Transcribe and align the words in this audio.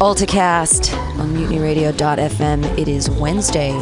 AltaCast 0.00 0.94
on 1.18 1.34
MutinyRadio.fm. 1.34 2.78
It 2.78 2.88
is 2.88 3.10
Wednesday, 3.10 3.72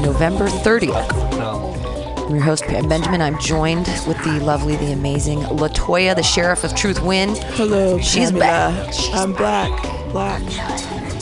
November 0.00 0.48
30th. 0.48 2.24
I'm 2.26 2.34
your 2.34 2.42
host, 2.42 2.64
Pam 2.64 2.88
Benjamin. 2.88 3.20
I'm 3.20 3.38
joined 3.38 3.86
with 4.06 4.16
the 4.24 4.40
lovely, 4.42 4.76
the 4.76 4.92
amazing 4.92 5.40
Latoya, 5.40 6.16
the 6.16 6.22
Sheriff 6.22 6.64
of 6.64 6.74
Truth 6.74 7.02
Win. 7.02 7.34
Hello, 7.56 7.98
She's 8.00 8.30
Pamela. 8.32 8.40
back. 8.40 8.92
She's 8.94 9.14
I'm 9.14 9.34
black, 9.34 9.70
black, 10.12 10.40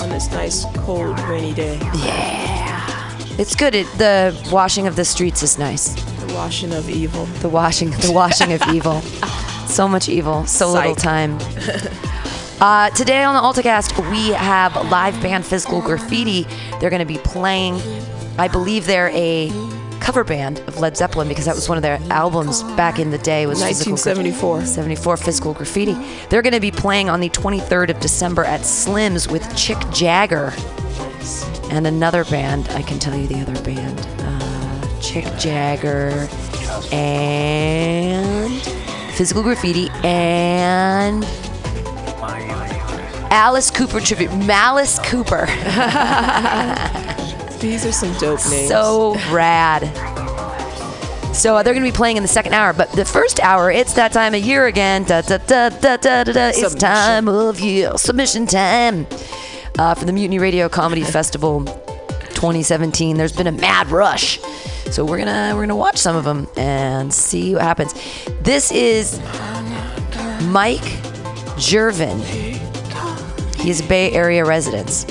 on 0.00 0.10
this 0.10 0.30
nice, 0.30 0.64
cold, 0.76 1.18
rainy 1.20 1.52
day. 1.52 1.76
Yeah. 1.96 3.18
It's 3.38 3.56
good. 3.56 3.74
It, 3.74 3.86
the 3.98 4.38
washing 4.52 4.86
of 4.86 4.94
the 4.94 5.04
streets 5.04 5.42
is 5.42 5.58
nice. 5.58 5.94
The 6.24 6.32
washing 6.32 6.72
of 6.72 6.88
evil. 6.88 7.24
The 7.42 7.48
washing, 7.48 7.90
the 7.90 8.12
washing 8.12 8.52
of 8.52 8.62
evil. 8.72 9.00
So 9.66 9.88
much 9.88 10.08
evil, 10.08 10.46
so 10.46 10.70
little 10.72 10.94
time. 10.94 11.38
Uh, 12.58 12.88
today 12.90 13.22
on 13.22 13.34
the 13.34 13.40
AltaCast, 13.62 14.10
we 14.10 14.30
have 14.30 14.74
live 14.90 15.20
band 15.20 15.44
Physical 15.44 15.82
Graffiti. 15.82 16.46
They're 16.80 16.88
going 16.88 17.00
to 17.00 17.04
be 17.06 17.18
playing. 17.18 17.74
I 18.38 18.48
believe 18.48 18.86
they're 18.86 19.10
a 19.10 19.50
cover 20.00 20.24
band 20.24 20.60
of 20.60 20.78
Led 20.78 20.96
Zeppelin 20.96 21.28
because 21.28 21.44
that 21.44 21.54
was 21.54 21.68
one 21.68 21.76
of 21.76 21.82
their 21.82 21.98
albums 22.10 22.62
back 22.74 22.98
in 22.98 23.10
the 23.10 23.18
day. 23.18 23.46
Was 23.46 23.62
Physical 23.62 23.92
1974. 23.92 24.64
74 24.64 25.16
Physical 25.18 25.52
Graffiti. 25.52 25.94
They're 26.30 26.40
going 26.40 26.54
to 26.54 26.60
be 26.60 26.70
playing 26.70 27.10
on 27.10 27.20
the 27.20 27.28
23rd 27.28 27.90
of 27.90 28.00
December 28.00 28.44
at 28.44 28.64
Slim's 28.64 29.28
with 29.28 29.54
Chick 29.54 29.78
Jagger 29.92 30.54
and 31.70 31.86
another 31.86 32.24
band. 32.24 32.70
I 32.70 32.80
can 32.80 32.98
tell 32.98 33.14
you 33.14 33.26
the 33.26 33.40
other 33.40 33.60
band. 33.62 34.00
Uh, 34.20 35.00
Chick 35.02 35.26
Jagger 35.38 36.26
and 36.90 38.50
Physical 39.12 39.42
Graffiti 39.42 39.90
and 40.02 41.22
Alice 43.30 43.70
Cooper 43.70 44.00
tribute. 44.00 44.32
Malice 44.46 44.98
Cooper. 45.00 45.46
These 47.60 47.84
are 47.86 47.92
some 47.92 48.12
dope 48.18 48.40
names. 48.48 48.68
so 48.68 49.14
rad. 49.30 49.84
So 51.34 51.56
uh, 51.56 51.62
they're 51.62 51.74
going 51.74 51.84
to 51.84 51.92
be 51.92 51.96
playing 51.96 52.16
in 52.16 52.22
the 52.22 52.28
second 52.28 52.54
hour, 52.54 52.72
but 52.72 52.90
the 52.92 53.04
first 53.04 53.40
hour, 53.40 53.70
it's 53.70 53.92
that 53.94 54.12
time 54.12 54.34
of 54.34 54.40
year 54.40 54.66
again. 54.66 55.04
Da, 55.04 55.20
da, 55.20 55.36
da, 55.38 55.68
da, 55.68 55.96
da, 55.96 56.24
da, 56.24 56.32
da. 56.32 56.48
It's 56.54 56.74
time 56.74 57.28
of 57.28 57.60
year. 57.60 57.96
Submission 57.98 58.46
time 58.46 59.06
uh, 59.78 59.94
for 59.94 60.04
the 60.06 60.12
Mutiny 60.12 60.38
Radio 60.38 60.68
Comedy 60.68 61.02
Festival 61.02 61.64
2017. 61.64 63.16
There's 63.18 63.36
been 63.36 63.46
a 63.46 63.52
mad 63.52 63.88
rush, 63.88 64.38
so 64.90 65.04
we're 65.04 65.18
gonna 65.18 65.52
we're 65.54 65.62
gonna 65.62 65.76
watch 65.76 65.98
some 65.98 66.16
of 66.16 66.24
them 66.24 66.46
and 66.56 67.12
see 67.12 67.52
what 67.54 67.62
happens. 67.62 67.92
This 68.40 68.72
is 68.72 69.20
Mike 70.44 70.82
Jervin. 71.56 72.20
He 73.60 73.70
is 73.70 73.80
a 73.80 73.88
Bay 73.88 74.12
Area 74.12 74.44
resident. 74.44 75.06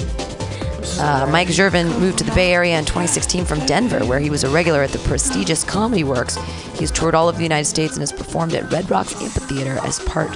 Uh, 0.98 1.28
Mike 1.30 1.50
Jervin 1.50 2.00
moved 2.00 2.20
to 2.20 2.24
the 2.24 2.32
Bay 2.34 2.54
Area 2.54 2.78
in 2.78 2.86
2016 2.86 3.44
from 3.44 3.60
Denver, 3.66 4.06
where 4.06 4.20
he 4.20 4.30
was 4.30 4.44
a 4.44 4.50
regular 4.50 4.82
at 4.82 4.92
the 4.92 5.00
prestigious 5.00 5.64
Comedy 5.64 6.04
Works. 6.04 6.38
He's 6.80 6.92
toured 6.92 7.16
all 7.16 7.28
over 7.28 7.38
the 7.38 7.44
United 7.44 7.66
States 7.66 7.94
and 7.94 8.02
has 8.02 8.14
performed 8.14 8.54
at 8.54 8.72
Red 8.72 8.90
Rocks 8.90 9.14
Amphitheater 9.22 9.80
as 9.86 10.00
part 10.00 10.30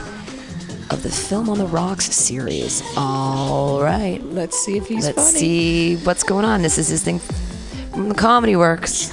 of 0.92 1.04
the 1.04 1.10
Film 1.10 1.50
on 1.50 1.60
the 1.60 1.68
Rocks 1.68 2.06
series. 2.14 2.82
All 2.98 3.82
right, 3.82 4.20
Let's 4.24 4.58
see 4.60 4.76
if 4.78 4.88
he's 4.88 5.06
let's 5.06 5.18
funny. 5.18 5.40
see 5.40 5.96
what's 5.98 6.24
going 6.24 6.44
on. 6.46 6.62
This 6.62 6.78
is 6.78 6.88
his 6.88 7.04
thing 7.04 7.20
from 7.94 8.10
the 8.10 8.16
Comedy 8.16 8.56
Works. 8.56 9.12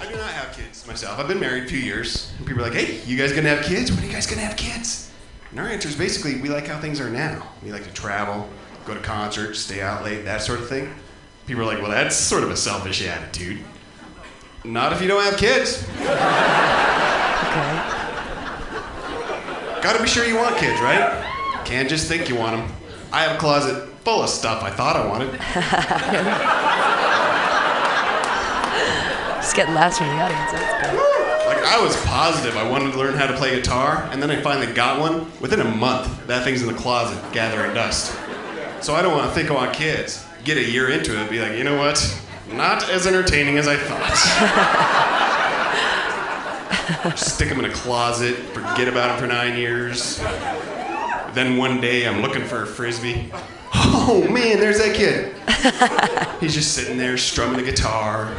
I 0.00 0.08
do 0.10 0.16
not 0.16 0.30
have 0.30 0.56
kids 0.56 0.84
myself. 0.86 1.18
I've 1.20 1.28
been 1.28 1.38
married 1.40 1.64
a 1.64 1.68
few 1.68 1.78
years. 1.78 2.32
And 2.38 2.46
people 2.46 2.62
are 2.64 2.70
like, 2.70 2.78
hey, 2.78 3.00
you 3.04 3.16
guys 3.18 3.32
gonna 3.32 3.50
have 3.50 3.64
kids? 3.64 3.92
When 3.92 4.02
are 4.02 4.06
you 4.06 4.12
guys 4.12 4.26
gonna 4.26 4.40
have 4.42 4.56
kids? 4.56 4.95
And 5.56 5.64
our 5.64 5.72
answer 5.72 5.88
is 5.88 5.96
basically, 5.96 6.38
we 6.42 6.50
like 6.50 6.66
how 6.66 6.78
things 6.78 7.00
are 7.00 7.08
now. 7.08 7.48
We 7.62 7.72
like 7.72 7.84
to 7.84 7.92
travel, 7.94 8.46
go 8.84 8.92
to 8.92 9.00
concerts, 9.00 9.58
stay 9.58 9.80
out 9.80 10.04
late, 10.04 10.26
that 10.26 10.42
sort 10.42 10.60
of 10.60 10.68
thing. 10.68 10.92
People 11.46 11.62
are 11.62 11.64
like, 11.64 11.80
well, 11.80 11.90
that's 11.90 12.14
sort 12.14 12.42
of 12.42 12.50
a 12.50 12.56
selfish 12.58 13.02
attitude. 13.02 13.64
Not 14.66 14.92
if 14.92 15.00
you 15.00 15.08
don't 15.08 15.24
have 15.24 15.38
kids. 15.38 15.82
Okay. 15.92 16.04
Gotta 19.80 20.02
be 20.02 20.06
sure 20.06 20.26
you 20.26 20.36
want 20.36 20.58
kids, 20.58 20.78
right? 20.82 21.24
Can't 21.64 21.88
just 21.88 22.06
think 22.06 22.28
you 22.28 22.36
want 22.36 22.58
them. 22.58 22.70
I 23.10 23.22
have 23.22 23.36
a 23.36 23.38
closet 23.38 23.88
full 24.04 24.22
of 24.22 24.28
stuff 24.28 24.62
I 24.62 24.68
thought 24.68 24.96
I 24.96 25.06
wanted. 25.06 25.30
Just 29.40 29.56
getting 29.56 29.74
laughs 29.74 29.96
from 29.96 30.08
the 30.08 30.20
audience. 30.20 31.15
That's 31.66 31.74
good. 31.74 31.80
Like 31.80 31.80
I 31.80 31.82
was 31.82 31.96
positive 32.04 32.56
I 32.56 32.68
wanted 32.68 32.92
to 32.92 32.98
learn 32.98 33.14
how 33.14 33.26
to 33.26 33.36
play 33.36 33.54
guitar, 33.54 34.08
and 34.10 34.22
then 34.22 34.30
I 34.30 34.40
finally 34.40 34.72
got 34.72 35.00
one. 35.00 35.26
Within 35.40 35.60
a 35.60 35.64
month, 35.64 36.26
that 36.26 36.44
thing's 36.44 36.62
in 36.62 36.68
the 36.68 36.74
closet 36.74 37.20
gathering 37.32 37.74
dust. 37.74 38.16
So 38.80 38.94
I 38.94 39.02
don't 39.02 39.12
want 39.12 39.28
to 39.28 39.34
think 39.34 39.50
I 39.50 39.54
want 39.54 39.72
kids. 39.72 40.24
Get 40.44 40.56
a 40.58 40.64
year 40.64 40.90
into 40.90 41.12
it, 41.12 41.18
and 41.18 41.30
be 41.30 41.40
like, 41.40 41.56
you 41.58 41.64
know 41.64 41.76
what? 41.76 42.22
Not 42.52 42.88
as 42.90 43.06
entertaining 43.06 43.58
as 43.58 43.66
I 43.66 43.76
thought. 43.76 44.16
Stick 47.16 47.48
them 47.48 47.58
in 47.58 47.64
a 47.64 47.72
closet, 47.72 48.36
forget 48.36 48.86
about 48.86 49.08
them 49.08 49.18
for 49.18 49.26
nine 49.26 49.58
years. 49.58 50.18
Then 51.34 51.56
one 51.56 51.80
day 51.80 52.06
I'm 52.06 52.22
looking 52.22 52.44
for 52.44 52.62
a 52.62 52.66
frisbee. 52.66 53.30
Oh 53.74 54.26
man, 54.30 54.60
there's 54.60 54.78
that 54.78 54.94
kid. 54.94 55.34
He's 56.40 56.54
just 56.54 56.74
sitting 56.74 56.96
there 56.96 57.18
strumming 57.18 57.56
the 57.56 57.64
guitar. 57.70 58.32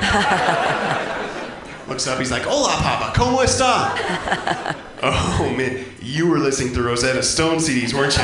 Looks 1.87 2.05
up, 2.05 2.19
he's 2.19 2.31
like, 2.31 2.43
Hola, 2.43 2.75
Papa, 2.81 3.17
¿cómo 3.17 3.43
está? 3.43 4.75
oh, 5.03 5.53
man, 5.57 5.85
you 6.01 6.27
were 6.27 6.37
listening 6.37 6.73
to 6.73 6.83
Rosetta 6.83 7.23
Stone 7.23 7.57
CDs, 7.57 7.93
weren't 7.93 8.13
you? 8.13 8.23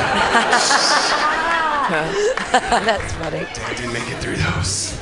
That's 1.90 3.12
funny. 3.14 3.38
I 3.38 3.74
didn't 3.74 3.92
make 3.92 4.08
it 4.10 4.18
through 4.18 4.36
those. 4.36 5.00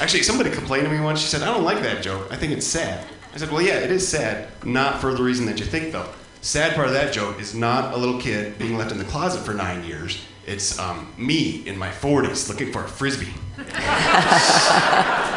Actually, 0.00 0.22
somebody 0.22 0.50
complained 0.50 0.84
to 0.84 0.90
me 0.92 1.00
once. 1.00 1.20
She 1.20 1.28
said, 1.28 1.42
I 1.42 1.46
don't 1.46 1.64
like 1.64 1.80
that 1.82 2.02
joke. 2.02 2.28
I 2.30 2.36
think 2.36 2.52
it's 2.52 2.66
sad. 2.66 3.06
I 3.32 3.38
said, 3.38 3.50
Well, 3.50 3.62
yeah, 3.62 3.78
it 3.78 3.90
is 3.90 4.06
sad. 4.06 4.48
Not 4.64 5.00
for 5.00 5.14
the 5.14 5.22
reason 5.22 5.46
that 5.46 5.58
you 5.58 5.64
think, 5.64 5.92
though. 5.92 6.08
Sad 6.42 6.74
part 6.74 6.88
of 6.88 6.92
that 6.92 7.12
joke 7.12 7.40
is 7.40 7.54
not 7.54 7.94
a 7.94 7.96
little 7.96 8.20
kid 8.20 8.58
being 8.58 8.76
left 8.76 8.92
in 8.92 8.98
the 8.98 9.04
closet 9.04 9.40
for 9.40 9.54
nine 9.54 9.82
years. 9.84 10.22
It's 10.46 10.78
um, 10.78 11.12
me 11.16 11.66
in 11.66 11.76
my 11.76 11.88
40s 11.88 12.48
looking 12.48 12.70
for 12.70 12.84
a 12.84 12.88
frisbee. 12.88 13.32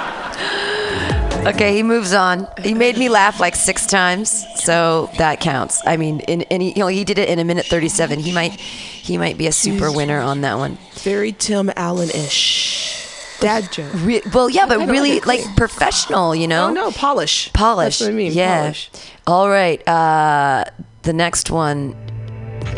Okay, 1.43 1.75
he 1.75 1.81
moves 1.81 2.13
on. 2.13 2.47
He 2.63 2.73
made 2.73 2.97
me 2.97 3.09
laugh 3.09 3.39
like 3.39 3.55
six 3.55 3.87
times, 3.87 4.45
so 4.63 5.09
that 5.17 5.39
counts. 5.39 5.81
I 5.85 5.97
mean, 5.97 6.19
in, 6.21 6.41
in 6.43 6.61
he, 6.61 6.69
you 6.69 6.79
know, 6.79 6.87
he 6.87 7.03
did 7.03 7.17
it 7.17 7.29
in 7.29 7.39
a 7.39 7.43
minute 7.43 7.65
thirty-seven. 7.65 8.19
He 8.19 8.31
might, 8.31 8.53
he 8.53 9.17
might 9.17 9.37
be 9.39 9.47
a 9.47 9.51
super 9.51 9.91
winner 9.91 10.19
on 10.19 10.41
that 10.41 10.57
one. 10.57 10.77
Very 10.93 11.31
Tim 11.31 11.71
Allen-ish. 11.75 13.39
Dad 13.39 13.71
joke. 13.71 13.91
Re- 13.95 14.21
well, 14.33 14.51
yeah, 14.51 14.67
but 14.67 14.87
really 14.87 15.19
like 15.21 15.43
like 15.43 15.55
professional, 15.57 16.35
you 16.35 16.47
know. 16.47 16.67
Oh 16.67 16.73
no, 16.73 16.91
polish. 16.91 17.51
polish. 17.53 17.97
That's 17.97 18.07
what 18.07 18.13
I 18.13 18.17
mean. 18.17 18.33
Yeah. 18.33 18.61
Polish. 18.61 18.91
All 19.25 19.49
right. 19.49 19.85
Uh, 19.87 20.65
the 21.01 21.13
next 21.13 21.49
one, 21.49 21.95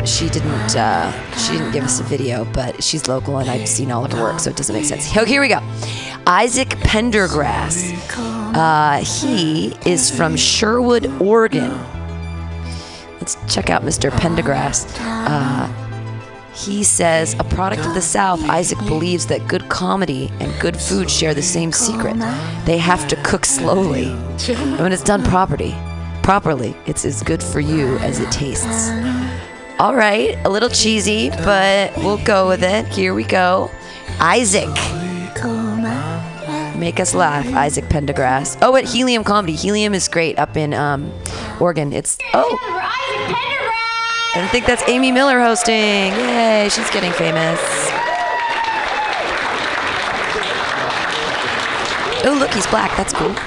she 0.06 0.30
didn't. 0.30 0.74
Uh, 0.74 1.12
she 1.36 1.52
didn't 1.52 1.72
give 1.72 1.84
us 1.84 2.00
a 2.00 2.04
video, 2.04 2.46
but 2.46 2.82
she's 2.82 3.08
local, 3.08 3.36
and 3.36 3.50
I've 3.50 3.68
seen 3.68 3.90
all 3.90 4.06
of 4.06 4.12
her 4.14 4.22
work, 4.22 4.40
so 4.40 4.48
it 4.48 4.56
doesn't 4.56 4.74
make 4.74 4.86
sense. 4.86 5.14
Oh, 5.14 5.26
here 5.26 5.42
we 5.42 5.48
go. 5.48 5.60
Isaac 6.26 6.70
Pendergrass. 6.70 8.43
Uh, 8.54 9.04
he 9.04 9.74
is 9.84 10.10
from 10.10 10.36
Sherwood, 10.36 11.06
Oregon. 11.20 11.76
Let's 13.14 13.36
check 13.52 13.68
out 13.68 13.82
Mr. 13.82 14.10
Pendergrass. 14.10 14.86
Uh, 15.00 15.66
he 16.54 16.84
says, 16.84 17.34
a 17.40 17.44
product 17.44 17.84
of 17.84 17.94
the 17.94 18.00
South, 18.00 18.40
Isaac 18.44 18.78
believes 18.80 19.26
that 19.26 19.48
good 19.48 19.68
comedy 19.68 20.30
and 20.38 20.60
good 20.60 20.76
food 20.80 21.10
share 21.10 21.34
the 21.34 21.42
same 21.42 21.72
secret. 21.72 22.16
They 22.64 22.78
have 22.78 23.08
to 23.08 23.16
cook 23.24 23.44
slowly. 23.44 24.10
And 24.48 24.78
when 24.78 24.92
it's 24.92 25.02
done 25.02 25.24
properly, 25.24 25.74
properly, 26.22 26.76
it's 26.86 27.04
as 27.04 27.22
good 27.24 27.42
for 27.42 27.58
you 27.58 27.96
as 27.98 28.20
it 28.20 28.30
tastes. 28.30 28.90
All 29.80 29.96
right, 29.96 30.38
a 30.44 30.48
little 30.48 30.68
cheesy, 30.68 31.30
but 31.30 31.96
we'll 31.96 32.22
go 32.24 32.46
with 32.46 32.62
it. 32.62 32.86
Here 32.86 33.14
we 33.14 33.24
go. 33.24 33.68
Isaac. 34.20 34.70
Make 36.84 37.00
us 37.00 37.14
laugh, 37.14 37.46
Isaac 37.54 37.86
Pendergrass. 37.86 38.58
Oh, 38.60 38.76
at 38.76 38.84
Helium 38.84 39.24
Comedy. 39.24 39.54
Helium 39.54 39.94
is 39.94 40.06
great 40.06 40.38
up 40.38 40.54
in 40.54 40.74
um, 40.74 41.10
Oregon. 41.58 41.94
It's 41.94 42.18
oh, 42.34 42.58
I 44.34 44.46
think 44.52 44.66
that's 44.66 44.86
Amy 44.86 45.10
Miller 45.10 45.40
hosting. 45.40 45.72
Yay, 46.12 46.68
she's 46.70 46.90
getting 46.90 47.10
famous. 47.12 47.58
Oh, 52.26 52.36
look, 52.38 52.52
he's 52.52 52.66
black. 52.66 52.94
That's 52.98 53.14
cool. 53.14 53.34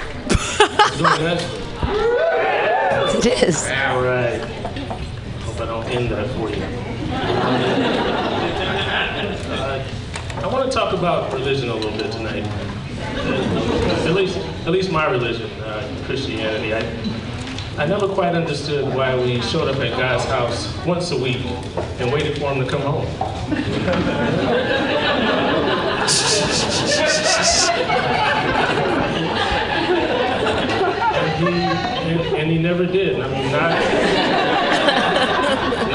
It 3.19 3.44
is. 3.44 3.63
All 3.66 4.01
right. 4.01 4.42
Hope 5.42 5.62
I 5.62 5.66
don't 5.66 5.86
end 5.86 6.10
that 6.10 6.28
for 6.31 6.50
you. 6.50 6.63
Uh, 9.48 9.81
I 10.44 10.48
want 10.48 10.69
to 10.69 10.78
talk 10.78 10.94
about 10.94 11.33
religion 11.33 11.69
a 11.69 11.74
little 11.74 11.98
bit 11.98 12.12
tonight. 12.12 12.26
At 14.18 14.24
least, 14.24 14.38
at 14.66 14.72
least 14.72 14.92
my 14.92 15.06
religion, 15.12 15.48
uh, 15.62 16.04
Christianity. 16.06 16.74
I, 16.74 16.80
I 17.78 17.86
never 17.86 18.08
quite 18.08 18.34
understood 18.34 18.92
why 18.96 19.16
we 19.16 19.40
showed 19.42 19.68
up 19.68 19.80
at 19.80 19.96
God's 19.96 20.25
house 20.25 20.75
once 20.88 21.12
a 21.12 21.16
week 21.22 21.46
and 22.00 22.12
waited 22.12 22.40
for 22.40 22.52
him 22.52 22.66
to 22.66 22.68
come 22.68 22.81
home. 22.81 23.06
and, 31.14 31.38
he, 31.38 31.48
and, 32.10 32.38
and 32.38 32.50
he 32.50 32.58
never 32.58 32.88
did. 32.88 33.22
I 33.22 33.28
mean, 33.28 33.52
not, 33.52 34.56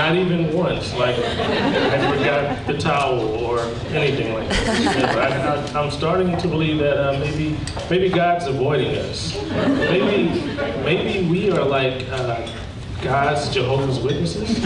not 0.02 0.16
even 0.16 0.52
once. 0.52 0.92
Like, 0.94 1.16
I 1.16 2.16
forgot 2.16 2.66
the 2.66 2.76
towel 2.76 3.20
or 3.20 3.60
anything 3.92 4.34
like 4.34 4.48
that. 4.48 5.76
I, 5.76 5.80
I'm 5.80 5.92
starting 5.92 6.36
to 6.38 6.48
believe 6.48 6.78
that 6.78 6.96
uh, 6.98 7.18
maybe, 7.20 7.56
maybe 7.88 8.08
God's 8.08 8.48
avoiding 8.48 8.96
us. 8.96 9.40
Maybe, 9.52 10.28
maybe 10.82 11.28
we 11.28 11.52
are 11.52 11.64
like 11.64 12.04
uh, 12.10 12.44
God's 13.00 13.48
Jehovah's 13.54 14.00
Witnesses. 14.00 14.64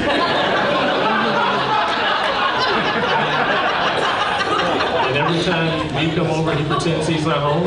And 5.04 5.16
every 5.18 5.42
time 5.42 5.94
we 5.96 6.16
come 6.16 6.28
over, 6.28 6.54
he 6.54 6.64
pretends 6.64 7.06
he's 7.06 7.26
not 7.26 7.42
home. 7.42 7.64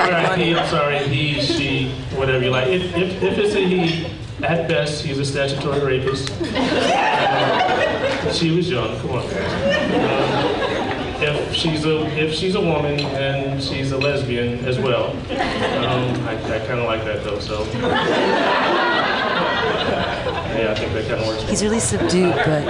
All 0.00 0.10
right, 0.10 0.38
he, 0.38 0.54
I'm 0.54 0.66
sorry, 0.68 1.06
he, 1.08 1.41
whatever 2.22 2.44
you 2.44 2.50
like. 2.50 2.68
If, 2.68 2.94
if, 2.96 3.20
if 3.20 3.36
it's 3.36 3.54
a 3.56 3.66
he, 3.66 4.06
at 4.44 4.68
best, 4.68 5.04
he's 5.04 5.18
a 5.18 5.24
statutory 5.24 5.80
rapist. 5.80 6.28
She 8.32 8.52
was 8.56 8.70
young, 8.70 8.96
come 9.00 9.10
on. 9.10 9.24
Um, 9.24 9.28
if 11.20 11.52
she's 11.52 11.84
a 11.84 12.06
if 12.16 12.32
she's 12.32 12.54
a 12.54 12.60
woman 12.60 13.00
and 13.00 13.62
she's 13.62 13.90
a 13.90 13.98
lesbian 13.98 14.64
as 14.64 14.78
well, 14.78 15.10
um, 15.10 16.28
I, 16.28 16.34
I 16.36 16.58
kind 16.66 16.78
of 16.80 16.86
like 16.86 17.04
that 17.04 17.24
though. 17.24 17.40
So 17.40 17.64
yeah, 20.54 20.70
I 20.70 20.74
think 20.78 20.92
that 20.92 21.08
kind 21.08 21.20
of 21.20 21.26
works. 21.26 21.42
He's 21.50 21.62
really 21.62 21.80
subdued, 21.80 22.34
but 22.36 22.62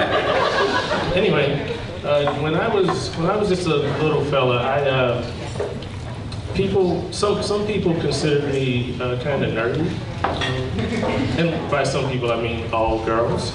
Anyway, 1.14 1.76
uh, 2.04 2.34
when 2.42 2.54
I 2.54 2.68
was 2.74 3.14
when 3.16 3.28
I 3.30 3.36
was 3.36 3.50
just 3.50 3.66
a 3.66 3.76
little 3.76 4.24
fella, 4.24 4.62
I 4.62 4.80
uh, 4.80 5.22
people 6.54 7.10
some 7.12 7.42
some 7.42 7.66
people 7.66 7.94
consider 8.00 8.46
me 8.48 8.98
uh, 9.00 9.22
kind 9.22 9.44
of 9.44 9.52
nerdy, 9.52 9.86
um, 10.24 11.38
and 11.38 11.70
by 11.70 11.84
some 11.84 12.10
people 12.10 12.30
I 12.32 12.40
mean 12.40 12.72
all 12.72 13.04
girls. 13.04 13.52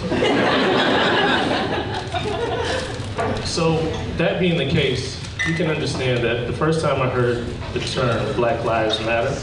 So 3.45 3.77
that 4.17 4.39
being 4.39 4.57
the 4.57 4.69
case, 4.69 5.19
you 5.47 5.55
can 5.55 5.67
understand 5.69 6.23
that 6.23 6.45
the 6.45 6.53
first 6.53 6.81
time 6.81 7.01
I 7.01 7.09
heard 7.09 7.47
the 7.73 7.79
term 7.79 8.35
Black 8.35 8.63
Lives 8.63 8.99
Matter, 8.99 9.35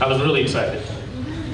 I 0.00 0.06
was 0.08 0.22
really 0.22 0.40
excited 0.40 0.82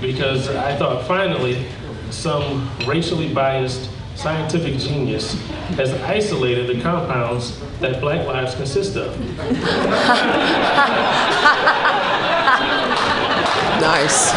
because 0.01 0.49
I 0.49 0.77
thought 0.77 1.07
finally 1.07 1.67
some 2.11 2.71
racially 2.87 3.33
biased 3.33 3.91
scientific 4.15 4.79
genius 4.79 5.35
has 5.77 5.93
isolated 6.03 6.67
the 6.67 6.81
compounds 6.81 7.61
that 7.81 8.01
black 8.01 8.27
lives 8.27 8.55
consist 8.55 8.97
of. 8.97 9.19
Nice. 13.81 14.31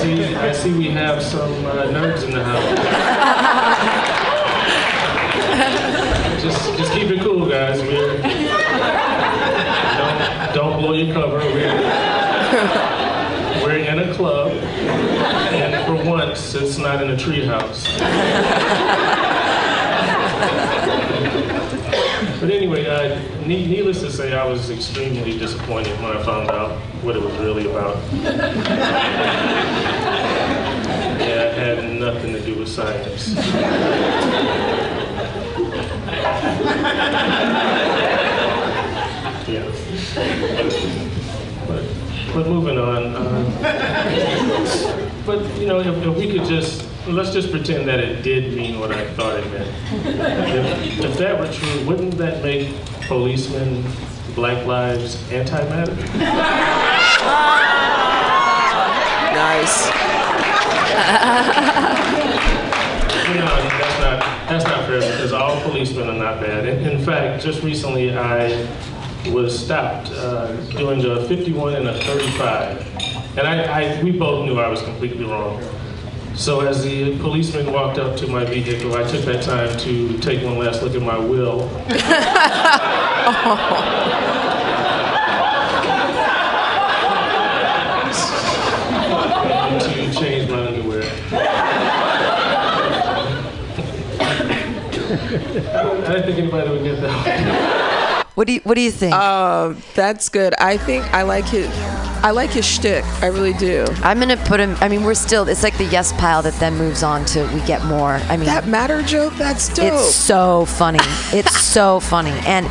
See, 0.00 0.34
I 0.34 0.52
see 0.52 0.72
we 0.72 0.88
have 0.90 1.22
some 1.22 1.52
uh, 1.66 1.86
nerds 1.92 2.24
in 2.24 2.32
the 2.32 2.42
house. 2.42 2.64
just, 6.42 6.78
just 6.78 6.92
keep 6.92 7.10
it 7.10 7.20
cool, 7.20 7.46
guys. 7.48 7.80
We're, 7.82 8.20
don't, 9.98 10.54
don't 10.54 10.80
blow 10.80 10.94
your 10.94 11.14
cover. 11.14 11.38
We're 11.38 13.01
a 14.08 14.14
club, 14.14 14.52
and 14.52 15.86
for 15.86 15.94
once, 16.08 16.54
it's 16.54 16.78
not 16.78 17.02
in 17.02 17.10
a 17.10 17.16
treehouse. 17.16 17.86
But 22.40 22.50
anyway, 22.50 22.84
needless 23.46 24.00
to 24.00 24.10
say, 24.10 24.34
I 24.34 24.44
was 24.44 24.70
extremely 24.70 25.38
disappointed 25.38 25.96
when 26.00 26.16
I 26.16 26.22
found 26.24 26.50
out 26.50 26.76
what 27.02 27.14
it 27.14 27.22
was 27.22 27.32
really 27.38 27.70
about. 27.70 27.96
Yeah, 31.20 31.44
it 31.44 31.54
had 31.56 32.00
nothing 32.00 32.32
to 32.32 32.40
do 32.40 32.56
with 32.58 32.68
science. 32.68 33.34
Yeah. 39.48 41.01
But, 42.34 42.46
moving 42.46 42.78
on. 42.78 43.14
Uh, 43.14 43.42
but 45.26 45.44
you 45.60 45.66
know, 45.66 45.80
if, 45.80 45.86
if 45.86 46.16
we 46.16 46.30
could 46.32 46.46
just 46.46 46.88
let's 47.06 47.32
just 47.32 47.50
pretend 47.50 47.88
that 47.88 48.00
it 48.00 48.22
did 48.22 48.54
mean 48.54 48.78
what 48.78 48.92
I 48.92 49.06
thought 49.14 49.38
it 49.38 49.50
meant. 49.50 49.68
If, 50.06 51.00
if 51.04 51.18
that 51.18 51.38
were 51.38 51.52
true, 51.52 51.84
wouldn't 51.84 52.16
that 52.18 52.42
make 52.42 52.74
policemen, 53.02 53.84
Black 54.34 54.64
Lives, 54.66 55.16
antimatter? 55.30 55.96
Nice. 59.32 59.86
You 63.28 63.34
know, 63.38 63.56
that's 63.78 64.00
not 64.00 64.20
that's 64.48 64.64
not 64.64 64.86
fair 64.86 65.00
because 65.00 65.32
all 65.32 65.60
policemen 65.62 66.08
are 66.08 66.14
not 66.14 66.40
bad. 66.40 66.66
In, 66.66 66.86
in 66.86 67.04
fact, 67.04 67.42
just 67.42 67.62
recently 67.62 68.16
I 68.16 68.66
was 69.30 69.58
stopped 69.64 70.10
uh, 70.10 70.52
doing 70.70 71.04
a 71.04 71.24
51 71.26 71.74
and 71.76 71.88
a 71.88 71.94
35, 72.04 73.38
and 73.38 73.46
I, 73.46 73.98
I 73.98 74.02
we 74.02 74.10
both 74.10 74.44
knew 74.46 74.58
I 74.58 74.68
was 74.68 74.82
completely 74.82 75.24
wrong. 75.24 75.62
So 76.34 76.60
as 76.60 76.82
the 76.82 77.18
policeman 77.18 77.72
walked 77.72 77.98
up 77.98 78.16
to 78.16 78.26
my 78.26 78.44
vehicle, 78.44 78.94
I 78.96 79.02
took 79.02 79.24
that 79.26 79.42
time 79.42 79.78
to 79.80 80.18
take 80.18 80.42
one 80.42 80.58
last 80.58 80.82
look 80.82 80.94
at 80.94 81.02
my 81.02 81.18
will. 81.18 81.68
and 89.68 89.80
to 89.82 90.12
change 90.18 90.50
my 90.50 90.66
underwear. 90.66 91.02
I 95.12 96.12
don't 96.12 96.24
think 96.24 96.38
anybody 96.38 96.70
would 96.70 96.82
get 96.82 97.00
that. 97.02 97.88
what 98.34 98.46
do 98.46 98.54
you 98.54 98.60
what 98.64 98.74
do 98.74 98.80
you 98.80 98.90
think? 98.90 99.14
Uh, 99.14 99.74
that's 99.94 100.28
good. 100.28 100.54
I 100.58 100.76
think 100.76 101.04
I 101.12 101.22
like 101.22 101.44
his. 101.46 101.68
I 102.24 102.30
like 102.30 102.50
his 102.50 102.64
shtick. 102.64 103.04
I 103.20 103.26
really 103.26 103.52
do. 103.54 103.84
I'm 104.02 104.18
gonna 104.20 104.36
put 104.36 104.60
him. 104.60 104.76
I 104.80 104.88
mean, 104.88 105.02
we're 105.02 105.14
still. 105.14 105.48
It's 105.48 105.62
like 105.62 105.76
the 105.76 105.84
yes 105.84 106.12
pile 106.14 106.40
that 106.42 106.54
then 106.54 106.76
moves 106.76 107.02
on 107.02 107.24
to 107.26 107.44
we 107.52 107.60
get 107.66 107.84
more. 107.84 108.12
I 108.14 108.36
mean, 108.36 108.46
That 108.46 108.66
matter 108.68 109.02
joke. 109.02 109.34
That's 109.34 109.68
dope. 109.74 109.92
It's 109.92 110.14
so 110.14 110.64
funny. 110.66 111.00
It's 111.32 111.58
so 111.60 112.00
funny. 112.00 112.34
And 112.46 112.66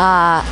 uh, 0.00 0.42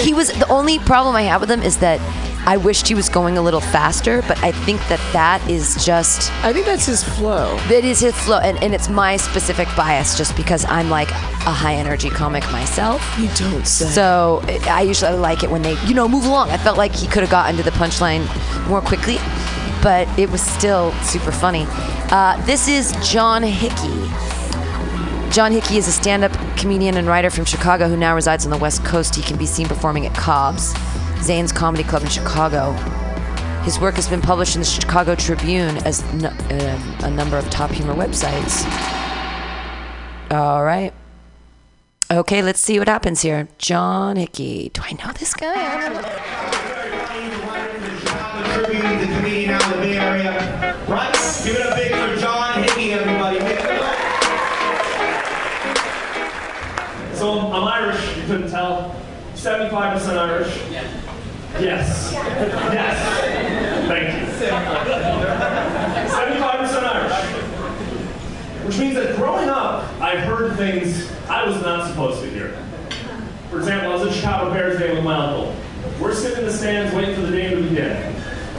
he 0.00 0.14
was 0.14 0.32
the 0.32 0.48
only 0.48 0.78
problem 0.80 1.14
I 1.14 1.22
have 1.22 1.40
with 1.40 1.50
him 1.50 1.62
is 1.62 1.78
that 1.78 2.00
I 2.44 2.56
wished 2.56 2.88
he 2.88 2.94
was 2.94 3.08
going 3.08 3.38
a 3.38 3.42
little 3.42 3.60
faster, 3.60 4.20
but 4.22 4.42
I 4.42 4.50
think 4.50 4.80
that 4.88 4.98
that 5.12 5.48
is 5.48 5.84
just 5.84 6.32
I 6.44 6.52
think 6.52 6.66
that's 6.66 6.86
his 6.86 7.04
flow. 7.04 7.56
that 7.68 7.84
is 7.84 8.00
his 8.00 8.16
flow, 8.16 8.38
and, 8.38 8.60
and 8.62 8.74
it's 8.74 8.88
my 8.88 9.16
specific 9.16 9.68
bias 9.76 10.18
just 10.18 10.36
because 10.36 10.64
I'm 10.64 10.90
like 10.90 11.10
a 11.10 11.52
high 11.52 11.74
energy 11.74 12.10
comic 12.10 12.42
myself. 12.50 13.00
You 13.18 13.28
don't 13.36 13.66
say. 13.66 13.86
So 13.86 14.42
I 14.68 14.82
usually 14.82 15.16
like 15.18 15.44
it 15.44 15.50
when 15.50 15.62
they, 15.62 15.80
you 15.84 15.94
know, 15.94 16.08
move 16.08 16.24
along. 16.24 16.50
I 16.50 16.56
felt 16.56 16.76
like 16.76 16.94
he 16.94 17.06
could 17.06 17.22
have 17.22 17.30
gotten 17.30 17.56
to 17.58 17.62
the 17.62 17.70
punchline 17.70 18.26
more 18.68 18.80
quickly, 18.80 19.18
but 19.82 20.08
it 20.18 20.28
was 20.30 20.42
still 20.42 20.92
super 21.02 21.30
funny. 21.32 21.66
Uh, 22.10 22.44
this 22.44 22.66
is 22.66 22.92
John 23.08 23.42
Hickey. 23.44 24.10
John 25.30 25.52
Hickey 25.52 25.78
is 25.78 25.88
a 25.88 25.92
stand 25.92 26.24
up 26.24 26.32
comedian 26.58 26.96
and 26.96 27.06
writer 27.06 27.30
from 27.30 27.44
Chicago 27.44 27.88
who 27.88 27.96
now 27.96 28.14
resides 28.14 28.44
on 28.44 28.50
the 28.50 28.58
West 28.58 28.84
Coast. 28.84 29.14
He 29.14 29.22
can 29.22 29.38
be 29.38 29.46
seen 29.46 29.66
performing 29.66 30.04
at 30.06 30.14
Cobb's, 30.14 30.74
Zanies 31.22 31.54
Comedy 31.54 31.84
Club 31.84 32.02
in 32.02 32.08
Chicago. 32.08 32.72
His 33.62 33.78
work 33.78 33.94
has 33.94 34.08
been 34.08 34.20
published 34.20 34.56
in 34.56 34.60
the 34.62 34.66
Chicago 34.66 35.14
Tribune 35.14 35.76
as 35.86 36.02
n- 36.14 36.26
um, 36.26 37.04
a 37.04 37.10
number 37.10 37.36
of 37.38 37.48
top 37.48 37.70
humor 37.70 37.94
websites. 37.94 38.64
All 40.32 40.64
right. 40.64 40.92
Okay, 42.10 42.42
let's 42.42 42.60
see 42.60 42.78
what 42.78 42.88
happens 42.88 43.22
here. 43.22 43.48
John 43.58 44.16
Hickey. 44.16 44.70
Do 44.74 44.82
I 44.84 44.92
know 44.94 45.12
this 45.12 45.32
guy? 45.34 45.52
So 57.14 57.38
I'm 57.52 57.64
Irish, 57.68 58.16
you 58.16 58.24
couldn't 58.24 58.50
tell. 58.50 58.96
75% 59.34 60.18
Irish. 60.18 61.11
Yes. 61.60 62.12
Yes. 62.12 62.96
Thank 63.88 64.08
you. 64.18 64.26
75% 66.08 66.82
Irish. 66.84 67.42
Which 68.64 68.78
means 68.78 68.94
that 68.94 69.16
growing 69.16 69.48
up, 69.48 69.84
I've 70.00 70.20
heard 70.20 70.56
things 70.56 71.10
I 71.28 71.42
I 71.42 71.46
was 71.46 71.60
not 71.60 71.88
supposed 71.88 72.22
to 72.22 72.30
hear. 72.30 72.50
For 73.50 73.58
example, 73.58 73.90
I 73.90 73.94
was 73.96 74.06
at 74.06 74.14
Chicago 74.14 74.52
Bears 74.52 74.78
game 74.78 74.94
with 74.94 75.04
my 75.04 75.16
uncle. 75.16 75.56
We're 76.00 76.14
sitting 76.14 76.38
in 76.38 76.44
the 76.44 76.52
stands 76.52 76.94
waiting 76.94 77.16
for 77.16 77.22
the 77.22 77.36
game 77.36 77.56
to 77.56 77.68
begin. 77.68 78.14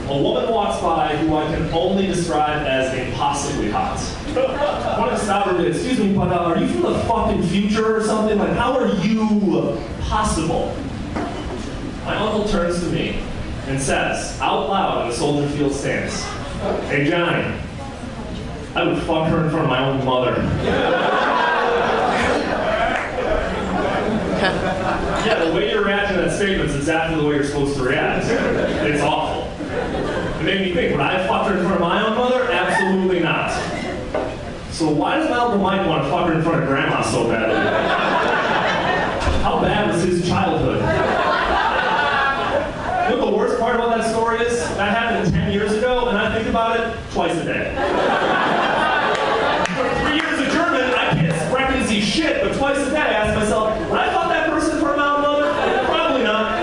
A 0.08 0.22
woman 0.22 0.50
walks 0.50 0.82
by 0.82 1.16
who 1.16 1.34
I 1.34 1.46
can 1.46 1.72
only 1.72 2.06
describe 2.06 2.66
as 2.66 2.92
impossibly 2.92 3.70
hot. 3.70 3.98
I 4.36 5.00
want 5.00 5.12
to 5.12 5.18
stop 5.18 5.46
her 5.46 5.66
excuse 5.66 5.98
me, 5.98 6.14
but 6.14 6.30
uh, 6.30 6.40
are 6.40 6.58
you 6.58 6.68
from 6.68 6.82
the 6.82 6.98
fucking 7.04 7.42
future 7.44 7.96
or 7.96 8.02
something? 8.02 8.38
Like, 8.38 8.52
how 8.52 8.78
are 8.78 8.88
you 8.96 9.80
possible? 10.02 10.76
My 12.04 12.16
uncle 12.16 12.48
turns 12.48 12.80
to 12.80 12.86
me 12.86 13.22
and 13.66 13.80
says, 13.80 14.38
out 14.40 14.68
loud 14.68 15.06
in 15.06 15.10
a 15.10 15.14
Soldier 15.14 15.48
Field 15.50 15.72
stance, 15.72 16.22
Hey 16.88 17.08
Johnny, 17.08 17.58
I 18.74 18.84
would 18.84 19.02
fuck 19.04 19.28
her 19.28 19.44
in 19.44 19.50
front 19.50 19.64
of 19.64 19.70
my 19.70 19.84
own 19.84 20.04
mother. 20.04 20.32
yeah, 25.24 25.44
the 25.44 25.52
way 25.54 25.70
you're 25.70 25.84
reacting 25.84 26.16
to 26.16 26.22
that 26.24 26.36
statement 26.36 26.68
is 26.70 26.76
exactly 26.76 27.20
the 27.20 27.26
way 27.26 27.36
you're 27.36 27.44
supposed 27.44 27.76
to 27.76 27.82
react. 27.84 28.26
It's 28.26 29.02
awful. 29.02 29.50
It 30.40 30.44
made 30.44 30.60
me 30.60 30.74
think, 30.74 30.92
would 30.92 31.00
I 31.00 31.18
have 31.18 31.26
fucked 31.28 31.50
her 31.50 31.56
in 31.56 31.62
front 31.64 31.76
of 31.76 31.80
my 31.80 32.06
own 32.06 32.16
mother? 32.16 32.50
Absolutely 32.52 33.20
not. 33.20 33.50
So 34.72 34.90
why 34.90 35.16
does 35.18 35.30
my 35.30 35.38
uncle 35.38 35.58
Mike 35.60 35.86
want 35.86 36.02
to 36.02 36.10
fuck 36.10 36.26
her 36.26 36.34
in 36.34 36.42
front 36.42 36.62
of 36.62 36.68
grandma 36.68 37.00
so 37.02 37.28
badly? 37.28 37.56
How 39.42 39.60
bad 39.60 39.92
was 39.92 40.02
his 40.02 40.26
childhood? 40.28 40.80
You 43.04 43.10
know 43.10 43.18
what 43.24 43.30
the 43.30 43.36
worst 43.36 43.60
part 43.60 43.76
about 43.76 43.96
that 43.96 44.10
story 44.10 44.40
is? 44.40 44.58
That 44.76 44.96
happened 44.96 45.32
10 45.32 45.52
years 45.52 45.72
ago, 45.72 46.08
and 46.08 46.18
I 46.18 46.34
think 46.34 46.43
about 46.54 46.78
it 46.78 46.96
twice 47.10 47.36
a 47.36 47.44
day. 47.44 47.74
For 49.74 49.88
three 50.06 50.14
years 50.14 50.38
of 50.38 50.52
German, 50.52 50.82
I 50.94 51.10
can't 51.10 52.00
shit, 52.00 52.44
but 52.44 52.56
twice 52.56 52.78
a 52.78 52.90
day 52.90 53.00
I 53.00 53.08
ask 53.08 53.36
myself, 53.36 53.72
I 53.90 54.12
thought 54.12 54.28
that 54.28 54.48
person 54.48 54.78
for 54.78 54.94
a 54.94 54.96
mountain 54.96 55.22
mother? 55.22 55.52
Probably 55.86 56.22
not. 56.22 56.54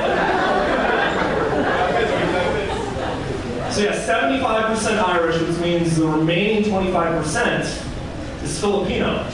So 3.74 3.82
yeah, 3.82 3.92
75% 3.92 5.10
Irish, 5.10 5.42
which 5.42 5.58
means 5.60 5.98
the 5.98 6.08
remaining 6.08 6.64
25% 6.64 8.44
is 8.44 8.60
Filipino. 8.62 9.26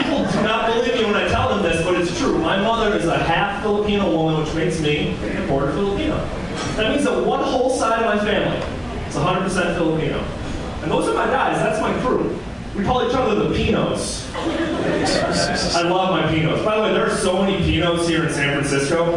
People 0.00 0.24
do 0.24 0.42
not 0.42 0.72
believe 0.72 0.94
me 0.94 1.04
when 1.04 1.16
I 1.16 1.28
tell 1.28 1.50
them 1.50 1.62
this, 1.62 1.84
but 1.84 2.00
it's 2.00 2.18
true. 2.18 2.38
My 2.38 2.56
mother 2.56 2.96
is 2.96 3.04
a 3.04 3.18
half 3.18 3.62
Filipino 3.62 4.10
woman, 4.10 4.42
which 4.42 4.54
makes 4.54 4.80
me 4.80 5.14
a 5.36 5.46
quarter 5.46 5.70
Filipino. 5.72 6.37
That 6.78 6.92
means 6.92 7.04
that 7.06 7.24
one 7.26 7.42
whole 7.42 7.70
side 7.70 8.04
of 8.04 8.14
my 8.14 8.24
family 8.24 8.56
is 9.08 9.16
100% 9.16 9.74
Filipino. 9.76 10.20
And 10.82 10.92
those 10.92 11.08
are 11.08 11.14
my 11.14 11.26
guys, 11.26 11.56
that's 11.58 11.80
my 11.80 11.92
crew. 12.00 12.38
We 12.76 12.84
call 12.84 13.04
each 13.04 13.16
other 13.16 13.48
the 13.48 13.52
Pinos. 13.52 14.32
I 14.32 15.82
love 15.82 16.10
my 16.10 16.32
Pinos. 16.32 16.64
By 16.64 16.76
the 16.76 16.82
way, 16.82 16.92
there 16.92 17.04
are 17.04 17.16
so 17.16 17.42
many 17.42 17.58
Pinos 17.64 18.06
here 18.06 18.28
in 18.28 18.32
San 18.32 18.56
Francisco. 18.56 19.16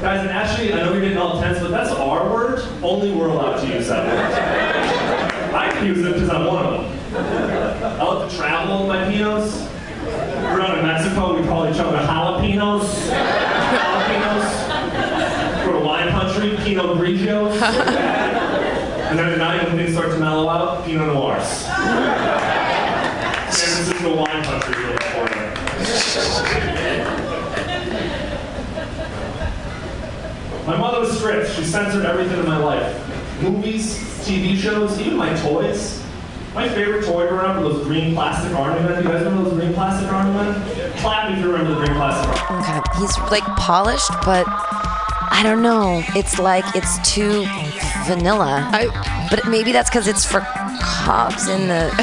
Guys, 0.00 0.20
and 0.20 0.30
actually, 0.30 0.72
I 0.72 0.76
know 0.78 0.94
you're 0.94 1.02
getting 1.02 1.18
all 1.18 1.42
tense, 1.42 1.58
but 1.58 1.70
that's 1.70 1.90
our 1.90 2.32
word. 2.32 2.66
Only 2.82 3.12
we're 3.12 3.28
allowed 3.28 3.60
to 3.60 3.66
use 3.66 3.88
that 3.88 4.06
word. 4.06 5.54
I 5.54 5.70
can 5.72 5.86
use 5.86 5.98
it 5.98 6.14
because 6.14 6.30
I'm 6.30 6.46
one 6.46 6.64
of 6.64 6.80
them. 6.80 7.16
I 7.84 8.02
love 8.02 8.30
to 8.30 8.34
travel 8.34 8.86
with 8.86 8.88
my 8.88 9.10
Pinos. 9.10 9.68
We're 10.06 10.62
out 10.62 10.78
in 10.78 10.86
Mexico, 10.86 11.38
we 11.38 11.46
call 11.46 11.68
each 11.68 11.78
other 11.78 11.98
jalapenos. 11.98 12.86
Jalapenos. 13.10 13.51
Go 16.42 16.48
to 16.48 16.54
wine 16.54 16.64
country, 16.64 16.74
Pinot 16.74 16.98
Grigios. 16.98 17.54
And 19.12 19.18
then 19.18 19.28
at 19.32 19.38
night, 19.38 19.62
when 19.64 19.76
things 19.76 19.92
start 19.92 20.10
to 20.12 20.18
mellow 20.18 20.48
out, 20.48 20.86
Pinot 20.86 21.12
Noirs. 21.12 21.46
San 21.46 21.76
Francisco 23.50 24.16
wine 24.16 24.42
country, 24.42 24.74
really 24.82 24.96
for 24.96 25.28
you. 25.36 25.44
My 30.66 30.76
mother 30.78 31.00
was 31.00 31.18
strict. 31.18 31.50
She 31.50 31.64
censored 31.64 32.06
everything 32.06 32.38
in 32.38 32.46
my 32.46 32.56
life. 32.56 33.42
Movies, 33.42 33.98
TV 34.26 34.56
shows, 34.56 34.98
even 34.98 35.18
my 35.18 35.34
toys. 35.42 36.02
My 36.54 36.66
favorite 36.70 37.04
toy 37.04 37.28
growing 37.28 37.44
up 37.44 37.56
were 37.60 37.68
those 37.68 37.84
green 37.84 38.14
plastic 38.14 38.54
army 38.56 38.80
men. 38.80 39.02
You 39.02 39.10
guys 39.10 39.24
remember 39.24 39.50
those 39.50 39.60
green 39.60 39.74
plastic 39.74 40.10
army 40.10 40.32
men? 40.32 40.54
Clap 41.00 41.32
if 41.32 41.38
you 41.38 41.52
remember 41.52 41.74
the 41.74 41.84
green 41.84 41.96
plastic 41.96 42.50
army 42.50 42.64
Okay, 42.64 42.80
he's 42.98 43.18
like 43.30 43.44
polished, 43.56 44.10
but 44.24 44.46
I 45.34 45.42
don't 45.42 45.62
know. 45.62 46.02
It's 46.14 46.38
like 46.38 46.64
it's 46.76 46.98
too 47.10 47.44
vanilla. 48.06 48.68
I 48.72 49.26
But 49.30 49.48
maybe 49.48 49.72
that's 49.72 49.88
because 49.90 50.06
it's 50.06 50.24
for 50.24 50.40
cops 50.80 51.48
in 51.48 51.68
the. 51.68 51.90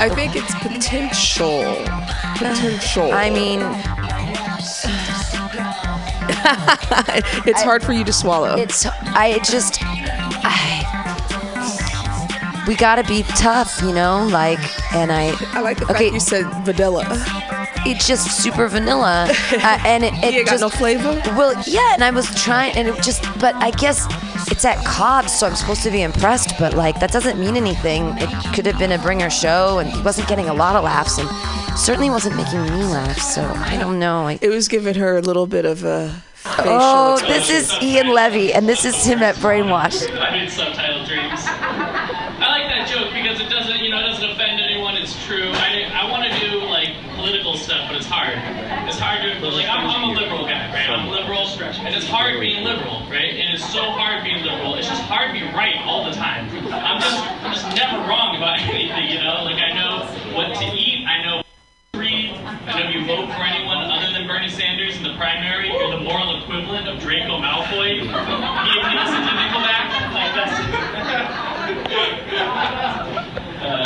I 0.00 0.08
think 0.08 0.34
it's 0.34 0.52
potential. 0.60 1.76
Potential. 2.38 3.12
I 3.12 3.30
mean, 3.30 3.60
it's 7.46 7.62
hard 7.62 7.82
for 7.82 7.92
you 7.92 8.04
to 8.04 8.12
swallow. 8.12 8.56
it's. 8.56 8.86
I 8.86 9.38
just. 9.44 9.78
I. 9.82 10.86
We 12.66 12.76
gotta 12.76 13.02
be 13.04 13.22
tough, 13.22 13.80
you 13.82 13.92
know? 13.92 14.26
Like, 14.30 14.60
and 14.94 15.10
I. 15.12 15.34
I 15.52 15.60
like 15.60 15.78
the 15.78 15.86
fact 15.86 16.00
Okay. 16.00 16.12
you 16.12 16.20
said 16.20 16.44
vanilla. 16.64 17.04
It's 17.86 18.06
just 18.06 18.42
super 18.42 18.68
vanilla. 18.68 19.26
uh, 19.52 19.78
and 19.86 20.04
it, 20.04 20.12
it 20.22 20.32
You 20.32 20.38
ain't 20.40 20.46
got 20.46 20.58
just. 20.58 20.62
no 20.62 20.68
flavor. 20.68 21.10
Well, 21.36 21.60
yeah, 21.66 21.94
and 21.94 22.04
I 22.04 22.10
was 22.10 22.26
trying, 22.34 22.76
and 22.76 22.88
it 22.88 23.02
just, 23.02 23.22
but 23.40 23.54
I 23.56 23.70
guess 23.72 24.06
it's 24.50 24.64
at 24.64 24.84
Cobb's, 24.84 25.32
so 25.32 25.46
I'm 25.46 25.54
supposed 25.56 25.82
to 25.84 25.90
be 25.90 26.02
impressed, 26.02 26.58
but 26.58 26.74
like, 26.74 27.00
that 27.00 27.10
doesn't 27.12 27.38
mean 27.38 27.56
anything. 27.56 28.08
It 28.18 28.28
could 28.54 28.66
have 28.66 28.78
been 28.78 28.92
a 28.92 28.98
bringer 28.98 29.30
show, 29.30 29.78
and 29.78 29.88
he 29.90 30.00
wasn't 30.02 30.28
getting 30.28 30.48
a 30.48 30.54
lot 30.54 30.76
of 30.76 30.84
laughs, 30.84 31.18
and 31.18 31.28
certainly 31.78 32.10
wasn't 32.10 32.36
making 32.36 32.62
me 32.62 32.84
laugh, 32.84 33.18
so 33.18 33.42
I 33.42 33.76
don't 33.78 33.98
know. 33.98 34.26
I, 34.26 34.38
It 34.42 34.48
was 34.50 34.68
giving 34.68 34.94
her 34.96 35.16
a 35.16 35.20
little 35.22 35.46
bit 35.46 35.64
of 35.64 35.84
a 35.84 36.22
facial 36.34 36.64
oh, 36.68 37.12
expression. 37.14 37.54
this 37.54 37.72
is 37.72 37.82
Ian 37.82 38.08
Levy, 38.14 38.52
and 38.52 38.68
this 38.68 38.84
is 38.84 39.04
him 39.04 39.22
at 39.22 39.36
Brainwash. 39.36 40.10
I 40.18 40.38
did 40.38 40.50
subtitle 40.50 41.04
dreams. 41.06 41.40
I 41.46 42.46
like 42.48 42.68
that 42.68 42.88
joke 42.88 43.12
because 43.12 43.40
it 43.40 43.50
doesn't, 43.50 43.78
you 43.80 43.90
know, 43.90 43.98
it 44.00 44.06
doesn't 44.08 44.30
offend 44.30 44.60
anyone. 44.60 44.96
It's 44.96 45.14
true. 45.26 45.50
I, 45.52 45.90
I 45.92 46.10
want 46.10 46.24
to 46.24 46.40
do 46.40 46.60
like 46.64 46.88
political 47.14 47.56
stuff, 47.56 47.88
but 47.88 47.96
it's 47.96 48.06
hard. 48.06 48.38
It's 48.88 48.98
hard 49.50 49.50
to 49.50 49.56
like. 49.56 49.68
I'm, 49.68 49.86
I'm 49.88 50.10
a 50.10 50.12
liberal 50.20 50.44
guy, 50.44 50.70
right? 50.72 50.88
I'm 50.90 51.08
liberal, 51.08 51.46
stretch. 51.46 51.78
and 51.78 51.94
it's 51.94 52.06
hard 52.06 52.38
being 52.40 52.64
liberal, 52.64 53.00
right? 53.10 53.34
And 53.34 53.54
it's 53.54 53.64
so 53.72 53.82
hard 53.90 54.24
being 54.24 54.42
liberal. 54.44 54.74
It's 54.74 54.88
just 54.88 55.02
hard 55.02 55.32
being 55.32 55.52
right 55.54 55.76
all 55.84 56.04
the 56.04 56.12
time. 56.12 56.48
I'm 56.72 57.00
just, 57.00 57.18
I'm 57.42 57.52
just 57.52 57.66
never 57.76 57.98
wrong 58.08 58.36
about 58.36 58.58
anything, 58.70 59.10
you 59.10 59.18
know. 59.22 59.42
Like 59.44 59.60
I 59.60 59.72
know 59.72 60.06
what 60.36 60.54
to 60.56 60.64
eat. 60.74 61.06
I 61.06 61.22
know 61.24 61.42
read. 61.98 62.30
I 62.66 62.78
know 62.78 62.88
if 62.88 62.94
you 62.94 63.04
vote 63.06 63.26
for 63.26 63.42
anyone 63.42 63.78
other 63.90 64.12
than 64.12 64.26
Bernie 64.26 64.48
Sanders 64.48 64.96
in 64.96 65.02
the 65.02 65.14
primary, 65.16 65.68
you're 65.68 65.90
the 65.90 66.00
moral 66.04 66.36
equivalent 66.42 66.88
of 66.88 67.00
Draco 67.00 67.38
Malfoy. 67.40 68.00
He, 68.00 68.06
listens 68.06 69.26
to 69.26 69.32
Nickelback. 69.34 70.12
Like 70.14 70.34
that's. 70.34 70.60
Uh, 73.60 73.84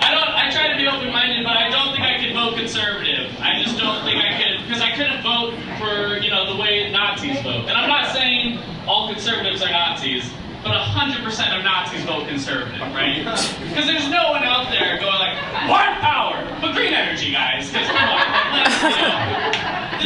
I 0.00 0.14
don't. 0.14 0.30
I 0.30 0.46
try 0.48 0.68
to 0.70 0.76
be 0.78 0.86
open-minded, 0.86 1.42
but 1.42 1.56
I 1.56 1.68
don't 1.68 1.90
think 1.90 2.04
vote 2.38 2.54
conservative. 2.56 3.34
I 3.40 3.60
just 3.62 3.76
don't 3.76 4.04
think 4.04 4.22
I 4.22 4.38
could 4.38 4.62
because 4.62 4.80
I 4.80 4.94
couldn't 4.94 5.22
vote 5.22 5.54
for 5.82 6.18
you 6.22 6.30
know 6.30 6.54
the 6.54 6.60
way 6.60 6.88
Nazis 6.90 7.40
vote. 7.42 7.66
And 7.66 7.72
I'm 7.72 7.88
not 7.88 8.12
saying 8.14 8.60
all 8.86 9.12
conservatives 9.12 9.60
are 9.62 9.70
Nazis, 9.70 10.30
but 10.62 10.70
100% 10.70 11.58
of 11.58 11.64
Nazis 11.64 12.04
vote 12.04 12.28
conservative, 12.28 12.80
right? 12.94 13.24
Because 13.68 13.86
there's 13.86 14.08
no 14.08 14.30
one 14.30 14.44
out 14.44 14.70
there 14.70 14.98
going 14.98 15.18
like, 15.18 15.36
white 15.68 15.98
power, 16.00 16.44
but 16.60 16.74
green 16.74 16.92
energy, 16.92 17.32
guys. 17.32 17.68
Because 17.70 17.86
come 17.88 17.96
on, 17.96 18.18
like, 18.18 18.52
let's, 18.54 18.82
you 18.82 18.88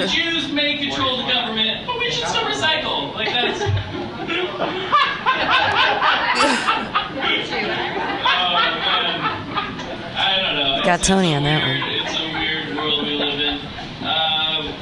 know, 0.00 0.06
the 0.06 0.06
Jews 0.12 0.50
may 0.52 0.78
control 0.78 1.16
the 1.18 1.24
government, 1.30 1.86
but 1.86 1.98
we 1.98 2.10
should 2.10 2.26
still 2.28 2.44
recycle. 2.44 3.12
Like 3.14 3.28
that's. 3.28 3.60
Oh 8.24 8.54
man, 8.54 9.20
I 10.16 10.38
don't 10.40 10.56
know. 10.56 10.80
Got 10.84 11.02
Tony 11.02 11.34
on 11.34 11.42
that 11.42 11.62
one. 11.62 11.91
It's 12.04 12.18
a 12.18 12.32
weird 12.32 12.76
world 12.76 13.06
we 13.06 13.14
live 13.14 13.38
in. 13.38 13.58
Um, 14.02 14.74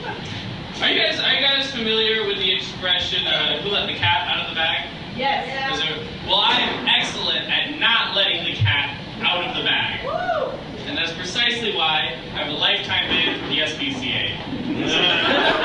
are 0.81 0.89
you 0.89 0.97
guys 0.97 1.21
are 1.21 1.35
you 1.35 1.41
guys 1.41 1.71
familiar 1.71 2.27
with 2.27 2.39
the 2.39 2.51
expression 2.51 3.27
uh, 3.27 3.61
"Who 3.61 3.69
let 3.69 3.87
the 3.87 3.95
cat 3.95 4.27
out 4.27 4.45
of 4.45 4.49
the 4.49 4.55
bag"? 4.55 4.89
Yes. 5.17 5.77
Is 5.77 5.83
there, 5.85 5.99
well, 6.27 6.41
I 6.41 6.57
am 6.61 6.89
excellent 6.89 7.45
at 7.51 7.79
not 7.79 8.17
letting 8.17 8.45
the 8.45 8.55
cat 8.57 8.97
out 9.21 9.45
of 9.45 9.55
the 9.55 9.63
bag. 9.63 10.01
Woo! 10.07 10.57
And 10.89 10.97
that's 10.97 11.13
precisely 11.13 11.77
why 11.77 12.17
I 12.33 12.41
have 12.41 12.49
a 12.49 12.57
lifetime 12.57 13.09
ban 13.09 13.39
from 13.39 13.51
the 13.51 13.59
SPCA. 13.69 14.41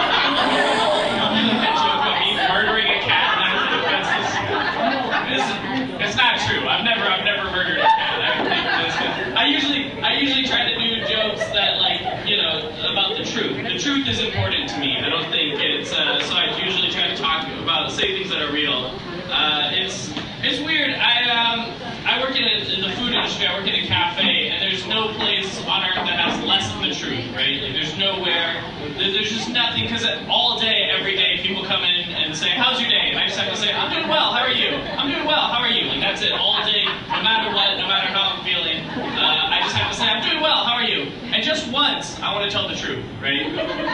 that 1.55 1.79
joke 1.79 1.95
about 1.95 2.19
me 2.19 2.35
murdering 2.51 2.88
a 2.91 3.00
cat 3.00 3.31
and 3.31 3.39
not 3.47 3.55
the 3.71 3.79
offenses. 3.79 4.27
It's, 5.31 5.47
it's 6.03 6.17
not 6.19 6.35
true. 6.43 6.67
I've 6.67 6.83
never, 6.83 7.07
I've 7.07 7.24
never 7.24 7.54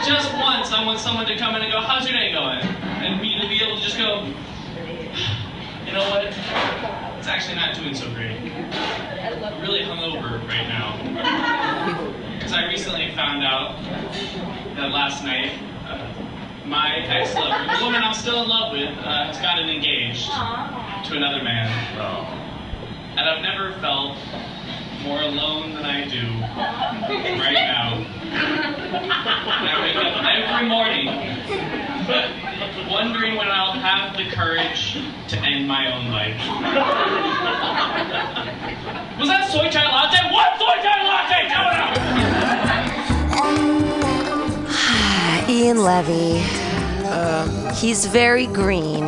Just 0.04 0.32
once, 0.34 0.72
I 0.72 0.84
want 0.84 0.98
someone 0.98 1.26
to 1.26 1.36
come 1.36 1.54
in 1.54 1.62
and 1.62 1.72
go, 1.72 1.80
"How's 1.80 2.08
your 2.08 2.18
day 2.18 2.32
going?" 2.32 2.60
And 3.02 3.20
me 3.20 3.40
to 3.40 3.48
be 3.48 3.62
able 3.62 3.76
to 3.76 3.82
just 3.82 3.96
go, 3.96 4.24
"You 5.86 5.92
know 5.92 6.08
what? 6.10 6.24
It's 6.24 7.28
actually 7.28 7.54
not 7.54 7.74
doing 7.76 7.94
so 7.94 8.10
great. 8.12 8.38
I'm 8.42 9.60
really 9.60 9.82
hungover 9.82 10.40
right 10.48 10.68
now." 10.68 12.18
Because 12.42 12.54
I 12.54 12.66
recently 12.66 13.14
found 13.14 13.44
out 13.44 13.80
that 14.74 14.90
last 14.90 15.22
night, 15.22 15.52
uh, 15.86 16.12
my 16.66 16.96
ex-lover, 17.06 17.78
the 17.78 17.84
woman 17.84 18.02
I'm 18.02 18.14
still 18.14 18.42
in 18.42 18.48
love 18.48 18.72
with, 18.72 18.98
uh, 18.98 19.26
has 19.26 19.38
gotten 19.38 19.68
engaged 19.68 20.26
to 20.26 21.16
another 21.16 21.44
man. 21.44 21.70
And 23.16 23.28
I've 23.28 23.42
never 23.42 23.74
felt 23.78 24.18
more 25.02 25.20
alone 25.22 25.74
than 25.74 25.84
I 25.84 26.06
do 26.08 26.22
right 27.38 27.52
now. 27.54 27.94
And 27.94 29.68
I 29.68 29.80
wake 29.82 29.96
up 29.96 30.24
every 30.24 30.68
morning 30.68 31.06
wondering 32.88 33.36
when 33.36 33.48
I'll 33.48 33.72
have 33.72 34.16
the 34.16 34.28
courage 34.30 34.96
to 35.28 35.36
end 35.38 35.66
my 35.66 35.92
own 35.92 36.10
life. 36.10 36.36
Was 39.18 39.28
that 39.28 39.50
soy 39.50 39.68
chai 39.70 39.84
latte? 39.86 40.30
What 40.32 40.58
soy 40.58 40.80
chai 40.82 41.02
latte? 41.02 41.48
Tell 41.48 41.70
it 41.70 41.78
out! 45.40 45.48
Ian 45.48 45.82
Levy. 45.82 46.42
Um, 47.08 47.48
He's 47.74 48.06
very 48.06 48.46
green. 48.46 49.04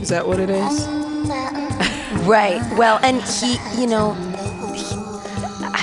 Is 0.00 0.08
that 0.08 0.26
what 0.26 0.40
it 0.40 0.50
is? 0.50 0.88
Right. 2.24 2.60
Well, 2.76 2.98
and 3.02 3.22
he, 3.22 3.56
you 3.80 3.86
know, 3.86 4.14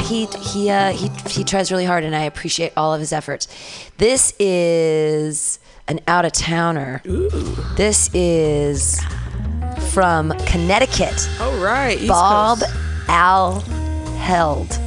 he 0.07 0.25
he 0.41 0.69
uh, 0.69 0.91
he 0.91 1.09
he 1.29 1.43
tries 1.43 1.71
really 1.71 1.85
hard, 1.85 2.03
and 2.03 2.15
I 2.15 2.23
appreciate 2.23 2.73
all 2.77 2.93
of 2.93 2.99
his 2.99 3.11
efforts. 3.13 3.47
This 3.97 4.33
is 4.39 5.59
an 5.87 5.99
out 6.07 6.25
of 6.25 6.31
towner. 6.31 7.01
This 7.75 8.09
is 8.13 9.01
from 9.91 10.31
Connecticut. 10.45 11.29
Oh 11.39 11.61
right, 11.63 11.97
East 11.97 12.07
Bob 12.07 12.59
Coast. 12.59 12.75
Al 13.07 13.59
Held. 14.17 14.79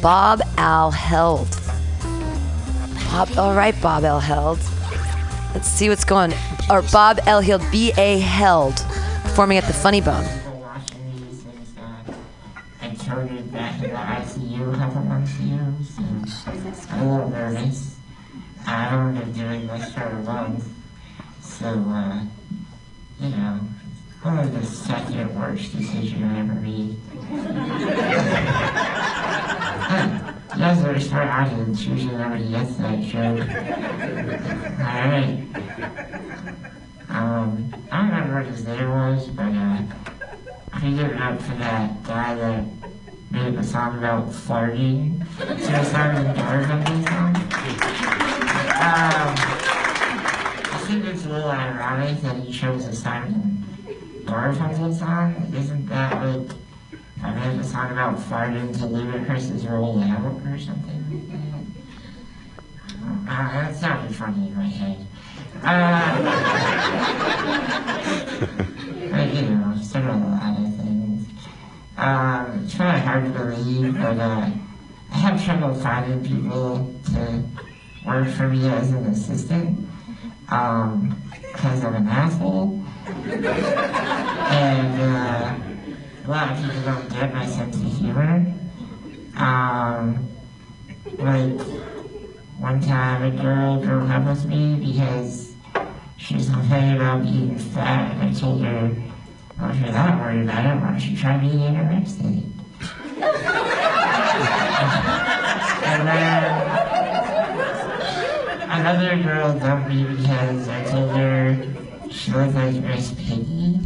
Bob 0.00 0.40
Al 0.56 0.90
Held. 0.90 1.48
Bob, 3.14 3.30
all 3.38 3.54
right, 3.54 3.80
Bob 3.80 4.02
L. 4.02 4.18
Held. 4.18 4.58
Let's 5.54 5.68
see 5.68 5.88
what's 5.88 6.04
going. 6.04 6.34
Or 6.68 6.82
Bob 6.90 7.20
L. 7.26 7.40
Held, 7.40 7.62
B. 7.70 7.92
A. 7.96 8.18
Held, 8.18 8.74
performing 9.22 9.56
at 9.56 9.64
the 9.64 9.72
Funny 9.72 10.00
Bone. 10.00 10.26
Coded 13.06 13.52
back 13.52 13.82
in 13.82 13.90
the 13.90 13.96
ICU 13.96 14.72
a 14.72 14.76
couple 14.76 15.02
months 15.02 15.38
ago, 15.38 15.74
so 15.84 16.02
I'm 16.90 17.06
a 17.06 17.12
little 17.12 17.30
nervous. 17.30 17.96
I've 18.66 18.92
only 18.94 19.20
been 19.20 19.32
doing 19.32 19.66
this 19.66 19.92
for 19.92 20.04
a 20.04 20.22
month, 20.22 20.66
so, 21.42 21.66
uh, 21.66 22.24
you 23.20 23.28
know, 23.28 23.60
only 24.24 24.48
the 24.48 24.64
second 24.64 25.38
worst 25.38 25.76
decision 25.76 26.24
I 26.24 26.40
ever 26.40 26.54
made. 26.54 26.96
Guys 30.58 30.84
are 30.84 30.92
a 30.92 31.00
smart 31.00 31.28
audience, 31.28 31.84
usually 31.84 32.16
nobody 32.16 32.48
gets 32.48 32.76
that 32.76 33.00
joke. 33.02 33.48
Alright. 34.80 35.44
Um, 37.10 37.74
I 37.92 37.96
don't 37.98 38.08
remember 38.08 38.34
what 38.36 38.46
his 38.46 38.64
name 38.66 38.88
was, 38.88 39.28
but 39.28 39.52
uh, 39.52 39.82
I 40.72 40.86
it 40.86 41.20
up 41.20 41.42
for 41.42 41.54
that 41.56 42.02
guy 42.02 42.34
that 42.34 42.64
made 43.34 43.54
a 43.56 43.64
song 43.64 43.98
about 43.98 44.28
farting. 44.28 45.26
So 45.38 45.44
it 45.44 45.86
sounded 45.86 46.24
like 46.24 46.36
Garfunkel 46.36 47.02
song. 47.08 47.34
Um, 48.76 49.34
I 50.72 50.84
think 50.86 51.04
it's 51.06 51.26
a 51.26 51.28
little 51.30 51.50
ironic 51.50 52.20
that 52.22 52.36
he 52.36 52.52
chose 52.52 52.86
a 52.86 52.94
Simon 52.94 53.64
Garfunkel 54.22 54.96
song. 54.96 55.52
Isn't 55.52 55.86
that 55.88 56.24
like 56.24 56.50
I 57.24 57.34
made 57.34 57.58
a 57.58 57.64
song 57.64 57.90
about 57.90 58.18
farting 58.18 58.72
to 58.78 58.84
Ludacris's 58.84 59.66
Roll 59.66 60.00
Out 60.00 60.40
or 60.46 60.56
something? 60.56 61.02
Uh, 63.28 63.52
that 63.52 63.74
sounded 63.74 64.14
funny 64.14 64.46
in 64.46 64.56
my 64.56 64.68
head. 64.68 65.06
Uh, 65.64 66.22
but, 69.10 69.34
you 69.34 69.42
know, 69.42 69.76
sort 69.82 70.04
of 70.04 70.22
Um, 71.96 72.64
it's 72.64 72.74
kind 72.74 72.96
of 72.96 73.02
hard 73.04 73.24
to 73.24 73.30
believe, 73.30 73.94
but 73.94 74.18
uh, 74.18 74.50
I 75.12 75.16
have 75.16 75.44
trouble 75.44 75.74
finding 75.74 76.24
people 76.24 76.92
to 77.12 77.44
work 78.04 78.28
for 78.30 78.48
me 78.48 78.68
as 78.68 78.90
an 78.90 79.06
assistant 79.06 79.88
um, 80.48 81.22
because 81.40 81.84
I'm 81.84 81.94
an 81.94 82.08
asshole. 82.08 82.84
and 83.06 85.02
uh, 85.02 85.54
a 86.24 86.28
lot 86.28 86.50
of 86.50 86.64
people 86.64 86.82
don't 86.82 87.08
get 87.10 87.32
my 87.32 87.46
sense 87.46 87.76
of 87.76 87.98
humor. 87.98 88.52
Um, 89.36 90.28
like, 91.18 91.60
one 92.58 92.80
time 92.80 93.22
a 93.22 93.42
girl 93.42 93.80
broke 93.80 94.10
up 94.10 94.26
with 94.26 94.46
me 94.46 94.76
because 94.76 95.54
she 96.16 96.34
was 96.34 96.48
complaining 96.48 96.96
about 96.96 97.22
being 97.22 97.56
fat, 97.58 98.12
and 98.12 98.22
I 98.22 98.32
told 98.40 98.64
her, 98.64 98.96
well, 99.58 99.70
if 99.70 99.80
you're 99.80 99.90
that 99.92 100.20
worried 100.20 100.42
about 100.42 100.64
it, 100.66 100.80
why 100.80 100.90
don't 100.90 101.00
you 101.00 101.16
try 101.16 101.36
being 101.38 101.58
anorexic? 101.58 102.50
and 105.84 106.08
then 106.08 106.44
another 108.70 109.22
girl 109.22 109.58
dumped 109.58 109.88
me 109.88 110.04
because 110.04 110.68
I 110.68 110.84
told 110.84 111.10
her 111.16 111.56
she 112.10 112.30
looked 112.32 112.54
like 112.54 112.74
Miss 112.74 113.12
Piggy. 113.12 113.80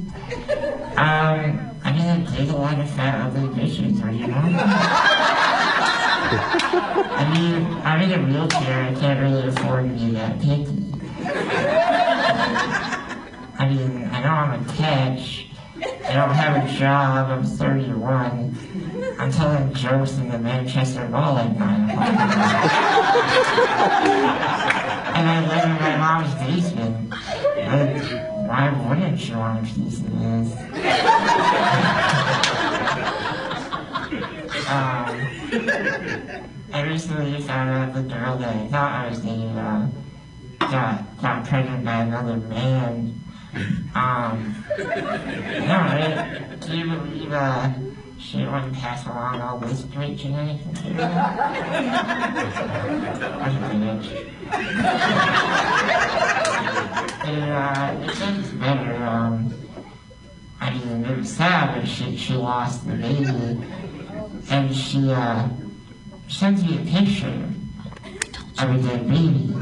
Um, 0.97 1.71
I 1.85 1.93
mean, 1.93 2.07
I 2.07 2.25
take 2.35 2.51
a 2.51 2.57
lot 2.57 2.79
of 2.81 2.91
fat, 2.91 3.27
ugly 3.27 3.49
bitches, 3.49 4.01
do 4.03 4.11
you 4.17 4.27
know? 4.27 4.43
I 7.11 7.31
mean, 7.35 7.65
I'm 7.85 8.03
in 8.03 8.13
a 8.13 8.23
wheelchair, 8.27 8.85
I 8.85 8.95
can't 8.95 9.21
really 9.21 9.49
afford 9.49 9.89
to 9.89 9.95
be 9.95 10.11
that 10.13 10.41
picky. 10.41 10.85
I 13.61 13.69
mean, 13.69 14.09
I 14.13 14.23
know 14.23 14.31
I'm 14.31 14.61
a 14.63 14.73
catch. 14.75 15.48
I 16.09 16.15
don't 16.15 16.31
have 16.31 16.65
a 16.65 16.73
job. 16.79 17.29
I'm 17.31 17.45
31. 17.45 18.57
I'm 19.19 19.31
telling 19.31 19.75
jokes 19.75 20.17
in 20.17 20.31
the 20.31 20.39
Manchester 20.39 21.07
Mall 21.09 21.37
at 21.37 21.59
9 21.59 21.91
o'clock. 21.91 22.09
and 25.17 25.29
I 25.29 25.41
live 25.49 25.65
in 25.65 25.75
my 25.83 25.97
mom's 25.99 26.35
basement. 26.37 27.11
Like, 27.11 28.03
why 28.49 28.71
wouldn't 28.89 29.29
you 29.29 29.37
want 29.37 29.59
a 29.61 29.75
piece 29.75 29.99
of 29.99 30.11
this? 30.19 30.53
um, 34.71 35.09
I 36.73 36.83
recently 36.89 37.43
found 37.43 37.71
out 37.71 37.93
the 37.95 38.03
girl 38.03 38.39
that 38.39 38.57
I 38.57 38.67
thought 38.69 38.93
I 38.93 39.09
was 39.11 39.19
dating 39.19 39.59
uh, 39.59 39.91
got, 40.59 41.21
got 41.21 41.45
pregnant 41.47 41.85
by 41.85 42.01
another 42.03 42.37
man. 42.37 43.21
Um, 43.95 44.65
no. 44.79 46.57
Do 46.61 46.77
you 46.77 46.85
believe 46.85 47.33
uh, 47.33 47.73
she 48.19 48.39
wouldn't 48.39 48.75
pass 48.75 49.05
along 49.07 49.41
all 49.41 49.59
this 49.59 49.83
great 49.83 50.17
genetic 50.19 50.65
material? 50.67 51.09
What 53.39 53.53
a 53.53 53.55
bitch. 53.75 54.09
It, 57.29 57.43
uh, 57.49 57.97
it 58.01 58.07
gets 58.19 58.49
better. 58.51 58.97
Um, 59.05 59.55
I 60.61 60.75
mean, 60.75 61.05
it 61.05 61.17
was 61.19 61.31
sad, 61.31 61.75
but 61.75 61.87
she, 61.89 62.17
she 62.17 62.35
lost 62.35 62.87
the 62.87 62.95
baby. 62.95 63.61
And 64.51 64.75
she, 64.75 65.11
uh, 65.11 65.49
sends 66.29 66.63
me 66.65 66.77
a 66.77 66.85
picture 66.85 67.49
of 68.59 68.75
a 68.75 68.79
dead 68.83 69.09
baby. 69.09 69.55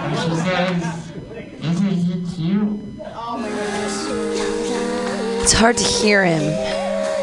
And 0.00 0.18
she 0.18 0.34
says, 0.36 1.12
isn't 1.62 1.90
he 1.90 2.13
cute? 2.44 2.80
It's 5.42 5.52
hard 5.52 5.76
to 5.76 5.84
hear 5.84 6.24
him 6.24 6.42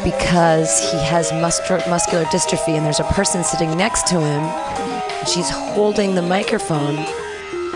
because 0.04 0.80
he 0.90 0.98
has 0.98 1.32
muscular 1.32 2.24
dystrophy, 2.26 2.76
and 2.76 2.84
there's 2.84 3.00
a 3.00 3.04
person 3.04 3.44
sitting 3.44 3.76
next 3.76 4.06
to 4.08 4.14
him. 4.14 4.42
And 4.42 5.28
she's 5.28 5.48
holding 5.50 6.14
the 6.14 6.22
microphone 6.22 6.98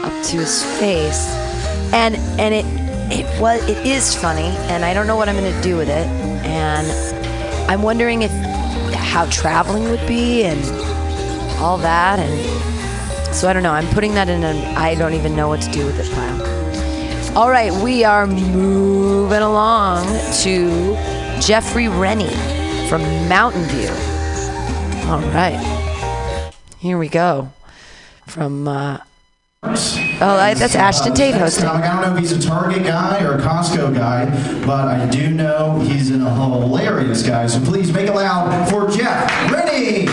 up 0.05 0.13
to 0.27 0.39
his 0.39 0.65
face, 0.79 1.29
and 1.93 2.17
and 2.41 2.55
it 2.55 2.67
it 3.13 3.41
was 3.41 3.63
it 3.69 3.87
is 3.87 4.15
funny, 4.15 4.49
and 4.71 4.85
I 4.85 4.93
don't 4.95 5.07
know 5.07 5.17
what 5.17 5.29
I'm 5.29 5.37
going 5.37 5.53
to 5.53 5.63
do 5.63 5.77
with 5.77 5.89
it, 5.89 6.07
and 6.45 6.87
I'm 7.71 7.83
wondering 7.83 8.23
if 8.23 8.31
how 8.95 9.27
traveling 9.31 9.85
would 9.85 10.07
be 10.07 10.45
and 10.45 10.61
all 11.61 11.79
that, 11.79 12.19
and 12.19 13.35
So 13.35 13.49
I 13.49 13.53
don't 13.53 13.63
know. 13.63 13.73
I'm 13.73 13.89
putting 13.89 14.15
that 14.15 14.29
in 14.29 14.45
an 14.45 14.77
I 14.77 14.95
don't 14.95 15.15
even 15.15 15.37
know 15.37 15.49
what 15.49 15.61
to 15.63 15.71
do 15.71 15.85
with 15.87 15.99
it 16.01 16.11
pile. 16.13 16.66
All 17.37 17.51
right, 17.51 17.71
we 17.85 18.03
are 18.03 18.27
moving 18.27 19.43
along 19.43 20.07
to 20.41 20.95
Jeffrey 21.39 21.87
Rennie 21.87 22.35
from 22.89 23.03
Mountain 23.29 23.65
View. 23.65 23.91
All 25.11 25.21
right, 25.35 26.55
here 26.79 26.97
we 26.97 27.11
go. 27.11 27.53
From 28.27 28.67
uh, 28.67 29.01
oh, 29.63 30.55
that's 30.55 30.75
Ashton 30.75 31.13
Tate 31.13 31.35
hosting. 31.35 31.67
I 31.67 31.87
don't 31.87 32.01
know 32.01 32.15
if 32.17 32.21
he's 32.21 32.33
a 32.33 32.41
Target 32.41 32.85
guy 32.85 33.23
or 33.23 33.35
a 33.35 33.39
Costco 33.39 33.95
guy, 33.95 34.25
but 34.65 34.89
I 34.89 35.07
do 35.07 35.29
know 35.29 35.79
he's 35.81 36.11
a 36.11 36.19
hilarious 36.19 37.23
guy. 37.23 37.49
So 37.49 37.61
please 37.61 37.93
make 37.93 38.09
it 38.09 38.15
loud 38.15 38.71
for 38.71 38.89
Jeff 38.89 39.53
Rennie. 39.53 40.07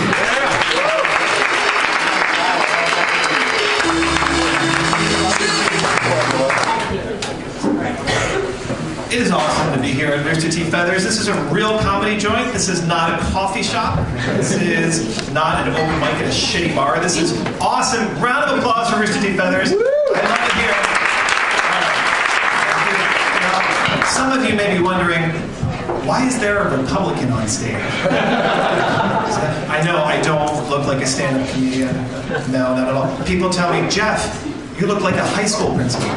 It 9.13 9.21
is 9.21 9.30
awesome 9.30 9.76
to 9.76 9.80
be 9.80 9.89
here 9.89 10.08
at 10.08 10.26
Rooster 10.26 10.49
T. 10.49 10.63
Feathers. 10.63 11.04
This 11.04 11.19
is 11.19 11.28
a 11.28 11.39
real 11.54 11.78
comedy 11.78 12.17
joint. 12.17 12.52
This 12.52 12.67
is 12.67 12.82
not 12.88 13.13
a 13.13 13.23
coffee 13.26 13.62
shop. 13.62 13.99
This 14.38 14.54
is 14.60 15.30
not 15.32 15.67
an 15.67 15.73
open 15.76 15.99
mic 15.99 16.15
at 16.15 16.26
a 16.26 16.30
shitty 16.30 16.76
bar. 16.76 16.99
This 16.99 17.17
is 17.19 17.39
awesome. 17.62 18.08
Round 18.19 18.49
of 18.49 18.58
applause 18.58 18.89
for 18.89 18.99
Rooster 18.99 19.21
T. 19.21 19.38
Feathers. 19.38 19.71
I 19.71 19.76
love 19.76 19.86
it 19.86 20.54
here. 20.58 20.73
Uh, 23.54 24.04
some 24.08 24.32
of 24.32 24.43
you 24.49 24.56
may 24.56 24.76
be 24.76 24.84
wondering, 24.84 25.30
why 26.08 26.26
is 26.26 26.39
there 26.39 26.58
a 26.67 26.76
Republican 26.76 27.32
on 27.34 27.47
stage? 27.47 27.76
I 29.69 29.84
know 29.86 30.04
I 30.04 30.19
don't 30.23 30.67
look 30.71 30.88
like 30.88 31.04
a 31.04 31.06
stand-up 31.06 31.47
comedian. 31.49 31.95
No, 32.52 32.76
not 32.76 32.88
at 32.88 32.95
all. 32.95 33.15
People 33.26 33.52
tell 33.52 33.71
me, 33.80 33.88
Jeff, 33.91 34.43
you 34.82 34.88
look 34.88 35.02
like 35.02 35.17
a 35.17 35.23
high 35.23 35.45
school 35.45 35.76
principal. 35.76 36.10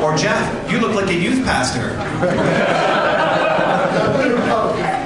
Or 0.00 0.16
Jeff, 0.16 0.70
you 0.70 0.78
look 0.80 0.94
like 0.94 1.08
a 1.08 1.14
youth 1.14 1.44
pastor. 1.44 1.96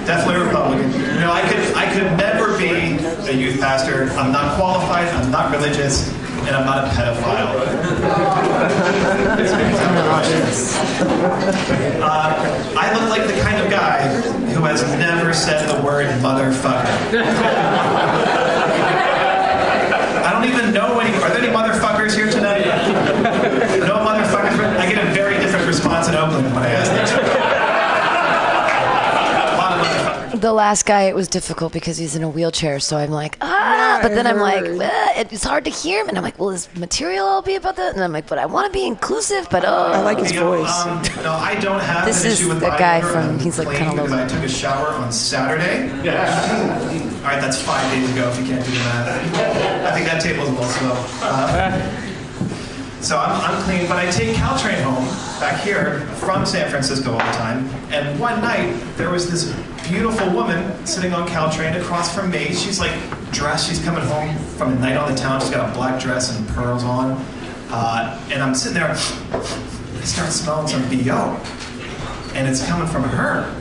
Definitely 0.06 0.44
Republican. 0.46 0.92
You 0.92 1.20
know, 1.20 1.32
I 1.32 1.42
could 1.48 1.74
I 1.74 1.86
could 1.92 2.16
never 2.16 2.56
be 2.58 2.98
a 3.28 3.32
youth 3.32 3.58
pastor. 3.60 4.10
I'm 4.18 4.30
not 4.32 4.56
qualified. 4.56 5.08
I'm 5.08 5.30
not 5.30 5.50
religious, 5.50 6.08
and 6.46 6.54
I'm 6.54 6.64
not 6.64 6.84
a 6.84 6.88
pedophile. 6.90 7.56
Uh, 12.02 12.74
I 12.78 12.92
look 12.94 13.08
like 13.10 13.26
the 13.26 13.40
kind 13.40 13.58
of 13.62 13.68
guy 13.70 14.08
who 14.52 14.62
has 14.64 14.82
never 14.98 15.32
said 15.34 15.66
the 15.68 15.80
word 15.84 16.06
motherfucker. 16.20 16.86
I 20.22 20.30
don't 20.32 20.44
even 20.44 20.72
know 20.72 20.98
any. 21.00 21.14
Are 21.16 21.28
there 21.30 21.38
any 21.42 21.48
motherfuckers 21.52 22.14
here 22.14 22.30
tonight? 22.30 22.64
No 23.80 23.96
motherfuckers. 24.06 24.56
I 24.78 24.86
get 24.88 25.04
a 25.04 25.10
very 25.12 25.38
different 25.38 25.66
response 25.66 26.08
in 26.08 26.14
Oakland 26.14 26.46
when 26.54 26.62
I 26.62 26.68
ask 26.68 26.90
that. 26.92 27.08
A 29.52 29.56
lot 29.56 29.72
of 29.72 29.78
motherfuckers. 29.86 30.35
The 30.46 30.52
last 30.52 30.86
guy, 30.86 31.02
it 31.10 31.14
was 31.16 31.26
difficult 31.26 31.72
because 31.72 31.98
he's 31.98 32.14
in 32.14 32.22
a 32.22 32.28
wheelchair. 32.28 32.78
So 32.78 32.96
I'm 32.96 33.10
like, 33.10 33.36
ah, 33.40 33.98
but 34.00 34.10
then 34.14 34.28
I'm 34.28 34.38
like, 34.38 34.62
"Ah," 34.80 35.12
it's 35.16 35.42
hard 35.42 35.64
to 35.64 35.72
hear 35.72 36.00
him. 36.00 36.08
And 36.08 36.16
I'm 36.16 36.22
like, 36.22 36.38
well, 36.38 36.50
his 36.50 36.68
material 36.76 37.26
will 37.26 37.42
be 37.42 37.56
about 37.56 37.74
that. 37.74 37.96
And 37.96 38.04
I'm 38.04 38.12
like, 38.12 38.28
but 38.28 38.38
I 38.38 38.46
want 38.46 38.64
to 38.68 38.72
be 38.72 38.86
inclusive, 38.86 39.48
but 39.50 39.64
oh. 39.64 39.90
I 39.92 40.02
like 40.02 40.18
his 40.20 40.30
You 40.30 40.38
know, 40.38 40.58
voice. 40.58 40.86
Um, 40.86 41.02
no, 41.24 41.32
I 41.32 41.56
don't 41.56 41.80
have 41.80 42.06
This 42.06 42.22
an 42.22 42.30
is 42.30 42.40
issue 42.40 42.48
with 42.50 42.60
the 42.60 42.68
guy 42.68 43.00
from- 43.00 43.40
he's, 43.40 43.58
like, 43.58 43.76
kinda 43.76 44.04
low 44.04 44.22
I 44.22 44.28
took 44.28 44.44
a 44.44 44.48
shower 44.48 44.90
on 44.90 45.10
Saturday. 45.10 45.90
Yeah. 46.04 46.14
all 46.14 47.24
right, 47.24 47.40
that's 47.40 47.60
five 47.60 47.82
days 47.90 48.08
ago. 48.12 48.28
If 48.30 48.38
you 48.38 48.46
can't 48.46 48.64
do 48.64 48.70
the 48.70 48.78
math, 48.78 49.88
I 49.88 49.90
think 49.94 50.06
that 50.06 50.22
table's 50.22 50.48
a 50.48 50.52
little 50.52 50.70
slow. 50.70 50.94
Uh, 51.22 52.02
so 53.00 53.18
I'm, 53.18 53.40
I'm 53.40 53.62
clean, 53.64 53.86
but 53.88 53.98
I 53.98 54.10
take 54.10 54.34
Caltrain 54.36 54.80
home 54.82 55.04
back 55.40 55.62
here 55.62 56.00
from 56.16 56.46
San 56.46 56.68
Francisco 56.70 57.12
all 57.12 57.18
the 57.18 57.32
time. 57.32 57.68
And 57.90 58.18
one 58.18 58.40
night 58.40 58.72
there 58.96 59.10
was 59.10 59.30
this 59.30 59.54
beautiful 59.88 60.30
woman 60.30 60.84
sitting 60.86 61.12
on 61.12 61.28
Caltrain 61.28 61.80
across 61.80 62.14
from 62.14 62.30
me. 62.30 62.52
She's 62.52 62.80
like 62.80 62.98
dressed. 63.30 63.68
She's 63.68 63.82
coming 63.84 64.04
home 64.04 64.36
from 64.56 64.72
a 64.72 64.78
night 64.78 64.96
on 64.96 65.12
the 65.12 65.18
town. 65.18 65.40
She's 65.40 65.50
got 65.50 65.70
a 65.70 65.74
black 65.74 66.00
dress 66.00 66.36
and 66.36 66.48
pearls 66.48 66.84
on. 66.84 67.12
Uh, 67.68 68.20
and 68.30 68.42
I'm 68.42 68.54
sitting 68.54 68.74
there. 68.74 68.88
I 68.88 68.94
start 70.02 70.30
smelling 70.30 70.68
some 70.68 70.82
bo, 70.82 71.40
and 72.34 72.48
it's 72.48 72.66
coming 72.66 72.88
from 72.88 73.02
her. 73.04 73.52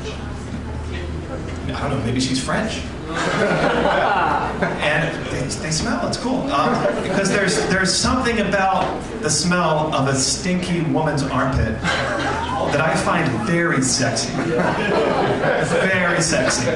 I 1.74 1.90
don't 1.90 2.00
know. 2.00 2.06
Maybe 2.06 2.20
she's 2.20 2.44
French. 2.44 2.82
and 4.82 5.26
they, 5.28 5.42
they 5.62 5.72
smell. 5.72 6.08
It's 6.08 6.18
cool 6.18 6.42
um, 6.52 7.04
because 7.04 7.30
there's 7.30 7.58
there's 7.70 7.94
something 7.94 8.40
about 8.40 9.02
the 9.22 9.30
smell 9.30 9.94
of 9.94 10.08
a 10.08 10.16
stinky 10.16 10.82
woman's 10.92 11.24
armpit 11.24 11.80
that 11.82 12.82
I 12.82 12.96
find 12.96 13.30
very 13.48 13.82
sexy. 13.82 14.32
Very 14.34 16.22
sexy. 16.22 16.70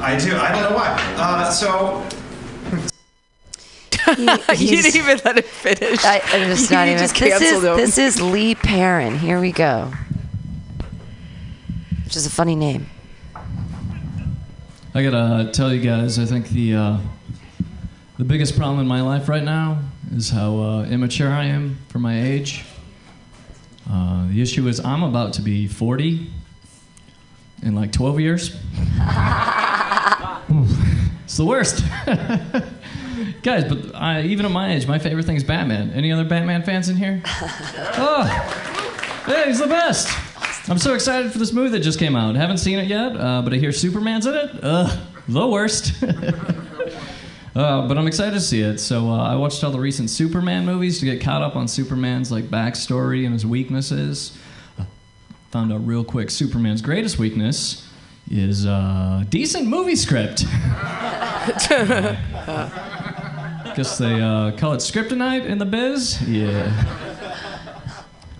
I 0.00 0.18
do. 0.18 0.36
I 0.36 0.52
don't 0.52 0.70
know 0.70 0.76
why. 0.76 0.96
Uh, 1.16 1.50
so 1.50 2.02
you 4.18 4.82
didn't 4.82 4.96
even 4.96 5.20
let 5.24 5.38
it 5.38 5.44
finish. 5.46 6.04
I, 6.04 6.20
I'm 6.32 6.48
just 6.48 6.70
You 6.70 6.76
not 6.76 6.88
even. 6.88 6.98
just 6.98 7.14
this 7.14 7.32
is 7.34 7.38
canceled 7.38 7.64
him. 7.64 7.76
this 7.76 7.98
is 7.98 8.20
Lee 8.20 8.54
Perrin. 8.54 9.18
Here 9.18 9.40
we 9.40 9.52
go. 9.52 9.92
Which 12.04 12.16
is 12.16 12.26
a 12.26 12.30
funny 12.30 12.56
name. 12.56 12.86
I 14.92 15.02
gotta 15.04 15.50
tell 15.52 15.72
you 15.72 15.80
guys, 15.80 16.18
I 16.18 16.24
think 16.24 16.48
the 16.48 16.74
uh, 16.74 16.98
the 18.18 18.24
biggest 18.24 18.56
problem 18.56 18.80
in 18.80 18.88
my 18.88 19.02
life 19.02 19.28
right 19.28 19.42
now 19.42 19.78
is 20.12 20.30
how 20.30 20.58
uh, 20.58 20.84
immature 20.86 21.30
I 21.30 21.44
am 21.44 21.78
for 21.88 22.00
my 22.00 22.20
age. 22.20 22.64
Uh, 23.88 24.26
the 24.28 24.42
issue 24.42 24.66
is 24.68 24.80
I'm 24.80 25.02
about 25.02 25.32
to 25.34 25.42
be 25.42 25.66
40 25.68 26.30
in 27.62 27.74
like 27.74 27.92
12 27.92 28.20
years. 28.20 28.56
It's 31.30 31.36
the 31.36 31.44
worst. 31.44 31.84
Guys, 33.44 33.62
but 33.62 33.94
I, 33.94 34.22
even 34.22 34.44
at 34.44 34.50
my 34.50 34.72
age, 34.74 34.88
my 34.88 34.98
favorite 34.98 35.24
thing 35.26 35.36
is 35.36 35.44
Batman. 35.44 35.92
Any 35.92 36.10
other 36.10 36.24
Batman 36.24 36.64
fans 36.64 36.88
in 36.88 36.96
here? 36.96 37.22
Oh, 38.02 38.24
yeah, 39.28 39.46
he's 39.46 39.60
the 39.60 39.68
best. 39.68 40.08
I'm 40.70 40.78
so 40.78 40.94
excited 40.94 41.32
for 41.32 41.38
this 41.38 41.52
movie 41.52 41.70
that 41.70 41.80
just 41.80 41.98
came 41.98 42.14
out. 42.14 42.36
Haven't 42.36 42.58
seen 42.58 42.78
it 42.78 42.86
yet, 42.86 43.16
uh, 43.16 43.42
but 43.42 43.52
I 43.52 43.56
hear 43.56 43.72
Superman's 43.72 44.24
in 44.26 44.36
it. 44.36 44.50
Ugh, 44.62 45.00
the 45.26 45.44
worst. 45.48 46.00
uh, 47.56 47.88
but 47.88 47.98
I'm 47.98 48.06
excited 48.06 48.34
to 48.34 48.40
see 48.40 48.60
it. 48.60 48.78
So 48.78 49.10
uh, 49.10 49.16
I 49.16 49.34
watched 49.34 49.64
all 49.64 49.72
the 49.72 49.80
recent 49.80 50.10
Superman 50.10 50.64
movies 50.64 51.00
to 51.00 51.06
get 51.06 51.20
caught 51.20 51.42
up 51.42 51.56
on 51.56 51.66
Superman's 51.66 52.30
like 52.30 52.44
backstory 52.44 53.24
and 53.24 53.32
his 53.32 53.44
weaknesses. 53.44 54.38
Uh, 54.78 54.84
found 55.50 55.72
out 55.72 55.84
real 55.84 56.04
quick 56.04 56.30
Superman's 56.30 56.82
greatest 56.82 57.18
weakness 57.18 57.88
is 58.30 58.64
uh, 58.64 59.24
decent 59.28 59.66
movie 59.66 59.96
script. 59.96 60.44
Guess 63.74 63.98
they 63.98 64.22
uh, 64.22 64.52
call 64.52 64.74
it 64.74 64.78
Scriptonite 64.78 65.46
in 65.46 65.58
the 65.58 65.66
biz. 65.66 66.22
Yeah. 66.28 67.09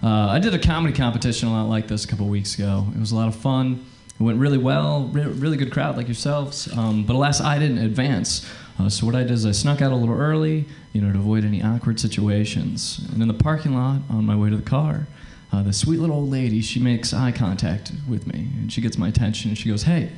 Uh, 0.03 0.29
I 0.29 0.39
did 0.39 0.55
a 0.55 0.59
comedy 0.59 0.95
competition 0.95 1.49
a 1.49 1.53
lot 1.53 1.69
like 1.69 1.89
this 1.89 2.05
a 2.05 2.09
couple 2.09 2.27
weeks 2.27 2.55
ago. 2.55 2.87
It 2.95 2.99
was 2.99 3.13
a 3.13 3.17
lot 3.17 3.29
of 3.29 3.37
fun. 3.37 3.85
It 4.19 4.23
went 4.23 4.39
really 4.39 4.59
well. 4.59 5.11
Re- 5.13 5.25
really 5.25 5.57
good 5.57 5.73
crowd 5.73 5.97
like 5.97 6.07
yourselves. 6.07 6.73
Um, 6.77 7.05
but 7.05 7.15
alas, 7.15 7.41
I 7.41 7.59
didn't 7.59 7.79
advance. 7.79 8.49
Uh, 8.79 8.89
so 8.89 9.05
what 9.05 9.15
I 9.15 9.23
did 9.23 9.33
is 9.33 9.45
I 9.45 9.53
snuck 9.53 9.83
out 9.83 9.93
a 9.93 9.97
little 9.97 10.15
early, 10.15 10.65
you 10.95 11.03
know, 11.03 11.13
to 11.13 11.19
avoid 11.19 11.45
any 11.45 11.63
awkward 11.63 12.01
situations. 12.01 13.07
And 13.13 13.21
in 13.21 13.29
the 13.29 13.35
parking 13.35 13.75
lot, 13.75 14.01
on 14.09 14.25
my 14.25 14.35
way 14.35 14.49
to 14.49 14.57
the 14.57 14.63
car, 14.63 15.07
uh, 15.53 15.63
the 15.63 15.73
sweet 15.73 15.99
little 16.01 16.17
old 16.17 16.31
lady, 16.31 16.63
she 16.63 16.81
makes 16.81 17.13
eye 17.13 17.33
contact 17.33 17.93
with 18.09 18.27
me, 18.27 18.49
and 18.57 18.73
she 18.73 18.81
gets 18.81 18.97
my 18.97 19.09
attention, 19.09 19.51
and 19.51 19.59
she 19.59 19.69
goes, 19.69 19.83
"Hey, 19.83 20.13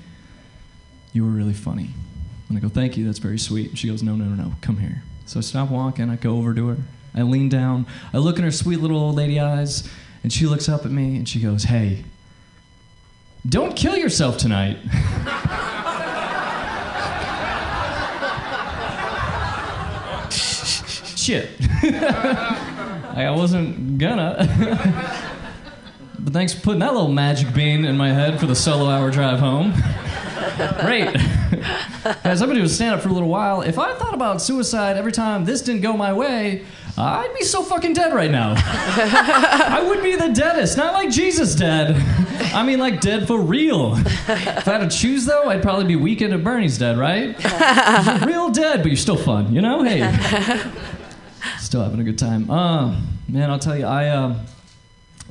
you 1.13 1.25
were 1.25 1.31
really 1.31 1.55
funny." 1.55 1.91
And 2.49 2.59
I 2.59 2.61
go, 2.61 2.69
"Thank 2.69 2.97
you. 2.97 3.07
That's 3.07 3.19
very 3.19 3.39
sweet." 3.39 3.71
And 3.71 3.79
she 3.79 3.89
goes, 3.89 4.03
"No, 4.03 4.15
no, 4.15 4.27
no, 4.27 4.45
no. 4.45 4.53
Come 4.61 4.77
here." 4.77 5.03
So 5.25 5.39
I 5.39 5.43
stop 5.43 5.71
walking. 5.71 6.11
I 6.11 6.17
go 6.17 6.37
over 6.37 6.53
to 6.55 6.69
her. 6.69 6.77
I 7.15 7.23
lean 7.23 7.49
down. 7.49 7.87
I 8.13 8.19
look 8.19 8.39
in 8.39 8.45
her 8.45 8.51
sweet 8.51 8.81
little 8.81 8.99
old 8.99 9.17
lady 9.17 9.39
eyes, 9.39 9.89
and 10.23 10.33
she 10.33 10.47
looks 10.47 10.69
up 10.69 10.85
at 10.85 10.91
me 10.91 11.17
and 11.17 11.29
she 11.29 11.41
goes, 11.41 11.65
Hey, 11.65 12.05
don't 13.49 13.75
kill 13.77 13.97
yourself 13.97 14.39
tonight. 14.39 14.79
Shit. 21.23 21.51
I 23.15 23.33
wasn't 23.37 23.99
gonna. 23.99 24.37
but 26.19 26.33
thanks 26.33 26.53
for 26.53 26.61
putting 26.61 26.81
that 26.81 26.93
little 26.93 27.13
magic 27.13 27.55
bean 27.55 27.85
in 27.85 27.97
my 27.97 28.13
head 28.13 28.41
for 28.41 28.47
the 28.47 28.57
solo 28.57 28.89
hour 28.89 29.11
drive 29.11 29.39
home. 29.39 29.73
Great. 30.81 31.15
As 32.25 32.41
somebody 32.41 32.59
who 32.59 32.63
was 32.63 32.75
stand 32.75 32.97
up 32.97 33.03
for 33.03 33.09
a 33.09 33.13
little 33.13 33.29
while, 33.29 33.63
if 33.63 33.79
I 33.79 33.95
thought 33.95 34.15
about 34.15 34.43
suicide 34.43 34.97
every 34.97 35.13
time 35.13 35.45
this 35.45 35.63
didn't 35.63 35.83
go 35.83 35.97
my 35.97 36.13
way, 36.13 36.65
I'd 36.97 37.35
be 37.39 37.45
so 37.45 37.63
fucking 37.63 37.95
dead 37.95 38.13
right 38.13 38.31
now. 38.31 38.55
I 38.57 39.83
would 39.87 40.03
be 40.03 40.15
the 40.15 40.29
deadest, 40.29 40.77
not 40.77 40.93
like 40.93 41.11
Jesus 41.11 41.55
dead. 41.55 41.97
I 42.55 42.63
mean, 42.63 42.79
like 42.79 43.01
dead 43.01 43.27
for 43.27 43.41
real. 43.41 43.95
If 43.97 44.69
I 44.69 44.79
had 44.79 44.91
to 44.91 44.97
choose, 44.97 45.25
though, 45.25 45.49
I'd 45.49 45.63
probably 45.63 45.87
be 45.87 45.97
Weekend 45.97 46.35
at 46.35 46.45
Bernie's 46.45 46.77
dead, 46.77 46.99
right? 46.99 47.35
You're 47.41 48.27
real 48.29 48.51
dead, 48.51 48.83
but 48.83 48.89
you're 48.89 48.97
still 48.97 49.17
fun, 49.17 49.55
you 49.55 49.63
know? 49.63 49.83
Hey, 49.83 50.01
still 51.59 51.83
having 51.83 52.01
a 52.01 52.05
good 52.05 52.19
time. 52.19 52.51
Uh, 52.51 53.01
man, 53.27 53.51
I'll 53.51 53.59
tell 53.59 53.77
you, 53.77 53.87
I 53.87 54.09
uh, 54.09 54.39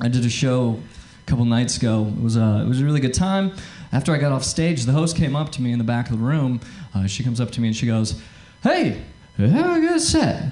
I 0.00 0.08
did 0.08 0.24
a 0.24 0.30
show 0.30 0.80
a 1.24 1.30
couple 1.30 1.44
nights 1.44 1.76
ago. 1.76 2.06
It 2.06 2.22
was 2.22 2.36
uh, 2.36 2.62
it 2.64 2.68
was 2.68 2.80
a 2.80 2.84
really 2.84 3.00
good 3.00 3.14
time. 3.14 3.52
After 3.92 4.12
I 4.12 4.18
got 4.18 4.32
off 4.32 4.42
stage, 4.42 4.84
the 4.84 4.92
host 4.92 5.16
came 5.16 5.36
up 5.36 5.52
to 5.52 5.62
me 5.62 5.70
in 5.70 5.78
the 5.78 5.84
back 5.84 6.10
of 6.10 6.18
the 6.18 6.24
room. 6.24 6.60
Uh, 6.94 7.06
she 7.06 7.22
comes 7.22 7.40
up 7.40 7.50
to 7.52 7.60
me 7.60 7.68
and 7.68 7.76
she 7.76 7.86
goes, 7.86 8.20
"Hey, 8.62 9.02
have 9.36 9.76
a 9.76 9.80
good 9.80 10.00
set." 10.00 10.50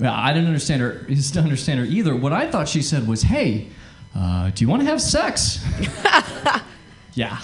Yeah, 0.00 0.14
I 0.14 0.32
didn't 0.32 0.46
understand 0.46 0.80
her. 0.82 0.92
Didn't 1.08 1.38
understand 1.38 1.80
her 1.80 1.86
either. 1.86 2.14
What 2.14 2.32
I 2.32 2.50
thought 2.50 2.68
she 2.68 2.82
said 2.82 3.08
was, 3.08 3.22
"Hey, 3.22 3.68
uh, 4.14 4.50
do 4.50 4.64
you 4.64 4.68
want 4.68 4.82
to 4.82 4.86
have 4.86 5.00
sex?" 5.00 5.64
yeah. 7.14 7.40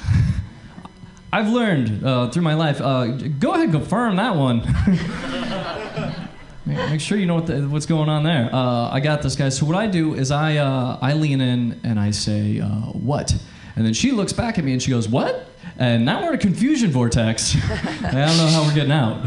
I've 1.32 1.48
learned 1.48 2.06
uh, 2.06 2.30
through 2.30 2.44
my 2.44 2.54
life. 2.54 2.80
Uh, 2.80 3.06
go 3.06 3.54
ahead, 3.54 3.72
confirm 3.72 4.14
that 4.16 4.36
one. 4.36 4.58
make, 6.64 6.90
make 6.90 7.00
sure 7.00 7.18
you 7.18 7.26
know 7.26 7.34
what 7.34 7.48
the, 7.48 7.62
what's 7.62 7.86
going 7.86 8.08
on 8.08 8.22
there. 8.22 8.54
Uh, 8.54 8.88
I 8.88 9.00
got 9.00 9.20
this, 9.20 9.34
guys. 9.34 9.58
So 9.58 9.66
what 9.66 9.74
I 9.74 9.88
do 9.88 10.14
is 10.14 10.30
I 10.30 10.58
uh, 10.58 10.96
I 11.02 11.14
lean 11.14 11.40
in 11.40 11.80
and 11.82 11.98
I 11.98 12.12
say, 12.12 12.60
uh, 12.60 12.68
"What?" 12.92 13.34
And 13.74 13.84
then 13.84 13.94
she 13.94 14.12
looks 14.12 14.32
back 14.32 14.58
at 14.58 14.64
me 14.64 14.72
and 14.72 14.80
she 14.80 14.92
goes, 14.92 15.08
"What?" 15.08 15.48
And 15.76 16.04
now 16.04 16.22
we're 16.22 16.28
in 16.28 16.34
a 16.36 16.38
confusion 16.38 16.92
vortex. 16.92 17.56
I 17.56 18.12
don't 18.12 18.36
know 18.36 18.46
how 18.46 18.62
we're 18.62 18.74
getting 18.74 18.92
out. 18.92 19.26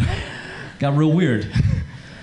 Got 0.79 0.95
real 0.95 1.11
weird. 1.11 1.51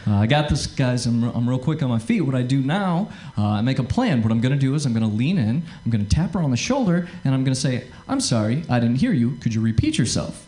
Uh, 0.07 0.17
I 0.17 0.27
got 0.27 0.49
this, 0.51 0.67
guys. 0.67 1.07
I'm, 1.07 1.25
I'm 1.25 1.49
real 1.49 1.59
quick 1.59 1.83
on 1.83 1.89
my 1.89 1.99
feet. 1.99 2.21
What 2.21 2.35
I 2.35 2.43
do 2.43 2.61
now, 2.61 3.11
uh, 3.39 3.47
I 3.47 3.61
make 3.63 3.79
a 3.79 3.85
plan. 3.85 4.23
What 4.23 4.31
I'm 4.31 4.41
going 4.41 4.53
to 4.53 4.59
do 4.59 4.75
is 4.75 4.85
I'm 4.85 4.93
going 4.93 5.09
to 5.09 5.15
lean 5.17 5.39
in, 5.39 5.63
I'm 5.85 5.91
going 5.91 6.05
to 6.05 6.15
tap 6.15 6.35
her 6.35 6.41
on 6.41 6.51
the 6.51 6.57
shoulder, 6.57 7.09
and 7.25 7.35
I'm 7.35 7.43
going 7.43 7.55
to 7.55 7.61
say, 7.61 7.87
I'm 8.07 8.21
sorry, 8.21 8.65
I 8.69 8.81
didn't 8.81 8.97
hear 8.97 9.13
you. 9.13 9.37
Could 9.37 9.55
you 9.55 9.63
repeat 9.63 9.97
yourself? 9.97 10.47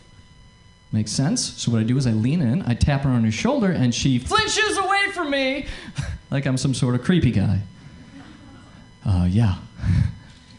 Makes 0.92 1.12
sense? 1.12 1.42
So 1.60 1.72
what 1.72 1.80
I 1.80 1.84
do 1.84 1.96
is 1.96 2.06
I 2.06 2.12
lean 2.12 2.42
in, 2.42 2.62
I 2.62 2.74
tap 2.74 3.02
her 3.02 3.10
on 3.10 3.24
her 3.24 3.32
shoulder, 3.32 3.70
and 3.70 3.94
she 3.94 4.18
flinches 4.18 4.76
away 4.76 5.06
from 5.12 5.30
me 5.30 5.66
like 6.30 6.46
I'm 6.46 6.56
some 6.58 6.74
sort 6.74 6.94
of 6.94 7.02
creepy 7.02 7.30
guy. 7.30 7.60
Uh, 9.04 9.26
yeah. 9.28 9.56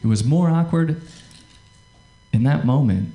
It 0.04 0.08
was 0.08 0.24
more 0.24 0.48
awkward 0.50 1.02
in 2.32 2.44
that 2.44 2.66
moment 2.66 3.12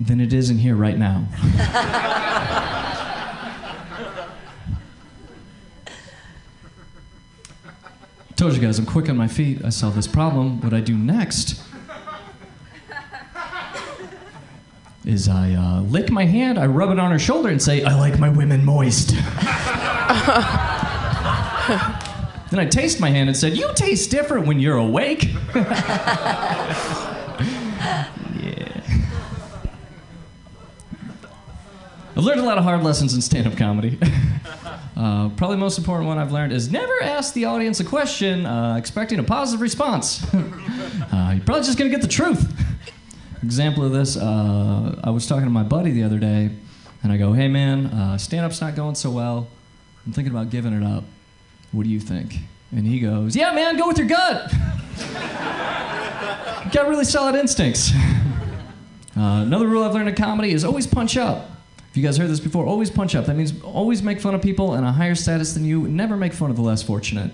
than 0.00 0.20
it 0.20 0.32
is 0.32 0.50
in 0.50 0.58
here 0.58 0.74
right 0.74 0.96
now. 0.98 1.26
Told 8.36 8.54
you 8.54 8.60
guys, 8.60 8.78
I'm 8.78 8.84
quick 8.84 9.08
on 9.08 9.16
my 9.16 9.28
feet. 9.28 9.64
I 9.64 9.70
solve 9.70 9.96
this 9.96 10.06
problem. 10.06 10.60
What 10.60 10.74
I 10.74 10.80
do 10.80 10.94
next 10.94 11.58
is 15.06 15.26
I 15.26 15.54
uh, 15.54 15.80
lick 15.80 16.10
my 16.10 16.26
hand, 16.26 16.58
I 16.58 16.66
rub 16.66 16.90
it 16.90 16.98
on 16.98 17.10
her 17.12 17.18
shoulder, 17.18 17.48
and 17.48 17.62
say, 17.62 17.82
I 17.82 17.94
like 17.94 18.18
my 18.18 18.28
women 18.28 18.62
moist. 18.62 19.10
then 22.50 22.60
I 22.60 22.66
taste 22.66 23.00
my 23.00 23.08
hand 23.08 23.30
and 23.30 23.36
said, 23.36 23.56
You 23.56 23.70
taste 23.74 24.10
different 24.10 24.46
when 24.46 24.60
you're 24.60 24.76
awake. 24.76 25.32
yeah. 25.54 25.64
I've 32.14 32.24
learned 32.24 32.40
a 32.40 32.44
lot 32.44 32.58
of 32.58 32.64
hard 32.64 32.82
lessons 32.82 33.14
in 33.14 33.22
stand 33.22 33.46
up 33.46 33.56
comedy. 33.56 33.98
Uh, 34.96 35.28
probably 35.30 35.58
most 35.58 35.76
important 35.76 36.06
one 36.08 36.16
I've 36.18 36.32
learned 36.32 36.52
is 36.52 36.70
never 36.70 37.02
ask 37.02 37.34
the 37.34 37.44
audience 37.44 37.80
a 37.80 37.84
question 37.84 38.46
uh, 38.46 38.76
expecting 38.76 39.18
a 39.18 39.22
positive 39.22 39.60
response. 39.60 40.24
uh, 40.34 41.32
you're 41.34 41.44
probably 41.44 41.64
just 41.64 41.76
going 41.76 41.90
to 41.90 41.94
get 41.94 42.00
the 42.00 42.08
truth. 42.08 42.50
Example 43.42 43.84
of 43.84 43.92
this 43.92 44.16
uh, 44.16 44.98
I 45.04 45.10
was 45.10 45.26
talking 45.26 45.44
to 45.44 45.50
my 45.50 45.62
buddy 45.62 45.90
the 45.90 46.02
other 46.02 46.18
day, 46.18 46.50
and 47.02 47.12
I 47.12 47.18
go, 47.18 47.34
Hey 47.34 47.46
man, 47.48 47.86
uh, 47.86 48.16
stand 48.16 48.46
up's 48.46 48.60
not 48.62 48.74
going 48.74 48.94
so 48.94 49.10
well. 49.10 49.48
I'm 50.06 50.12
thinking 50.12 50.32
about 50.32 50.48
giving 50.50 50.72
it 50.72 50.82
up. 50.82 51.04
What 51.72 51.82
do 51.82 51.90
you 51.90 52.00
think? 52.00 52.38
And 52.72 52.86
he 52.86 52.98
goes, 52.98 53.36
Yeah, 53.36 53.52
man, 53.52 53.76
go 53.76 53.88
with 53.88 53.98
your 53.98 54.08
gut. 54.08 54.50
you 54.52 55.08
Got 56.72 56.88
really 56.88 57.04
solid 57.04 57.34
instincts. 57.34 57.92
Uh, 59.18 59.40
another 59.40 59.66
rule 59.66 59.82
I've 59.82 59.94
learned 59.94 60.10
in 60.10 60.14
comedy 60.14 60.50
is 60.50 60.62
always 60.62 60.86
punch 60.86 61.16
up. 61.16 61.55
You 61.96 62.02
guys 62.02 62.18
heard 62.18 62.28
this 62.28 62.40
before, 62.40 62.66
always 62.66 62.90
punch 62.90 63.14
up. 63.14 63.24
That 63.24 63.36
means 63.36 63.58
always 63.62 64.02
make 64.02 64.20
fun 64.20 64.34
of 64.34 64.42
people 64.42 64.74
in 64.74 64.84
a 64.84 64.92
higher 64.92 65.14
status 65.14 65.54
than 65.54 65.64
you. 65.64 65.88
Never 65.88 66.14
make 66.14 66.34
fun 66.34 66.50
of 66.50 66.56
the 66.56 66.62
less 66.62 66.82
fortunate. 66.82 67.30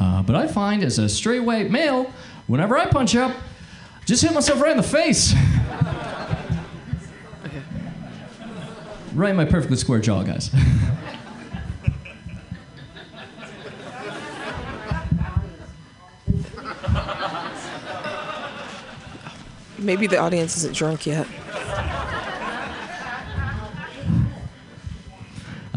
Uh, 0.00 0.22
but 0.22 0.34
I 0.34 0.46
find 0.46 0.82
as 0.82 0.98
a 0.98 1.10
straight 1.10 1.40
white 1.40 1.70
male, 1.70 2.10
whenever 2.46 2.78
I 2.78 2.86
punch 2.86 3.14
up, 3.14 3.36
just 4.06 4.22
hit 4.22 4.32
myself 4.32 4.62
right 4.62 4.70
in 4.70 4.78
the 4.78 4.82
face. 4.82 5.34
right 9.12 9.30
in 9.30 9.36
my 9.36 9.44
perfectly 9.44 9.76
square 9.76 10.00
jaw, 10.00 10.22
guys. 10.22 10.50
Maybe 19.78 20.06
the 20.06 20.16
audience 20.16 20.56
isn't 20.56 20.74
drunk 20.74 21.06
yet. 21.06 21.26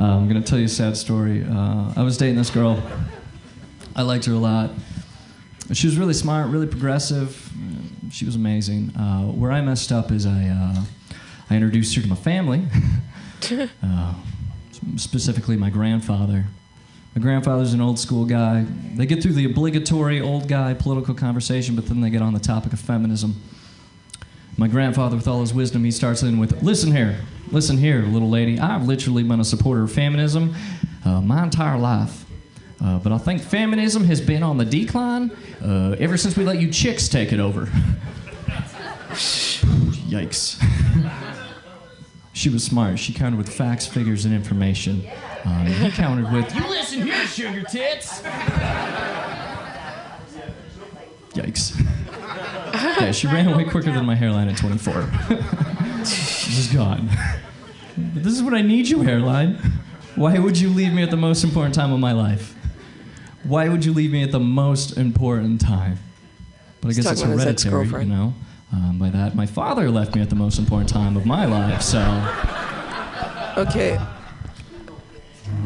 Uh, 0.02 0.18
I'm 0.18 0.28
gonna 0.28 0.42
tell 0.42 0.58
you 0.58 0.66
a 0.66 0.68
sad 0.68 0.98
story. 0.98 1.44
Uh, 1.44 1.94
I 1.96 2.02
was 2.02 2.18
dating 2.18 2.38
this 2.38 2.50
girl. 2.50 2.82
I 3.96 4.02
liked 4.02 4.26
her 4.26 4.34
a 4.34 4.38
lot. 4.38 4.72
She 5.74 5.86
was 5.86 5.96
really 5.96 6.16
smart, 6.16 6.50
really 6.50 6.66
progressive. 6.66 7.52
She 8.10 8.26
was 8.26 8.36
amazing. 8.36 8.96
Uh, 8.96 9.26
where 9.26 9.52
I 9.52 9.62
messed 9.62 9.92
up 9.92 10.12
is 10.12 10.26
I, 10.26 10.48
uh, 10.48 10.82
I 11.52 11.56
introduced 11.56 11.96
her 11.96 12.02
to 12.02 12.08
my 12.08 12.16
family, 12.16 12.66
uh, 13.84 14.16
specifically 14.96 15.56
my 15.56 15.70
grandfather. 15.70 16.46
My 17.16 17.22
grandfather's 17.22 17.74
an 17.74 17.82
old 17.82 18.00
school 18.00 18.26
guy. 18.26 18.66
They 18.96 19.06
get 19.06 19.22
through 19.22 19.34
the 19.34 19.46
obligatory 19.46 20.20
old 20.20 20.48
guy 20.48 20.74
political 20.74 21.14
conversation, 21.14 21.76
but 21.76 21.86
then 21.86 22.02
they 22.02 22.10
get 22.10 22.24
on 22.24 22.34
the 22.34 22.40
topic 22.40 22.74
of 22.74 22.80
feminism. 22.80 23.40
My 24.58 24.68
grandfather, 24.68 25.16
with 25.16 25.28
all 25.28 25.42
his 25.42 25.54
wisdom, 25.54 25.84
he 25.84 25.92
starts 25.92 26.24
in 26.24 26.40
with, 26.40 26.64
Listen 26.64 26.92
here, 26.92 27.20
listen 27.52 27.78
here, 27.78 28.04
little 28.04 28.30
lady. 28.30 28.60
I've 28.60 28.88
literally 28.88 29.24
been 29.24 29.40
a 29.40 29.46
supporter 29.46 29.84
of 29.84 29.92
feminism 29.92 30.56
uh, 31.06 31.22
my 31.22 31.44
entire 31.44 31.78
life. 31.78 32.26
Uh, 32.84 32.98
but 32.98 33.12
I 33.12 33.18
think 33.20 33.42
feminism 33.42 34.04
has 34.06 34.20
been 34.20 34.42
on 34.42 34.58
the 34.58 34.66
decline 34.66 35.32
uh, 35.64 35.96
ever 36.00 36.18
since 36.18 36.36
we 36.36 36.44
let 36.44 36.60
you 36.60 36.72
chicks 36.72 37.08
take 37.08 37.32
it 37.32 37.40
over. 37.40 37.66
Yikes. 40.10 40.60
she 42.34 42.50
was 42.50 42.64
smart. 42.64 42.98
She 42.98 43.14
countered 43.14 43.38
with 43.38 43.54
facts, 43.54 43.86
figures, 43.86 44.26
and 44.26 44.34
information. 44.34 45.06
Uh, 45.46 45.66
he 45.66 45.92
countered 45.92 46.32
with, 46.32 46.56
You 46.56 46.68
listen 46.70 47.04
here, 47.04 47.28
sugar 47.28 47.64
tits! 47.64 48.22
Yikes. 51.34 51.88
Yeah, 52.74 53.12
she 53.12 53.28
ran 53.28 53.48
away 53.48 53.66
quicker 53.66 53.92
than 53.92 54.06
my 54.06 54.16
hairline 54.16 54.48
at 54.48 54.58
24. 54.58 55.02
She's 56.06 56.72
gone. 56.74 57.10
But 57.98 58.24
this 58.24 58.34
is 58.34 58.42
what 58.44 58.54
I 58.54 58.62
need 58.62 58.88
you, 58.88 59.02
hairline. 59.02 59.56
Why 60.16 60.38
would 60.40 60.58
you 60.60 60.70
leave 60.70 60.94
me 60.94 61.04
at 61.04 61.10
the 61.12 61.18
most 61.18 61.44
important 61.44 61.74
time 61.76 61.92
of 61.92 62.00
my 62.00 62.12
life? 62.12 62.56
Why 63.44 63.70
would 63.70 63.84
you 63.86 63.94
leave 63.94 64.12
me 64.12 64.24
at 64.24 64.32
the 64.32 64.40
most 64.40 64.98
important 64.98 65.62
time? 65.62 65.98
But 66.82 66.90
I 66.90 66.94
guess 66.94 67.06
it's 67.12 67.22
talking 67.22 67.34
about 67.34 67.48
his 67.48 67.64
hereditary, 67.64 68.04
you 68.06 68.10
know. 68.10 68.34
Um, 68.74 68.98
by 68.98 69.10
that, 69.10 69.36
my 69.36 69.46
father 69.46 69.90
left 69.90 70.16
me 70.16 70.22
at 70.22 70.30
the 70.30 70.36
most 70.36 70.58
important 70.60 70.90
time 70.90 71.18
of 71.18 71.26
my 71.26 71.46
life. 71.46 71.82
So, 71.82 72.00
Okay. 73.58 73.98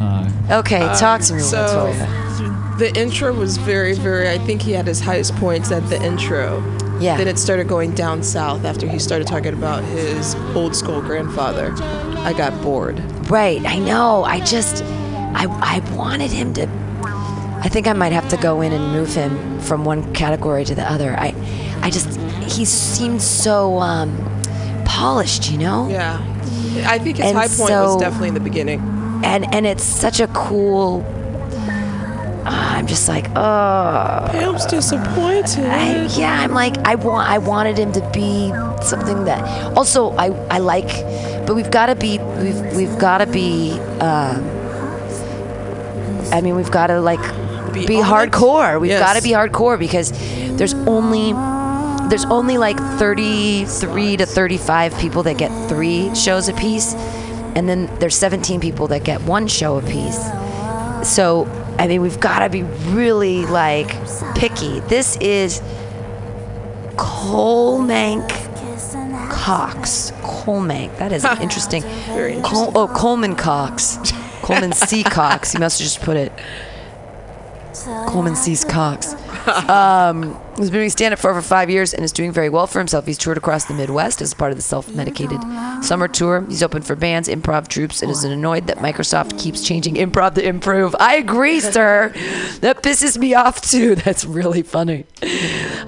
uh, 0.01 0.29
Okay, 0.51 0.79
talk 0.99 1.21
to 1.21 1.33
me. 1.33 1.39
So 1.41 1.61
What's 1.61 1.73
wrong 1.75 1.89
with 1.89 1.99
that? 1.99 2.77
the 2.79 2.99
intro 2.99 3.33
was 3.33 3.57
very, 3.57 3.93
very. 3.93 4.29
I 4.29 4.37
think 4.39 4.61
he 4.61 4.71
had 4.73 4.87
his 4.87 4.99
highest 4.99 5.35
points 5.35 5.71
at 5.71 5.87
the 5.89 6.01
intro. 6.03 6.61
Yeah. 6.99 7.17
Then 7.17 7.27
it 7.27 7.37
started 7.37 7.67
going 7.67 7.93
down 7.93 8.23
south 8.23 8.63
after 8.65 8.87
he 8.87 8.99
started 8.99 9.27
talking 9.27 9.53
about 9.53 9.83
his 9.83 10.35
old 10.55 10.75
school 10.75 11.01
grandfather. 11.01 11.73
I 12.19 12.33
got 12.33 12.59
bored. 12.61 12.99
Right, 13.29 13.63
I 13.65 13.79
know. 13.79 14.23
I 14.23 14.39
just, 14.39 14.83
I, 14.83 15.45
I 15.61 15.95
wanted 15.95 16.31
him 16.31 16.53
to. 16.55 16.67
I 17.63 17.69
think 17.69 17.87
I 17.87 17.93
might 17.93 18.11
have 18.11 18.29
to 18.29 18.37
go 18.37 18.61
in 18.61 18.71
and 18.73 18.91
move 18.93 19.13
him 19.13 19.59
from 19.59 19.85
one 19.85 20.13
category 20.13 20.63
to 20.65 20.75
the 20.75 20.89
other. 20.89 21.15
I, 21.17 21.33
I 21.81 21.89
just, 21.89 22.19
he 22.41 22.63
seemed 22.65 23.21
so 23.21 23.79
um, 23.79 24.15
polished, 24.85 25.51
you 25.51 25.57
know. 25.57 25.89
Yeah. 25.89 26.19
I 26.87 26.99
think 26.99 27.17
his 27.17 27.27
And 27.27 27.37
high 27.37 27.47
point 27.47 27.71
was 27.71 27.97
definitely 27.97 28.29
in 28.29 28.33
the 28.33 28.39
beginning. 28.39 28.81
And 29.23 29.51
and 29.55 29.65
it's 29.65 29.83
such 29.83 30.19
a 30.19 30.27
cool. 30.27 31.05
I'm 32.47 32.85
just 32.87 33.07
like, 33.07 33.27
oh. 33.35 34.27
Pam's 34.31 34.65
disappointed. 34.65 35.65
I, 35.65 36.05
yeah, 36.17 36.41
I'm 36.41 36.51
like, 36.53 36.77
I 36.79 36.95
want, 36.95 37.27
I 37.29 37.37
wanted 37.39 37.77
him 37.79 37.91
to 37.93 38.09
be 38.11 38.49
something 38.83 39.25
that. 39.25 39.43
Also, 39.75 40.11
I, 40.11 40.27
I 40.49 40.59
like, 40.59 40.87
but 41.47 41.55
we've 41.55 41.71
got 41.71 41.87
to 41.87 41.95
be, 41.95 42.19
we've, 42.19 42.75
we've 42.75 42.99
got 42.99 43.19
to 43.19 43.25
be. 43.27 43.71
Um, 43.99 44.43
I 46.31 46.41
mean, 46.41 46.55
we've 46.55 46.71
got 46.71 46.87
to 46.87 46.99
like 47.01 47.21
Be 47.73 47.85
be, 47.87 47.95
hardcore. 47.95 48.79
We've 48.79 48.91
Yes. 48.91 48.99
got 48.99 49.13
to 49.15 49.23
be 49.23 49.31
hardcore 49.31 49.77
because 49.79 50.11
there's 50.57 50.73
only 50.73 51.33
there's 52.09 52.25
only 52.25 52.57
like 52.59 52.77
33 52.77 54.17
to 54.17 54.25
35 54.27 54.97
people 54.99 55.23
that 55.23 55.37
get 55.39 55.49
three 55.67 56.13
shows 56.13 56.47
apiece, 56.49 56.93
and 57.55 57.67
then 57.67 57.89
there's 57.99 58.15
17 58.15 58.59
people 58.59 58.87
that 58.89 59.03
get 59.03 59.21
one 59.21 59.47
show 59.47 59.77
apiece. 59.77 60.19
So 61.03 61.45
I 61.77 61.87
mean, 61.87 62.01
we've 62.01 62.19
got 62.19 62.39
to 62.39 62.49
be 62.49 62.63
really 62.63 63.45
like 63.45 63.87
picky. 64.35 64.79
This 64.81 65.17
is 65.17 65.61
Colemank 66.95 68.29
Cox. 69.29 70.11
Colemank. 70.21 70.97
That 70.97 71.11
is 71.11 71.25
interesting. 71.41 71.81
Very 72.07 72.41
Col- 72.41 72.77
oh, 72.77 72.87
Coleman 72.87 73.35
Cox. 73.35 73.97
Coleman 74.41 74.71
C. 74.73 75.03
Cox. 75.03 75.51
He 75.51 75.59
must 75.59 75.79
have 75.79 75.85
just 75.85 76.01
put 76.01 76.17
it. 76.17 76.31
Coleman 78.07 78.35
C's 78.35 78.63
Cox. 78.63 79.15
Um, 79.47 80.39
he's 80.57 80.69
been 80.69 80.79
doing 80.79 80.89
stand 80.89 81.13
up 81.13 81.19
for 81.19 81.29
over 81.29 81.41
five 81.41 81.69
years 81.69 81.93
and 81.93 82.03
is 82.03 82.11
doing 82.11 82.31
very 82.31 82.49
well 82.49 82.67
for 82.67 82.79
himself. 82.79 83.05
He's 83.05 83.17
toured 83.17 83.37
across 83.37 83.65
the 83.65 83.73
Midwest 83.73 84.21
as 84.21 84.33
part 84.33 84.51
of 84.51 84.57
the 84.57 84.61
self 84.61 84.93
medicated 84.93 85.41
summer 85.83 86.07
tour. 86.07 86.45
He's 86.47 86.63
opened 86.63 86.85
for 86.85 86.95
bands, 86.95 87.27
improv 87.29 87.67
troupes, 87.67 88.01
and 88.01 88.11
is 88.11 88.23
annoyed 88.23 88.67
that 88.67 88.77
Microsoft 88.77 89.39
keeps 89.39 89.63
changing 89.63 89.95
improv 89.95 90.35
to 90.35 90.47
improve. 90.47 90.95
I 90.99 91.15
agree, 91.15 91.59
sir. 91.75 92.11
That 92.61 92.83
pisses 92.83 93.17
me 93.17 93.33
off 93.33 93.61
too. 93.61 93.95
That's 94.05 94.25
really 94.25 94.61
funny. 94.61 95.05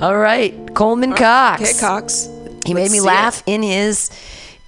All 0.02 0.18
right, 0.18 0.74
Coleman 0.74 1.14
Cox. 1.14 1.62
Okay, 1.62 1.80
Cox. 1.80 2.30
He 2.66 2.74
made 2.74 2.82
Let's 2.82 2.94
me 2.94 3.00
see 3.00 3.06
laugh 3.06 3.44
in 3.46 3.64
his 3.64 4.12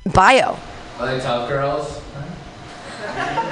bio. 0.05 0.57
Are 0.99 1.05
they 1.05 1.19
tough 1.19 1.49
girls? 1.49 2.01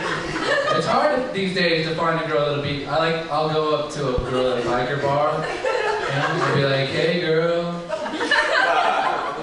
it's 0.77 0.85
hard 0.85 1.33
these 1.33 1.55
days 1.55 1.87
to 1.87 1.95
find 1.95 2.23
a 2.23 2.27
girl 2.27 2.45
that'll 2.45 2.63
be. 2.63 2.85
I 2.85 2.97
like. 2.97 3.31
I'll 3.31 3.49
go 3.49 3.75
up 3.75 3.91
to 3.93 4.15
a 4.15 4.19
girl 4.29 4.53
at 4.53 4.63
a 4.63 4.69
biker 4.69 5.01
bar, 5.01 5.43
and 5.43 6.23
I'll 6.23 6.55
be 6.55 6.63
like, 6.63 6.89
"Hey, 6.89 7.19
girl, 7.19 7.73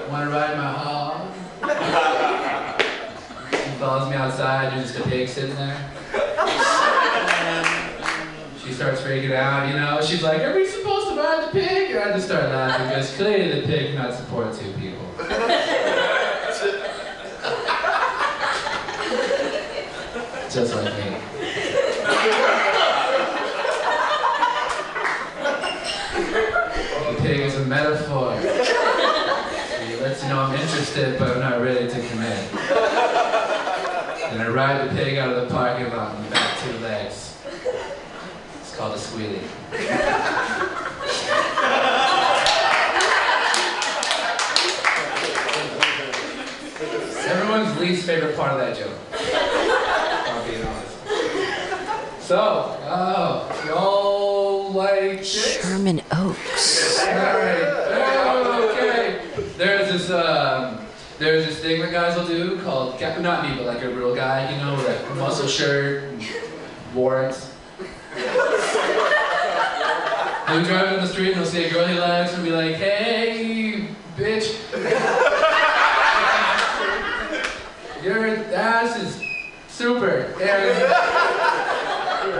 want 0.08 0.28
to 0.28 0.30
ride 0.30 0.56
my 0.56 0.72
hog?" 0.72 1.32
She 3.50 3.70
follows 3.80 4.08
me 4.10 4.16
outside. 4.16 4.72
There's 4.72 4.92
just 4.92 5.04
a 5.04 5.08
pig 5.08 5.28
sitting 5.28 5.56
there. 5.56 5.90
She 8.64 8.72
starts 8.72 9.00
freaking 9.02 9.34
out, 9.34 9.68
you 9.68 9.74
know. 9.74 10.00
She's 10.02 10.22
like, 10.22 10.40
"Are 10.40 10.54
we 10.54 10.66
supposed 10.66 11.08
to 11.08 11.16
ride 11.16 11.48
the 11.48 11.52
pig?" 11.52 11.90
And 11.90 11.98
I 11.98 12.12
just 12.12 12.26
start 12.26 12.44
laughing 12.44 12.88
because 12.88 13.14
clearly 13.16 13.60
the 13.60 13.66
pig 13.66 13.94
cannot 13.94 14.14
support 14.14 14.54
two 14.56 14.72
people. 14.74 15.04
Just 20.50 20.72
like 20.76 20.94
me. 20.96 21.23
The 22.24 22.30
pig 27.20 27.40
is 27.40 27.56
a 27.56 27.66
metaphor. 27.66 28.38
It 28.40 30.00
lets 30.00 30.22
you 30.22 30.28
know 30.30 30.40
I'm 30.40 30.58
interested, 30.58 31.18
but 31.18 31.32
I'm 31.32 31.40
not 31.40 31.60
ready 31.60 31.86
to 31.86 32.08
commit. 32.08 32.54
And 34.32 34.40
I 34.42 34.48
ride 34.48 34.88
the 34.88 34.94
pig 34.96 35.18
out 35.18 35.34
of 35.34 35.42
the 35.46 35.54
parking 35.54 35.90
lot 35.90 36.14
on 36.14 36.24
the 36.24 36.30
back 36.30 36.58
two 36.60 36.78
legs. 36.78 37.36
It's 38.60 38.74
called 38.74 38.94
a 38.94 38.96
squealie. 38.96 39.42
Everyone's 47.26 47.78
least 47.78 48.06
favorite 48.06 48.34
part 48.34 48.52
of 48.52 48.58
that 48.60 48.76
joke. 48.78 48.98
If 49.12 49.34
I'm 50.30 50.48
being 50.48 50.64
honest. 50.64 50.94
So, 52.24 52.74
oh, 52.88 53.62
y'all 53.66 54.72
like 54.72 55.18
this? 55.18 55.60
Sherman 55.60 56.00
Oaks. 56.10 56.98
Alright, 57.00 57.62
okay. 58.70 59.20
There's 59.58 59.92
this, 59.92 60.10
um, 60.10 60.78
there's 61.18 61.44
this 61.44 61.58
thing 61.58 61.82
that 61.82 61.92
guys 61.92 62.16
will 62.16 62.26
do 62.26 62.58
called, 62.62 62.98
ca- 62.98 63.18
not 63.18 63.46
me, 63.46 63.54
but 63.58 63.66
like 63.66 63.82
a 63.82 63.90
real 63.90 64.14
guy, 64.14 64.50
you 64.50 64.56
know, 64.56 64.74
with 64.74 65.10
a 65.10 65.14
muscle 65.16 65.46
shirt, 65.46 66.04
and 66.04 66.26
warrants. 66.94 67.52
He'll 70.48 70.64
drive 70.64 70.86
down 70.86 71.02
the 71.02 71.06
street 71.06 71.32
and 71.32 71.36
he'll 71.36 71.44
see 71.44 71.64
a 71.64 71.70
girl 71.70 71.86
he 71.86 71.98
likes 71.98 72.32
and 72.32 72.42
be 72.42 72.52
like, 72.52 72.76
hey, 72.76 73.86
bitch. 74.16 74.56
Your 78.02 78.28
ass 78.54 78.96
is 78.98 79.20
super. 79.68 80.32
And 80.40 81.73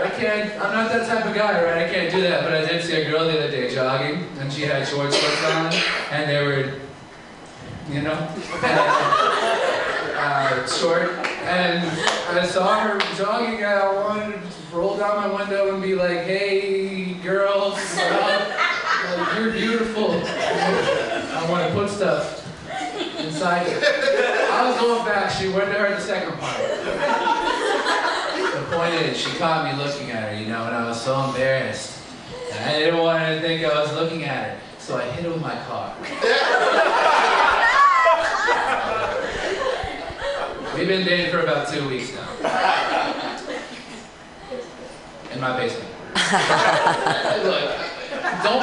I 0.05 0.09
can't, 0.11 0.51
I'm 0.61 0.71
not 0.71 0.91
that 0.91 1.07
type 1.07 1.25
of 1.25 1.33
guy, 1.33 1.63
right? 1.63 1.89
I 1.89 1.91
can't 1.91 2.11
do 2.11 2.21
that. 2.21 2.43
But 2.43 2.53
I 2.53 2.63
did 2.63 2.83
see 2.83 3.01
a 3.01 3.09
girl 3.09 3.25
the 3.25 3.39
other 3.39 3.49
day 3.49 3.73
jogging, 3.73 4.27
and 4.37 4.53
she 4.53 4.61
had 4.61 4.87
short 4.87 5.11
shorts 5.11 5.43
on, 5.45 5.73
and 6.11 6.29
they 6.29 6.45
were, 6.45 6.73
you 7.89 8.03
know, 8.03 8.11
uh, 10.13 10.67
short. 10.67 11.09
And 11.45 11.89
I 12.37 12.45
saw 12.45 12.81
her 12.81 12.99
jogging, 13.15 13.63
and 13.63 13.65
I 13.65 13.91
wanted 14.03 14.33
to 14.33 14.75
roll 14.77 14.95
down 14.95 15.27
my 15.27 15.41
window 15.41 15.73
and 15.73 15.81
be 15.81 15.95
like, 15.95 16.19
hey, 16.19 17.15
girl, 17.15 17.75
stop. 17.75 18.47
Like, 19.17 19.39
you're 19.39 19.53
beautiful. 19.53 20.11
I 20.23 21.47
want 21.49 21.67
to 21.67 21.73
put 21.73 21.89
stuff 21.89 22.45
inside 23.17 23.65
you. 23.65 23.77
I 23.81 24.69
was 24.69 24.79
going 24.79 25.03
back, 25.03 25.31
she 25.31 25.47
went 25.47 25.65
to 25.71 25.79
her 25.79 25.95
the 25.95 25.99
second 25.99 26.37
part. 26.37 27.24
The 28.75 29.13
she 29.13 29.31
caught 29.37 29.63
me 29.63 29.71
looking 29.81 30.11
at 30.11 30.33
her, 30.33 30.37
you 30.37 30.47
know, 30.47 30.65
and 30.65 30.75
I 30.75 30.85
was 30.85 31.01
so 31.01 31.23
embarrassed. 31.23 31.97
And 32.51 32.65
I 32.65 32.77
didn't 32.77 32.99
want 32.99 33.19
her 33.19 33.35
to 33.35 33.41
think 33.41 33.63
I 33.63 33.69
was 33.81 33.93
looking 33.93 34.25
at 34.25 34.49
her, 34.49 34.59
so 34.79 34.97
I 34.97 35.05
hit 35.11 35.23
her 35.23 35.31
with 35.31 35.41
my 35.41 35.55
car. 35.63 35.95
We've 40.75 40.89
been 40.89 41.05
dating 41.05 41.31
for 41.31 41.39
about 41.39 41.69
two 41.69 41.87
weeks 41.87 42.13
now. 42.13 42.27
In 45.31 45.39
my 45.39 45.55
basement. 45.55 45.89
Look, 47.45 47.71
don't 48.43 48.61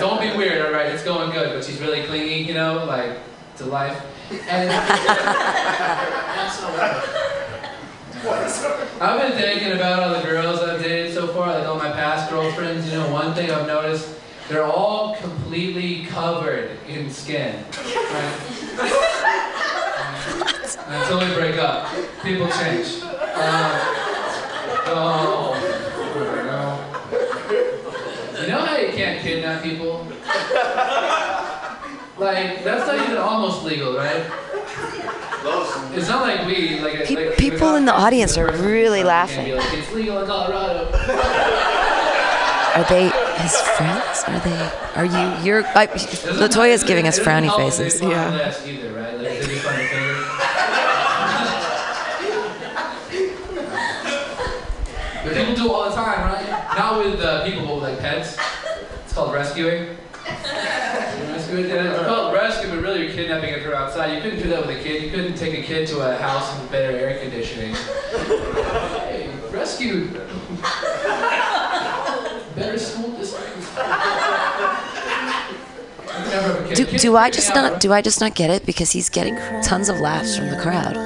don't 0.00 0.18
be 0.18 0.34
weird, 0.34 0.64
all 0.64 0.72
right? 0.72 0.86
It's 0.86 1.04
going 1.04 1.30
good, 1.30 1.52
but 1.52 1.62
she's 1.62 1.78
really 1.78 2.04
clingy, 2.04 2.38
you 2.38 2.54
know, 2.54 2.86
like 2.86 3.18
to 3.58 3.66
life. 3.66 4.02
And 4.48 4.70
I've 8.22 9.18
been 9.18 9.32
thinking 9.32 9.72
about 9.72 10.02
all 10.02 10.20
the 10.20 10.26
girls 10.26 10.60
I've 10.60 10.82
dated 10.82 11.14
so 11.14 11.28
far, 11.28 11.58
like 11.58 11.66
all 11.66 11.78
my 11.78 11.90
past 11.90 12.30
girlfriends. 12.30 12.86
You 12.86 12.98
know, 12.98 13.10
one 13.10 13.34
thing 13.34 13.50
I've 13.50 13.66
noticed, 13.66 14.14
they're 14.48 14.62
all 14.62 15.16
completely 15.16 16.04
covered 16.04 16.78
in 16.86 17.10
skin. 17.10 17.64
Right? 17.72 18.36
Until 20.86 21.20
we 21.20 21.34
break 21.34 21.56
up, 21.56 21.88
people 22.22 22.46
change. 22.48 23.02
Um, 23.02 23.70
oh. 24.92 25.56
You 28.38 28.48
know 28.48 28.58
how 28.58 28.76
you 28.76 28.92
can't 28.92 29.22
kidnap 29.22 29.62
people? 29.62 30.06
Like, 32.18 32.64
that's 32.64 32.86
not 32.86 32.96
even 33.02 33.16
almost 33.16 33.64
legal, 33.64 33.96
right? 33.96 34.26
It's 35.94 36.08
not 36.08 36.22
like 36.22 36.46
we, 36.46 36.80
like, 36.80 37.04
Pe- 37.04 37.14
like 37.28 37.36
people 37.38 37.74
in 37.76 37.84
the 37.84 37.94
audience 37.94 38.36
are 38.36 38.50
really 38.58 39.02
laughing. 39.02 39.54
like, 39.56 39.72
it's 39.72 39.92
legal 39.92 40.18
in 40.20 40.26
Colorado. 40.26 40.86
Are 42.76 42.84
they 42.84 43.08
his 43.42 43.56
friends? 43.76 44.24
Are 44.28 44.38
they? 44.40 44.70
Are 44.96 45.04
you? 45.04 45.44
You're. 45.44 45.64
I, 45.68 45.86
Latoya's 45.88 46.84
giving 46.84 47.08
us 47.08 47.18
frowny 47.18 47.50
faces. 47.56 48.00
Yeah. 48.00 48.54
Either, 48.64 48.92
right? 48.92 49.14
Like, 49.18 49.24
they 49.24 49.40
just 49.46 49.64
find 49.64 49.80
a 49.82 49.86
finger. 49.88 50.16
But 55.24 55.34
people 55.34 55.54
do 55.54 55.64
it 55.66 55.70
all 55.70 55.88
the 55.90 55.94
time, 55.96 56.32
right? 56.32 56.74
Not 56.78 57.04
with 57.04 57.20
uh, 57.20 57.44
people, 57.44 57.66
but 57.66 57.74
with 57.76 57.84
like 57.84 57.98
pets. 58.00 58.36
It's 59.04 59.12
called 59.12 59.34
rescuing. 59.34 59.96
Rescuing, 60.26 61.68
yeah, 61.68 61.92
It's 61.94 62.06
called 62.06 62.32
rescue, 62.32 62.70
but 62.70 62.80
really 62.82 63.04
you're 63.04 63.12
kidnapping 63.12 63.50
it 63.52 63.62
from 63.62 63.72
outside. 64.00 64.14
You 64.16 64.22
couldn't 64.22 64.42
do 64.42 64.48
that 64.50 64.66
with 64.66 64.78
a 64.78 64.82
kid. 64.82 65.02
You 65.02 65.10
couldn't 65.10 65.34
take 65.36 65.58
a 65.58 65.62
kid 65.62 65.86
to 65.88 66.00
a 66.00 66.16
house 66.16 66.58
with 66.58 66.70
better 66.70 66.96
air 66.96 67.18
conditioning. 67.18 67.74
Hey, 67.74 69.30
rescued. 69.50 70.14
Better 72.54 72.78
school 72.78 73.10
districts. 73.16 73.76
Never 76.28 76.42
have 76.42 76.64
a 76.64 76.68
kid. 76.68 76.76
Do, 76.76 76.98
do 76.98 77.16
I 77.16 77.30
just 77.30 77.54
not? 77.54 77.80
Do 77.80 77.92
I 77.92 78.02
just 78.02 78.20
not 78.20 78.34
get 78.34 78.50
it? 78.50 78.66
Because 78.66 78.90
he's 78.90 79.08
getting 79.08 79.36
tons 79.62 79.88
of 79.88 80.00
laughs 80.00 80.36
from 80.36 80.48
the 80.50 80.56
crowd. 80.56 80.96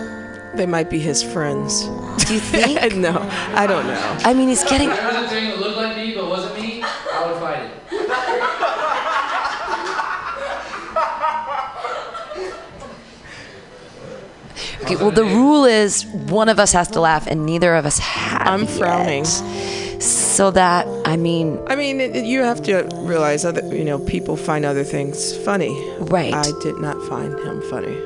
They 0.56 0.66
might 0.66 0.88
be 0.88 1.00
his 1.00 1.22
friends. 1.22 1.84
Do 2.26 2.34
you 2.34 2.40
think? 2.52 2.96
no, 2.96 3.18
I 3.54 3.66
don't 3.66 3.86
know. 3.86 4.18
I 4.20 4.34
mean, 4.34 4.48
he's 4.48 4.64
getting. 4.64 4.90
If 4.90 4.96
there 4.96 5.22
was 5.22 5.24
a 5.24 5.28
thing 5.28 5.48
that 5.50 5.58
looked 5.58 5.76
like 5.76 5.96
me 5.96 6.14
but 6.14 6.28
wasn't 6.28 6.60
me, 6.60 6.82
I 6.82 7.26
would 7.26 7.40
fight 7.40 7.64
it. 7.64 7.74
Well, 15.00 15.10
the 15.10 15.24
rule 15.24 15.64
is 15.64 16.04
one 16.06 16.48
of 16.48 16.58
us 16.58 16.72
has 16.72 16.88
to 16.88 17.00
laugh, 17.00 17.26
and 17.26 17.44
neither 17.46 17.74
of 17.74 17.84
us 17.86 17.98
have. 17.98 18.46
I'm 18.46 18.62
yet. 18.62 18.70
frowning. 18.70 19.24
So 20.00 20.50
that 20.50 20.86
I 21.06 21.16
mean, 21.16 21.58
I 21.68 21.76
mean, 21.76 22.00
it- 22.00 22.24
you 22.24 22.42
have 22.42 22.62
to 22.64 22.88
realize 22.96 23.44
other, 23.44 23.62
you 23.74 23.84
know, 23.84 23.98
people 24.00 24.36
find 24.36 24.64
other 24.64 24.84
things 24.84 25.36
funny. 25.44 25.72
Right. 26.00 26.34
I 26.34 26.50
did 26.62 26.76
not 26.78 27.00
find 27.08 27.38
him 27.38 27.62
funny. 27.70 27.96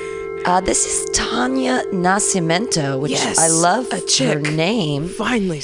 uh, 0.44 0.60
this 0.60 0.84
is 0.86 1.10
Tanya 1.16 1.82
Nascimento, 1.92 3.00
which 3.00 3.12
Yes, 3.12 3.38
I 3.38 3.48
love 3.48 3.86
a 3.92 4.00
chick. 4.02 4.34
her 4.34 4.40
name. 4.40 5.08
Finally. 5.08 5.62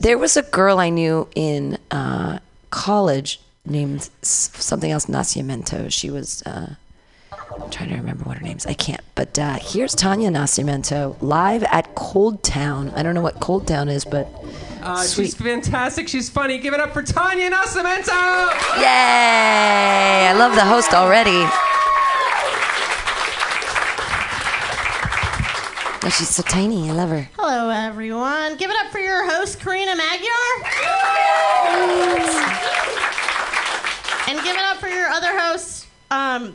There 0.00 0.16
was 0.18 0.36
a 0.36 0.42
girl 0.42 0.78
I 0.78 0.88
knew 0.90 1.26
in 1.34 1.78
uh, 1.90 2.38
college 2.70 3.40
named 3.66 4.08
something 4.22 4.90
else 4.90 5.06
Nascimento. 5.06 5.90
She 5.90 6.08
was. 6.10 6.42
Uh, 6.46 6.74
I'm 7.62 7.70
trying 7.70 7.88
to 7.90 7.96
remember 7.96 8.24
what 8.24 8.38
her 8.38 8.42
name 8.44 8.56
is. 8.56 8.66
I 8.66 8.74
can't. 8.74 9.00
But 9.14 9.38
uh, 9.38 9.54
here's 9.60 9.94
Tanya 9.94 10.30
Nascimento 10.30 11.16
live 11.20 11.62
at 11.64 11.94
Cold 11.94 12.42
Town. 12.42 12.90
I 12.90 13.02
don't 13.02 13.14
know 13.14 13.20
what 13.22 13.40
Cold 13.40 13.66
Town 13.66 13.88
is, 13.88 14.04
but 14.04 14.28
Uh, 14.82 15.02
Sweet. 15.02 15.24
she's 15.26 15.34
fantastic. 15.34 16.06
She's 16.08 16.28
funny. 16.30 16.58
Give 16.58 16.72
it 16.74 16.80
up 16.80 16.92
for 16.92 17.02
Tanya 17.02 17.50
Nascimento. 17.50 18.12
Yay! 18.78 20.28
I 20.28 20.32
love 20.38 20.54
the 20.54 20.64
host 20.64 20.94
already. 20.94 21.42
Oh, 26.04 26.08
she's 26.08 26.28
so 26.28 26.42
tiny. 26.44 26.88
I 26.88 26.92
love 26.92 27.08
her. 27.08 27.28
Hello, 27.36 27.68
everyone. 27.68 28.56
Give 28.58 28.70
it 28.70 28.76
up 28.84 28.92
for 28.92 29.00
your 29.00 29.28
host, 29.28 29.58
Karina 29.58 29.96
Magyar. 29.96 30.44
and 34.28 34.38
give 34.44 34.54
it 34.56 34.62
up 34.62 34.76
for 34.76 34.86
your 34.88 35.08
other 35.08 35.36
host, 35.36 35.86
um, 36.12 36.54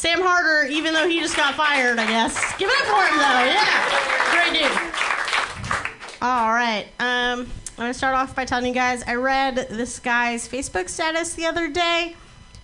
Sam 0.00 0.22
Harder, 0.22 0.66
even 0.70 0.94
though 0.94 1.06
he 1.06 1.20
just 1.20 1.36
got 1.36 1.56
fired, 1.56 1.98
I 1.98 2.06
guess. 2.06 2.56
Give 2.56 2.70
it 2.70 2.80
up 2.80 2.86
for 2.86 3.02
him, 3.04 3.18
though. 3.18 3.44
Yeah. 3.44 4.30
Great 4.30 4.62
dude. 4.62 6.22
All 6.22 6.50
right. 6.54 6.86
Um, 6.98 7.40
I'm 7.40 7.76
going 7.76 7.92
to 7.92 7.94
start 7.98 8.14
off 8.14 8.34
by 8.34 8.46
telling 8.46 8.64
you 8.64 8.72
guys 8.72 9.02
I 9.02 9.16
read 9.16 9.56
this 9.68 9.98
guy's 9.98 10.48
Facebook 10.48 10.88
status 10.88 11.34
the 11.34 11.44
other 11.44 11.68
day, 11.68 12.16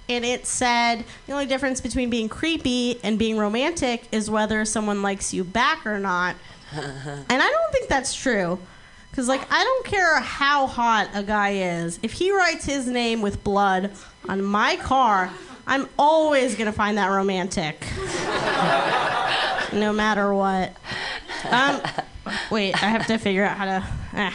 and 0.08 0.24
it 0.24 0.46
said 0.46 1.04
the 1.26 1.34
only 1.34 1.44
difference 1.44 1.82
between 1.82 2.08
being 2.08 2.30
creepy 2.30 2.98
and 3.04 3.18
being 3.18 3.36
romantic 3.36 4.04
is 4.12 4.30
whether 4.30 4.64
someone 4.64 5.02
likes 5.02 5.34
you 5.34 5.44
back 5.44 5.84
or 5.86 5.98
not. 5.98 6.36
And 6.74 7.42
I 7.42 7.50
don't 7.50 7.70
think 7.70 7.88
that's 7.88 8.14
true. 8.14 8.58
Because, 9.10 9.28
like, 9.28 9.42
I 9.52 9.62
don't 9.62 9.84
care 9.84 10.20
how 10.20 10.66
hot 10.66 11.10
a 11.12 11.22
guy 11.22 11.50
is. 11.50 11.98
If 12.02 12.12
he 12.12 12.32
writes 12.32 12.64
his 12.64 12.86
name 12.86 13.20
with 13.20 13.44
blood 13.44 13.92
on 14.26 14.42
my 14.42 14.76
car, 14.76 15.30
I'm 15.66 15.88
always 15.98 16.54
going 16.54 16.66
to 16.66 16.72
find 16.72 16.96
that 16.98 17.08
romantic. 17.08 17.84
no 19.72 19.92
matter 19.92 20.32
what. 20.32 20.76
Um, 21.50 21.80
wait, 22.50 22.74
I 22.82 22.86
have 22.88 23.06
to 23.08 23.18
figure 23.18 23.44
out 23.44 23.56
how 23.56 23.64
to. 23.64 23.86
eh. 24.14 24.32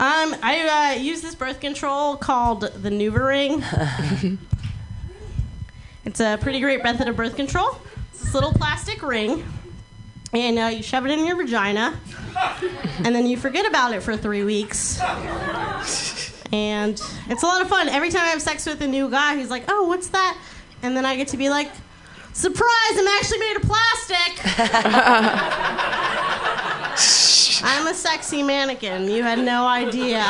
Um, 0.00 0.34
I 0.42 0.94
uh, 0.96 1.00
use 1.00 1.22
this 1.22 1.34
birth 1.36 1.60
control 1.60 2.16
called 2.16 2.62
the 2.62 2.90
NuvaRing. 2.90 4.38
it's 6.04 6.18
a 6.20 6.38
pretty 6.40 6.58
great 6.60 6.82
method 6.82 7.06
of 7.08 7.16
birth 7.16 7.36
control. 7.36 7.76
It's 8.10 8.22
this 8.24 8.34
little 8.34 8.52
plastic 8.52 9.02
ring, 9.02 9.44
and 10.32 10.58
uh, 10.58 10.62
you 10.66 10.82
shove 10.82 11.06
it 11.06 11.12
in 11.12 11.24
your 11.24 11.36
vagina, 11.36 11.96
and 13.04 13.14
then 13.14 13.26
you 13.26 13.36
forget 13.36 13.64
about 13.66 13.94
it 13.94 14.02
for 14.02 14.16
three 14.16 14.42
weeks. 14.42 15.00
And 16.52 17.00
it's 17.28 17.42
a 17.42 17.46
lot 17.46 17.62
of 17.62 17.68
fun. 17.68 17.88
Every 17.88 18.10
time 18.10 18.22
I 18.22 18.26
have 18.30 18.42
sex 18.42 18.66
with 18.66 18.80
a 18.82 18.86
new 18.88 19.08
guy, 19.08 19.36
he's 19.36 19.48
like, 19.50 19.64
"Oh, 19.68 19.84
what's 19.86 20.08
that?" 20.08 20.36
And 20.82 20.96
then 20.96 21.04
I 21.06 21.16
get 21.16 21.28
to 21.28 21.36
be 21.36 21.48
like, 21.48 21.70
"Surprise! 22.32 22.92
I'm 22.92 23.06
actually 23.08 23.38
made 23.38 23.56
of 23.56 23.62
plastic." 23.62 24.40
I'm 27.64 27.86
a 27.86 27.94
sexy 27.94 28.42
mannequin. 28.42 29.08
You 29.08 29.22
had 29.22 29.38
no 29.38 29.66
idea. 29.66 30.24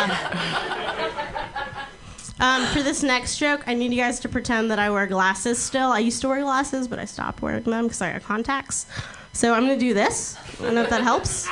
Um, 2.40 2.66
for 2.66 2.82
this 2.82 3.02
next 3.04 3.38
joke, 3.38 3.62
I 3.68 3.74
need 3.74 3.92
you 3.92 3.98
guys 3.98 4.18
to 4.20 4.28
pretend 4.28 4.70
that 4.72 4.78
I 4.80 4.90
wear 4.90 5.06
glasses 5.06 5.58
still. 5.60 5.92
I 5.92 6.00
used 6.00 6.20
to 6.22 6.28
wear 6.28 6.40
glasses, 6.42 6.88
but 6.88 6.98
I 6.98 7.04
stopped 7.04 7.40
wearing 7.40 7.62
them 7.62 7.84
because 7.84 8.02
I 8.02 8.12
got 8.12 8.22
contacts. 8.24 8.86
So 9.32 9.54
I'm 9.54 9.62
gonna 9.62 9.78
do 9.78 9.94
this. 9.94 10.36
I 10.60 10.64
don't 10.64 10.74
know 10.74 10.82
if 10.82 10.90
that 10.90 11.02
helps. 11.02 11.46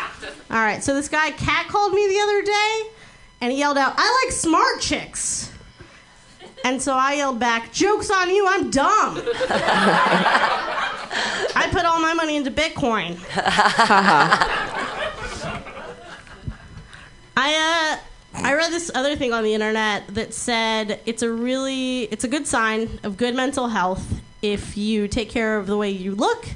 All 0.51 0.59
right. 0.59 0.83
So 0.83 0.93
this 0.95 1.09
guy 1.09 1.31
cat 1.31 1.69
called 1.69 1.93
me 1.95 2.07
the 2.09 2.21
other 2.21 2.43
day, 2.43 2.83
and 3.41 3.53
he 3.53 3.59
yelled 3.59 3.79
out, 3.79 3.95
"I 3.97 4.23
like 4.25 4.33
smart 4.33 4.81
chicks." 4.81 5.50
And 6.65 6.81
so 6.81 6.95
I 6.95 7.15
yelled 7.15 7.39
back, 7.39 7.73
"Jokes 7.73 8.11
on 8.11 8.31
you! 8.31 8.47
I'm 8.49 8.71
dumb." 8.71 9.23
I 11.57 11.69
put 11.73 11.85
all 11.85 12.01
my 12.01 12.15
money 12.15 12.37
into 12.37 12.51
Bitcoin. 12.51 13.19
I 17.37 17.97
uh 17.97 17.99
I 18.43 18.55
read 18.55 18.71
this 18.71 18.91
other 18.95 19.17
thing 19.17 19.33
on 19.33 19.43
the 19.45 19.55
internet 19.55 20.15
that 20.15 20.33
said 20.35 21.01
it's 21.07 21.23
a 21.23 21.31
really 21.31 22.03
it's 22.05 22.25
a 22.25 22.29
good 22.29 22.47
sign 22.47 23.01
of 23.03 23.17
good 23.17 23.35
mental 23.35 23.69
health 23.69 24.21
if 24.43 24.77
you 24.77 25.09
take 25.09 25.31
care 25.31 25.59
of 25.59 25.67
the 25.67 25.77
way 25.77 25.91
you 25.91 26.15
look 26.15 26.47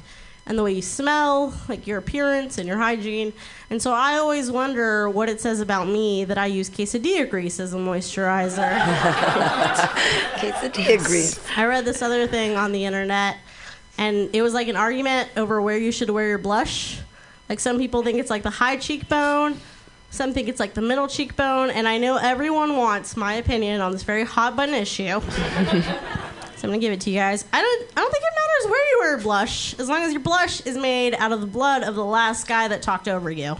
and 0.47 0.57
the 0.57 0.63
way 0.63 0.73
you 0.73 0.81
smell, 0.81 1.53
like 1.67 1.87
your 1.87 1.97
appearance 1.97 2.57
and 2.57 2.67
your 2.67 2.77
hygiene. 2.77 3.33
And 3.69 3.81
so 3.81 3.91
I 3.93 4.17
always 4.17 4.51
wonder 4.51 5.09
what 5.09 5.27
it 5.27 5.41
says 5.41 5.59
about 5.59 5.87
me 5.87 6.23
that 6.25 6.37
I 6.37 6.45
use 6.45 6.69
quesadilla 6.69 7.29
grease 7.29 7.59
as 7.59 7.73
a 7.73 7.77
moisturizer. 7.77 8.79
quesadilla 10.37 11.03
grease. 11.05 11.39
I 11.57 11.65
read 11.65 11.85
this 11.85 12.01
other 12.01 12.27
thing 12.27 12.55
on 12.55 12.71
the 12.71 12.85
internet 12.85 13.37
and 13.97 14.29
it 14.33 14.41
was 14.41 14.53
like 14.53 14.67
an 14.67 14.75
argument 14.75 15.29
over 15.37 15.61
where 15.61 15.77
you 15.77 15.91
should 15.91 16.09
wear 16.09 16.27
your 16.27 16.37
blush. 16.37 16.99
Like 17.49 17.59
some 17.59 17.77
people 17.77 18.03
think 18.03 18.19
it's 18.19 18.29
like 18.29 18.43
the 18.43 18.49
high 18.49 18.77
cheekbone, 18.77 19.59
some 20.09 20.33
think 20.33 20.47
it's 20.47 20.59
like 20.59 20.73
the 20.73 20.81
middle 20.81 21.07
cheekbone, 21.07 21.69
and 21.69 21.87
I 21.87 21.97
know 21.97 22.17
everyone 22.17 22.77
wants 22.77 23.15
my 23.15 23.33
opinion 23.33 23.81
on 23.81 23.91
this 23.91 24.03
very 24.03 24.23
hot 24.23 24.55
button 24.55 24.75
issue. 24.75 25.19
so 25.21 25.21
I'm 26.63 26.69
gonna 26.69 26.77
give 26.79 26.93
it 26.93 27.01
to 27.01 27.09
you 27.09 27.17
guys. 27.19 27.45
I 27.53 27.61
don't 27.61 27.97
I 27.97 28.01
don't 28.01 28.11
think 28.11 28.23
it 28.23 28.34
matters 28.55 28.71
where 28.71 28.89
you 28.89 28.99
wear 28.99 29.17
blush, 29.17 29.77
as 29.79 29.87
long 29.87 30.03
as 30.03 30.11
your 30.11 30.21
blush 30.21 30.61
is 30.61 30.77
made 30.77 31.15
out 31.15 31.31
of 31.31 31.41
the 31.41 31.47
blood 31.47 31.83
of 31.83 31.95
the 31.95 32.05
last 32.05 32.47
guy 32.47 32.67
that 32.67 32.81
talked 32.81 33.07
over 33.07 33.31
you. 33.31 33.55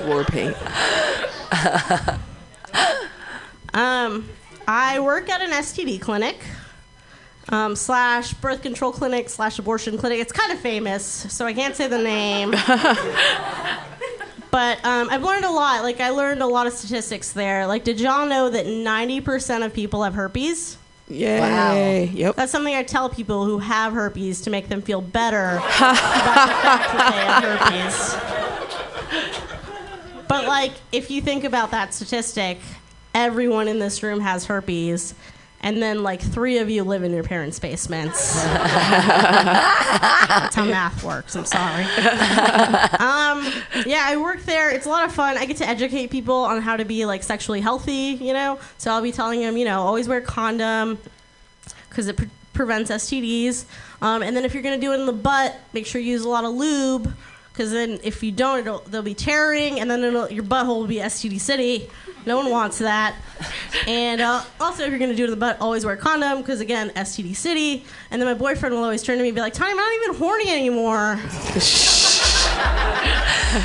War 0.08 0.24
paint. 0.24 0.56
Um, 3.72 4.28
I 4.66 5.00
work 5.00 5.28
at 5.28 5.40
an 5.40 5.50
STD 5.50 6.00
clinic. 6.00 6.38
Um, 7.48 7.74
slash 7.74 8.32
birth 8.34 8.62
control 8.62 8.92
clinic 8.92 9.28
slash 9.28 9.58
abortion 9.58 9.98
clinic. 9.98 10.20
It's 10.20 10.30
kind 10.30 10.52
of 10.52 10.60
famous, 10.60 11.04
so 11.04 11.46
I 11.46 11.52
can't 11.52 11.74
say 11.74 11.88
the 11.88 11.98
name. 11.98 12.50
but 14.52 14.84
um, 14.84 15.08
I've 15.10 15.24
learned 15.24 15.44
a 15.44 15.50
lot. 15.50 15.82
Like 15.82 16.00
I 16.00 16.10
learned 16.10 16.42
a 16.42 16.46
lot 16.46 16.68
of 16.68 16.72
statistics 16.72 17.32
there. 17.32 17.66
Like, 17.66 17.82
did 17.82 18.00
y'all 18.00 18.26
know 18.26 18.50
that 18.50 18.66
90% 18.66 19.64
of 19.64 19.74
people 19.74 20.04
have 20.04 20.14
herpes? 20.14 20.76
Yay. 21.10 22.04
Yep. 22.14 22.36
That's 22.36 22.52
something 22.52 22.74
I 22.74 22.82
tell 22.82 23.10
people 23.10 23.44
who 23.44 23.58
have 23.58 23.92
herpes 23.92 24.40
to 24.42 24.50
make 24.50 24.68
them 24.68 24.80
feel 24.80 25.00
better 25.00 25.56
about 25.56 25.96
the 25.96 26.52
fact 26.62 26.92
that 26.92 27.10
they 27.14 27.24
have 27.26 27.44
herpes. 27.44 28.16
But 30.28 30.46
like, 30.46 30.72
if 30.92 31.10
you 31.10 31.20
think 31.20 31.42
about 31.44 31.72
that 31.72 31.92
statistic, 31.92 32.58
everyone 33.14 33.66
in 33.66 33.78
this 33.80 34.02
room 34.02 34.20
has 34.20 34.46
herpes, 34.46 35.14
and 35.62 35.82
then 35.82 36.02
like 36.02 36.20
three 36.20 36.58
of 36.58 36.70
you 36.70 36.84
live 36.84 37.02
in 37.02 37.12
your 37.12 37.22
parents' 37.22 37.58
basements. 37.58 38.34
That's 38.44 38.54
how 40.54 40.64
math 40.64 41.04
works. 41.04 41.36
I'm 41.36 41.44
sorry. 41.44 41.84
um, 41.84 43.52
yeah, 43.86 44.04
I 44.06 44.16
work 44.20 44.42
there. 44.44 44.70
It's 44.70 44.86
a 44.86 44.88
lot 44.88 45.04
of 45.04 45.12
fun. 45.12 45.36
I 45.36 45.44
get 45.44 45.58
to 45.58 45.68
educate 45.68 46.10
people 46.10 46.36
on 46.36 46.62
how 46.62 46.76
to 46.76 46.84
be 46.84 47.04
like 47.04 47.22
sexually 47.22 47.60
healthy. 47.60 48.18
You 48.20 48.32
know, 48.32 48.58
so 48.78 48.90
I'll 48.90 49.02
be 49.02 49.12
telling 49.12 49.40
them, 49.40 49.56
you 49.56 49.66
know, 49.66 49.82
always 49.82 50.08
wear 50.08 50.18
a 50.18 50.22
condom 50.22 50.98
because 51.90 52.08
it 52.08 52.16
pre- 52.16 52.30
prevents 52.54 52.90
STDs. 52.90 53.66
Um, 54.00 54.22
and 54.22 54.34
then 54.34 54.46
if 54.46 54.54
you're 54.54 54.62
gonna 54.62 54.78
do 54.78 54.92
it 54.92 55.00
in 55.00 55.06
the 55.06 55.12
butt, 55.12 55.54
make 55.74 55.84
sure 55.84 56.00
you 56.00 56.12
use 56.12 56.24
a 56.24 56.28
lot 56.28 56.44
of 56.44 56.54
lube. 56.54 57.12
Because 57.52 57.72
then, 57.72 57.98
if 58.02 58.22
you 58.22 58.32
don't, 58.32 58.60
it'll, 58.60 58.78
they'll 58.78 59.02
be 59.02 59.12
tearing, 59.12 59.80
and 59.80 59.90
then 59.90 60.02
it'll, 60.02 60.30
your 60.30 60.44
butthole 60.44 60.78
will 60.78 60.86
be 60.86 60.96
STD 60.96 61.38
city. 61.40 61.90
No 62.26 62.36
one 62.36 62.50
wants 62.50 62.78
that. 62.78 63.16
And 63.86 64.20
uh, 64.20 64.44
also, 64.60 64.84
if 64.84 64.90
you're 64.90 64.98
gonna 64.98 65.14
do 65.14 65.24
it 65.24 65.26
in 65.26 65.30
the 65.30 65.36
butt, 65.36 65.58
always 65.60 65.84
wear 65.84 65.94
a 65.94 65.96
condom. 65.96 66.38
Because 66.38 66.60
again, 66.60 66.90
STD 66.90 67.34
city. 67.34 67.84
And 68.10 68.20
then 68.20 68.28
my 68.28 68.34
boyfriend 68.34 68.74
will 68.74 68.82
always 68.82 69.02
turn 69.02 69.16
to 69.16 69.22
me 69.22 69.30
and 69.30 69.34
be 69.34 69.40
like, 69.40 69.54
"Tony, 69.54 69.70
I'm 69.70 69.76
not 69.76 69.94
even 69.94 70.14
horny 70.16 70.50
anymore." 70.50 71.18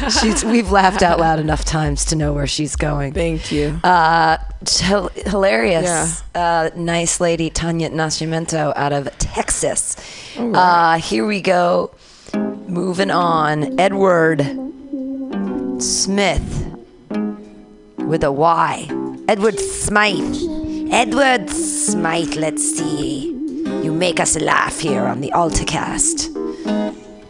she's, 0.10 0.44
we've 0.44 0.72
laughed 0.72 1.04
out 1.04 1.20
loud 1.20 1.40
enough 1.40 1.66
times 1.66 2.06
to 2.06 2.16
know 2.16 2.34
where 2.34 2.48
she's 2.48 2.76
going. 2.76 3.14
Thank 3.14 3.52
you. 3.52 3.80
Uh, 3.84 4.38
hil- 4.68 5.12
hilarious. 5.26 6.24
Uh, 6.34 6.70
nice 6.76 7.20
lady, 7.20 7.50
Tanya 7.50 7.90
Nascimento 7.90 8.74
out 8.76 8.94
of 8.94 9.10
Texas. 9.20 9.96
All 10.38 10.50
right. 10.50 10.96
Uh, 10.96 11.00
here 11.00 11.26
we 11.26 11.42
go. 11.42 11.94
Moving 12.68 13.12
on. 13.12 13.80
Edward 13.80 14.42
Smith 15.80 16.75
with 18.08 18.24
a 18.24 18.32
Y. 18.32 18.88
Edward 19.28 19.60
Smythe. 19.60 20.92
Edward 20.92 21.50
Smythe, 21.50 22.36
let's 22.36 22.64
see. 22.64 23.32
You 23.84 23.92
make 23.92 24.20
us 24.20 24.40
laugh 24.40 24.80
here 24.80 25.04
on 25.04 25.22
the 25.22 25.32
AltaCast 25.32 26.32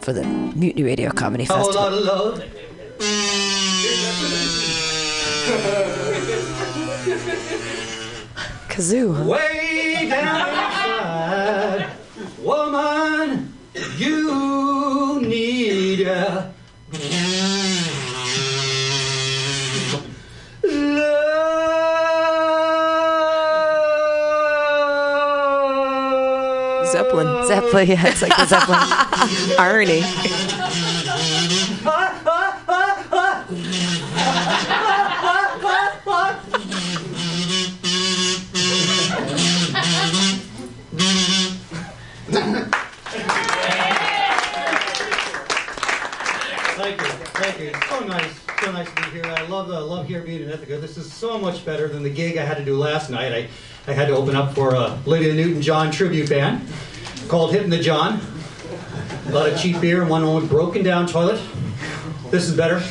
for 0.04 0.12
the 0.12 0.24
Mutiny 0.24 0.82
Radio 0.82 1.10
Comedy 1.10 1.46
Festival. 1.46 1.80
lot 1.80 1.92
of 1.92 2.00
love. 2.00 2.42
Kazoo. 8.68 9.26
Way 9.26 10.08
down 10.10 10.48
inside, 10.48 11.90
woman, 12.42 13.54
you 13.96 15.20
need 15.22 16.06
a 16.06 16.52
Zeppelin. 27.46 27.86
Zeppelin, 27.86 27.88
yeah, 27.88 28.06
it's 28.06 28.22
like 28.22 28.36
the 28.36 28.46
Zeppelin. 28.46 28.78
Irony. 29.58 30.02
Thank 46.76 47.00
you, 47.00 47.06
thank 47.06 47.58
you. 47.58 47.66
It's 47.68 47.88
so 47.88 48.00
nice, 48.00 48.40
so 48.62 48.72
nice 48.72 48.88
to 48.88 49.02
be 49.02 49.10
here. 49.10 49.24
I 49.24 49.42
love, 49.46 49.70
uh, 49.70 49.84
love 49.84 50.06
here 50.06 50.20
being 50.22 50.42
in 50.42 50.50
Ithaca. 50.50 50.78
This 50.78 50.96
is 50.96 51.12
so 51.12 51.38
much 51.38 51.64
better 51.64 51.88
than 51.88 52.02
the 52.02 52.10
gig 52.10 52.36
I 52.36 52.44
had 52.44 52.58
to 52.58 52.64
do 52.64 52.76
last 52.76 53.10
night. 53.10 53.32
I, 53.32 53.48
I 53.90 53.94
had 53.94 54.08
to 54.08 54.16
open 54.16 54.36
up 54.36 54.54
for 54.54 54.74
a 54.74 54.98
Olivia 55.06 55.34
Newton-John 55.34 55.90
tribute 55.90 56.28
band 56.28 56.68
called 57.26 57.52
Hitting 57.52 57.70
the 57.70 57.78
John. 57.78 58.20
A 59.26 59.32
lot 59.32 59.48
of 59.48 59.60
cheap 59.60 59.80
beer 59.80 60.00
and 60.00 60.10
one 60.10 60.22
old 60.22 60.48
broken 60.48 60.82
down 60.84 61.06
toilet. 61.06 61.40
This 62.30 62.48
is 62.48 62.56
better. 62.56 62.82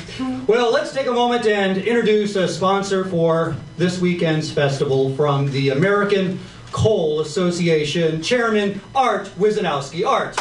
Well, 0.48 0.72
let's 0.72 0.94
take 0.94 1.08
a 1.08 1.12
moment 1.12 1.46
and 1.46 1.78
introduce 1.78 2.36
a 2.36 2.48
sponsor 2.48 3.06
for 3.06 3.56
this 3.78 4.00
weekend's 4.00 4.52
festival 4.52 5.16
from 5.16 5.52
the 5.52 5.70
American 5.70 6.40
Coal 6.72 7.22
Association, 7.22 8.22
Chairman 8.22 8.82
Art 8.94 9.28
Wizenowski. 9.38 10.06
Art. 10.06 10.36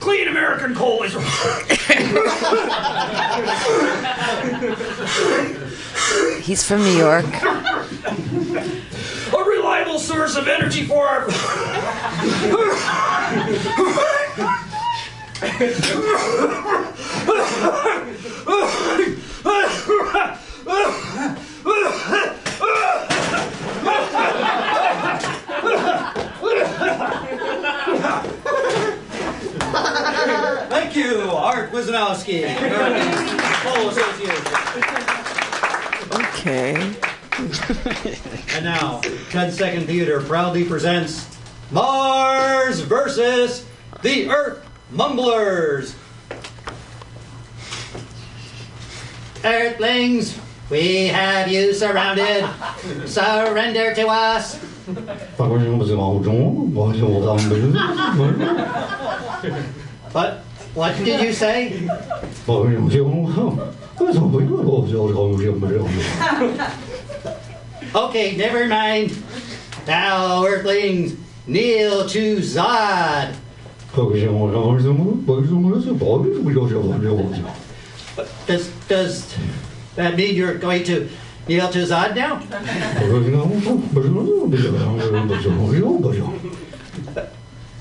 Clean 0.00 0.28
American 0.28 0.74
coal 0.74 1.02
is. 1.02 1.14
He's 6.50 6.64
from 6.66 6.82
New 6.82 6.98
York. 6.98 7.26
a 7.26 7.44
reliable 9.46 10.00
source 10.00 10.34
of 10.34 10.48
energy 10.48 10.84
for 10.84 11.06
our. 11.06 11.30
Thank 30.68 30.96
you, 30.96 31.30
Art 31.30 31.70
Wizenowski, 31.70 32.42
American 32.56 33.38
Coal 33.38 33.90
Association. 33.90 34.70
Okay. 36.40 36.96
And 38.60 38.66
now, 38.66 39.00
10 39.30 39.52
Second 39.52 39.86
Theater 39.86 40.20
proudly 40.20 40.66
presents 40.66 41.34
Mars 41.70 42.80
versus 42.80 43.64
the 44.02 44.28
Earth 44.28 44.62
Mumblers. 44.90 45.96
Earthlings, 49.42 50.38
we 50.68 51.06
have 51.06 51.48
you 51.48 51.72
surrounded. 51.72 52.46
Surrender 53.06 53.94
to 53.94 54.06
us. 54.08 54.56
What? 60.12 60.44
What 60.74 60.98
did 60.98 61.22
you 61.22 61.32
say? 61.32 61.88
Okay, 67.94 68.36
never 68.36 68.66
mind. 68.66 69.16
Now, 69.86 70.44
Earthlings, 70.44 71.16
kneel 71.46 72.08
to 72.08 72.36
Zod. 72.36 73.34
Does 78.46 78.70
does 78.86 79.34
that 79.96 80.16
mean 80.16 80.36
you're 80.36 80.54
going 80.58 80.84
to 80.84 81.08
kneel 81.48 81.68
to 81.70 81.78
Zod 81.80 82.14
now? 82.14 82.38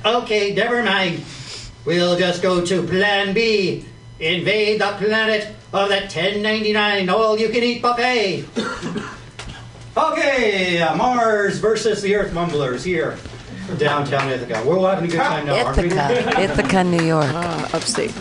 Okay, 0.05 0.53
never 0.55 0.81
mind. 0.81 1.23
We'll 1.85 2.17
just 2.17 2.41
go 2.41 2.65
to 2.65 2.83
Plan 2.83 3.33
B. 3.33 3.85
Invade 4.19 4.81
the 4.81 4.93
planet 4.97 5.47
of 5.71 5.89
that 5.89 6.03
1099 6.03 7.09
all-you-can-eat 7.09 7.81
buffet. 7.81 8.45
Okay, 10.11 10.81
uh, 10.81 10.95
Mars 10.95 11.57
versus 11.59 12.01
the 12.01 12.15
Earth 12.15 12.33
Mumblers 12.33 12.83
here, 12.83 13.17
downtown 13.77 14.29
Ithaca. 14.29 14.63
We're 14.65 14.77
all 14.77 14.87
having 14.87 15.05
a 15.05 15.07
good 15.07 15.17
time 15.17 15.45
now, 15.45 15.65
aren't 15.65 15.77
we? 15.77 15.85
Ithaca. 15.87 16.41
Ithaca, 16.41 16.83
New 16.83 17.03
York. 17.03 17.27
Uh, 17.33 17.69
upstate. 17.73 18.13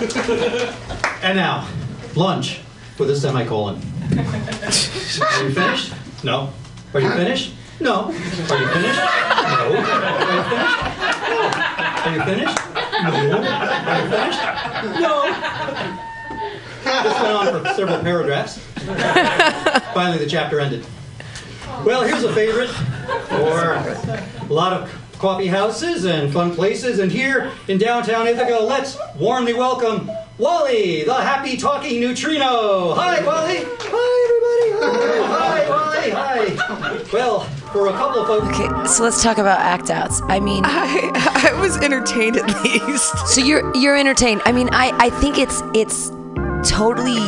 And 1.22 1.36
now, 1.36 1.68
lunch 2.16 2.60
with 2.96 3.10
a 3.10 3.16
semicolon. 3.16 3.76
Are 4.10 5.42
you 5.44 5.52
finished? 5.52 5.92
No. 6.24 6.50
Are 6.94 7.00
you 7.00 7.10
finished? 7.10 7.52
No. 7.78 8.06
Are 8.06 8.12
you 8.12 8.18
finished? 8.18 8.48
No. 8.48 8.56
Are 8.56 8.62
you 8.62 8.68
finished? 8.68 8.98
No. 11.28 11.44
Are 12.04 12.14
you 12.14 12.22
finished? 12.24 12.58
No. 13.02 13.42
Are 13.84 14.00
you 14.00 14.08
finished? 14.08 14.42
No. 15.00 15.14
This 17.02 17.14
went 17.20 17.34
on 17.36 17.46
for 17.62 17.74
several 17.74 18.00
paragraphs. 18.00 18.58
Finally, 19.92 20.18
the 20.24 20.26
chapter 20.26 20.58
ended. 20.58 20.86
Well, 21.84 22.02
here's 22.02 22.24
a 22.24 22.32
favorite 22.34 22.68
for 22.68 23.74
a 23.74 24.52
lot 24.52 24.72
of 24.72 25.12
coffee 25.18 25.46
houses 25.46 26.04
and 26.04 26.32
fun 26.32 26.54
places. 26.54 26.98
And 26.98 27.10
here 27.10 27.52
in 27.68 27.78
downtown 27.78 28.26
Ithaca, 28.26 28.62
let's 28.62 28.98
warmly 29.16 29.54
welcome 29.54 30.10
Wally, 30.38 31.04
the 31.04 31.14
happy 31.14 31.56
talking 31.56 32.00
neutrino. 32.00 32.94
Hi, 32.94 33.24
Wally. 33.24 33.64
Hi, 33.64 34.70
everybody. 34.78 35.26
Hi, 35.26 35.68
Wally. 35.68 36.10
Hi. 36.10 37.02
Well, 37.12 37.40
for 37.72 37.88
a 37.88 37.92
couple 37.92 38.22
of 38.22 38.26
folks. 38.26 38.58
Okay, 38.58 38.86
so 38.86 39.02
let's 39.02 39.22
talk 39.22 39.38
about 39.38 39.60
act 39.60 39.90
outs. 39.90 40.20
I 40.24 40.40
mean, 40.40 40.64
I, 40.66 41.52
I 41.54 41.60
was 41.60 41.76
entertained 41.78 42.36
at 42.36 42.62
least. 42.62 43.28
So 43.28 43.40
you're 43.42 43.74
you're 43.76 43.96
entertained. 43.96 44.42
I 44.44 44.52
mean, 44.52 44.68
I 44.72 44.92
I 44.98 45.10
think 45.10 45.38
it's 45.38 45.62
it's 45.74 46.10
totally 46.70 47.20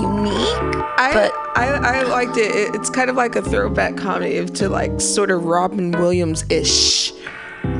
unique. 0.00 0.81
I, 0.98 1.10
but 1.14 1.32
I, 1.56 2.00
I 2.00 2.02
liked 2.02 2.36
it. 2.36 2.54
It- 2.54 2.74
It's 2.74 2.90
kind 2.90 3.08
of 3.10 3.16
like 3.16 3.36
a 3.36 3.42
throwback 3.42 3.96
comedy 3.96 4.44
to 4.44 4.68
like 4.68 5.00
sort 5.00 5.30
of 5.30 5.44
Robin 5.44 5.90
Williams 5.92 6.44
ish. 6.50 7.12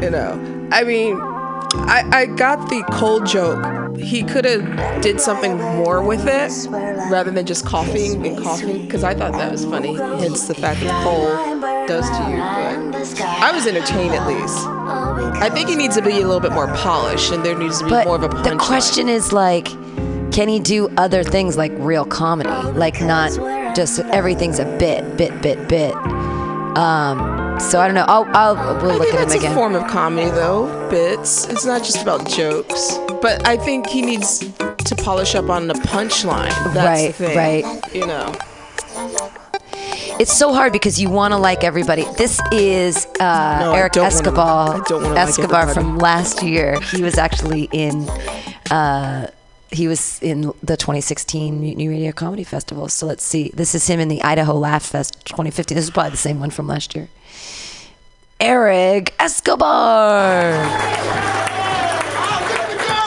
You 0.01 0.11
know, 0.11 0.69
I 0.73 0.85
mean, 0.85 1.19
I, 1.21 2.09
I 2.13 2.27
got 2.27 2.69
the 2.71 2.85
cold 2.93 3.27
joke. 3.27 3.97
He 3.99 4.23
could 4.23 4.45
have 4.45 5.03
did 5.03 5.21
something 5.21 5.57
more 5.57 6.03
with 6.03 6.25
it 6.27 6.53
rather 7.11 7.31
than 7.31 7.47
just 7.47 7.67
coughing 7.67 8.25
and 8.27 8.39
coughing 8.43 8.83
because 8.85 9.03
I 9.05 9.15
thought 9.15 9.33
that 9.33 9.51
was 9.53 9.65
funny. 9.65 9.95
Hence 9.95 10.47
the 10.47 10.55
fact 10.55 10.81
that 10.81 11.03
cold 11.05 11.61
does 11.89 12.09
to 12.09 12.31
you. 12.31 12.37
But 12.37 13.21
I 13.21 13.51
was 13.53 13.67
entertained 13.67 14.15
at 14.15 14.27
least. 14.27 14.57
I 14.67 15.51
think 15.51 15.69
he 15.69 15.75
needs 15.77 15.97
to 15.97 16.03
be 16.03 16.13
a 16.13 16.27
little 16.27 16.41
bit 16.41 16.53
more 16.53 16.69
polished 16.75 17.33
and 17.33 17.45
there 17.45 17.59
needs 17.59 17.79
to 17.79 17.85
be 17.85 17.91
but 17.91 18.07
more 18.07 18.17
of 18.17 18.23
a 18.23 18.29
the 18.29 18.35
punch. 18.43 18.61
question 18.61 19.09
is 19.09 19.33
like, 19.33 19.67
can 20.33 20.49
he 20.49 20.59
do 20.61 20.89
other 20.97 21.23
things 21.23 21.57
like 21.57 21.73
real 21.77 22.05
comedy? 22.05 22.51
Like 22.73 23.01
not 23.01 23.31
just 23.77 24.01
everything's 24.01 24.59
a 24.59 24.65
bit, 24.79 25.17
bit, 25.17 25.41
bit, 25.43 25.69
bit. 25.69 25.95
Um, 26.77 27.59
so 27.61 27.81
I 27.81 27.87
don't 27.87 27.95
know. 27.95 28.07
I'll, 28.09 28.25
I'll 28.35 28.55
we'll 28.83 28.93
I 28.93 28.97
look 28.97 29.09
at 29.09 29.15
him 29.15 29.21
that's 29.21 29.35
again. 29.35 29.53
a 29.53 29.55
form 29.55 29.75
of 29.75 29.87
comedy, 29.91 30.31
though. 30.31 30.89
Bits. 30.91 31.47
It's 31.49 31.65
not 31.67 31.83
just 31.85 32.01
about 32.03 32.27
jokes. 32.27 32.97
But 33.21 33.47
I 33.47 33.57
think 33.59 33.87
he 33.89 34.01
needs 34.03 34.39
to 34.41 34.95
polish 34.97 35.35
up 35.35 35.51
on 35.51 35.67
the 35.69 35.75
punchline. 35.75 36.49
That's 36.73 36.77
Right, 36.77 37.07
the 37.09 37.13
thing. 37.13 37.37
right. 37.37 37.95
You 37.95 38.07
know. 38.07 38.35
It's 40.19 40.33
so 40.33 40.53
hard 40.53 40.73
because 40.73 41.01
you 41.01 41.11
want 41.11 41.33
to 41.33 41.39
like 41.39 41.65
everybody. 41.65 42.05
This 42.17 42.41
is 42.53 43.07
uh, 43.21 43.59
No, 43.61 43.73
Eric 43.75 43.97
wanna- 43.97 44.07
Escobar. 44.09 44.83
Wanna 44.89 45.09
like 45.65 45.75
from 45.75 45.99
last 45.99 46.43
year. 46.43 46.81
He 46.81 47.03
was 47.03 47.19
actually 47.19 47.69
in. 47.73 48.09
Uh, 48.71 49.31
he 49.73 49.89
was 49.89 50.23
in 50.23 50.53
the 50.63 50.77
2016 50.77 51.61
Mutiny 51.61 51.89
Radio 51.89 52.13
Comedy 52.13 52.45
Festival. 52.45 52.89
So 52.89 53.07
let's 53.07 53.25
see. 53.25 53.51
This 53.55 53.75
is 53.75 53.87
him 53.87 54.01
in 54.01 54.09
the 54.09 54.23
Idaho 54.23 54.55
Laugh 54.55 54.85
Fest 54.85 55.25
2015. 55.27 55.75
This 55.75 55.85
is 55.85 55.91
probably 55.91 56.11
the 56.11 56.17
same 56.19 56.41
one 56.41 56.51
from 56.51 56.67
last 56.67 56.95
year. 56.95 57.09
Eric 58.39 59.15
Escobar. 59.19 60.53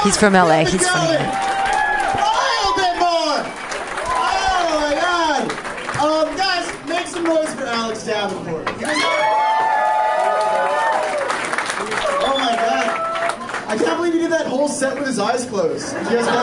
He's 0.03 0.17
from 0.17 0.33
LA. 0.33 0.65
He's 0.65 0.87
funny. 0.87 1.15
A 1.15 1.25
little 2.45 2.75
bit 2.75 2.95
more. 2.99 3.41
Oh 4.07 4.69
my 4.79 4.93
god. 4.95 5.51
Um, 5.99 6.37
guys, 6.37 6.87
make 6.87 7.07
some 7.07 7.23
noise 7.23 7.53
for 7.53 7.65
Alex 7.65 8.05
Davenport. 8.05 8.67
Oh 12.27 12.37
my 12.39 12.55
god. 12.55 12.87
I 13.67 13.77
can't 13.77 13.97
believe 13.97 14.13
he 14.13 14.19
did 14.19 14.31
that 14.31 14.45
whole 14.47 14.67
set 14.85 14.97
with 14.99 15.07
his 15.07 15.17
eyes 15.17 15.45
closed. 15.45 15.93
Did 15.93 16.03
you 16.03 16.17
guys 16.17 16.25
that? 16.27 16.41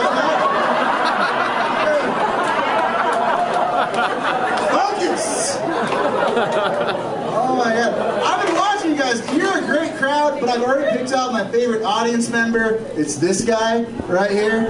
Focus. 4.69 5.57
Oh 5.61 7.55
my 7.57 7.73
god. 7.73 7.93
I've 8.21 8.45
been 8.45 8.55
watching 8.55 8.91
you 8.91 8.97
guys. 8.97 9.21
You're 9.33 9.59
a 9.59 9.65
great 9.65 9.95
crowd, 9.95 10.41
but 10.41 10.49
I've 10.49 10.61
already 10.61 10.97
picked 10.97 11.13
out 11.13 11.31
my 11.31 11.49
favorite 11.51 11.83
audience 11.83 12.29
member. 12.29 12.85
It's 12.97 13.15
this 13.15 13.45
guy 13.45 13.83
right 14.07 14.31
here. 14.31 14.63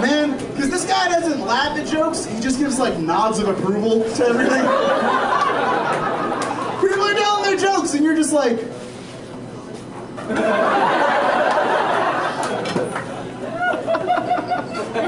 Man, 0.00 0.36
because 0.48 0.70
this 0.70 0.84
guy 0.84 1.08
doesn't 1.08 1.42
laugh 1.42 1.78
at 1.78 1.86
jokes, 1.86 2.24
he 2.24 2.40
just 2.40 2.58
gives 2.58 2.80
like 2.80 2.98
nods 2.98 3.38
of 3.38 3.46
approval 3.46 4.02
to 4.02 4.26
everything. 4.26 4.64
People 6.80 7.04
are 7.04 7.14
telling 7.14 7.42
their 7.44 7.56
jokes, 7.56 7.94
and 7.94 8.04
you're 8.04 8.16
just 8.16 8.32
like. 8.32 8.58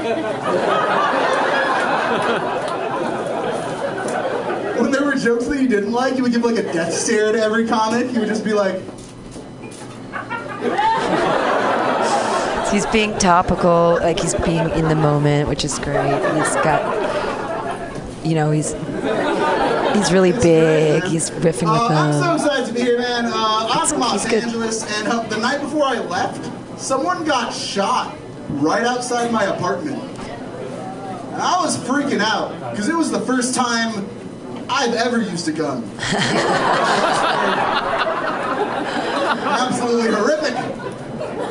when 4.79 4.91
there 4.91 5.03
were 5.03 5.15
jokes 5.15 5.47
that 5.47 5.59
you 5.59 5.67
didn't 5.67 5.91
like, 5.91 6.15
you 6.15 6.21
would 6.23 6.31
give 6.31 6.43
like 6.43 6.57
a 6.57 6.63
death 6.73 6.93
stare 6.93 7.31
to 7.31 7.39
every 7.39 7.67
comic. 7.67 8.11
You 8.13 8.19
would 8.19 8.29
just 8.29 8.45
be 8.45 8.53
like, 8.53 8.79
He's 12.71 12.85
being 12.87 13.17
topical, 13.19 13.99
like 14.01 14.19
he's 14.19 14.33
being 14.35 14.69
in 14.71 14.89
the 14.89 14.95
moment, 14.95 15.47
which 15.47 15.63
is 15.63 15.79
great. 15.79 16.13
He's 16.35 16.55
got, 16.55 16.81
you 18.25 18.35
know, 18.35 18.51
he's 18.51 18.73
he's 19.95 20.11
really 20.11 20.33
big. 20.33 21.03
He's 21.05 21.29
riffing 21.29 21.71
with 21.71 21.81
uh, 21.81 21.87
I'm 21.93 22.13
so 22.13 22.33
excited 22.35 22.67
to 22.67 22.73
be 22.73 22.81
here, 22.81 22.97
man. 22.97 23.25
Uh, 23.27 23.67
I'm 23.71 23.87
from 23.87 24.01
Los 24.01 24.23
he's 24.23 24.31
good. 24.31 24.43
Angeles, 24.43 24.83
and 24.97 25.07
uh, 25.07 25.21
the 25.27 25.37
night 25.37 25.61
before 25.61 25.85
I 25.85 25.99
left, 25.99 26.51
someone 26.77 27.23
got 27.23 27.53
shot 27.53 28.13
right 28.49 28.83
outside 28.83 29.31
my 29.31 29.43
apartment. 29.45 30.01
And 31.33 31.41
I 31.41 31.61
was 31.61 31.77
freaking 31.77 32.21
out 32.21 32.71
because 32.71 32.87
it 32.87 32.95
was 32.95 33.11
the 33.11 33.21
first 33.21 33.55
time 33.55 34.07
I've 34.69 34.93
ever 34.93 35.21
used 35.21 35.47
a 35.47 35.51
gun. 35.51 35.83
Absolutely 39.45 40.11
horrific. 40.11 40.55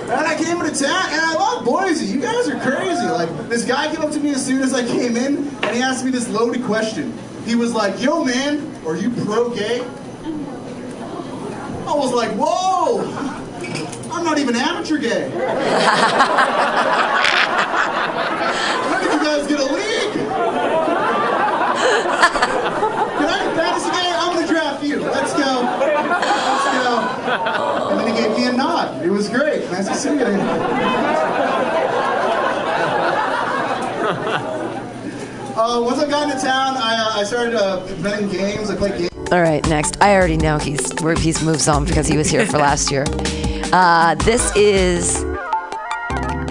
And 0.05 0.27
I 0.27 0.37
came 0.37 0.61
into 0.61 0.79
town, 0.79 1.07
and 1.11 1.21
I 1.21 1.35
love 1.35 1.65
Boise. 1.65 2.07
You 2.07 2.21
guys 2.21 2.49
are 2.49 2.59
crazy. 2.61 3.07
Like, 3.07 3.49
this 3.49 3.65
guy 3.65 3.95
came 3.95 4.03
up 4.03 4.13
to 4.13 4.21
me 4.21 4.31
as 4.31 4.45
soon 4.45 4.63
as 4.63 4.75
I 4.75 4.87
came 4.87 5.17
in, 5.17 5.49
and 5.49 5.77
he 5.77 5.83
asked 5.83 6.05
me 6.05 6.11
this 6.11 6.29
loaded 6.29 6.65
question. 6.65 7.13
He 7.45 7.55
was 7.55 7.73
like, 7.75 8.01
Yo, 8.03 8.25
man, 8.25 8.71
are 8.87 8.97
you 8.97 9.11
pro 9.11 9.51
gay? 9.51 9.81
I 11.87 11.95
was 11.95 12.13
like, 12.13 12.31
Whoa, 12.33 13.03
I'm 14.15 14.23
not 14.23 14.39
even 14.39 14.55
amateur 14.55 14.99
gay. 14.99 15.29
When 18.91 19.01
did 19.03 19.13
you 19.13 19.19
guys 19.25 19.47
get 19.49 19.59
a 19.59 19.65
league? 19.65 20.13
Can 23.19 23.29
I 23.29 23.55
fantasy 23.57 23.91
gay? 23.91 24.13
I'm 24.15 24.35
gonna 24.35 24.47
draft 24.47 24.85
you. 24.85 25.01
Let's 25.01 25.33
go. 25.33 25.63
Let's 25.81 26.65
go. 26.79 26.93
And 27.91 27.99
then 27.99 28.07
he 28.15 28.23
gave 28.23 28.37
me 28.37 28.47
a 28.47 28.53
nod. 28.53 29.05
It 29.05 29.11
was 29.11 29.29
great. 29.29 29.69
Nice 29.73 29.89
to 29.89 29.95
see 29.95 30.11
you. 30.11 30.25
Uh, 35.57 35.81
once 35.81 35.99
I 36.01 36.09
got 36.09 36.31
into 36.31 36.45
town, 36.45 36.77
I, 36.77 36.97
uh, 36.97 37.21
I 37.21 37.25
started 37.25 37.55
uh, 37.55 37.85
inventing 37.89 38.29
games. 38.29 38.71
I 38.71 38.77
played 38.77 38.99
games. 38.99 39.14
All 39.35 39.43
right, 39.43 39.69
next. 39.69 40.01
I 40.01 40.15
already 40.15 40.37
know 40.37 40.59
he's 40.59 40.93
he's 41.19 41.43
moves 41.43 41.67
on 41.67 41.85
because 41.85 42.07
he 42.07 42.17
was 42.17 42.31
here 42.31 42.47
for 42.47 42.59
last 42.59 42.93
year. 42.93 43.05
Uh, 43.73 44.15
this 44.15 44.55
is 44.55 45.25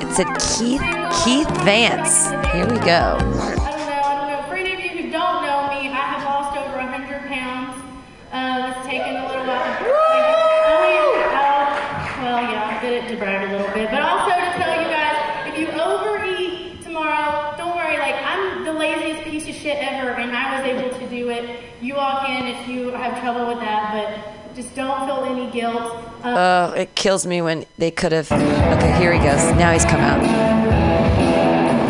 it's 0.04 0.20
a 0.20 0.26
Keith 0.36 0.84
Keith 1.24 1.48
Vance. 1.64 2.28
Here 2.52 2.68
we 2.68 2.76
go. 2.84 3.20
For 4.50 4.56
any 4.56 4.74
of 4.74 4.82
you 4.82 4.90
who 4.90 5.12
don't 5.12 5.46
know 5.48 5.72
me, 5.72 5.88
I 5.88 6.04
have 6.12 6.26
lost 6.26 6.58
over 6.58 6.76
100 6.76 7.30
pounds. 7.30 7.82
Uh, 8.34 8.74
it's 8.76 8.86
taken 8.86 9.16
a 9.16 9.28
little 9.30 9.48
while. 9.48 9.78
Oh, 9.80 10.84
yeah. 11.16 12.20
Oh, 12.20 12.22
well, 12.22 12.42
yeah, 12.52 12.68
I 12.68 12.82
did 12.82 13.06
it 13.06 13.08
to 13.12 13.16
brag 13.16 13.48
a 13.48 13.52
little 13.54 13.74
bit. 13.74 13.92
But 13.92 14.02
also 14.02 14.36
to 14.36 14.52
tell 14.60 14.76
you 14.84 14.90
guys, 14.92 15.48
if 15.48 15.58
you 15.58 15.72
overeat 15.80 16.84
tomorrow, 16.84 17.56
don't 17.56 17.78
worry. 17.78 17.98
Like, 17.98 18.16
I'm 18.16 18.66
the 18.66 18.74
laziest 18.74 19.24
piece 19.24 19.48
of 19.48 19.56
shit 19.56 19.78
ever, 19.78 20.10
and 20.20 20.36
I 20.36 20.60
was 20.60 20.68
able 20.68 21.00
to 21.00 21.10
do 21.10 21.30
it. 22.04 22.10
You 22.10 22.10
all 22.10 22.26
can 22.26 22.48
if 22.48 22.68
you 22.68 22.90
have 22.92 23.20
trouble 23.22 23.48
with 23.48 23.60
that, 23.60 23.94
but 23.94 24.56
just 24.56 24.76
don't 24.76 25.06
feel 25.08 25.24
any 25.26 25.50
guilt. 25.52 25.96
Um, 26.24 26.36
Oh, 26.36 26.74
it 26.76 26.96
kills 26.96 27.26
me 27.26 27.42
when 27.42 27.66
they 27.78 27.92
could 27.92 28.12
have. 28.12 28.32
Okay, 28.32 28.98
here 28.98 29.14
he 29.14 29.20
goes. 29.20 29.42
Now 29.58 29.72
he's 29.72 29.86
come 29.86 30.00
out. 30.02 30.22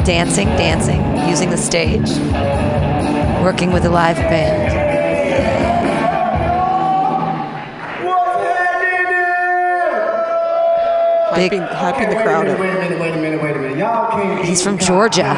Dancing, 0.06 0.48
dancing, 0.50 1.02
using 1.30 1.50
the 1.50 1.58
stage, 1.58 2.10
working 3.44 3.72
with 3.72 3.86
a 3.86 3.90
live 3.90 4.18
band. 4.18 4.94
Big. 11.36 11.52
Hyping 11.52 12.10
the 12.10 12.16
crowd 12.22 12.48
up. 12.48 12.60
Wait 12.60 12.70
a 12.70 12.74
minute, 12.74 13.00
wait 13.00 13.14
a 13.14 13.18
minute, 13.18 13.42
wait 13.42 13.56
a 13.56 13.60
minute. 13.60 13.78
Y'all 13.80 14.12
can't. 14.12 14.46
He's 14.46 14.62
from 14.62 14.78
Georgia. 14.78 15.34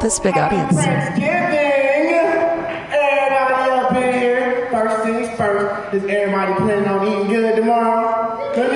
This 0.00 0.18
big 0.18 0.36
audience. 0.36 0.74
Thanksgiving. 0.74 1.28
Everybody 2.92 3.70
up 3.70 3.92
in 3.92 4.20
here. 4.20 4.68
First 4.70 5.02
things 5.04 5.28
first. 5.36 5.94
Is 5.94 6.04
everybody 6.04 6.54
planning 6.54 6.88
on 6.88 7.06
eating 7.06 7.28
good 7.28 7.56
tomorrow? 7.56 8.50
We 8.50 8.62
good. 8.62 8.70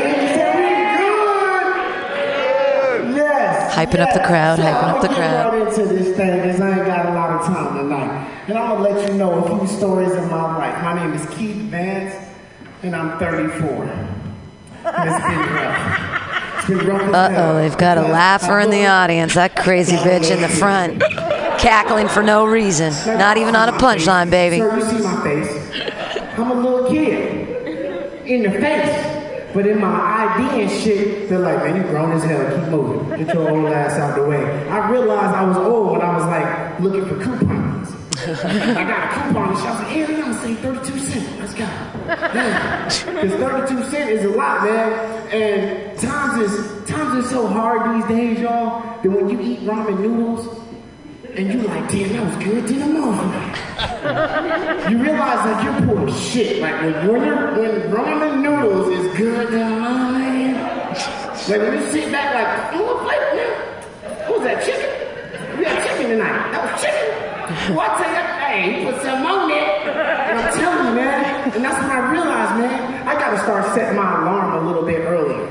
Yes. 3.16 3.74
Hyping 3.74 4.00
up 4.00 4.12
the 4.12 4.20
crowd, 4.20 4.56
So 4.58 4.62
hyping 4.64 4.94
up 4.94 5.02
the 5.02 5.08
crowd. 5.08 5.54
Right 5.54 5.68
into 5.68 5.86
this 5.94 6.16
thing 6.16 6.42
because 6.42 6.60
I 6.60 6.78
ain't 6.78 6.86
got 6.86 7.06
a 7.06 7.12
lot 7.14 7.30
of 7.30 7.46
time 7.46 7.76
tonight. 7.76 8.30
And 8.48 8.58
I'm 8.58 8.82
gonna 8.82 8.90
let 8.90 9.08
you 9.08 9.14
know 9.16 9.44
a 9.44 9.58
few 9.58 9.66
stories 9.76 10.12
of 10.12 10.30
my 10.30 10.56
life. 10.58 10.82
My 10.82 10.94
name 10.94 11.12
is 11.14 11.26
Keith 11.34 11.56
Vance, 11.70 12.14
and 12.82 12.94
I'm 12.94 13.18
34. 13.18 13.84
And 14.84 15.10
it's 15.10 15.26
been 15.26 15.54
rough. 15.54 16.13
Uh 16.66 17.34
oh, 17.36 17.56
they've 17.56 17.76
got 17.76 17.98
a 17.98 18.02
laugher 18.02 18.58
in 18.58 18.70
the 18.70 18.86
audience. 18.86 19.34
That 19.34 19.54
crazy 19.54 19.96
bitch 19.96 20.30
in 20.30 20.40
the 20.40 20.48
front, 20.48 21.02
cackling 21.60 22.08
for 22.08 22.22
no 22.22 22.46
reason. 22.46 22.92
Not 23.18 23.36
even 23.36 23.54
on 23.54 23.68
a 23.68 23.72
punchline, 23.72 24.30
baby. 24.30 24.58
Sir, 24.58 24.78
you 24.78 24.84
see 24.84 25.02
my 25.02 25.22
face. 25.22 26.38
I'm 26.38 26.50
a 26.50 26.54
little 26.54 26.88
kid. 26.88 28.26
In 28.26 28.42
the 28.44 28.50
face. 28.50 29.10
But 29.52 29.66
in 29.66 29.78
my 29.78 29.86
ID 29.88 30.62
and 30.62 30.70
shit, 30.70 31.28
they're 31.28 31.38
like, 31.38 31.58
man, 31.58 31.76
you 31.76 31.82
grown 31.82 32.10
as 32.12 32.24
hell. 32.24 32.58
Keep 32.58 32.70
moving. 32.70 33.24
Get 33.24 33.34
your 33.34 33.50
old 33.50 33.66
ass 33.66 33.92
out 34.00 34.16
the 34.16 34.24
way. 34.24 34.68
I 34.68 34.90
realized 34.90 35.34
I 35.36 35.44
was 35.44 35.56
old 35.58 35.92
when 35.92 36.00
I 36.00 36.16
was 36.16 36.24
like 36.24 36.80
looking 36.80 37.06
for 37.06 37.22
coupons. 37.22 37.53
I 38.24 38.84
got 38.84 39.04
a 39.04 39.08
coupon 39.14 39.48
I 39.48 39.50
was 39.52 39.62
like, 39.62 39.86
hey, 39.88 40.04
I'm 40.04 40.20
gonna 40.20 40.34
say 40.40 40.54
32 40.54 40.98
cents. 40.98 41.38
Let's 41.38 41.54
go. 41.54 41.64
Because 43.14 43.32
32 43.40 43.82
cents 43.90 44.10
is 44.10 44.24
a 44.24 44.28
lot, 44.30 44.62
man. 44.64 44.92
And 45.28 45.98
times 45.98 46.40
is 46.42 46.52
times 46.88 47.24
is 47.24 47.30
so 47.30 47.46
hard 47.46 47.94
these 47.96 48.06
days, 48.08 48.40
y'all, 48.40 48.80
that 49.02 49.08
when 49.08 49.28
you 49.28 49.40
eat 49.40 49.60
ramen 49.60 50.00
noodles, 50.00 50.46
and 51.36 51.52
you 51.52 51.60
like, 51.62 51.88
damn, 51.90 52.12
that 52.12 52.24
was 52.26 52.36
good 52.44 52.66
to 52.66 52.72
the 52.74 52.84
motherfucker. 52.84 54.90
you 54.90 54.96
realize 55.02 55.44
like 55.44 55.64
you're 55.64 55.80
poor 55.96 56.08
shit. 56.12 56.60
Like 56.62 56.80
when, 56.80 56.92
when, 57.08 57.56
when 57.58 57.72
ramen 57.90 58.40
noodles 58.42 58.88
is 58.88 59.06
good 59.18 59.52
mine. 59.52 60.54
Like 60.54 61.60
when 61.60 61.74
you 61.74 61.80
sit 61.90 62.10
back 62.12 62.34
like, 62.34 62.48
oh, 62.80 63.04
man? 63.06 63.26
What 64.28 64.34
was 64.38 64.42
that, 64.44 64.64
chicken? 64.64 64.90
We 65.58 65.64
had 65.64 65.82
chicken 65.86 66.06
tonight. 66.10 66.52
That 66.52 66.72
was 66.72 66.80
chicken. 66.82 67.33
Well, 67.70 67.80
I 67.80 67.82
tell 68.00 68.10
you, 68.10 68.22
hey, 68.40 68.84
put 68.84 68.96
some 69.02 69.26
on 69.26 69.50
it. 69.50 69.86
And 69.86 70.38
I'm 70.38 70.52
telling 70.54 70.86
you, 70.88 70.94
man. 70.94 71.50
And 71.52 71.64
that's 71.64 71.78
when 71.82 71.90
I 71.90 71.98
realized, 72.10 72.54
man, 72.60 73.08
I 73.08 73.10
gotta 73.14 73.38
start 73.38 73.64
setting 73.74 73.96
my 73.96 74.20
alarm 74.22 74.64
a 74.64 74.66
little 74.66 74.82
bit 74.82 75.00
earlier. 75.00 75.48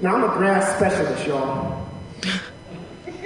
Now 0.00 0.14
I'm 0.16 0.24
a 0.24 0.28
grass 0.28 0.76
specialist, 0.76 1.26
y'all. 1.26 1.86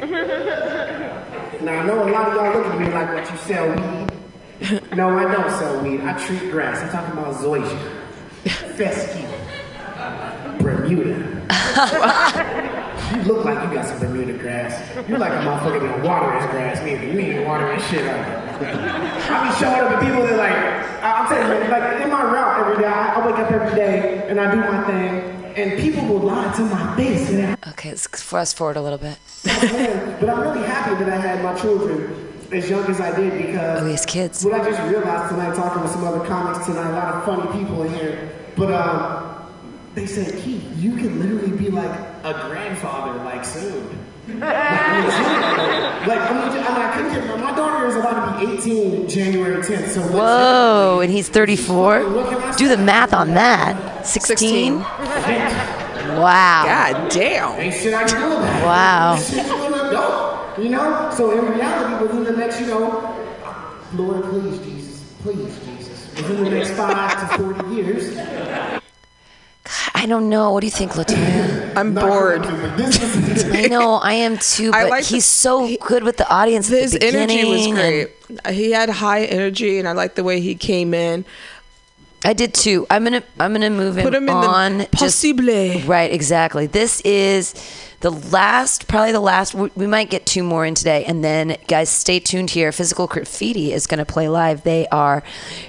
Now 1.63 1.79
I 1.79 1.83
know 1.87 2.09
a 2.09 2.11
lot 2.11 2.29
of 2.29 2.35
y'all 2.35 2.53
look 2.59 2.67
at 2.67 2.79
me 2.81 2.87
like 2.93 3.09
what 3.15 3.31
you 3.31 3.37
sell 3.37 3.69
weed. 3.71 4.11
No, 4.97 5.17
I 5.17 5.25
don't 5.31 5.49
sell 5.51 5.81
weed. 5.81 6.01
I 6.01 6.13
treat 6.27 6.51
grass. 6.51 6.81
I'm 6.83 6.89
talking 6.91 7.13
about 7.13 7.35
zoysia, 7.37 7.79
fescue, 8.75 9.29
Bermuda. 10.59 11.15
you 13.15 13.23
look 13.23 13.45
like 13.45 13.63
you 13.69 13.75
got 13.75 13.87
some 13.87 13.99
Bermuda 14.01 14.33
grass. 14.39 15.09
You 15.09 15.17
like 15.19 15.33
a 15.33 15.37
motherfucker 15.37 15.81
that 15.81 16.03
water 16.03 16.33
his 16.41 16.51
grass, 16.51 16.83
neither. 16.85 17.05
You 17.07 17.19
ain't 17.19 17.47
watering 17.47 17.81
shit 17.83 18.07
out. 18.09 18.43
I 18.63 19.49
be 19.49 19.59
showing 19.59 19.81
up 19.81 20.01
to 20.01 20.07
people 20.07 20.23
that 20.27 20.37
like, 20.37 20.53
I- 21.03 21.23
I'm 21.23 21.29
telling 21.29 21.65
you, 21.65 21.71
like 21.71 22.03
in 22.03 22.11
my 22.11 22.23
route 22.23 22.61
every 22.61 22.83
day, 22.83 22.89
I, 22.89 23.15
I 23.15 23.27
wake 23.27 23.37
up 23.39 23.51
every 23.51 23.75
day 23.77 24.27
and 24.29 24.41
I 24.41 24.51
do 24.51 24.59
my 24.61 24.85
thing, 24.87 25.55
and 25.57 25.81
people 25.81 26.07
will 26.07 26.21
lie 26.21 26.53
to 26.57 26.63
my 26.63 26.97
face. 26.97 27.31
And 27.31 27.57
Okay, 27.69 27.91
let's 27.91 28.07
fast 28.23 28.57
forward 28.57 28.77
a 28.77 28.83
little 28.83 28.99
bit. 28.99 29.19
But 29.45 30.29
I'm 30.31 30.41
really 30.41 30.67
happy 30.67 30.95
that 31.05 31.09
I 31.13 31.17
had 31.21 31.43
my 31.43 31.55
children 31.61 32.29
as 32.53 32.69
young 32.69 32.85
as 32.87 33.01
I 33.01 33.17
did 33.19 33.47
because 33.47 33.81
Oh, 33.83 33.87
has 33.91 34.05
kids. 34.07 34.45
what 34.45 34.55
I 34.61 34.71
just 34.71 34.81
realized 34.91 35.31
tonight, 35.31 35.55
talking 35.57 35.83
with 35.83 35.91
some 35.91 36.05
other 36.05 36.25
comics 36.27 36.67
tonight, 36.67 36.91
a 36.91 36.93
lot 36.93 37.15
of 37.15 37.25
funny 37.25 37.59
people 37.59 37.83
in 37.83 37.95
here, 37.95 38.31
but 38.57 38.71
um, 38.71 39.35
they 39.95 40.07
said, 40.07 40.39
Keith, 40.43 40.63
you 40.77 40.95
can 40.97 41.19
literally 41.19 41.57
be 41.57 41.71
like 41.71 41.91
a 42.25 42.33
grandfather 42.49 43.19
like 43.25 43.45
soon. 43.45 43.89
like, 44.29 44.41
like 44.41 44.51
I 44.51 46.33
mean, 46.33 46.49
I, 46.49 46.55
mean, 46.55 46.63
I 46.63 46.93
couldn't 46.97 47.13
get 47.13 47.41
my 47.41 47.55
daughter 47.57 47.87
is 47.89 47.97
about 47.97 48.41
to 48.41 48.47
be 48.47 48.53
18 48.53 49.09
January 49.09 49.63
10th. 49.63 49.89
So 49.89 50.01
what's 50.03 50.13
Whoa, 50.15 51.01
and 51.03 51.13
he's 51.13 51.29
34? 51.29 52.01
Do 52.57 52.69
the 52.69 52.77
math 52.77 53.13
on 53.13 53.35
that. 53.35 54.07
16? 54.07 54.85
Wow. 56.17 56.65
God 56.65 57.11
damn. 57.11 57.61
Ain't 57.61 57.75
shit 57.75 57.95
I 57.95 58.05
can 58.05 58.21
do 58.21 58.37
about 58.37 58.59
it. 58.59 58.65
Wow. 58.65 59.17
You 59.59 59.75
adult, 59.75 60.59
You 60.59 60.69
know? 60.69 61.11
So 61.17 61.31
in 61.39 61.53
reality, 61.53 62.03
within 62.05 62.25
the 62.25 62.33
next, 62.33 62.61
you 62.61 62.67
know, 62.67 63.19
Lord, 63.95 64.25
please, 64.25 64.59
Jesus, 64.61 65.15
please, 65.23 65.59
Jesus, 65.65 66.07
within 66.17 66.45
the 66.45 66.51
next 66.51 66.71
five 66.71 67.37
to 67.37 67.39
40 67.39 67.75
years, 67.75 68.82
I 70.03 70.07
don't 70.07 70.29
know. 70.29 70.51
What 70.51 70.63
do 70.63 70.67
you 70.67 70.73
think, 70.73 70.93
Latoya? 70.93 71.73
I'm 71.77 71.95
bored. 71.95 72.45
I 73.55 73.69
know, 73.69 73.95
I 73.95 74.15
am 74.15 74.37
too, 74.37 74.73
I 74.75 74.83
but 74.83 74.91
like 74.91 75.05
he's 75.05 75.25
so 75.25 75.77
good 75.77 76.03
with 76.03 76.17
the 76.17 76.29
audience. 76.29 76.73
at 76.73 76.79
His 76.79 76.93
the 76.93 77.05
energy 77.05 77.45
was 77.45 77.69
beginning 77.69 78.09
great. 78.29 78.53
He 78.53 78.73
had 78.73 78.91
high 78.91 79.25
energy, 79.27 79.79
and 79.79 79.87
I 79.87 79.93
like 79.93 80.17
the 80.17 80.25
way 80.25 80.41
he 80.41 80.57
came 80.57 80.93
in. 80.93 81.25
I 82.25 82.33
did 82.35 82.55
too. 82.55 82.87
I'm 82.89 83.05
gonna 83.05 83.23
I'm 83.41 83.53
gonna 83.53 83.71
move 83.71 83.97
Put 83.97 84.15
him 84.15 84.27
the 84.27 84.33
on. 84.33 84.79
possible. 84.87 85.07
Right, 85.87 86.13
exactly. 86.13 86.67
This 86.67 87.01
is 87.01 87.55
the 88.01 88.11
last, 88.11 88.89
probably 88.89 89.13
the 89.13 89.21
last. 89.21 89.55
We, 89.55 89.71
we 89.75 89.87
might 89.87 90.11
get 90.11 90.27
two 90.27 90.43
more 90.43 90.65
in 90.67 90.75
today, 90.75 91.05
and 91.05 91.23
then 91.25 91.57
guys, 91.69 91.89
stay 91.89 92.21
tuned 92.21 92.51
here. 92.51 92.71
Physical 92.73 93.07
Graffiti 93.07 93.73
is 93.73 93.87
going 93.87 93.99
to 93.99 94.05
play 94.05 94.29
live. 94.29 94.63
They 94.63 94.87
are 94.89 95.23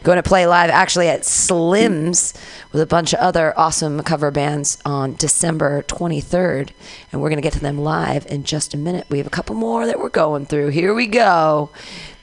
going 0.04 0.18
to 0.18 0.24
play 0.24 0.45
live 0.47 0.70
actually 0.70 1.08
at 1.10 1.26
Slim's 1.26 2.34
with 2.72 2.82
a 2.82 2.88
bunch 2.88 3.14
of 3.14 3.20
other 3.20 3.58
awesome 3.58 4.01
cover 4.01 4.32
bands 4.32 4.80
on 4.86 5.16
December 5.16 5.84
23rd, 5.84 6.70
and 7.12 7.22
we're 7.22 7.30
going 7.30 7.38
to 7.38 7.43
get 7.43 7.54
to 7.54 7.60
them 7.60 7.78
live 7.80 8.26
in 8.28 8.43
just 8.43 8.74
a 8.74 8.78
minute. 8.78 9.06
We 9.10 9.20
have 9.20 9.28
a 9.28 9.32
couple 9.32 9.56
more 9.56 9.86
that 9.86 9.99
we're 9.99 10.10
going 10.10 10.45
through. 10.47 10.70
Here 10.70 10.93
we 10.93 11.08
go. 11.08 11.70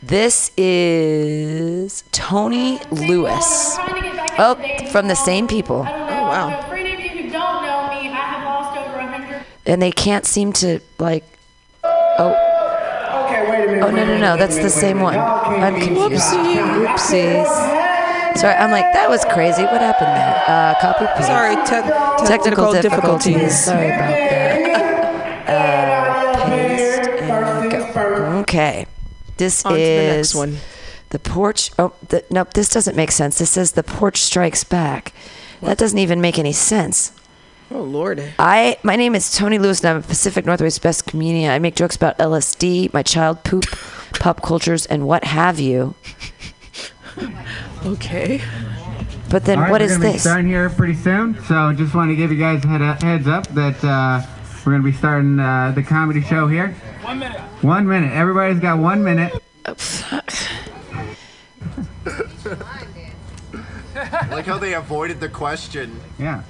This 0.03 0.51
is 0.57 2.05
Tony 2.11 2.80
Lewis. 2.90 3.76
Oh, 4.38 4.57
from 4.90 5.09
the 5.09 5.14
same 5.14 5.46
people. 5.46 5.80
Oh, 5.80 5.82
wow. 5.84 6.62
For 6.68 6.76
any 6.76 6.94
of 6.94 7.01
you 7.01 7.09
who 7.11 7.30
don't 7.30 7.62
know 7.64 7.88
me, 7.90 8.09
I 8.09 8.14
have 8.14 8.44
lost 8.44 8.78
over 8.78 8.96
100 8.96 9.44
And 9.66 9.82
they 9.82 9.90
can't 9.92 10.24
seem 10.24 10.55
to, 10.55 10.80
like. 10.98 11.24
Oh. 11.84 12.30
Okay, 13.26 13.51
wait 13.51 13.64
a 13.64 13.66
minute. 13.66 13.82
Oh, 13.84 13.90
no, 13.90 14.07
no, 14.07 14.16
no. 14.16 14.36
That's 14.38 14.57
the 14.57 14.70
same 14.70 15.01
one. 15.01 15.18
I'm 15.18 15.74
confused. 15.78 16.22
Whoopsies. 16.32 17.46
Sorry, 18.38 18.55
I'm 18.55 18.70
like, 18.70 18.90
that 18.94 19.11
was 19.11 19.22
crazy. 19.26 19.64
What 19.64 19.82
happened 19.82 20.16
there? 20.16 20.44
Uh, 20.46 20.80
copy 20.80 21.05
paste. 21.14 21.28
Sorry, 21.28 21.57
te- 21.57 22.26
technical, 22.26 22.72
technical 22.72 22.72
difficulties. 22.72 23.34
difficulties. 23.34 23.64
Sorry 23.64 23.86
about 23.88 24.09
that. 24.09 24.66
Uh, 25.51 26.46
paste 26.46 27.09
and 27.11 27.70
go. 27.72 28.38
Okay. 28.42 28.86
This 29.41 29.64
On 29.64 29.72
to 29.72 29.76
the 29.78 29.82
is 29.82 30.16
next 30.16 30.34
one. 30.34 30.59
the 31.09 31.18
porch. 31.18 31.70
Oh, 31.78 31.93
the, 32.09 32.22
nope. 32.30 32.53
This 32.53 32.68
doesn't 32.68 32.95
make 32.95 33.11
sense. 33.11 33.38
This 33.38 33.51
says 33.51 33.72
the 33.72 33.82
porch 33.82 34.18
strikes 34.22 34.64
back. 34.64 35.12
That 35.62 35.78
doesn't 35.78 35.99
even 35.99 36.20
make 36.20 36.38
any 36.38 36.53
sense. 36.53 37.12
Oh 37.70 37.82
Lord. 37.82 38.22
I 38.38 38.76
my 38.82 38.97
name 38.97 39.14
is 39.14 39.32
Tony 39.32 39.59
Lewis 39.59 39.80
and 39.80 39.88
I'm 39.91 39.97
a 39.97 40.03
Pacific 40.03 40.45
Northwest 40.45 40.82
best 40.82 41.07
comedian. 41.07 41.51
I 41.51 41.59
make 41.59 41.74
jokes 41.74 41.97
about 41.97 42.18
LSD, 42.18 42.93
my 42.93 43.03
child 43.03 43.43
poop, 43.45 43.64
pop 44.18 44.43
cultures, 44.43 44.84
and 44.86 45.07
what 45.07 45.24
have 45.24 45.59
you. 45.59 45.95
Okay. 47.86 48.41
But 49.30 49.45
then 49.45 49.59
All 49.59 49.64
right, 49.64 49.70
what 49.70 49.80
we're 49.80 49.88
gonna 49.88 50.01
be 50.05 50.12
this? 50.12 50.22
starting 50.22 50.49
here 50.49 50.68
pretty 50.70 50.95
soon, 50.95 51.41
so 51.45 51.72
just 51.72 51.95
want 51.95 52.11
to 52.11 52.16
give 52.16 52.30
you 52.30 52.38
guys 52.38 52.62
a 52.64 52.66
head, 52.68 53.03
heads 53.03 53.26
up 53.26 53.47
that 53.49 53.82
uh, 53.84 54.20
we're 54.64 54.72
gonna 54.72 54.84
be 54.84 54.93
starting 54.93 55.38
uh, 55.41 55.72
the 55.74 55.82
comedy 55.82 56.20
show 56.20 56.47
here. 56.47 56.74
One 57.11 57.18
minute. 57.18 57.40
One 57.62 57.88
minute. 57.88 58.12
Everybody's 58.12 58.61
got 58.61 58.78
one 58.78 59.02
minute. 59.02 59.32
like 64.30 64.46
how 64.46 64.58
they 64.58 64.74
avoided 64.74 65.18
the 65.18 65.28
question. 65.28 66.00
Yeah. 66.20 66.44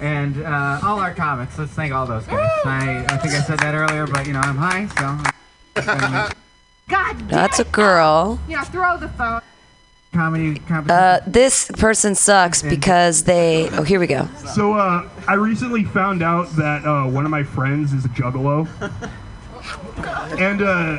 And 0.00 0.42
uh, 0.42 0.80
all 0.82 0.98
our 0.98 1.14
comics. 1.14 1.56
Let's 1.60 1.70
thank 1.70 1.92
all 1.94 2.06
those 2.06 2.26
guys. 2.26 2.50
I, 2.64 3.06
I 3.08 3.16
think 3.18 3.34
I 3.34 3.40
said 3.40 3.60
that 3.60 3.76
earlier, 3.76 4.08
but 4.08 4.26
you 4.26 4.32
know 4.32 4.40
I'm 4.40 4.56
high, 4.56 4.88
so. 4.96 5.16
God 6.88 7.28
That's 7.28 7.60
a 7.60 7.64
girl. 7.66 8.40
Yeah, 8.48 8.64
throw 8.64 8.96
the 8.96 9.10
phone. 9.10 9.42
Comedy 10.12 10.58
competition. 10.58 10.90
Uh, 10.90 11.20
this 11.24 11.70
person 11.76 12.16
sucks 12.16 12.62
because 12.62 13.22
they. 13.22 13.70
Oh, 13.70 13.84
here 13.84 14.00
we 14.00 14.08
go. 14.08 14.28
So 14.56 14.72
uh, 14.72 15.08
I 15.28 15.34
recently 15.34 15.84
found 15.84 16.24
out 16.24 16.48
that 16.56 16.84
uh, 16.84 17.04
one 17.08 17.24
of 17.24 17.30
my 17.30 17.44
friends 17.44 17.92
is 17.92 18.04
a 18.04 18.08
juggalo. 18.08 18.68
And 20.38 20.62
uh, 20.62 20.98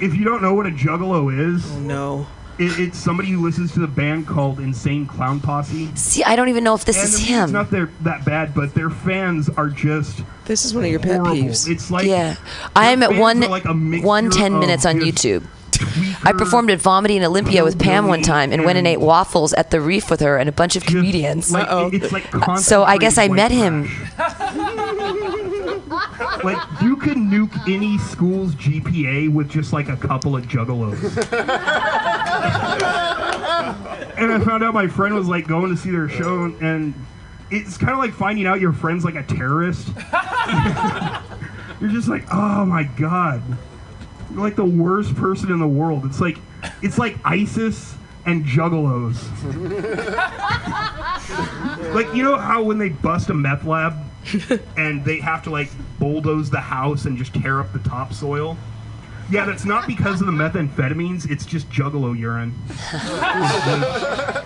if 0.00 0.14
you 0.14 0.24
don't 0.24 0.42
know 0.42 0.54
what 0.54 0.66
a 0.66 0.70
juggalo 0.70 1.32
is, 1.54 1.64
oh 1.72 1.78
no, 1.80 2.26
it, 2.58 2.78
it's 2.78 2.98
somebody 2.98 3.28
who 3.30 3.42
listens 3.44 3.72
to 3.72 3.80
the 3.80 3.86
band 3.86 4.26
called 4.26 4.60
Insane 4.60 5.06
Clown 5.06 5.40
Posse. 5.40 5.94
See, 5.96 6.22
I 6.24 6.36
don't 6.36 6.48
even 6.48 6.64
know 6.64 6.74
if 6.74 6.84
this 6.84 6.96
and 6.96 7.04
is 7.06 7.12
the 7.12 7.18
music's 7.18 7.48
him. 7.48 7.52
not 7.52 7.70
their, 7.70 7.90
that 8.02 8.24
bad, 8.24 8.54
but 8.54 8.74
their 8.74 8.90
fans 8.90 9.48
are 9.48 9.68
just. 9.68 10.22
This 10.44 10.64
is 10.64 10.74
one 10.74 10.84
of 10.84 10.90
your 10.90 11.00
pet 11.00 11.20
horrible. 11.20 11.34
peeves. 11.34 11.68
It's 11.68 11.90
like 11.90 12.06
yeah, 12.06 12.36
I'm 12.76 13.02
at 13.02 13.14
one 13.16 13.42
are 13.42 13.48
like 13.48 13.64
one 13.64 14.30
ten 14.30 14.58
minutes 14.58 14.84
on 14.86 15.00
just 15.00 15.24
YouTube. 15.24 15.46
I 16.24 16.32
performed 16.32 16.70
at 16.70 16.78
Vomity 16.80 17.14
Vomiting 17.14 17.24
Olympia 17.24 17.64
with 17.64 17.78
Pam 17.80 18.06
one 18.06 18.22
time 18.22 18.52
and 18.52 18.64
went 18.64 18.78
and 18.78 18.86
ate 18.86 19.00
waffles 19.00 19.52
at 19.54 19.70
the 19.72 19.80
Reef 19.80 20.08
with 20.08 20.20
her 20.20 20.38
and 20.38 20.48
a 20.48 20.52
bunch 20.52 20.76
of 20.76 20.84
comedians. 20.84 21.50
like, 21.50 21.92
it- 21.92 22.04
it's 22.04 22.12
like 22.12 22.58
so 22.58 22.84
I 22.84 22.96
guess 22.96 23.18
I 23.18 23.26
met 23.28 23.50
him. 23.50 23.88
like 26.44 26.58
you 26.82 26.96
can 26.96 27.30
nuke 27.30 27.68
any 27.68 27.98
school's 27.98 28.54
GPA 28.54 29.32
with 29.32 29.48
just 29.48 29.72
like 29.72 29.88
a 29.88 29.96
couple 29.96 30.36
of 30.36 30.44
juggalos. 30.44 31.00
and 34.18 34.32
I 34.32 34.40
found 34.44 34.64
out 34.64 34.74
my 34.74 34.88
friend 34.88 35.14
was 35.14 35.28
like 35.28 35.46
going 35.46 35.74
to 35.74 35.80
see 35.80 35.90
their 35.90 36.08
show, 36.08 36.44
and 36.60 36.94
it's 37.50 37.76
kind 37.76 37.92
of 37.92 37.98
like 37.98 38.12
finding 38.12 38.46
out 38.46 38.60
your 38.60 38.72
friend's 38.72 39.04
like 39.04 39.14
a 39.14 39.22
terrorist. 39.22 39.88
You're 41.80 41.90
just 41.90 42.08
like, 42.08 42.24
oh 42.32 42.64
my 42.64 42.84
god, 42.84 43.42
you're 44.30 44.40
like 44.40 44.56
the 44.56 44.64
worst 44.64 45.14
person 45.16 45.50
in 45.50 45.58
the 45.58 45.68
world. 45.68 46.04
It's 46.06 46.20
like, 46.20 46.38
it's 46.82 46.98
like 46.98 47.16
ISIS 47.24 47.94
and 48.26 48.44
juggalos. 48.44 49.16
like 51.94 52.14
you 52.14 52.22
know 52.22 52.36
how 52.36 52.62
when 52.62 52.78
they 52.78 52.88
bust 52.88 53.28
a 53.28 53.34
meth 53.34 53.64
lab 53.64 53.94
and 54.76 55.04
they 55.04 55.20
have 55.20 55.42
to 55.44 55.50
like 55.50 55.70
bulldoze 55.98 56.50
the 56.50 56.60
house 56.60 57.04
and 57.04 57.16
just 57.16 57.34
tear 57.34 57.60
up 57.60 57.72
the 57.72 57.78
topsoil. 57.80 58.56
Yeah, 59.30 59.46
that's 59.46 59.64
not 59.64 59.86
because 59.86 60.20
of 60.20 60.26
the 60.26 60.32
methamphetamines. 60.32 61.30
It's 61.30 61.46
just 61.46 61.68
juggalo 61.70 62.18
urine. 62.18 62.54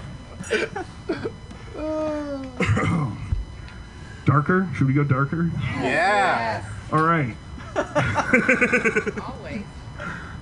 darker? 4.24 4.68
Should 4.76 4.87
we 4.87 4.93
go 4.93 5.05
darker? 5.05 5.51
Yeah. 5.81 6.64
All 6.93 7.03
right. 7.03 7.35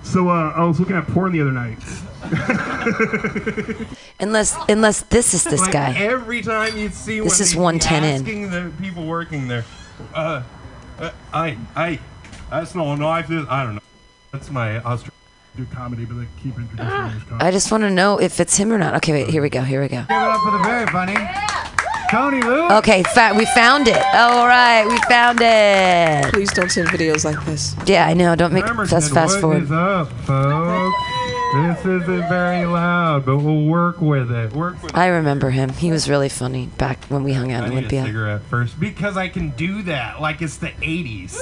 So 0.03 0.29
uh, 0.29 0.53
I 0.55 0.63
was 0.63 0.79
looking 0.79 0.95
at 0.95 1.05
porn 1.05 1.33
the 1.33 1.41
other 1.41 1.51
night. 1.51 1.79
Unless 4.19 4.57
unless 4.67 5.01
this 5.03 5.33
is 5.35 5.43
this 5.43 5.61
Like, 5.61 5.71
guy. 5.71 5.93
Every 5.97 6.41
time 6.41 6.75
you 6.77 6.89
see 6.89 7.19
This 7.19 7.33
one, 7.33 7.41
is 7.41 7.51
they'd 7.51 7.57
be 7.57 7.61
110 7.61 8.03
in. 8.03 8.21
asking 8.21 8.49
the 8.49 8.71
people 8.81 9.05
working 9.05 9.47
there, 9.47 9.63
uh, 10.15 10.41
uh, 10.99 11.11
I, 11.33 11.57
I, 11.75 11.99
that's 12.49 12.73
no 12.73 12.95
knife. 12.95 13.27
This, 13.27 13.45
I 13.49 13.63
don't 13.63 13.75
know. 13.75 13.81
That's 14.31 14.49
my 14.49 14.77
Australian. 14.79 15.11
Do 15.55 15.65
comedy, 15.73 16.05
but 16.05 16.15
they 16.19 16.27
keep 16.41 16.55
introducing 16.57 16.87
me 16.87 17.11
as 17.15 17.23
comedy. 17.23 17.45
I 17.45 17.51
just 17.51 17.71
want 17.71 17.81
to 17.83 17.89
know 17.91 18.19
if 18.19 18.39
it's 18.39 18.57
him 18.57 18.71
or 18.73 18.77
not. 18.79 18.95
Okay, 18.95 19.11
wait. 19.11 19.29
Here 19.29 19.41
we 19.41 19.49
go. 19.49 19.61
Here 19.61 19.81
we 19.81 19.87
go. 19.87 19.97
Give 19.97 20.09
it 20.09 20.11
up 20.11 20.41
for 20.41 20.51
the 20.51 20.59
very 20.63 20.85
funny 20.87 21.15
Tony 22.11 22.41
Lewis. 22.41 22.71
Okay, 22.73 23.03
fa- 23.03 23.33
we 23.37 23.45
found 23.47 23.87
it. 23.87 23.97
All 24.15 24.47
right, 24.47 24.85
we 24.87 24.97
found 25.09 25.39
it. 25.41 26.33
Please 26.33 26.51
don't 26.53 26.71
send 26.71 26.87
videos 26.89 27.25
like 27.25 27.43
this. 27.45 27.75
Yeah, 27.85 28.05
I 28.07 28.13
know. 28.13 28.35
Don't 28.35 28.53
make 28.53 28.65
Emerson, 28.65 28.97
us 28.97 29.09
fast 29.09 29.43
what 29.43 29.57
is 29.57 29.67
forward. 29.67 29.71
up, 29.71 30.11
folks? 30.25 30.95
This 31.53 31.79
isn't 31.85 32.27
very 32.27 32.65
loud, 32.65 33.25
but 33.25 33.37
we'll 33.37 33.63
work 33.63 34.01
with 34.01 34.31
it. 34.31 34.51
Work 34.51 34.83
with 34.83 34.95
I 34.95 35.07
remember 35.07 35.49
him. 35.49 35.69
He 35.69 35.91
was 35.91 36.09
really 36.09 36.27
funny 36.27 36.67
back 36.77 37.05
when 37.05 37.23
we 37.23 37.31
hung 37.31 37.53
out 37.53 37.63
I 37.63 37.67
in 37.67 37.71
Olympia. 37.71 38.03
cigarette 38.03 38.41
first 38.43 38.77
because 38.79 39.15
I 39.15 39.29
can 39.29 39.51
do 39.51 39.81
that 39.83 40.19
like 40.21 40.41
it's 40.41 40.57
the 40.57 40.67
80s. 40.67 41.39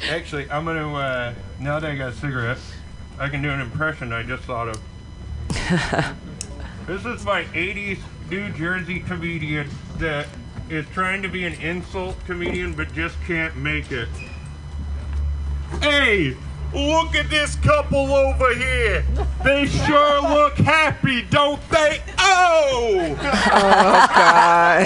Actually, 0.10 0.50
I'm 0.50 0.66
gonna, 0.66 0.94
uh, 0.94 1.34
now 1.60 1.80
that 1.80 1.90
I 1.90 1.96
got 1.96 2.12
a 2.12 2.16
cigarette, 2.16 2.58
I 3.18 3.30
can 3.30 3.40
do 3.42 3.50
an 3.50 3.60
impression 3.60 4.12
I 4.12 4.22
just 4.22 4.44
thought 4.44 4.68
of. 4.68 4.76
this 6.86 7.06
is 7.06 7.24
my 7.24 7.44
80s 7.44 7.98
New 8.30 8.50
Jersey 8.50 9.00
comedian 9.00 9.70
that 9.96 10.26
is 10.68 10.84
trying 10.92 11.22
to 11.22 11.28
be 11.28 11.44
an 11.46 11.54
insult 11.54 12.22
comedian 12.26 12.74
but 12.74 12.92
just 12.92 13.16
can't 13.22 13.56
make 13.56 13.90
it. 13.90 14.08
Hey, 15.80 16.36
look 16.72 17.14
at 17.14 17.28
this 17.30 17.54
couple 17.56 18.12
over 18.12 18.54
here. 18.54 19.04
They 19.44 19.66
sure 19.66 20.20
look 20.22 20.54
happy, 20.56 21.22
don't 21.30 21.60
they? 21.70 22.00
Oh! 22.18 23.16
Oh, 23.50 24.06
God. 24.14 24.84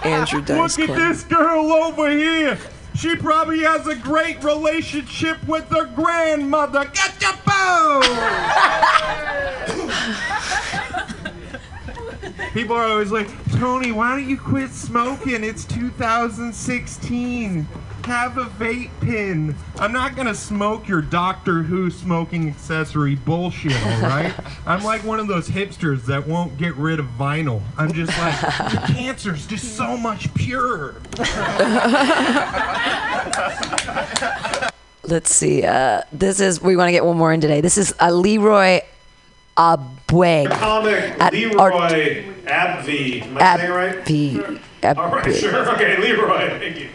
Andrew 0.04 0.40
Dice 0.40 0.78
Look 0.78 0.88
at 0.88 0.94
Clay. 0.94 1.08
this 1.08 1.24
girl 1.24 1.72
over 1.72 2.08
here. 2.10 2.56
She 2.94 3.16
probably 3.16 3.60
has 3.60 3.86
a 3.86 3.94
great 3.96 4.42
relationship 4.44 5.36
with 5.46 5.64
her 5.70 5.84
grandmother. 5.86 6.84
Get 6.92 7.22
your 7.22 7.32
Gotcha, 7.46 8.08
People 12.52 12.76
are 12.76 12.84
always 12.84 13.10
like, 13.12 13.28
Tony, 13.58 13.92
why 13.92 14.16
don't 14.16 14.28
you 14.28 14.36
quit 14.36 14.70
smoking? 14.70 15.44
It's 15.44 15.64
2016. 15.64 17.66
Have 18.04 18.38
a 18.38 18.44
vape 18.44 18.90
pen. 19.00 19.54
I'm 19.78 19.92
not 19.92 20.16
gonna 20.16 20.34
smoke 20.34 20.88
your 20.88 21.02
Doctor 21.02 21.62
Who 21.62 21.90
smoking 21.90 22.48
accessory 22.48 23.14
bullshit, 23.14 23.72
alright? 23.86 24.34
I'm 24.66 24.82
like 24.82 25.04
one 25.04 25.20
of 25.20 25.28
those 25.28 25.48
hipsters 25.48 26.06
that 26.06 26.26
won't 26.26 26.56
get 26.58 26.74
rid 26.76 26.98
of 26.98 27.06
vinyl. 27.18 27.62
I'm 27.76 27.92
just 27.92 28.16
like, 28.18 28.40
the 28.40 28.82
cancer's 28.94 29.46
just 29.46 29.76
so 29.76 29.96
much 29.96 30.32
purer. 30.34 31.00
Let's 35.04 35.34
see. 35.34 35.64
Uh, 35.64 36.02
this 36.12 36.40
is 36.40 36.60
we 36.62 36.76
want 36.76 36.88
to 36.88 36.92
get 36.92 37.04
one 37.04 37.16
more 37.16 37.32
in 37.32 37.40
today. 37.40 37.60
This 37.60 37.78
is 37.78 37.94
uh, 38.00 38.10
Leroy 38.10 38.80
Abweg. 39.56 40.50
Comic 40.50 41.20
At 41.20 41.32
Leroy 41.32 42.24
Abvey. 42.44 43.22
Am 43.26 43.38
I 43.38 43.56
saying 43.56 43.70
it 43.70 43.74
right? 43.74 43.96
Abby. 43.98 44.40
All 44.98 45.10
right, 45.10 45.34
sure. 45.36 45.70
Okay, 45.74 45.96
Leroy. 45.98 46.58
Thank 46.58 46.78
you. 46.78 46.88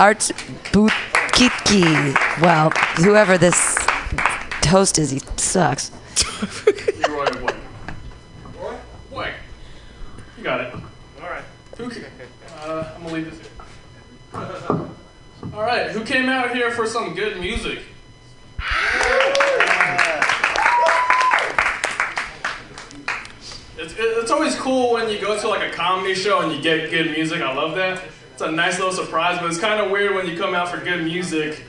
Art 0.00 0.30
Butkitki. 0.72 2.40
Well, 2.40 2.70
whoever 3.04 3.36
this 3.36 3.76
host 4.66 4.98
is, 4.98 5.10
he 5.10 5.20
sucks. 5.36 5.90
Leroy? 7.06 7.26
What? 9.10 9.32
You 10.38 10.42
got 10.42 10.62
it. 10.62 10.74
All 11.20 11.28
right. 11.28 11.42
Who 11.76 11.84
uh, 11.84 12.92
I'm 12.96 13.02
gonna 13.02 13.14
leave 13.14 13.30
this 13.30 13.40
here. 13.40 14.88
All 15.52 15.62
right, 15.62 15.90
who 15.90 16.02
came 16.02 16.30
out 16.30 16.54
here 16.54 16.70
for 16.70 16.86
some 16.86 17.14
good 17.14 17.38
music? 17.38 17.80
It's, 23.76 23.94
it's 23.98 24.30
always 24.30 24.56
cool 24.56 24.94
when 24.94 25.10
you 25.10 25.20
go 25.20 25.38
to 25.38 25.48
like 25.48 25.70
a 25.70 25.76
comedy 25.76 26.14
show 26.14 26.40
and 26.40 26.50
you 26.52 26.62
get 26.62 26.90
good 26.90 27.10
music. 27.10 27.42
I 27.42 27.52
love 27.54 27.74
that. 27.76 28.02
It's 28.40 28.48
a 28.48 28.50
nice 28.50 28.78
little 28.78 28.94
surprise, 28.94 29.38
but 29.38 29.50
it's 29.50 29.58
kind 29.58 29.82
of 29.82 29.90
weird 29.90 30.14
when 30.14 30.26
you 30.26 30.34
come 30.34 30.54
out 30.54 30.70
for 30.70 30.78
good 30.78 31.04
music 31.04 31.62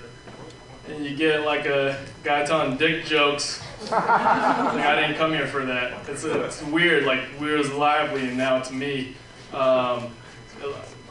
and 0.88 1.04
you 1.04 1.18
get 1.18 1.46
like 1.46 1.66
a 1.66 2.00
guy 2.24 2.46
telling 2.46 2.78
dick 2.78 3.04
jokes. 3.04 3.62
like 3.92 4.00
I 4.02 5.02
didn't 5.02 5.18
come 5.18 5.34
here 5.34 5.48
for 5.48 5.66
that. 5.66 6.08
It's, 6.08 6.24
it's 6.24 6.64
weird. 6.64 7.04
Like 7.04 7.20
weird 7.42 7.60
is 7.60 7.74
lively 7.74 8.34
now 8.34 8.62
to 8.62 8.74
me. 8.74 9.18
Um, 9.52 10.14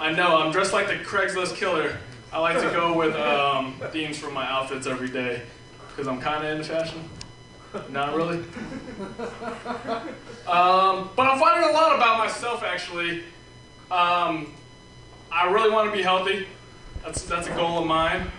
I 0.01 0.13
know 0.13 0.39
I'm 0.39 0.51
dressed 0.51 0.73
like 0.73 0.87
the 0.87 0.95
Craigslist 0.95 1.57
killer. 1.57 1.99
I 2.33 2.39
like 2.39 2.59
to 2.63 2.71
go 2.71 2.97
with 2.97 3.15
um, 3.17 3.79
themes 3.91 4.17
for 4.17 4.31
my 4.31 4.51
outfits 4.51 4.87
every 4.87 5.11
day 5.11 5.43
because 5.91 6.09
I'm 6.09 6.23
kind 6.23 6.43
of 6.43 6.57
into 6.57 6.73
fashion. 6.73 7.07
Not 7.91 8.17
really. 8.17 8.43
Um, 10.49 11.11
but 11.15 11.27
I'm 11.27 11.39
finding 11.39 11.69
a 11.69 11.73
lot 11.75 11.95
about 11.95 12.17
myself 12.17 12.63
actually. 12.63 13.25
Um, 13.91 14.55
I 15.33 15.51
really 15.51 15.71
want 15.71 15.91
to 15.91 15.97
be 15.97 16.03
healthy. 16.03 16.47
That's 17.05 17.23
that's 17.23 17.47
a 17.47 17.55
goal 17.55 17.79
of 17.79 17.87
mine, 17.87 18.31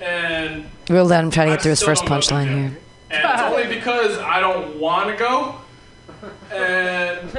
and 0.00 0.66
We'll 0.88 1.04
let 1.04 1.24
him 1.24 1.30
try 1.30 1.46
to 1.46 1.52
get 1.52 1.62
through 1.62 1.70
his 1.70 1.82
first 1.82 2.04
don't 2.04 2.08
go 2.16 2.20
to 2.20 2.26
punchline 2.34 2.48
here. 2.48 2.78
and 3.10 3.24
it's 3.30 3.42
only 3.42 3.66
because 3.74 4.18
I 4.18 4.40
don't 4.40 4.78
want 4.78 5.10
to 5.10 5.16
go. 5.16 5.56
And 6.52 7.34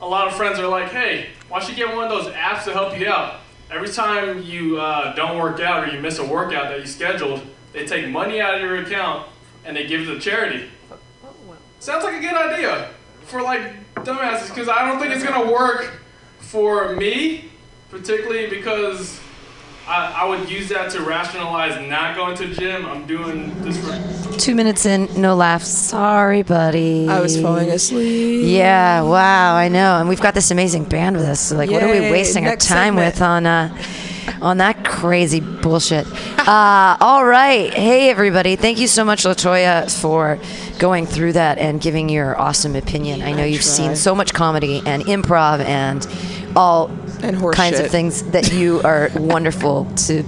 a 0.00 0.06
lot 0.06 0.28
of 0.28 0.34
friends 0.36 0.58
are 0.58 0.68
like, 0.68 0.90
hey, 0.90 1.28
why 1.48 1.58
don't 1.60 1.68
you 1.68 1.74
get 1.74 1.94
one 1.94 2.04
of 2.04 2.10
those 2.10 2.32
apps 2.34 2.64
to 2.64 2.72
help 2.72 2.98
you 2.98 3.08
out? 3.08 3.40
Every 3.70 3.88
time 3.88 4.42
you 4.42 4.78
uh, 4.78 5.14
don't 5.16 5.38
work 5.38 5.58
out 5.60 5.88
or 5.88 5.92
you 5.92 6.00
miss 6.00 6.18
a 6.18 6.24
workout 6.24 6.68
that 6.68 6.78
you 6.78 6.86
scheduled, 6.86 7.40
they 7.72 7.86
take 7.86 8.08
money 8.08 8.40
out 8.40 8.54
of 8.54 8.60
your 8.60 8.76
account 8.76 9.26
and 9.64 9.76
they 9.76 9.86
give 9.86 10.02
it 10.02 10.14
to 10.14 10.20
charity. 10.20 10.68
Sounds 11.80 12.04
like 12.04 12.14
a 12.16 12.20
good 12.20 12.34
idea 12.34 12.90
for 13.22 13.42
like 13.42 13.62
dumbasses 13.96 14.48
because 14.50 14.68
I 14.68 14.86
don't 14.86 15.00
think 15.00 15.12
it's 15.14 15.24
gonna 15.24 15.50
work 15.50 15.98
for 16.38 16.94
me, 16.94 17.50
particularly 17.96 18.48
because 18.48 19.20
I, 19.86 20.22
I 20.22 20.24
would 20.28 20.50
use 20.50 20.68
that 20.68 20.90
to 20.92 21.02
rationalize 21.02 21.80
not 21.88 22.16
going 22.16 22.36
to 22.36 22.46
the 22.48 22.54
gym. 22.54 22.84
I'm 22.86 23.06
doing 23.06 23.54
this 23.62 23.78
for 23.78 24.36
Two 24.38 24.54
minutes 24.54 24.84
in, 24.84 25.08
no 25.20 25.34
laughs. 25.34 25.68
Sorry, 25.68 26.42
buddy. 26.42 27.08
I 27.08 27.20
was 27.20 27.40
falling 27.40 27.70
asleep. 27.70 28.44
Yeah, 28.46 29.02
wow, 29.02 29.54
I 29.54 29.68
know. 29.68 29.98
And 29.98 30.08
we've 30.08 30.20
got 30.20 30.34
this 30.34 30.50
amazing 30.50 30.84
band 30.84 31.16
with 31.16 31.24
us. 31.24 31.40
So 31.40 31.56
like, 31.56 31.70
what 31.70 31.82
are 31.82 31.90
we 31.90 32.00
Yay, 32.00 32.10
wasting 32.10 32.46
our 32.46 32.56
time 32.56 32.96
segment. 32.96 33.14
with 33.14 33.22
on 33.22 33.46
uh, 33.46 33.82
on 34.42 34.58
that 34.58 34.84
crazy 34.84 35.40
bullshit? 35.40 36.06
uh, 36.38 36.96
all 37.00 37.24
right, 37.24 37.72
hey 37.72 38.10
everybody, 38.10 38.56
thank 38.56 38.78
you 38.78 38.88
so 38.88 39.04
much, 39.04 39.24
Latoya, 39.24 39.90
for 40.00 40.38
going 40.78 41.06
through 41.06 41.32
that 41.32 41.58
and 41.58 41.80
giving 41.80 42.08
your 42.08 42.38
awesome 42.38 42.76
opinion. 42.76 43.22
I 43.22 43.32
know 43.32 43.44
you've 43.44 43.62
seen 43.62 43.96
so 43.96 44.14
much 44.14 44.34
comedy 44.34 44.82
and 44.84 45.02
improv 45.04 45.60
and 45.60 46.06
all 46.56 46.88
And 46.88 46.98
horse 46.98 47.05
kinds 47.20 47.40
shit. 47.40 47.54
Kinds 47.54 47.80
of 47.80 47.90
things 47.90 48.22
that 48.30 48.52
you 48.52 48.80
are 48.82 49.10
wonderful 49.14 49.86
to 50.06 50.22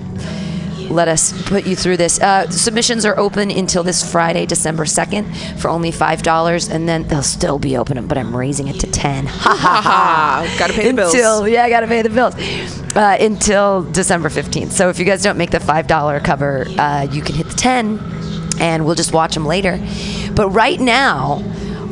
let 0.90 1.08
us 1.08 1.32
put 1.48 1.66
you 1.66 1.76
through 1.76 1.96
this. 1.96 2.20
Uh, 2.20 2.48
submissions 2.50 3.04
are 3.04 3.18
open 3.18 3.50
until 3.50 3.82
this 3.82 4.10
Friday, 4.10 4.46
December 4.46 4.84
2nd, 4.84 5.60
for 5.60 5.68
only 5.68 5.92
$5, 5.92 6.70
and 6.70 6.88
then 6.88 7.06
they'll 7.08 7.22
still 7.22 7.58
be 7.58 7.76
open, 7.76 8.06
but 8.06 8.18
I'm 8.18 8.34
raising 8.34 8.68
it 8.68 8.80
to 8.80 8.90
10 8.90 9.26
Ha 9.26 9.54
ha 9.54 9.80
ha. 9.82 10.56
Gotta 10.58 10.72
pay 10.72 10.88
the 10.88 10.94
bills. 10.94 11.14
Until, 11.14 11.48
yeah, 11.48 11.64
I 11.64 11.70
gotta 11.70 11.86
pay 11.86 12.02
the 12.02 12.10
bills. 12.10 12.34
Uh, 12.96 13.16
until 13.20 13.82
December 13.84 14.28
15th. 14.28 14.70
So 14.70 14.88
if 14.88 14.98
you 14.98 15.04
guys 15.04 15.22
don't 15.22 15.36
make 15.36 15.50
the 15.50 15.58
$5 15.58 16.24
cover, 16.24 16.66
uh, 16.78 17.06
you 17.10 17.22
can 17.22 17.34
hit 17.34 17.48
the 17.48 17.54
10 17.54 18.00
and 18.60 18.84
we'll 18.84 18.94
just 18.94 19.12
watch 19.12 19.34
them 19.34 19.46
later. 19.46 19.78
But 20.34 20.48
right 20.50 20.80
now, 20.80 21.42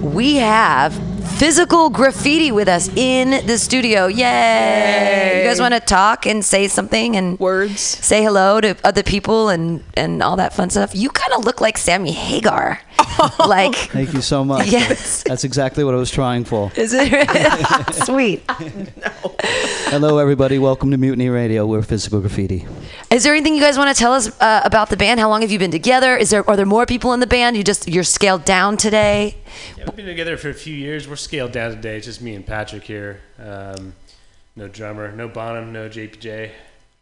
we 0.00 0.36
have 0.36 0.98
physical 1.36 1.90
graffiti 1.90 2.50
with 2.50 2.66
us 2.66 2.88
in 2.96 3.46
the 3.46 3.58
studio. 3.58 4.06
Yay! 4.06 5.42
You 5.42 5.48
guys 5.48 5.60
want 5.60 5.74
to 5.74 5.80
talk 5.80 6.24
and 6.26 6.42
say 6.42 6.66
something 6.66 7.14
and 7.14 7.38
words? 7.38 7.80
Say 7.80 8.22
hello 8.22 8.58
to 8.62 8.74
other 8.82 9.02
people 9.02 9.50
and 9.50 9.84
and 9.94 10.22
all 10.22 10.36
that 10.36 10.54
fun 10.54 10.70
stuff. 10.70 10.94
You 10.94 11.10
kind 11.10 11.34
of 11.34 11.44
look 11.44 11.60
like 11.60 11.76
Sammy 11.76 12.12
Hagar. 12.12 12.80
like 13.46 13.74
Thank 13.74 14.12
you 14.14 14.20
so 14.20 14.44
much. 14.44 14.66
Yes. 14.68 15.22
That's 15.22 15.44
exactly 15.44 15.84
what 15.84 15.94
I 15.94 15.96
was 15.96 16.10
trying 16.10 16.44
for. 16.44 16.70
is 16.76 16.92
it 16.94 17.94
sweet? 18.04 18.42
Hello, 19.88 20.18
everybody. 20.18 20.58
Welcome 20.58 20.90
to 20.90 20.96
Mutiny 20.96 21.28
Radio. 21.28 21.66
We're 21.66 21.82
Physical 21.82 22.20
Graffiti. 22.20 22.66
Is 23.10 23.24
there 23.24 23.32
anything 23.34 23.54
you 23.54 23.60
guys 23.60 23.78
want 23.78 23.94
to 23.94 23.98
tell 23.98 24.12
us 24.12 24.28
uh, 24.40 24.60
about 24.64 24.90
the 24.90 24.96
band? 24.96 25.20
How 25.20 25.28
long 25.28 25.42
have 25.42 25.50
you 25.50 25.58
been 25.58 25.70
together? 25.70 26.16
Is 26.16 26.30
there 26.30 26.48
are 26.48 26.56
there 26.56 26.66
more 26.66 26.84
people 26.86 27.12
in 27.12 27.20
the 27.20 27.26
band? 27.26 27.56
You 27.56 27.64
just 27.64 27.88
you're 27.88 28.04
scaled 28.04 28.44
down 28.44 28.76
today. 28.76 29.36
Yeah, 29.78 29.84
we've 29.86 29.96
been 29.96 30.06
together 30.06 30.36
for 30.36 30.50
a 30.50 30.54
few 30.54 30.74
years. 30.74 31.08
We're 31.08 31.16
scaled 31.16 31.52
down 31.52 31.70
today. 31.70 31.96
It's 31.96 32.06
just 32.06 32.20
me 32.20 32.34
and 32.34 32.44
Patrick 32.44 32.84
here. 32.84 33.20
Um, 33.38 33.94
no 34.56 34.68
drummer, 34.68 35.12
no 35.12 35.28
Bonham, 35.28 35.72
no 35.72 35.88
JPJ. 35.88 36.50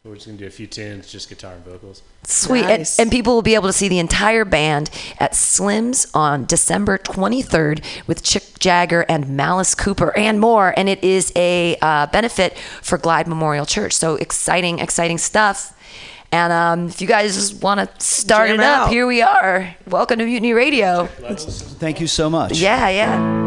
We're 0.04 0.16
just 0.16 0.26
gonna 0.26 0.36
do 0.36 0.46
a 0.46 0.50
few 0.50 0.66
tunes, 0.66 1.10
just 1.10 1.30
guitar 1.30 1.54
and 1.54 1.64
vocals. 1.64 2.02
Sweet. 2.24 2.66
And, 2.66 2.86
and 2.98 3.10
people 3.10 3.34
will 3.34 3.40
be 3.40 3.54
able 3.54 3.68
to 3.68 3.72
see 3.72 3.88
the 3.88 3.98
entire 3.98 4.44
band 4.44 4.90
at 5.18 5.34
Slim's 5.34 6.06
on 6.12 6.44
December 6.44 6.98
23rd 6.98 7.82
with 8.06 8.22
Chick 8.22 8.58
Jagger 8.58 9.06
and 9.08 9.34
Malice 9.34 9.74
Cooper 9.74 10.14
and 10.14 10.38
more. 10.38 10.74
And 10.76 10.90
it 10.90 11.02
is 11.02 11.32
a 11.34 11.78
uh, 11.80 12.06
benefit 12.08 12.58
for 12.82 12.98
Glide 12.98 13.26
Memorial 13.26 13.64
Church. 13.64 13.94
So 13.94 14.16
exciting, 14.16 14.78
exciting 14.78 15.16
stuff. 15.16 15.74
And 16.30 16.52
um, 16.52 16.88
if 16.88 17.00
you 17.00 17.06
guys 17.06 17.54
want 17.54 17.80
to 17.80 18.04
start 18.04 18.48
Jam 18.48 18.60
it 18.60 18.62
up, 18.62 18.80
out. 18.80 18.90
here 18.90 19.06
we 19.06 19.22
are. 19.22 19.74
Welcome 19.86 20.18
to 20.18 20.26
Mutiny 20.26 20.52
Radio. 20.52 21.06
Thank 21.06 22.00
you 22.00 22.08
so 22.08 22.28
much. 22.28 22.58
Yeah, 22.58 22.90
yeah. 22.90 23.44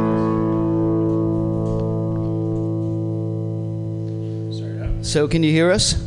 So, 5.03 5.27
can 5.27 5.41
you 5.41 5.51
hear 5.51 5.71
us? 5.71 6.06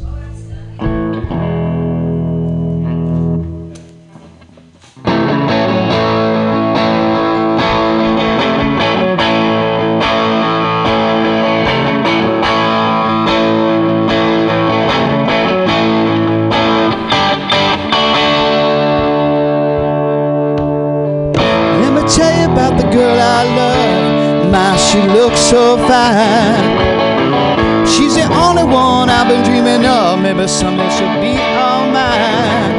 So 25.50 25.76
fine. 25.88 26.78
She's 27.84 28.14
the 28.14 28.26
only 28.44 28.62
one 28.62 29.10
I've 29.10 29.26
been 29.26 29.42
dreaming 29.42 29.84
of. 29.84 30.20
Maybe 30.22 30.46
someday 30.46 30.88
she'll 30.96 31.20
be 31.20 31.34
all 31.58 31.86
mine. 31.90 32.74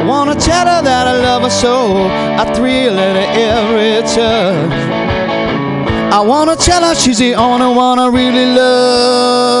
I 0.00 0.04
wanna 0.08 0.34
tell 0.34 0.66
her 0.66 0.80
that 0.80 1.06
I 1.12 1.14
love 1.26 1.42
her 1.42 1.50
so. 1.50 2.06
I 2.40 2.44
thrill 2.54 2.98
at 2.98 3.16
every 3.36 4.00
touch. 4.14 4.72
I 6.18 6.20
wanna 6.20 6.56
tell 6.56 6.82
her 6.88 6.94
she's 6.94 7.18
the 7.18 7.34
only 7.34 7.70
one 7.76 7.98
I 7.98 8.06
really 8.06 8.46
love. 8.46 9.52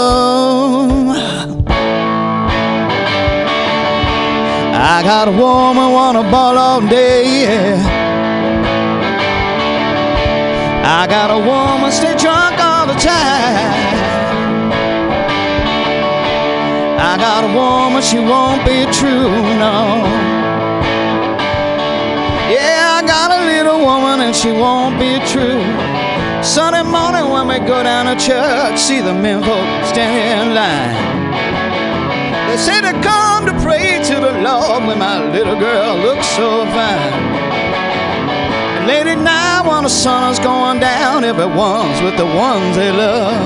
I 4.94 5.02
got 5.10 5.28
a 5.28 5.32
woman 5.32 5.92
wanna 5.92 6.22
ball 6.30 6.56
all 6.56 6.80
day. 6.80 7.42
Yeah. 7.42 8.01
I 10.94 11.06
got 11.06 11.30
a 11.30 11.38
woman 11.38 11.90
stay 11.90 12.14
drunk 12.18 12.60
all 12.60 12.86
the 12.86 12.92
time. 12.92 13.72
I 17.00 17.16
got 17.16 17.44
a 17.48 17.52
woman, 17.56 18.02
she 18.02 18.18
won't 18.18 18.60
be 18.66 18.84
true, 18.92 19.32
no. 19.56 20.04
Yeah, 22.52 23.00
I 23.00 23.02
got 23.06 23.30
a 23.32 23.40
little 23.46 23.80
woman 23.80 24.20
and 24.20 24.36
she 24.36 24.52
won't 24.52 25.00
be 25.00 25.16
true. 25.32 25.64
Sunday 26.44 26.82
morning 26.82 27.30
when 27.32 27.48
we 27.48 27.58
go 27.66 27.82
down 27.82 28.04
to 28.12 28.16
church, 28.22 28.78
see 28.78 29.00
the 29.00 29.14
men 29.14 29.42
folk 29.42 29.86
standing 29.86 30.28
in 30.44 30.54
line. 30.54 31.32
They 32.48 32.58
say 32.58 32.82
they 32.82 32.92
come 33.00 33.46
to 33.46 33.54
pray 33.64 34.04
to 34.04 34.14
the 34.20 34.32
Lord 34.44 34.84
when 34.84 34.98
my 34.98 35.24
little 35.24 35.58
girl 35.58 35.96
looks 35.96 36.28
so 36.36 36.66
fine. 36.66 37.51
Late 38.86 39.06
at 39.06 39.18
night 39.18 39.62
when 39.68 39.84
the 39.84 39.88
sun 39.88 40.32
is 40.32 40.38
going 40.40 40.80
down, 40.80 41.24
everyone's 41.24 42.00
with 42.02 42.16
the 42.16 42.26
ones 42.26 42.76
they 42.76 42.90
love. 42.90 43.40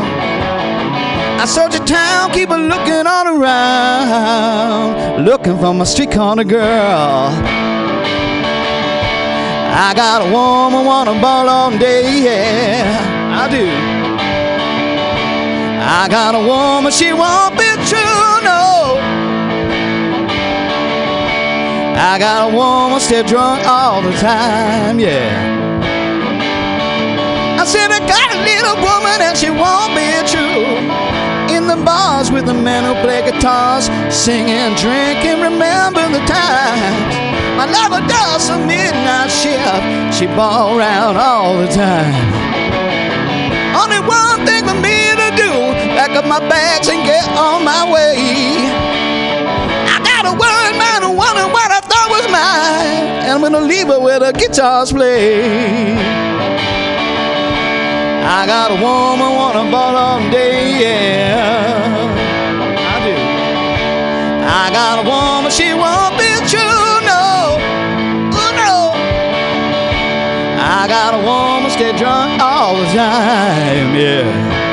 I 1.38 1.44
search 1.44 1.72
the 1.72 1.84
town, 1.84 2.32
keep 2.32 2.48
a 2.48 2.56
looking 2.56 3.06
all 3.06 3.28
around, 3.28 5.24
looking 5.26 5.58
for 5.58 5.74
my 5.74 5.84
street 5.84 6.10
corner 6.10 6.44
girl. 6.44 7.30
I 9.78 9.92
got 9.94 10.22
a 10.26 10.30
woman 10.32 10.86
wanna 10.86 11.20
ball 11.20 11.48
all 11.50 11.70
day, 11.78 12.22
yeah, 12.24 13.42
I 13.42 13.48
do. 13.50 13.66
I 15.98 16.08
got 16.08 16.34
a 16.34 16.40
woman, 16.40 16.90
she 16.90 17.12
won't 17.12 17.58
be 17.58 17.68
true, 17.90 18.05
I 21.96 22.18
got 22.18 22.52
a 22.52 22.54
woman 22.54 23.00
still 23.00 23.24
drunk 23.24 23.66
all 23.66 24.02
the 24.02 24.12
time, 24.20 25.00
yeah. 25.00 25.32
I 27.58 27.64
said 27.64 27.90
I 27.90 28.04
got 28.04 28.28
a 28.36 28.40
little 28.44 28.76
woman 28.84 29.16
and 29.24 29.32
she 29.32 29.48
won't 29.48 29.96
be 29.96 30.04
true. 30.28 30.76
In 31.56 31.66
the 31.66 31.80
bars 31.82 32.30
with 32.30 32.44
the 32.44 32.52
men 32.52 32.84
who 32.84 32.92
play 33.00 33.24
guitars, 33.24 33.88
singing, 34.12 34.76
drinking, 34.76 35.40
remember 35.40 36.04
the 36.12 36.20
times. 36.28 37.16
My 37.56 37.64
lover 37.64 38.04
does 38.06 38.50
a 38.50 38.58
midnight 38.60 39.32
shift, 39.32 40.12
she 40.12 40.26
ball 40.36 40.76
around 40.76 41.16
all 41.16 41.56
the 41.56 41.66
time. 41.72 42.28
Only 43.72 44.04
one 44.04 44.44
thing 44.44 44.68
for 44.68 44.76
me 44.76 45.16
to 45.16 45.28
do, 45.32 45.50
pack 45.96 46.12
up 46.12 46.26
my 46.26 46.40
bags 46.44 46.88
and 46.88 47.00
get 47.08 47.24
on 47.32 47.64
my 47.64 47.88
way. 47.90 48.20
I 49.88 49.96
got 50.04 50.26
a 50.28 50.36
who 51.02 51.12
wanted 51.12 51.52
what 51.52 51.70
I 51.70 51.85
was 52.08 52.26
mine, 52.30 53.06
and 53.24 53.32
I'm 53.32 53.40
gonna 53.40 53.60
leave 53.60 53.88
her 53.88 54.00
where 54.00 54.18
the 54.18 54.32
guitars 54.32 54.92
play. 54.92 55.94
I 58.28 58.44
got 58.46 58.70
a 58.70 58.74
woman 58.74 59.34
wanna 59.36 59.70
ball 59.70 59.96
all 59.96 60.20
day, 60.30 60.80
yeah. 60.82 61.86
I 62.92 62.96
do. 63.06 63.14
I 64.62 64.70
got 64.72 64.98
a 65.02 65.08
woman, 65.08 65.50
she 65.50 65.74
won't 65.74 66.18
be 66.18 66.32
true, 66.52 66.90
no. 67.12 67.58
Oh 68.40 68.50
no. 68.62 68.74
I 70.58 70.86
got 70.88 71.14
a 71.14 71.22
woman 71.24 71.70
stay 71.70 71.96
drunk 71.96 72.40
all 72.40 72.76
the 72.76 72.86
time, 72.86 73.94
yeah. 73.94 74.65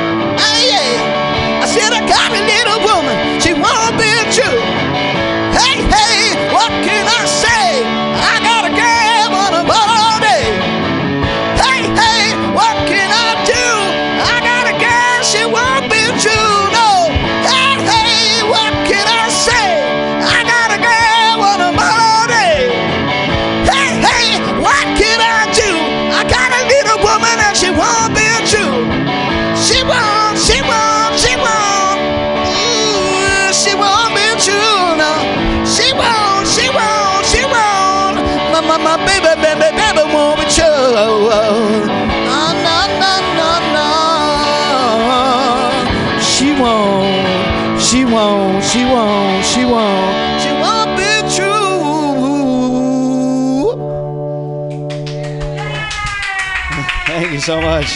So 57.44 57.60
much. 57.60 57.86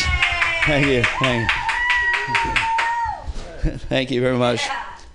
Thank 0.67 0.87
you. 0.87 1.03
Thank 1.21 1.51
you. 3.65 3.73
Thank 3.89 4.11
you 4.11 4.21
very 4.21 4.37
much. 4.37 4.61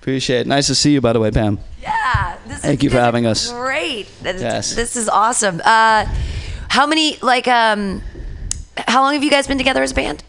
Appreciate 0.01 0.41
it. 0.41 0.47
Nice 0.47 0.67
to 0.67 0.75
see 0.75 0.91
you, 0.93 1.01
by 1.01 1.13
the 1.13 1.19
way, 1.19 1.31
Pam. 1.31 1.59
Yeah. 1.81 2.37
This 2.47 2.59
Thank 2.59 2.79
is 2.79 2.83
you 2.85 2.89
for 2.89 2.97
having 2.99 3.25
us. 3.25 3.51
Great. 3.51 4.07
This, 4.21 4.41
Yes. 4.41 4.75
this 4.75 4.95
is 4.95 5.07
awesome. 5.07 5.61
Uh, 5.63 6.05
how 6.69 6.85
many 6.87 7.17
like 7.21 7.47
um, 7.47 8.01
how 8.87 9.01
long 9.01 9.13
have 9.13 9.23
you 9.23 9.29
guys 9.29 9.47
been 9.47 9.57
together 9.57 9.83
as 9.83 9.91
a 9.91 9.95
band? 9.95 10.23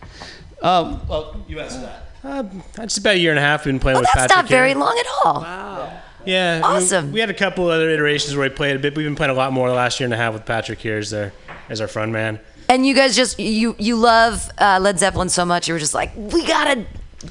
Um, 0.63 1.01
well, 1.09 1.45
you 1.49 1.59
asked 1.61 1.81
that. 1.81 2.03
Uh, 2.23 2.45
just 2.83 2.99
about 2.99 3.15
a 3.15 3.19
year 3.19 3.31
and 3.31 3.39
a 3.39 3.43
half. 3.43 3.65
We've 3.65 3.73
been 3.75 3.81
playing 3.81 3.97
Oh, 3.97 4.01
with 4.01 4.09
that's 4.15 4.33
Patrick 4.33 4.45
not 4.45 4.49
very 4.49 4.69
here. 4.71 4.79
long 4.79 4.97
at 4.99 5.07
all. 5.25 5.41
Wow. 5.43 6.01
Yeah, 6.25 6.59
we- 6.59 6.63
Awesome. 6.65 7.13
We, 7.13 7.21
had 7.21 7.29
a 7.31 7.35
couple 7.35 7.69
other 7.69 7.91
iterations 7.91 8.35
where 8.37 8.49
we 8.49 8.55
played 8.55 8.77
a 8.77 8.79
bit. 8.79 8.97
We've 8.97 9.05
been 9.07 9.17
playing 9.17 9.31
a 9.33 9.35
lot 9.35 9.53
more 9.53 9.69
the 9.69 9.75
last 9.75 10.01
year 10.01 10.07
and 10.07 10.15
a 10.15 10.17
half 10.17 10.33
with 10.33 10.47
Patrick 10.47 10.79
here 10.79 10.97
as 10.99 11.13
our 11.13 11.33
as 11.69 11.81
our 11.81 11.89
front 11.89 12.13
man. 12.13 12.39
And 12.69 12.87
you 12.87 12.95
guys 12.95 13.15
just 13.15 13.39
you 13.39 13.77
you 13.79 13.97
love 13.97 14.51
uh, 14.59 14.79
Led 14.81 14.99
Zeppelin 14.99 15.29
so 15.29 15.45
much. 15.45 15.69
You 15.69 15.75
were 15.75 15.81
just 15.81 15.95
like, 15.95 16.13
we 16.17 16.47
gotta. 16.47 16.87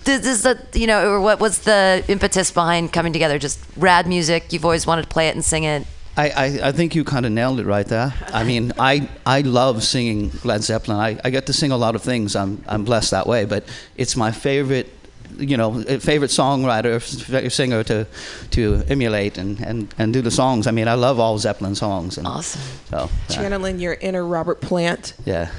This 0.05 0.25
is 0.25 0.43
the 0.43 0.59
you 0.73 0.87
know, 0.87 1.11
or 1.11 1.21
what 1.21 1.39
was 1.39 1.59
the 1.59 2.03
impetus 2.07 2.51
behind 2.51 2.91
coming 2.93 3.13
together? 3.13 3.37
Just 3.37 3.59
rad 3.77 4.07
music. 4.07 4.51
You've 4.51 4.65
always 4.65 4.87
wanted 4.87 5.03
to 5.03 5.07
play 5.07 5.27
it 5.27 5.35
and 5.35 5.45
sing 5.45 5.63
it. 5.63 5.85
I, 6.15 6.29
I, 6.29 6.45
I 6.67 6.71
think 6.71 6.93
you 6.93 7.03
kind 7.03 7.25
of 7.25 7.31
nailed 7.31 7.59
it 7.59 7.65
right 7.65 7.87
there. 7.87 8.13
I 8.27 8.43
mean, 8.43 8.71
I, 8.77 9.09
I 9.25 9.41
love 9.41 9.83
singing 9.83 10.31
Led 10.43 10.61
Zeppelin. 10.61 10.99
I, 10.99 11.19
I 11.23 11.31
get 11.31 11.47
to 11.47 11.53
sing 11.53 11.71
a 11.71 11.77
lot 11.77 11.95
of 11.95 12.03
things. 12.03 12.35
I'm, 12.35 12.63
I'm 12.67 12.83
blessed 12.85 13.11
that 13.11 13.25
way. 13.25 13.45
But 13.45 13.65
it's 13.97 14.15
my 14.15 14.31
favorite, 14.31 14.93
you 15.37 15.57
know, 15.57 15.81
favorite 15.99 16.31
songwriter, 16.31 16.95
f- 16.95 17.51
singer 17.51 17.83
to, 17.83 18.05
to 18.51 18.83
emulate 18.87 19.37
and, 19.37 19.59
and, 19.59 19.93
and 19.97 20.13
do 20.13 20.21
the 20.21 20.31
songs. 20.31 20.67
I 20.67 20.71
mean, 20.71 20.87
I 20.87 20.93
love 20.93 21.19
all 21.19 21.37
Zeppelin 21.37 21.75
songs. 21.75 22.17
And 22.17 22.27
awesome. 22.27 22.61
So, 22.89 23.09
yeah. 23.29 23.35
Channeling 23.35 23.79
your 23.79 23.93
inner 23.95 24.25
Robert 24.25 24.61
Plant. 24.61 25.13
Yeah, 25.25 25.51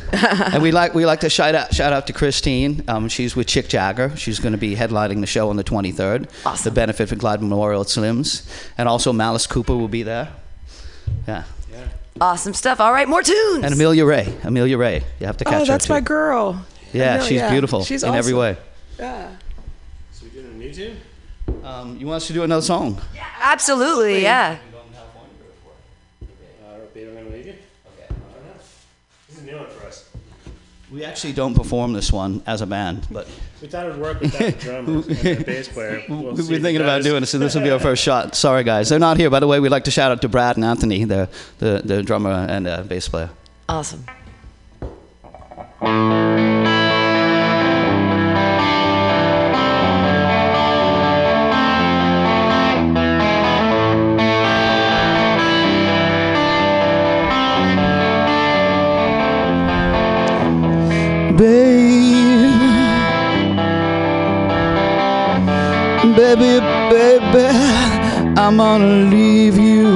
and 0.52 0.62
we 0.62 0.70
like 0.72 0.94
we 0.94 1.06
like 1.06 1.20
to 1.20 1.30
shout 1.30 1.54
out 1.54 1.74
shout 1.74 1.92
out 1.92 2.06
to 2.06 2.12
Christine. 2.12 2.84
Um, 2.88 3.08
she's 3.08 3.34
with 3.36 3.46
Chick 3.46 3.68
Jagger. 3.68 4.16
She's 4.16 4.38
going 4.40 4.52
to 4.52 4.58
be 4.58 4.74
headlining 4.76 5.20
the 5.20 5.26
show 5.26 5.48
on 5.50 5.56
the 5.56 5.64
23rd. 5.64 6.28
Awesome. 6.46 6.64
The 6.64 6.70
benefit 6.74 7.08
for 7.08 7.16
Glide 7.16 7.40
Memorial 7.40 7.80
at 7.82 7.88
Slim's, 7.88 8.48
and 8.78 8.88
also 8.88 9.12
Malice 9.12 9.46
Cooper 9.46 9.76
will 9.76 9.88
be 9.88 10.02
there. 10.02 10.32
Yeah, 11.26 11.44
Awesome 12.20 12.54
stuff. 12.54 12.80
All 12.80 12.92
right, 12.92 13.08
more 13.08 13.22
tunes. 13.22 13.64
and 13.64 13.74
Amelia 13.74 14.04
Ray. 14.04 14.32
Amelia 14.44 14.78
Ray. 14.78 15.02
You 15.18 15.26
have 15.26 15.36
to 15.38 15.44
catch 15.44 15.52
Oh, 15.54 15.56
her 15.56 15.62
Oh, 15.62 15.66
that's 15.66 15.86
too. 15.86 15.92
my 15.92 16.00
girl. 16.00 16.64
Yeah, 16.92 17.16
Amelia. 17.16 17.28
she's 17.28 17.50
beautiful 17.50 17.84
She's 17.84 18.04
in 18.04 18.14
every 18.14 18.34
way. 18.34 18.56
Yeah. 18.98 19.30
So 20.74 20.80
we 20.80 20.86
doing 20.86 20.96
a 20.96 21.48
new 21.48 21.54
tune? 21.54 21.64
Um, 21.64 21.96
you 21.98 22.06
want 22.06 22.16
us 22.16 22.26
to 22.26 22.32
do 22.32 22.42
another 22.42 22.62
song? 22.62 23.00
Yeah, 23.14 23.26
Absolutely, 23.40 24.22
yeah. 24.22 24.58
Uh, 26.20 26.78
Babe, 26.92 27.08
I'm 27.08 27.14
gonna 27.14 27.36
leave 27.36 27.46
you. 27.46 27.52
Okay. 27.52 28.06
I 28.08 28.08
don't 28.08 28.44
know. 28.44 28.52
This 29.28 29.36
is 29.36 29.42
a 29.42 29.46
new 29.46 29.56
one 29.56 29.68
for 29.68 29.86
us. 29.86 30.10
We 30.90 31.04
actually 31.04 31.32
don't 31.32 31.54
perform 31.54 31.92
this 31.92 32.12
one 32.12 32.42
as 32.46 32.60
a 32.60 32.66
band, 32.66 33.06
but 33.10 33.28
We 33.62 33.68
thought 33.68 33.86
it 33.86 33.92
would 33.92 34.00
work 34.00 34.20
without 34.20 34.38
the 34.40 34.52
drummer 34.52 34.92
and 34.94 35.04
the 35.04 35.44
bass 35.46 35.68
player. 35.68 36.02
We'll 36.08 36.34
We've 36.34 36.48
been 36.48 36.62
thinking 36.62 36.82
about 36.82 37.02
doing 37.02 37.22
it, 37.22 37.26
so 37.26 37.38
this 37.38 37.54
will 37.54 37.62
be 37.62 37.70
our 37.70 37.78
first 37.90 38.02
shot. 38.02 38.34
Sorry, 38.34 38.62
guys. 38.64 38.88
They're 38.88 38.98
not 38.98 39.16
here. 39.16 39.30
By 39.30 39.40
the 39.40 39.46
way, 39.46 39.60
we'd 39.60 39.70
like 39.70 39.84
to 39.84 39.90
shout 39.90 40.10
out 40.12 40.20
to 40.22 40.28
Brad 40.28 40.56
and 40.56 40.64
Anthony, 40.64 41.04
the, 41.04 41.28
the, 41.58 41.82
the 41.84 42.02
drummer 42.02 42.30
and 42.30 42.66
uh, 42.66 42.82
bass 42.82 43.08
player. 43.08 43.30
Awesome. 43.68 44.04
I'm 68.46 68.58
gonna 68.58 69.08
leave 69.10 69.56
you. 69.56 69.88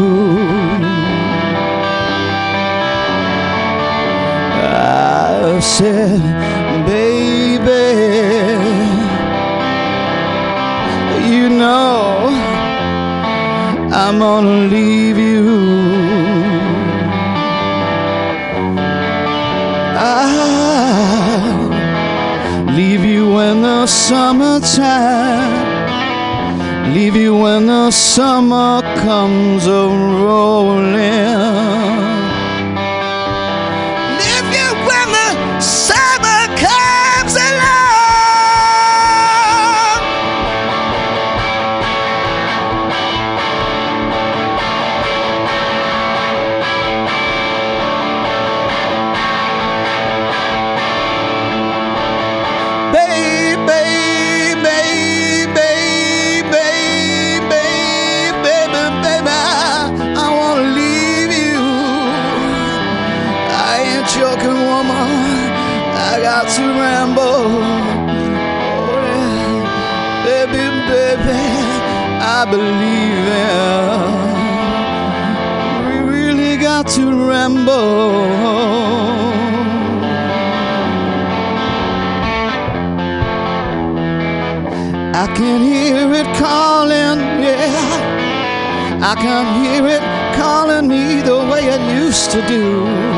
I 4.64 5.61
said, 5.61 6.22
baby, 6.86 7.88
you 11.30 11.51
know 11.51 12.28
I'm 13.92 14.18
gonna 14.18 14.68
leave 14.68 15.18
you. 15.18 15.44
I'll 20.24 21.68
leave 22.74 23.05
you 23.05 23.40
in 23.40 23.61
the 23.61 23.86
summertime 23.86 25.18
when 27.43 27.66
the 27.66 27.91
summer 27.91 28.82
comes 28.97 29.66
a 29.66 29.86
rolling. 29.89 31.38
I 72.41 72.45
believe 72.45 73.26
in. 73.43 74.14
We 75.86 75.97
really 76.09 76.57
got 76.57 76.86
to 76.95 77.05
ramble. 77.26 78.30
I 85.16 85.26
can 85.34 85.61
hear 85.62 86.12
it 86.14 86.28
calling, 86.36 87.18
yeah. 87.43 89.01
I 89.03 89.14
can 89.16 89.45
hear 89.61 89.84
it 89.97 90.03
calling 90.36 90.86
me 90.86 91.20
the 91.20 91.39
way 91.51 91.64
it 91.64 91.80
used 91.93 92.30
to 92.30 92.41
do. 92.47 93.18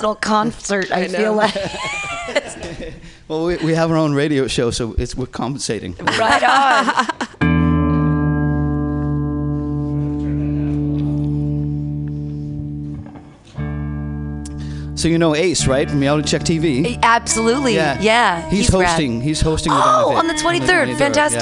personal 0.00 0.14
concert. 0.16 0.90
I, 0.92 1.02
I 1.02 1.08
feel 1.08 1.34
like. 1.34 1.54
well, 3.28 3.44
we, 3.46 3.56
we 3.58 3.74
have 3.74 3.90
our 3.90 3.96
own 3.96 4.14
radio 4.14 4.46
show, 4.46 4.70
so 4.70 4.94
it's 4.98 5.14
we're 5.14 5.26
compensating. 5.26 5.94
Right 6.18 6.42
on. 6.42 7.06
So 14.96 15.08
you 15.08 15.16
know 15.16 15.34
Ace, 15.34 15.66
right? 15.66 15.88
From 15.88 16.00
Reality 16.00 16.28
Check 16.28 16.42
TV. 16.42 16.98
Absolutely. 17.02 17.74
Yeah. 17.74 17.98
yeah 18.02 18.50
he's, 18.50 18.66
he's, 18.66 18.68
hosting. 18.68 19.18
Rad. 19.18 19.26
He's 19.26 19.40
hosting. 19.40 19.72
Oh, 19.74 20.12
on 20.14 20.26
the 20.26 20.34
23rd. 20.34 20.42
On 20.42 20.60
the 20.60 20.66
23rd. 20.66 20.98
Fantastic. 20.98 21.40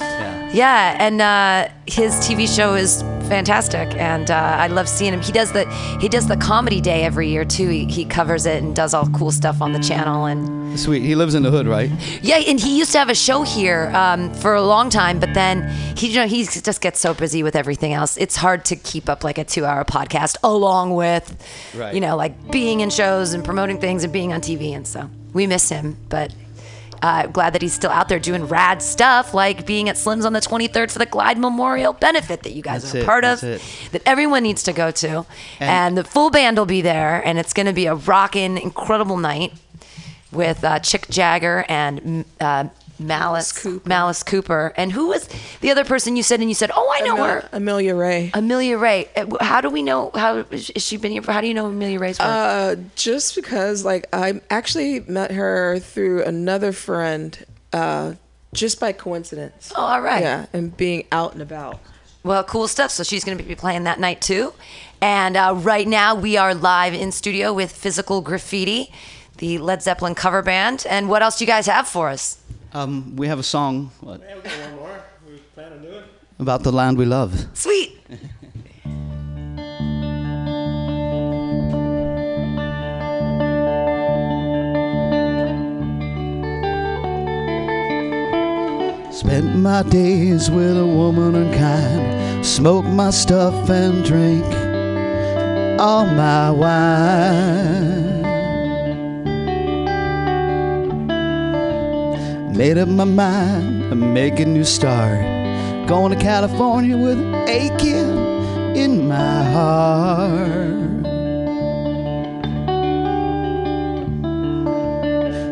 Yeah. 0.00 0.50
yeah. 0.50 0.50
yeah. 0.52 0.96
and 0.98 1.20
uh, 1.20 1.72
his 1.86 2.14
TV 2.14 2.52
show 2.52 2.74
is 2.74 3.04
fantastic, 3.26 3.94
and 3.96 4.30
uh, 4.30 4.34
I 4.58 4.68
love 4.68 4.88
seeing 4.88 5.12
him. 5.12 5.20
He 5.20 5.32
does 5.32 5.52
the 5.52 5.68
he 6.00 6.08
does 6.08 6.26
the 6.26 6.36
comedy 6.36 6.80
day 6.80 7.04
every 7.04 7.28
year 7.28 7.44
too. 7.44 7.68
He, 7.68 7.84
he 7.86 8.04
covers 8.04 8.46
it 8.46 8.62
and 8.62 8.74
does 8.74 8.94
all 8.94 9.06
cool 9.08 9.30
stuff 9.30 9.60
on 9.60 9.72
the 9.72 9.78
channel, 9.80 10.24
and 10.26 10.78
Sweet. 10.78 11.02
He 11.02 11.14
lives 11.14 11.34
in 11.34 11.42
the 11.42 11.50
hood, 11.50 11.66
right? 11.66 11.90
yeah, 12.22 12.36
and 12.36 12.60
he 12.60 12.78
used 12.78 12.92
to 12.92 12.98
have 12.98 13.08
a 13.08 13.14
show 13.14 13.42
here 13.42 13.90
um, 13.94 14.32
for 14.34 14.54
a 14.54 14.62
long 14.62 14.90
time, 14.90 15.18
but 15.18 15.32
then 15.34 15.68
he, 15.96 16.08
you 16.08 16.16
know, 16.16 16.26
he 16.26 16.44
just 16.44 16.80
gets 16.80 17.00
so 17.00 17.14
busy 17.14 17.42
with 17.42 17.56
everything 17.56 17.92
else. 17.92 18.16
It's 18.16 18.36
hard 18.36 18.64
to 18.66 18.76
keep 18.76 19.08
up 19.08 19.24
like 19.24 19.38
a 19.38 19.44
two-hour 19.44 19.84
podcast 19.86 20.36
along 20.42 20.94
with, 20.94 21.24
Right. 21.74 21.94
you 21.94 22.00
know, 22.00 22.16
like 22.16 22.50
being 22.50 22.80
in 22.80 22.90
shows 22.90 23.32
and 23.32 23.44
promoting 23.44 23.78
things 23.80 24.04
and 24.04 24.12
being 24.12 24.32
on 24.32 24.40
TV, 24.40 24.72
and 24.76 24.86
so 24.86 25.08
we 25.32 25.46
miss 25.46 25.68
him, 25.68 25.96
but. 26.08 26.32
Uh, 27.06 27.24
glad 27.28 27.52
that 27.52 27.62
he's 27.62 27.72
still 27.72 27.92
out 27.92 28.08
there 28.08 28.18
doing 28.18 28.44
rad 28.48 28.82
stuff 28.82 29.32
like 29.32 29.64
being 29.64 29.88
at 29.88 29.96
Slim's 29.96 30.24
on 30.24 30.32
the 30.32 30.40
23rd 30.40 30.90
for 30.90 30.98
the 30.98 31.06
Glide 31.06 31.38
Memorial 31.38 31.92
benefit 31.92 32.42
that 32.42 32.52
you 32.52 32.62
guys 32.62 32.82
That's 32.82 32.96
are 32.96 32.98
a 32.98 33.00
it, 33.02 33.06
part 33.06 33.24
of, 33.24 33.40
that's 33.40 33.88
that 33.90 34.02
everyone 34.04 34.42
needs 34.42 34.64
to 34.64 34.72
go 34.72 34.90
to. 34.90 35.24
And, 35.60 35.70
And- 35.70 35.98
the 35.98 36.02
full 36.02 36.30
band 36.30 36.58
will 36.58 36.66
be 36.66 36.80
there, 36.80 37.22
and 37.24 37.38
it's 37.38 37.52
going 37.52 37.66
to 37.66 37.72
be 37.72 37.86
a 37.86 37.94
rocking, 37.94 38.58
incredible 38.58 39.18
night 39.18 39.52
with 40.32 40.64
uh, 40.64 40.80
Chick 40.80 41.06
Jagger 41.08 41.64
and 41.68 42.24
uh, 42.40 42.64
Malice 42.98 43.52
Cooper. 43.52 43.88
Malice 43.88 44.22
Cooper. 44.22 44.72
And 44.76 44.92
who 44.92 45.08
was 45.08 45.28
the 45.60 45.70
other 45.70 45.84
person 45.84 46.16
you 46.16 46.22
said? 46.22 46.40
And 46.40 46.48
you 46.48 46.54
said, 46.54 46.70
"Oh, 46.74 46.92
I 46.94 47.00
know 47.02 47.14
Amel- 47.14 47.26
her." 47.26 47.48
Amelia 47.52 47.94
Ray. 47.94 48.30
Amelia 48.34 48.78
Ray. 48.78 49.08
Uh, 49.16 49.42
How 49.44 49.60
do 49.60 49.68
we 49.70 49.82
know? 49.82 50.10
How 50.14 50.44
is 50.50 50.70
she 50.76 50.96
been 50.96 51.12
here? 51.12 51.22
For, 51.22 51.32
how 51.32 51.40
do 51.40 51.46
you 51.48 51.54
know 51.54 51.66
Amelia 51.66 51.98
Ray's 51.98 52.18
work? 52.18 52.28
Uh, 52.28 52.76
just 52.94 53.34
because, 53.34 53.84
like, 53.84 54.06
I 54.12 54.40
actually 54.50 55.00
met 55.00 55.32
her 55.32 55.78
through 55.78 56.24
another 56.24 56.72
friend, 56.72 57.44
uh, 57.72 58.14
just 58.54 58.80
by 58.80 58.92
coincidence. 58.92 59.72
Oh, 59.76 59.82
all 59.82 60.00
right. 60.00 60.22
Yeah, 60.22 60.46
and 60.52 60.76
being 60.76 61.06
out 61.12 61.32
and 61.34 61.42
about. 61.42 61.80
Well, 62.24 62.42
cool 62.44 62.66
stuff. 62.66 62.90
So 62.90 63.02
she's 63.04 63.22
going 63.24 63.38
to 63.38 63.44
be 63.44 63.54
playing 63.54 63.84
that 63.84 64.00
night 64.00 64.20
too. 64.20 64.52
And 65.00 65.36
uh, 65.36 65.54
right 65.56 65.86
now 65.86 66.14
we 66.14 66.36
are 66.36 66.54
live 66.54 66.94
in 66.94 67.12
studio 67.12 67.52
with 67.52 67.70
Physical 67.70 68.20
Graffiti, 68.20 68.90
the 69.38 69.58
Led 69.58 69.82
Zeppelin 69.82 70.14
cover 70.16 70.42
band. 70.42 70.86
And 70.88 71.08
what 71.08 71.22
else 71.22 71.38
do 71.38 71.44
you 71.44 71.46
guys 71.46 71.66
have 71.66 71.86
for 71.86 72.08
us? 72.08 72.38
Um, 72.72 73.16
we 73.16 73.28
have 73.28 73.38
a 73.38 73.42
song 73.42 73.90
what, 74.00 74.20
Yeah, 74.20 74.36
we 74.36 74.42
got 74.42 74.60
one 74.60 74.76
more. 74.76 75.04
We 75.26 75.38
plan 75.54 75.72
on 75.72 75.82
doing. 75.82 76.04
about 76.38 76.62
the 76.62 76.72
land 76.72 76.98
we 76.98 77.04
love. 77.06 77.32
Sweet. 77.54 77.92
Spent 89.10 89.56
my 89.56 89.82
days 89.82 90.50
with 90.50 90.76
a 90.76 90.86
woman 90.86 91.34
unkind, 91.34 92.44
smoked 92.44 92.88
my 92.88 93.08
stuff 93.10 93.70
and 93.70 94.04
drank 94.04 94.44
all 95.80 96.04
my 96.06 96.50
wine. 96.50 98.25
Made 102.56 102.78
up 102.78 102.88
my 102.88 103.04
mind 103.04 103.90
to 103.90 103.94
make 103.94 104.40
a 104.40 104.46
new 104.46 104.64
start, 104.64 105.20
going 105.86 106.16
to 106.16 106.18
California 106.18 106.96
with 106.96 107.18
an 107.18 107.34
aching 107.46 108.74
in 108.74 109.06
my 109.08 109.44
heart. 109.52 110.56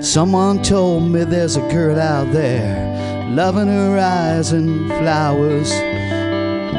Someone 0.03 0.63
told 0.63 1.11
me 1.11 1.25
there's 1.25 1.57
a 1.57 1.69
girl 1.69 2.01
out 2.01 2.33
there 2.33 2.75
loving 3.29 3.69
her 3.69 3.99
eyes 3.99 4.53
and 4.53 4.89
flowers 4.89 5.71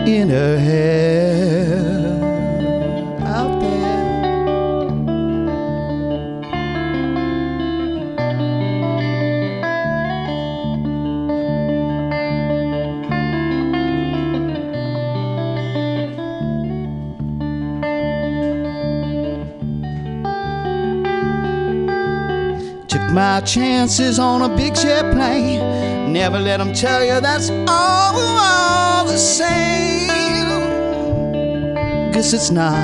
in 0.08 0.30
her 0.30 0.58
hair. 0.58 2.25
My 23.16 23.40
chances 23.40 24.20
on 24.20 24.42
a 24.42 24.54
big 24.58 24.76
jet 24.76 25.14
plane. 25.14 26.12
Never 26.12 26.38
let 26.38 26.58
them 26.58 26.74
tell 26.74 27.02
you 27.02 27.22
that's 27.22 27.50
all, 27.50 28.14
all 28.18 29.06
the 29.06 29.18
same. 29.18 30.10
Guess 32.12 32.34
it's 32.34 32.52
not. 32.52 32.76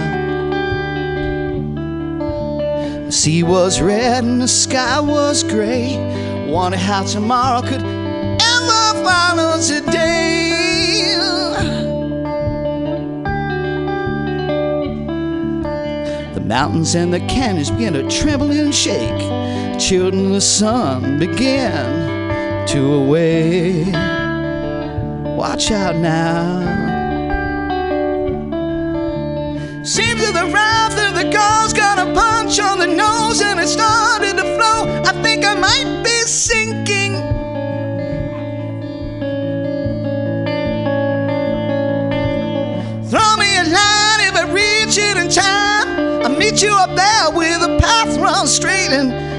The 3.07 3.11
sea 3.11 3.43
was 3.43 3.81
red 3.81 4.23
and 4.23 4.41
the 4.41 4.47
sky 4.47 5.01
was 5.01 5.43
gray. 5.43 5.97
Wonder 6.47 6.77
how 6.77 7.03
tomorrow 7.03 7.61
could 7.61 7.83
ever 7.83 9.03
follow 9.03 9.59
today. 9.61 11.13
The 16.33 16.41
mountains 16.41 16.95
and 16.95 17.13
the 17.13 17.19
canyons 17.19 17.69
began 17.69 17.91
to 17.93 18.09
tremble 18.09 18.49
and 18.51 18.73
shake. 18.73 19.41
Children 19.81 20.31
the 20.31 20.39
sun 20.39 21.17
began 21.17 22.67
to 22.67 22.93
awake. 22.93 23.87
Watch 25.35 25.71
out 25.71 25.95
now. 25.95 26.61
Seems 29.83 30.21
that 30.21 30.33
the 30.35 30.53
wrath 30.53 30.93
of 31.09 31.15
the 31.15 31.29
gods 31.31 31.73
got 31.73 31.97
a 31.97 32.13
punch 32.13 32.59
on 32.59 32.77
the 32.77 32.85
nose 32.85 33.41
and 33.41 33.59
it 33.59 33.67
started 33.67 34.37
to 34.37 34.43
flow. 34.43 35.01
I 35.03 35.19
think 35.23 35.43
I 35.43 35.55
might 35.55 36.03
be 36.03 36.21
sinking. 36.27 37.13
Throw 43.09 43.35
me 43.35 43.57
a 43.57 43.65
line 43.65 44.21
if 44.29 44.35
I 44.35 44.45
reach 44.53 44.97
it 44.99 45.17
in 45.17 45.27
time. 45.27 46.23
I'll 46.23 46.37
meet 46.37 46.61
you 46.61 46.71
up 46.71 46.95
there 46.95 47.31
where 47.31 47.57
the 47.57 47.79
path 47.79 48.15
runs 48.17 48.53
straight 48.53 48.91
and 48.91 49.30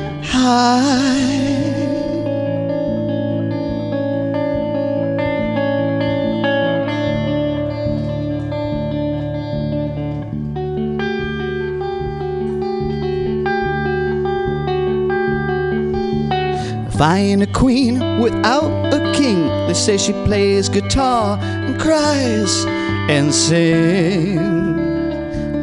I 17.04 17.18
ain't 17.18 17.42
a 17.42 17.46
queen 17.46 18.20
without 18.20 18.92
a 18.92 19.12
king, 19.14 19.46
they 19.66 19.74
say 19.74 19.96
she 19.96 20.12
plays 20.24 20.68
guitar 20.68 21.38
and 21.40 21.80
cries 21.80 22.64
and 23.08 23.34
sings. 23.34 24.40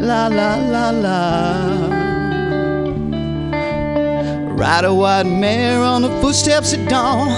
La 0.01 0.27
la 0.27 0.55
la 0.55 0.89
la. 0.91 1.78
Ride 4.59 4.83
a 4.83 4.93
white 4.93 5.23
mare 5.23 5.81
on 5.81 6.01
the 6.01 6.09
footsteps 6.19 6.73
at 6.73 6.89
dawn, 6.89 7.29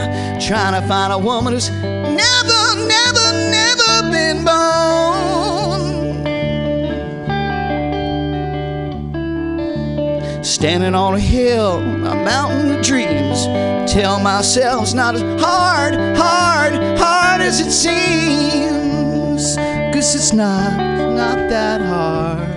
trying 0.41 0.73
to 0.73 0.81
find 0.87 1.13
a 1.13 1.19
woman 1.19 1.53
who's 1.53 1.69
never, 1.69 2.75
never, 2.87 3.31
never 3.51 4.09
been 4.09 4.43
born. 4.43 4.73
Standing 10.43 10.95
on 10.95 11.13
a 11.13 11.19
hill, 11.19 11.77
a 11.77 12.15
mountain 12.15 12.71
of 12.71 12.83
dreams. 12.83 13.45
Tell 13.93 14.19
myself 14.19 14.81
it's 14.81 14.95
not 14.95 15.13
as 15.13 15.21
hard, 15.39 15.93
hard, 16.17 16.73
hard 16.97 17.41
as 17.41 17.59
it 17.59 17.69
seems. 17.69 19.57
Cause 19.93 20.15
it's 20.15 20.33
not, 20.33 20.75
not 21.15 21.37
that 21.51 21.81
hard. 21.81 22.50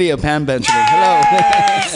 Lady 0.00 0.10
of 0.10 0.22
Pam 0.22 0.46
Benjamin. 0.46 0.82
Hello. 0.88 1.20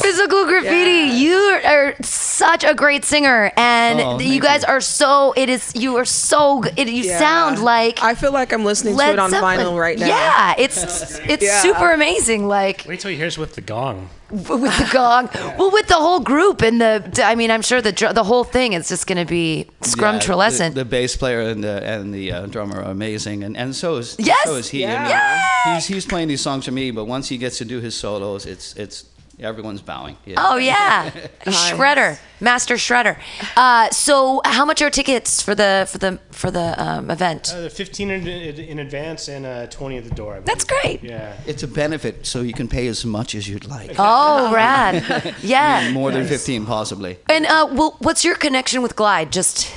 Physical 0.02 0.44
graffiti. 0.44 1.16
You 1.16 1.38
are 1.64 1.94
such 2.34 2.64
a 2.64 2.74
great 2.74 3.04
singer, 3.04 3.52
and 3.56 4.00
Oh, 4.00 4.18
you 4.18 4.40
thank 4.40 4.42
guys 4.42 4.64
are 4.64 4.80
so. 4.80 5.32
It 5.36 5.48
is. 5.48 5.72
You 5.74 5.96
are 5.96 6.04
so. 6.04 6.62
It, 6.76 6.88
you 6.88 7.04
Yeah. 7.04 7.18
sound 7.18 7.58
like. 7.62 8.02
I 8.02 8.14
feel 8.14 8.32
like 8.32 8.52
I'm 8.52 8.64
listening 8.64 8.96
to 8.96 9.10
it 9.12 9.18
on 9.18 9.30
Zeppelin. 9.30 9.58
vinyl 9.60 9.78
right 9.78 9.98
now. 9.98 10.06
Yeah, 10.08 10.54
it's 10.58 10.78
it's 11.32 11.44
Yeah. 11.44 11.62
super 11.62 11.92
amazing. 11.92 12.46
Like 12.48 12.84
Wait 12.88 13.00
till 13.00 13.10
he 13.10 13.16
hears 13.16 13.38
with 13.38 13.54
the 13.54 13.60
gong. 13.60 14.08
with 14.30 14.48
the 14.82 14.88
gong. 14.92 15.28
Well, 15.58 15.70
with 15.70 15.86
the 15.86 15.94
whole 16.06 16.20
group 16.20 16.62
and 16.62 16.80
the. 16.80 17.22
I 17.24 17.34
mean, 17.36 17.50
I'm 17.50 17.62
sure 17.62 17.80
the 17.80 17.92
the 18.14 18.24
whole 18.24 18.44
thing 18.44 18.72
is 18.72 18.88
just 18.88 19.06
going 19.06 19.18
to 19.24 19.30
be 19.40 19.66
Yeah, 19.66 19.86
scrumtrulescent. 19.92 20.74
The, 20.74 20.84
the 20.84 20.90
bass 20.96 21.16
player 21.16 21.40
and 21.42 21.62
the 21.62 21.76
and 21.84 22.12
the 22.12 22.32
uh, 22.32 22.46
drummer 22.46 22.78
are 22.82 22.90
amazing, 22.90 23.44
and, 23.44 23.56
and 23.56 23.74
so 23.76 23.96
is 23.96 24.16
Yes! 24.18 24.42
so 24.44 24.56
is 24.56 24.68
he. 24.70 24.84
I 24.84 24.90
Yeah. 24.90 25.40
mean, 25.66 25.74
he's 25.76 25.86
he's 25.86 26.06
playing 26.06 26.28
these 26.28 26.40
songs 26.42 26.64
for 26.64 26.72
me, 26.72 26.90
but 26.90 27.04
once 27.06 27.28
he 27.28 27.36
gets 27.38 27.58
to 27.58 27.64
do 27.64 27.80
his 27.80 27.94
solos, 27.94 28.44
it's 28.46 28.74
it's 28.76 29.04
everyone's 29.40 29.82
bowing. 29.82 30.16
Yeah. 30.24 30.36
Oh 30.38 30.56
yeah, 30.56 31.10
shredder, 31.46 32.18
master 32.40 32.74
shredder. 32.76 33.18
Uh, 33.56 33.90
so, 33.90 34.40
how 34.44 34.64
much 34.64 34.82
are 34.82 34.90
tickets 34.90 35.42
for 35.42 35.54
the 35.54 35.86
for 35.90 35.98
the 35.98 36.18
for 36.30 36.50
the 36.50 36.74
um, 36.82 37.10
event? 37.10 37.52
Uh, 37.54 37.62
the 37.62 37.70
15 37.70 38.10
in, 38.10 38.26
in 38.28 38.78
advance 38.78 39.28
and 39.28 39.46
uh, 39.46 39.66
20 39.66 39.98
at 39.98 40.04
the 40.04 40.14
door. 40.14 40.40
That's 40.44 40.64
great. 40.64 41.02
Yeah. 41.02 41.36
It's 41.46 41.62
a 41.62 41.68
benefit, 41.68 42.26
so 42.26 42.42
you 42.42 42.52
can 42.52 42.68
pay 42.68 42.86
as 42.86 43.04
much 43.04 43.34
as 43.34 43.48
you'd 43.48 43.66
like. 43.66 43.92
Oh, 44.06 44.52
rad. 44.52 45.34
Yeah. 45.42 45.90
More 45.92 46.10
than 46.10 46.26
15, 46.26 46.66
possibly. 46.66 47.18
And 47.28 47.46
uh, 47.46 47.68
well, 47.72 47.96
what's 48.00 48.24
your 48.24 48.34
connection 48.34 48.82
with 48.82 48.96
Glide? 48.96 49.32
Just 49.32 49.74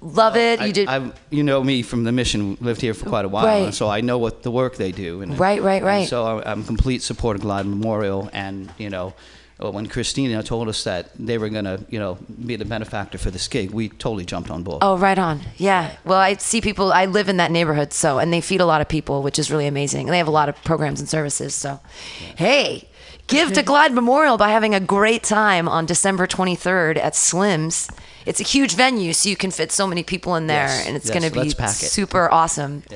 love 0.00 0.36
it. 0.36 0.60
You 0.60 0.72
did. 0.72 0.88
I, 0.88 1.10
you 1.30 1.42
know 1.42 1.62
me 1.62 1.82
from 1.82 2.04
the 2.04 2.12
mission. 2.12 2.56
Lived 2.60 2.80
here 2.80 2.94
for 2.94 3.08
quite 3.08 3.24
a 3.24 3.28
while, 3.28 3.44
Right. 3.46 3.74
so 3.74 3.88
I 3.88 4.00
know 4.00 4.18
what 4.18 4.42
the 4.42 4.50
work 4.50 4.76
they 4.76 4.92
do. 4.92 5.22
And, 5.22 5.38
Right, 5.38 5.62
right, 5.62 5.82
right. 5.82 6.08
so 6.08 6.42
I'm, 6.44 6.64
complete 6.64 7.02
support 7.02 7.36
of 7.36 7.42
Glide 7.42 7.66
Memorial, 7.66 8.30
and 8.32 8.72
you 8.78 8.90
know, 8.90 9.14
uh, 9.62 9.70
when 9.70 9.86
Christina 9.86 10.42
told 10.42 10.68
us 10.68 10.84
that 10.84 11.10
they 11.18 11.38
were 11.38 11.48
gonna, 11.48 11.78
you 11.88 11.98
know, 11.98 12.18
be 12.44 12.56
the 12.56 12.64
benefactor 12.64 13.18
for 13.18 13.30
this 13.30 13.48
gig, 13.48 13.70
we 13.70 13.88
totally 13.88 14.24
jumped 14.24 14.50
on 14.50 14.62
board. 14.62 14.78
Oh, 14.82 14.96
right 14.98 15.18
on. 15.18 15.40
Yeah. 15.56 15.92
Well, 16.04 16.18
I 16.18 16.34
see 16.34 16.60
people. 16.60 16.92
I 16.92 17.06
live 17.06 17.28
in 17.28 17.36
that 17.38 17.50
neighborhood, 17.50 17.92
so 17.92 18.18
and 18.18 18.32
they 18.32 18.40
feed 18.40 18.60
a 18.60 18.66
lot 18.66 18.80
of 18.80 18.88
people, 18.88 19.22
which 19.22 19.38
is 19.38 19.50
really 19.50 19.66
amazing. 19.66 20.06
And 20.06 20.12
they 20.12 20.18
have 20.18 20.28
a 20.28 20.32
lot 20.32 20.48
of 20.48 20.56
programs 20.64 21.00
and 21.00 21.08
services. 21.08 21.54
So, 21.54 21.80
hey, 22.36 22.88
give 23.26 23.52
to 23.52 23.62
Glide 23.62 23.92
Memorial 23.92 24.36
by 24.36 24.50
having 24.50 24.74
a 24.74 24.80
great 24.80 25.22
time 25.22 25.68
on 25.68 25.86
December 25.86 26.26
23rd 26.26 26.96
at 26.98 27.14
Slim's. 27.16 27.88
It's 28.24 28.40
a 28.40 28.44
huge 28.44 28.74
venue, 28.74 29.12
so 29.12 29.28
you 29.28 29.36
can 29.36 29.50
fit 29.50 29.70
so 29.72 29.86
many 29.86 30.02
people 30.02 30.34
in 30.36 30.46
there, 30.48 30.66
Yes, 30.66 30.86
and 30.86 30.96
it's 30.96 31.06
yes, 31.06 31.12
going 31.14 31.22
to 31.24 31.30
be 31.32 31.40
let's 31.40 31.54
pack 31.54 31.70
it. 31.70 31.90
super 31.90 32.30
awesome. 32.30 32.82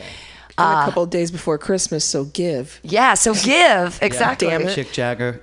And 0.59 0.69
Uh, 0.69 0.83
a 0.83 0.85
couple 0.85 1.03
of 1.05 1.11
days 1.11 1.31
before 1.31 1.57
Christmas, 1.57 2.05
so 2.05 2.25
give. 2.25 2.81
Yeah, 2.83 3.15
so 3.15 3.33
give 3.45 3.99
exactly. 4.03 4.49
Damn 4.49 4.63
it. 4.63 4.75
Chick 4.75 4.93
Jagger 4.93 5.41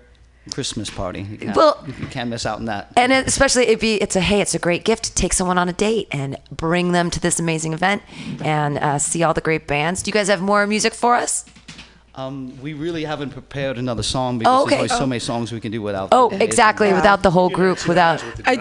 Christmas 0.51 0.91
party. 0.91 1.22
You 1.23 1.38
can't, 1.38 1.55
Well- 1.55 1.84
you 1.88 2.05
can't 2.07 2.30
miss 2.30 2.45
out 2.45 2.59
on 2.59 2.65
that. 2.65 2.91
And 2.95 3.11
it, 3.11 3.26
especially 3.26 3.68
it 3.68 3.80
be 3.80 3.95
it's 3.95 4.15
a 4.15 4.22
hey 4.22 4.41
it's 4.41 4.53
a 4.53 4.59
great 4.59 4.84
gift 4.85 5.05
to 5.05 5.14
take 5.15 5.34
someone 5.34 5.57
on 5.57 5.69
a 5.69 5.73
date 5.73 6.07
and 6.11 6.38
bring 6.51 6.91
them 6.91 7.09
to 7.09 7.19
this 7.19 7.39
amazing 7.39 7.73
event 7.73 8.03
and 8.43 8.77
uh, 8.77 8.99
see 8.99 9.23
all 9.23 9.34
the 9.34 9.41
great 9.41 9.65
bands. 9.65 10.03
Do 10.03 10.09
you 10.09 10.14
guys 10.14 10.27
have 10.27 10.41
more 10.41 10.68
music 10.68 10.93
for 10.93 11.15
us? 11.15 11.45
Um, 12.18 12.60
we 12.64 12.73
really 12.73 13.03
haven't 13.06 13.30
prepared 13.30 13.77
another 13.77 14.02
song 14.02 14.39
because 14.39 14.60
Oh, 14.61 14.64
okay. 14.64 14.77
there's 14.77 14.91
only 14.94 14.98
so 14.98 15.03
Oh. 15.03 15.07
many 15.07 15.19
songs 15.19 15.52
we 15.52 15.60
can 15.60 15.72
do 15.72 15.84
without. 15.84 16.10
Oh, 16.11 16.30
it. 16.31 16.41
exactly. 16.41 16.91
Without 16.91 17.22
the 17.22 17.30
whole 17.30 17.49
group, 17.52 17.88
without. 17.88 18.23
I 18.48 18.56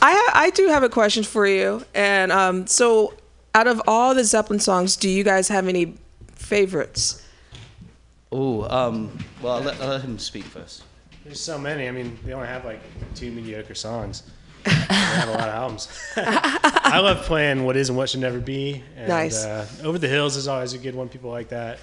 ha- 0.00 0.32
I 0.34 0.50
do 0.54 0.68
have 0.68 0.82
a 0.82 0.88
question 0.88 1.24
for 1.24 1.46
you, 1.46 1.84
and 1.94 2.32
um, 2.32 2.66
so 2.66 3.12
out 3.54 3.66
of 3.66 3.82
all 3.86 4.14
the 4.14 4.24
Zeppelin 4.24 4.60
songs, 4.60 4.96
do 4.96 5.10
you 5.10 5.24
guys 5.24 5.48
have 5.48 5.68
any 5.68 5.94
favorites? 6.34 7.22
Oh, 8.32 8.62
um, 8.74 9.10
well, 9.42 9.54
I'll 9.56 9.60
let, 9.62 9.78
I'll 9.82 9.88
let 9.88 10.00
him 10.02 10.18
speak 10.18 10.44
first. 10.44 10.84
There's 11.22 11.40
so 11.40 11.58
many. 11.58 11.86
I 11.86 11.90
mean, 11.90 12.18
they 12.24 12.32
only 12.32 12.48
have 12.48 12.64
like 12.64 12.80
two 13.14 13.30
mediocre 13.30 13.74
songs. 13.74 14.22
They 14.64 14.70
have 14.94 15.28
a 15.28 15.32
lot 15.32 15.48
of 15.48 15.54
albums. 15.54 15.88
I 16.16 17.00
love 17.02 17.22
playing 17.24 17.64
"What 17.64 17.76
Is 17.76 17.88
and 17.88 17.98
What 17.98 18.08
Should 18.10 18.20
Never 18.20 18.38
Be." 18.40 18.82
And, 18.96 19.08
Nice. 19.08 19.44
Uh, 19.44 19.66
"Over 19.84 19.98
the 19.98 20.08
Hills" 20.08 20.36
is 20.36 20.48
always 20.48 20.72
a 20.72 20.78
good 20.78 20.94
one. 20.94 21.08
People 21.08 21.30
like 21.30 21.48
that. 21.50 21.78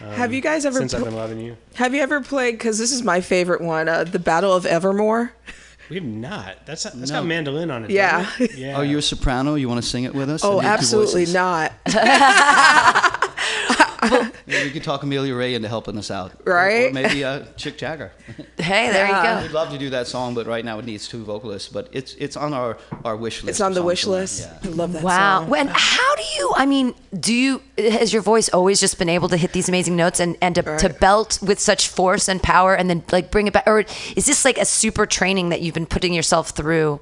Um, 0.00 0.08
Have 0.12 0.32
you 0.32 0.40
guys 0.40 0.64
ever 0.64 0.78
Since 0.78 0.94
I've 0.94 1.04
been 1.04 1.14
loving 1.14 1.40
you. 1.40 1.56
Have 1.74 1.94
you 1.94 2.00
ever 2.00 2.20
played? 2.22 2.52
Because 2.52 2.78
this 2.78 2.90
is 2.90 3.02
my 3.02 3.20
favorite 3.20 3.60
one, 3.60 3.88
uh, 3.88 4.04
the 4.04 4.18
Battle 4.18 4.52
of 4.54 4.64
Evermore. 4.64 5.32
We've 5.90 6.04
not. 6.04 6.64
That's 6.66 6.84
that's 6.84 6.96
No. 7.10 7.20
got 7.20 7.26
mandolin 7.26 7.70
on 7.70 7.84
it. 7.84 7.90
Yeah. 7.90 8.22
doesn't 8.22 8.52
it? 8.52 8.58
Yeah. 8.58 8.76
Are 8.76 8.84
you 8.84 8.98
a 8.98 9.02
soprano? 9.02 9.56
You 9.56 9.68
want 9.68 9.82
to 9.82 9.88
sing 9.88 10.04
it 10.04 10.14
with 10.14 10.30
us? 10.30 10.44
Oh, 10.44 10.52
I 10.52 10.54
need 10.54 10.60
two 10.62 10.66
absolutely 10.68 11.24
voices. 11.24 11.34
not. 14.02 14.32
Yeah, 14.46 14.64
we 14.64 14.70
could 14.70 14.82
talk 14.84 15.02
Amelia 15.02 15.34
Ray 15.34 15.54
into 15.54 15.68
helping 15.68 15.96
us 15.96 16.10
out. 16.10 16.32
Right? 16.46 16.90
Or 16.90 16.92
maybe 16.92 17.22
uh, 17.24 17.44
Chick 17.56 17.78
Jagger. 17.78 18.12
Hey, 18.58 18.92
there 18.92 19.06
you 19.06 19.12
go. 19.12 19.42
We'd 19.42 19.52
love 19.52 19.70
to 19.70 19.78
do 19.78 19.90
that 19.90 20.06
song, 20.06 20.34
but 20.34 20.46
right 20.46 20.64
now 20.64 20.78
it 20.78 20.84
needs 20.84 21.08
two 21.08 21.24
vocalists. 21.24 21.68
But 21.68 21.88
it's 21.92 22.14
it's 22.14 22.36
on 22.36 22.52
our, 22.52 22.76
our 23.04 23.16
wish 23.16 23.42
list. 23.42 23.50
It's 23.50 23.60
on 23.60 23.72
the 23.72 23.82
wish 23.82 24.06
list. 24.06 24.40
Yeah. 24.42 24.70
I 24.70 24.72
love 24.74 24.92
that 24.92 25.02
Wow. 25.02 25.40
song. 25.40 25.48
When 25.48 25.68
how 25.72 26.14
do 26.16 26.22
you? 26.36 26.52
I 26.56 26.66
mean, 26.66 26.94
do 27.18 27.32
you? 27.34 27.62
Has 27.78 28.12
your 28.12 28.22
voice 28.22 28.48
always 28.50 28.78
just 28.78 28.98
been 28.98 29.08
able 29.08 29.28
to 29.30 29.36
hit 29.36 29.52
these 29.52 29.68
amazing 29.68 29.96
notes 29.96 30.20
and 30.20 30.36
and 30.42 30.54
to, 30.56 30.62
to 30.78 30.88
belt 30.90 31.38
with 31.42 31.58
such 31.58 31.88
force 31.88 32.28
and 32.28 32.42
power 32.42 32.74
and 32.74 32.88
then 32.90 33.02
like 33.12 33.30
bring 33.30 33.46
it 33.46 33.52
back? 33.54 33.64
Or 33.66 33.80
is 34.14 34.26
this 34.26 34.44
like 34.44 34.58
a 34.58 34.64
super 34.66 35.06
training 35.06 35.48
that 35.48 35.62
you've 35.62 35.74
been 35.74 35.86
putting 35.86 36.12
yourself 36.12 36.50
through? 36.50 37.00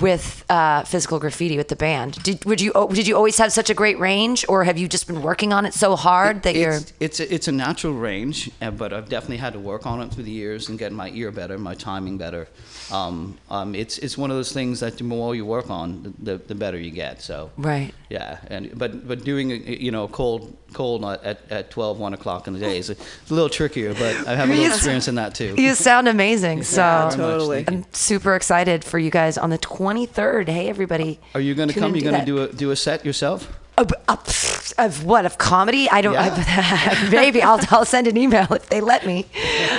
With 0.00 0.44
uh, 0.48 0.84
physical 0.84 1.18
graffiti 1.18 1.56
with 1.56 1.68
the 1.68 1.76
band, 1.76 2.22
did 2.22 2.44
would 2.44 2.60
you 2.60 2.72
oh, 2.74 2.88
did 2.88 3.06
you 3.06 3.16
always 3.16 3.36
have 3.38 3.52
such 3.52 3.68
a 3.68 3.74
great 3.74 3.98
range, 3.98 4.44
or 4.48 4.64
have 4.64 4.78
you 4.78 4.88
just 4.88 5.06
been 5.06 5.20
working 5.20 5.52
on 5.52 5.66
it 5.66 5.74
so 5.74 5.96
hard 5.96 6.44
that 6.44 6.54
you're? 6.54 6.74
It's 6.74 6.92
it's 7.00 7.20
a, 7.20 7.34
it's 7.34 7.48
a 7.48 7.52
natural 7.52 7.92
range, 7.92 8.50
uh, 8.62 8.70
but 8.70 8.92
I've 8.92 9.08
definitely 9.08 9.36
had 9.38 9.52
to 9.52 9.58
work 9.58 9.84
on 9.86 10.00
it 10.00 10.12
through 10.12 10.24
the 10.24 10.30
years 10.30 10.68
and 10.68 10.78
get 10.78 10.92
my 10.92 11.10
ear 11.10 11.30
better, 11.30 11.58
my 11.58 11.74
timing 11.74 12.16
better. 12.16 12.48
Um, 12.90 13.36
um, 13.50 13.74
it's 13.74 13.98
it's 13.98 14.16
one 14.16 14.30
of 14.30 14.36
those 14.36 14.52
things 14.52 14.80
that 14.80 14.96
the 14.98 15.04
more 15.04 15.34
you 15.34 15.44
work 15.44 15.68
on, 15.68 16.14
the, 16.22 16.38
the 16.38 16.54
better 16.54 16.78
you 16.78 16.90
get. 16.90 17.20
So 17.20 17.50
Right. 17.56 17.92
Yeah, 18.12 18.36
and 18.48 18.78
but 18.78 19.08
but 19.08 19.24
doing 19.24 19.50
a, 19.52 19.54
you 19.54 19.90
know 19.90 20.06
cold 20.06 20.54
cold 20.74 21.02
at, 21.04 21.40
at 21.50 21.70
12, 21.70 21.98
1 21.98 22.14
o'clock 22.14 22.46
in 22.46 22.52
the 22.52 22.60
day 22.60 22.78
is 22.78 22.90
a, 22.90 22.92
it's 22.92 23.30
a 23.30 23.34
little 23.34 23.48
trickier, 23.48 23.94
but 23.94 24.26
I 24.26 24.36
have 24.36 24.50
a 24.50 24.52
little 24.52 24.66
experience 24.66 25.08
in 25.08 25.14
that 25.14 25.34
too. 25.34 25.54
You 25.56 25.74
sound 25.74 26.08
amazing. 26.08 26.62
So 26.62 26.82
Yeah. 26.82 27.10
Totally. 27.14 27.64
I'm 27.66 27.84
super 27.92 28.34
excited 28.34 28.84
for 28.84 28.98
you 28.98 29.10
guys 29.10 29.38
on 29.38 29.48
the 29.50 29.58
23rd. 29.58 30.48
Hey, 30.48 30.68
everybody. 30.68 31.20
Are 31.34 31.40
you 31.40 31.54
going 31.54 31.68
to 31.68 31.74
come? 31.78 31.94
You're 31.96 32.10
going 32.10 32.20
to 32.20 32.26
do 32.26 32.42
a 32.42 32.48
do 32.52 32.70
a 32.70 32.76
set 32.76 33.04
yourself? 33.04 33.58
Of, 33.82 33.92
of, 34.08 34.72
of 34.78 35.04
what? 35.04 35.26
Of 35.26 35.38
comedy? 35.38 35.90
I 35.90 36.02
don't. 36.02 36.16
I, 36.16 37.08
maybe 37.10 37.42
I'll, 37.42 37.58
I'll 37.70 37.84
send 37.84 38.06
an 38.06 38.16
email 38.16 38.46
if 38.52 38.68
they 38.68 38.80
let 38.80 39.04
me. 39.04 39.26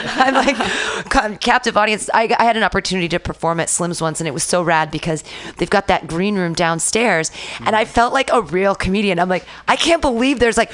I'm 0.05 0.33
like 0.33 1.39
captive 1.39 1.77
audience. 1.77 2.09
I, 2.13 2.35
I 2.37 2.43
had 2.43 2.57
an 2.57 2.63
opportunity 2.63 3.07
to 3.09 3.19
perform 3.19 3.59
at 3.59 3.69
Slim's 3.69 4.01
once, 4.01 4.19
and 4.19 4.27
it 4.27 4.33
was 4.33 4.43
so 4.43 4.61
rad 4.61 4.91
because 4.91 5.23
they've 5.57 5.69
got 5.69 5.87
that 5.87 6.07
green 6.07 6.35
room 6.35 6.53
downstairs, 6.53 7.31
and 7.61 7.75
I 7.75 7.85
mm. 7.85 7.87
felt 7.87 8.13
like 8.13 8.29
a 8.33 8.41
real 8.41 8.75
comedian. 8.75 9.19
I'm 9.19 9.29
like, 9.29 9.45
I 9.67 9.77
can't 9.77 10.01
believe 10.01 10.39
there's 10.39 10.57
like. 10.57 10.71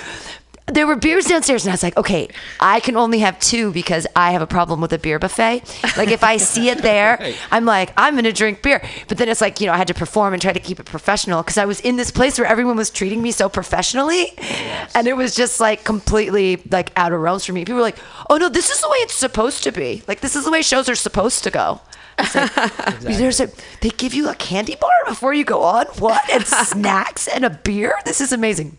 There 0.71 0.87
were 0.87 0.95
beers 0.95 1.25
downstairs, 1.25 1.65
and 1.65 1.71
I 1.71 1.73
was 1.73 1.83
like, 1.83 1.97
okay, 1.97 2.29
I 2.59 2.79
can 2.79 2.95
only 2.95 3.19
have 3.19 3.39
two 3.39 3.71
because 3.71 4.05
I 4.15 4.31
have 4.31 4.41
a 4.41 4.47
problem 4.47 4.81
with 4.81 4.93
a 4.93 4.97
beer 4.97 5.19
buffet. 5.19 5.63
Like, 5.97 6.09
if 6.09 6.23
I 6.23 6.37
see 6.37 6.69
it 6.69 6.77
there, 6.81 7.33
I'm 7.51 7.65
like, 7.65 7.91
I'm 7.97 8.13
going 8.13 8.25
to 8.25 8.31
drink 8.31 8.61
beer. 8.61 8.81
But 9.07 9.17
then 9.17 9.29
it's 9.29 9.41
like, 9.41 9.59
you 9.59 9.67
know, 9.67 9.73
I 9.73 9.77
had 9.77 9.87
to 9.87 9.93
perform 9.93 10.33
and 10.33 10.41
try 10.41 10.53
to 10.53 10.59
keep 10.59 10.79
it 10.79 10.85
professional 10.85 11.41
because 11.41 11.57
I 11.57 11.65
was 11.65 11.79
in 11.81 11.95
this 11.95 12.11
place 12.11 12.37
where 12.37 12.47
everyone 12.47 12.77
was 12.77 12.89
treating 12.89 13.21
me 13.21 13.31
so 13.31 13.49
professionally. 13.49 14.33
And 14.95 15.07
it 15.07 15.15
was 15.15 15.35
just 15.35 15.59
like 15.59 15.83
completely 15.83 16.61
like 16.71 16.91
out 16.95 17.13
of 17.13 17.19
realms 17.19 17.45
for 17.45 17.53
me. 17.53 17.61
People 17.61 17.75
were 17.75 17.81
like, 17.81 17.97
oh 18.29 18.37
no, 18.37 18.49
this 18.49 18.69
is 18.69 18.81
the 18.81 18.89
way 18.89 18.97
it's 18.97 19.15
supposed 19.15 19.63
to 19.63 19.71
be. 19.71 20.03
Like, 20.07 20.21
this 20.21 20.35
is 20.35 20.45
the 20.45 20.51
way 20.51 20.61
shows 20.61 20.89
are 20.89 20.95
supposed 20.95 21.43
to 21.43 21.51
go. 21.51 21.81
Like, 22.35 22.53
There's 23.01 23.39
a, 23.39 23.49
they 23.81 23.89
give 23.89 24.13
you 24.13 24.29
a 24.29 24.35
candy 24.35 24.75
bar 24.75 24.89
before 25.07 25.33
you 25.33 25.43
go 25.45 25.63
on? 25.63 25.85
What? 25.97 26.29
And 26.29 26.45
snacks 26.47 27.27
and 27.27 27.45
a 27.45 27.49
beer? 27.49 27.95
This 28.05 28.21
is 28.21 28.31
amazing. 28.31 28.77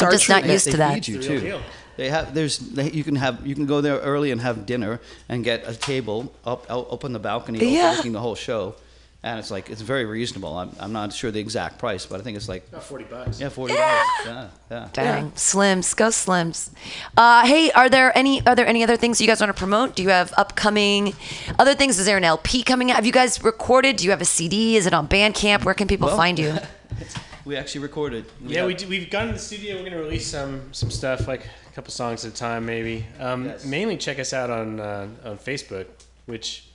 I'm 0.00 0.10
just 0.12 0.28
not 0.28 0.42
They- 0.44 0.52
used 0.52 0.66
they 0.66 0.70
to 0.72 0.76
that. 0.78 0.94
feed 0.94 1.08
you 1.08 1.22
too. 1.22 1.60
They 1.96 2.08
have 2.08 2.32
there's 2.34 2.58
they, 2.58 2.90
you 2.90 3.04
can 3.04 3.16
have 3.16 3.46
you 3.46 3.54
can 3.54 3.66
go 3.66 3.80
there 3.82 3.98
early 3.98 4.30
and 4.30 4.40
have 4.40 4.64
dinner 4.64 5.00
and 5.28 5.44
get 5.44 5.68
a 5.68 5.74
table 5.74 6.32
up 6.44 6.64
out, 6.70 6.88
up 6.90 7.04
on 7.04 7.12
the 7.12 7.18
balcony 7.18 7.58
Yeah. 7.58 7.88
overlooking 7.88 8.12
the 8.12 8.20
whole 8.20 8.34
show, 8.34 8.76
and 9.22 9.38
it's 9.38 9.50
like 9.50 9.68
it's 9.68 9.82
very 9.82 10.06
reasonable. 10.06 10.56
I'm, 10.56 10.70
I'm 10.80 10.92
not 10.92 11.12
sure 11.12 11.30
the 11.30 11.38
exact 11.40 11.78
price, 11.78 12.06
but 12.06 12.18
I 12.18 12.22
think 12.24 12.38
it's 12.38 12.48
like 12.48 12.66
About 12.68 12.84
40 12.84 13.04
bucks. 13.04 13.40
yeah 13.40 13.50
forty 13.50 13.74
dollars. 13.74 14.06
Yeah, 14.24 14.48
yeah. 14.70 14.88
Dang, 14.94 15.32
Slims, 15.32 15.94
go 15.94 16.06
Slims. 16.08 16.70
Uh, 17.14 17.44
hey, 17.46 17.70
are 17.72 17.90
there 17.90 18.16
any 18.16 18.40
are 18.46 18.54
there 18.56 18.66
any 18.66 18.82
other 18.82 18.96
things 18.96 19.20
you 19.20 19.26
guys 19.26 19.40
want 19.40 19.54
to 19.54 19.58
promote? 19.58 19.94
Do 19.94 20.02
you 20.02 20.08
have 20.08 20.32
upcoming 20.38 21.12
other 21.58 21.74
things? 21.74 21.98
Is 21.98 22.06
there 22.06 22.16
an 22.16 22.24
LP 22.24 22.62
coming 22.62 22.90
out? 22.90 22.96
Have 22.96 23.06
you 23.06 23.12
guys 23.12 23.44
recorded? 23.44 23.96
Do 23.96 24.04
you 24.04 24.10
have 24.12 24.22
a 24.22 24.30
CD? 24.36 24.76
Is 24.78 24.86
it 24.86 24.94
on 24.94 25.08
Bandcamp? 25.08 25.64
Where 25.64 25.74
can 25.74 25.88
people 25.88 26.08
Well, 26.08 26.16
find 26.16 26.38
you? 26.38 26.56
We 27.44 27.56
actually 27.56 27.82
recorded. 27.82 28.24
Yeah, 28.44 28.60
have- 28.60 28.66
we 28.68 28.74
do, 28.74 28.86
we've 28.88 29.10
gone 29.10 29.26
to 29.28 29.32
the 29.32 29.38
studio. 29.38 29.76
We're 29.76 29.84
gonna 29.90 30.02
release 30.02 30.26
some 30.26 30.72
some 30.72 30.90
stuff, 30.90 31.26
like 31.26 31.44
a 31.70 31.74
couple 31.74 31.90
songs 31.90 32.24
at 32.24 32.32
a 32.32 32.34
time, 32.36 32.64
maybe. 32.64 33.04
Um, 33.18 33.52
Mainly 33.64 33.96
check 33.96 34.18
us 34.18 34.32
out 34.32 34.50
on 34.50 34.80
uh, 34.80 35.08
on 35.24 35.38
Facebook, 35.38 35.86
which 36.26 36.66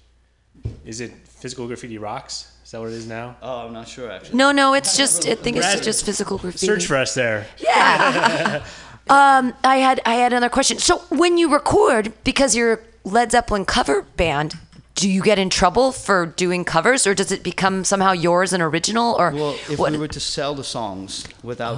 is 0.86 1.00
it 1.02 1.12
Physical 1.26 1.68
Graffiti 1.68 1.98
Rocks? 1.98 2.52
Is 2.66 2.72
that 2.72 2.82
what 2.82 2.90
it 2.90 2.96
is 2.96 3.08
now? 3.08 3.38
Oh, 3.42 3.66
I'm 3.68 3.74
not 3.74 3.88
sure 3.88 4.12
actually. 4.12 4.38
No, 4.38 4.52
no, 4.52 4.74
it's 4.74 4.98
just 4.98 5.26
I 5.26 5.36
think 5.36 5.56
it's 5.56 5.80
just 5.80 6.06
physical 6.06 6.38
graffiti. 6.38 6.66
Search 6.66 6.86
for 6.86 6.98
us 6.98 7.14
there. 7.14 7.48
Yeah. 7.60 8.66
Um, 9.10 9.54
I 9.64 9.78
had 9.78 10.02
I 10.06 10.16
had 10.16 10.34
another 10.34 10.50
question. 10.50 10.80
So 10.80 10.98
when 11.10 11.38
you 11.38 11.50
record, 11.50 12.12
because 12.26 12.58
you're 12.58 12.74
a 12.74 12.80
Led 13.06 13.32
Zeppelin 13.32 13.64
cover 13.64 14.02
band, 14.02 14.58
do 14.98 15.08
you 15.08 15.22
get 15.22 15.38
in 15.38 15.52
trouble 15.52 15.92
for 15.92 16.26
doing 16.26 16.66
covers, 16.66 17.06
or 17.06 17.14
does 17.14 17.32
it 17.32 17.44
become 17.44 17.84
somehow 17.84 18.14
yours 18.14 18.52
and 18.52 18.64
original? 18.64 19.14
Or 19.14 19.32
Well, 19.32 19.52
if 19.70 19.78
what? 19.78 19.92
we 19.92 19.98
were 20.00 20.08
to 20.08 20.20
sell 20.20 20.56
the 20.56 20.64
songs 20.64 21.24
without 21.44 21.78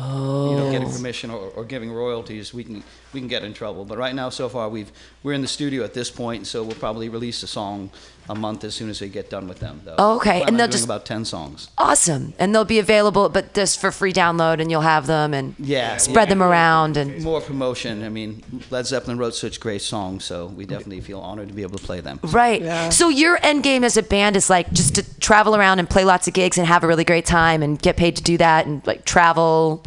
you 0.49 0.55
know 0.55 0.71
getting 0.71 0.87
oh. 0.87 0.91
permission 0.91 1.29
or, 1.29 1.49
or 1.49 1.65
giving 1.65 1.91
royalties, 1.91 2.53
we 2.53 2.63
can 2.63 2.81
we 3.11 3.19
can 3.19 3.27
get 3.27 3.43
in 3.43 3.53
trouble. 3.53 3.83
But 3.83 3.97
right 3.97 4.15
now, 4.15 4.29
so 4.29 4.47
far, 4.47 4.69
we've 4.69 4.91
we're 5.21 5.33
in 5.33 5.41
the 5.41 5.49
studio 5.49 5.83
at 5.83 5.93
this 5.93 6.09
point, 6.09 6.47
so 6.47 6.63
we'll 6.63 6.77
probably 6.77 7.09
release 7.09 7.43
a 7.43 7.47
song 7.47 7.91
a 8.30 8.35
month 8.35 8.64
as 8.64 8.76
soon 8.76 8.89
as 8.89 9.01
we 9.01 9.10
get 9.10 9.30
done 9.30 9.47
with 9.47 9.60
them. 9.60 9.81
Though. 9.84 9.95
Oh, 9.97 10.15
okay. 10.18 10.41
And 10.41 10.51
on 10.51 10.57
they'll 10.57 10.68
doing 10.68 10.72
just- 10.72 10.85
about 10.85 11.03
ten 11.06 11.26
songs. 11.26 11.69
awesome, 11.77 12.34
and 12.39 12.53
they'll 12.53 12.64
be 12.64 12.80
available, 12.80 13.27
but 13.27 13.53
just 13.56 13.81
for 13.81 13.91
free 13.91 14.14
download, 14.14 14.61
and 14.61 14.69
you'll 14.69 14.81
have 14.81 15.07
them 15.07 15.34
and 15.34 15.56
Yeah, 15.57 15.97
spread 15.97 16.27
yeah. 16.27 16.34
them 16.35 16.43
around 16.43 16.95
and. 16.95 17.22
More 17.23 17.41
promotion. 17.41 18.03
I 18.03 18.10
mean, 18.10 18.43
Led 18.69 18.85
Zeppelin 18.85 19.18
wrote 19.18 19.35
such 19.35 19.60
great 19.60 19.81
songs, 19.81 20.23
so 20.23 20.45
we 20.45 20.65
definitely 20.65 21.01
feel 21.01 21.19
honored 21.19 21.47
to 21.49 21.53
be 21.53 21.64
able 21.64 21.77
to 21.80 21.84
play 21.85 21.99
them. 22.01 22.19
Right. 22.23 22.93
So 22.93 23.10
your 23.10 23.39
end 23.43 23.64
game 23.64 23.84
as 23.84 23.97
a 23.97 24.03
band 24.03 24.35
is 24.35 24.49
like 24.49 24.72
just 24.72 24.95
to 24.95 25.19
travel 25.19 25.56
around 25.56 25.80
and 25.80 25.89
play 25.89 26.06
lots 26.06 26.27
of 26.27 26.34
gigs 26.35 26.57
and 26.57 26.68
have 26.68 26.84
a 26.84 26.88
really 26.88 27.03
great 27.03 27.26
time 27.26 27.64
and 27.64 27.81
get 27.81 27.97
paid 27.97 28.15
to 28.18 28.23
do 28.23 28.38
that 28.38 28.65
and 28.68 28.85
like 28.85 29.06
travel. 29.06 29.84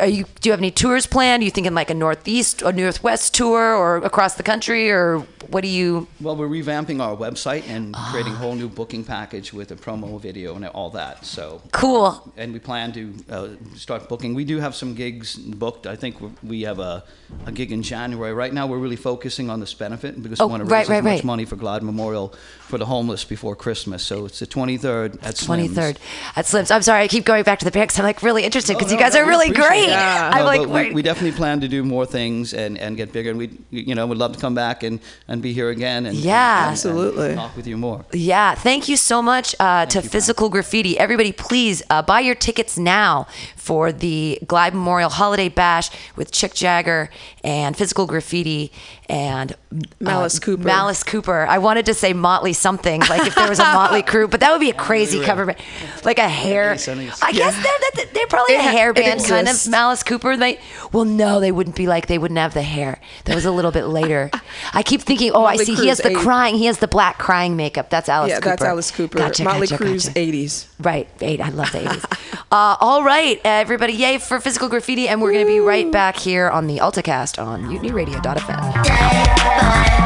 Are 0.00 0.06
you? 0.06 0.24
Do 0.40 0.48
you 0.48 0.52
have 0.52 0.60
any 0.60 0.70
tours 0.70 1.06
planned? 1.06 1.42
Are 1.42 1.44
you 1.44 1.50
thinking 1.50 1.74
like 1.74 1.90
a 1.90 1.94
northeast 1.94 2.62
or 2.62 2.72
northwest 2.72 3.34
tour 3.34 3.74
or 3.74 3.96
across 3.98 4.34
the 4.34 4.42
country 4.42 4.90
or 4.90 5.20
what 5.50 5.62
do 5.62 5.68
you? 5.68 6.06
Well, 6.20 6.36
we're 6.36 6.48
revamping 6.48 7.00
our 7.00 7.14
website 7.16 7.68
and 7.68 7.94
Ah. 7.96 8.08
creating 8.10 8.32
a 8.32 8.36
whole 8.36 8.54
new 8.54 8.68
booking 8.68 9.04
package 9.04 9.52
with 9.52 9.70
a 9.70 9.76
promo 9.76 10.20
video 10.20 10.54
and 10.56 10.66
all 10.68 10.90
that. 10.90 11.24
So 11.26 11.60
Cool. 11.72 12.32
and 12.36 12.52
we 12.52 12.58
plan 12.58 12.92
to 12.92 13.14
uh, 13.30 13.48
start 13.76 14.08
booking. 14.08 14.34
We 14.34 14.44
do 14.44 14.58
have 14.58 14.74
some 14.74 14.94
gigs 14.94 15.36
booked. 15.36 15.86
I 15.86 15.96
think 15.96 16.20
we're- 16.20 16.64
have 16.64 16.78
a, 16.78 17.04
a 17.46 17.52
gig 17.52 17.72
in 17.72 17.82
January. 17.82 18.32
Right 18.32 18.52
now, 18.54 18.66
we're 18.66 18.78
really 18.78 18.96
focusing 18.96 19.50
on 19.50 19.60
this 19.60 19.74
benefit 19.74 20.22
because 20.22 20.40
Oh, 20.40 20.46
we 20.46 20.52
want 20.52 20.62
to 20.66 20.74
raise 20.74 20.88
right, 20.88 20.98
as 20.98 21.04
much 21.04 21.10
right. 21.18 21.24
money 21.24 21.44
for 21.44 21.56
Glide 21.56 21.82
Memorial 21.82 22.32
for 22.74 22.78
the 22.78 22.86
homeless 22.86 23.22
before 23.24 23.54
Christmas. 23.54 24.02
So 24.02 24.26
it's 24.26 24.40
the 24.40 24.48
23rd 24.48 25.14
at 25.22 25.36
23rd 25.36 25.38
Slim's. 25.38 25.74
third 25.76 25.98
at 26.34 26.44
Slims. 26.44 26.74
I'm 26.74 26.82
sorry, 26.82 27.02
I 27.04 27.06
keep 27.08 27.24
going 27.24 27.44
back 27.44 27.60
to 27.60 27.64
the 27.64 27.70
band 27.70 27.88
'cause 27.88 28.00
I'm 28.00 28.04
like 28.04 28.20
really 28.20 28.42
interested 28.42 28.76
because 28.76 28.90
you 28.90 28.98
guys 28.98 29.14
No, 29.14 29.20
are 29.20 29.26
really 29.28 29.50
appreciate 29.50 29.68
great. 29.68 29.88
it. 29.90 29.94
I'm 29.96 30.44
like, 30.44 30.66
we, 30.68 30.92
we 30.92 31.02
definitely 31.02 31.36
plan 31.36 31.60
to 31.60 31.68
do 31.68 31.84
more 31.84 32.04
things 32.04 32.52
and, 32.52 32.76
and 32.76 32.96
get 32.96 33.12
bigger. 33.12 33.30
And 33.30 33.38
we, 33.38 33.56
you 33.70 33.94
know, 33.94 34.08
would 34.08 34.18
love 34.18 34.32
to 34.32 34.40
come 34.40 34.56
back 34.56 34.82
and, 34.82 34.98
and 35.28 35.40
be 35.40 35.52
here 35.52 35.68
again 35.70 36.06
and 36.06 36.16
Yeah. 36.16 36.70
and- 36.70 36.84
and- 36.84 37.18
and 37.18 37.36
talk 37.38 37.54
with 37.56 37.68
you 37.68 37.76
more. 37.76 38.04
Yeah, 38.12 38.56
thank 38.56 38.88
you 38.88 38.96
so 38.96 39.22
much 39.22 39.54
uh, 39.60 39.86
to 39.86 40.02
Physical 40.02 40.48
Graffiti. 40.48 40.98
Everybody, 40.98 41.30
please 41.30 41.80
uh, 41.90 42.02
buy 42.02 42.18
your 42.20 42.34
tickets 42.34 42.76
now 42.76 43.28
for 43.54 43.92
the 43.92 44.40
Glide 44.48 44.74
Memorial 44.74 45.10
Holiday 45.10 45.48
Bash 45.48 45.90
with 46.16 46.32
Chick 46.32 46.54
Jagger 46.54 47.08
and 47.44 47.76
Physical 47.76 48.06
Graffiti 48.06 48.72
and 49.08 49.52
uh, 49.52 49.82
Malice 50.00 50.38
Cooper. 50.38 50.64
Malice 50.64 51.02
Cooper. 51.02 51.46
I 51.46 51.58
wanted 51.58 51.86
to 51.86 51.94
say 51.94 52.14
Motley 52.14 52.54
something, 52.54 53.00
like 53.02 53.26
if 53.26 53.34
there 53.34 53.48
was 53.48 53.58
a 53.58 53.62
Motley 53.74 54.02
Crue, 54.02 54.28
but 54.28 54.40
that 54.40 54.50
would 54.50 54.60
be 54.60 54.70
a 54.70 54.74
crazy 54.74 55.22
cover 55.22 55.46
band. 55.46 55.58
Like 56.04 56.18
a 56.18 56.28
hair. 56.28 56.72
I 56.72 56.76
guess 56.76 57.62
they're, 57.62 57.72
they're, 57.94 58.06
they're 58.12 58.26
probably 58.26 58.54
It 58.54 58.60
a 58.60 58.62
hair 58.62 58.94
band, 58.94 59.20
kind 59.24 59.32
of. 59.32 59.40
exists. 59.42 59.68
Malice 59.68 60.02
Cooper. 60.02 60.36
They 60.36 60.58
well, 60.92 61.04
no, 61.04 61.38
they 61.38 61.52
wouldn't 61.52 61.76
be 61.76 61.86
like 61.86 62.06
they 62.06 62.18
wouldn't 62.18 62.38
have 62.38 62.54
the 62.54 62.62
hair. 62.62 62.98
That 63.26 63.34
was 63.34 63.44
a 63.44 63.52
little 63.52 63.70
bit 63.70 63.84
later. 63.84 64.30
I 64.72 64.82
keep 64.82 65.02
thinking, 65.02 65.32
oh, 65.32 65.44
I 65.44 65.52
Motley 65.56 65.64
see. 65.66 65.74
He 65.74 65.88
has 65.88 65.98
the 65.98 66.10
eight. 66.10 66.16
crying. 66.16 66.56
He 66.56 66.64
has 66.66 66.78
the 66.78 66.88
black 66.88 67.18
crying 67.18 67.56
makeup. 67.56 67.90
That's 67.90 68.08
Alice 68.08 68.30
yeah, 68.30 68.36
Cooper. 68.36 68.48
that's 68.48 68.62
Alice 68.62 68.90
Cooper. 68.90 69.18
Gotcha, 69.18 69.44
Motley 69.44 69.66
gotcha, 69.66 69.76
Crue's 69.76 70.06
gotcha. 70.06 70.18
80s. 70.18 70.68
Right, 70.80 71.08
eight. 71.20 71.40
I 71.40 71.50
love 71.50 71.70
the 71.72 71.80
80s. 71.80 72.38
uh, 72.52 72.76
all 72.80 73.04
right, 73.04 73.40
everybody, 73.44 73.92
yay 73.92 74.18
for 74.18 74.40
physical 74.40 74.68
graffiti, 74.68 75.08
and 75.08 75.20
we're 75.20 75.32
going 75.32 75.46
to 75.46 75.52
be 75.52 75.60
right 75.60 75.90
back 75.90 76.16
here 76.16 76.48
on 76.48 76.66
the 76.66 76.78
AltaCast 76.78 77.33
on 77.38 77.62
MutinyRadio.fm. 77.64 80.03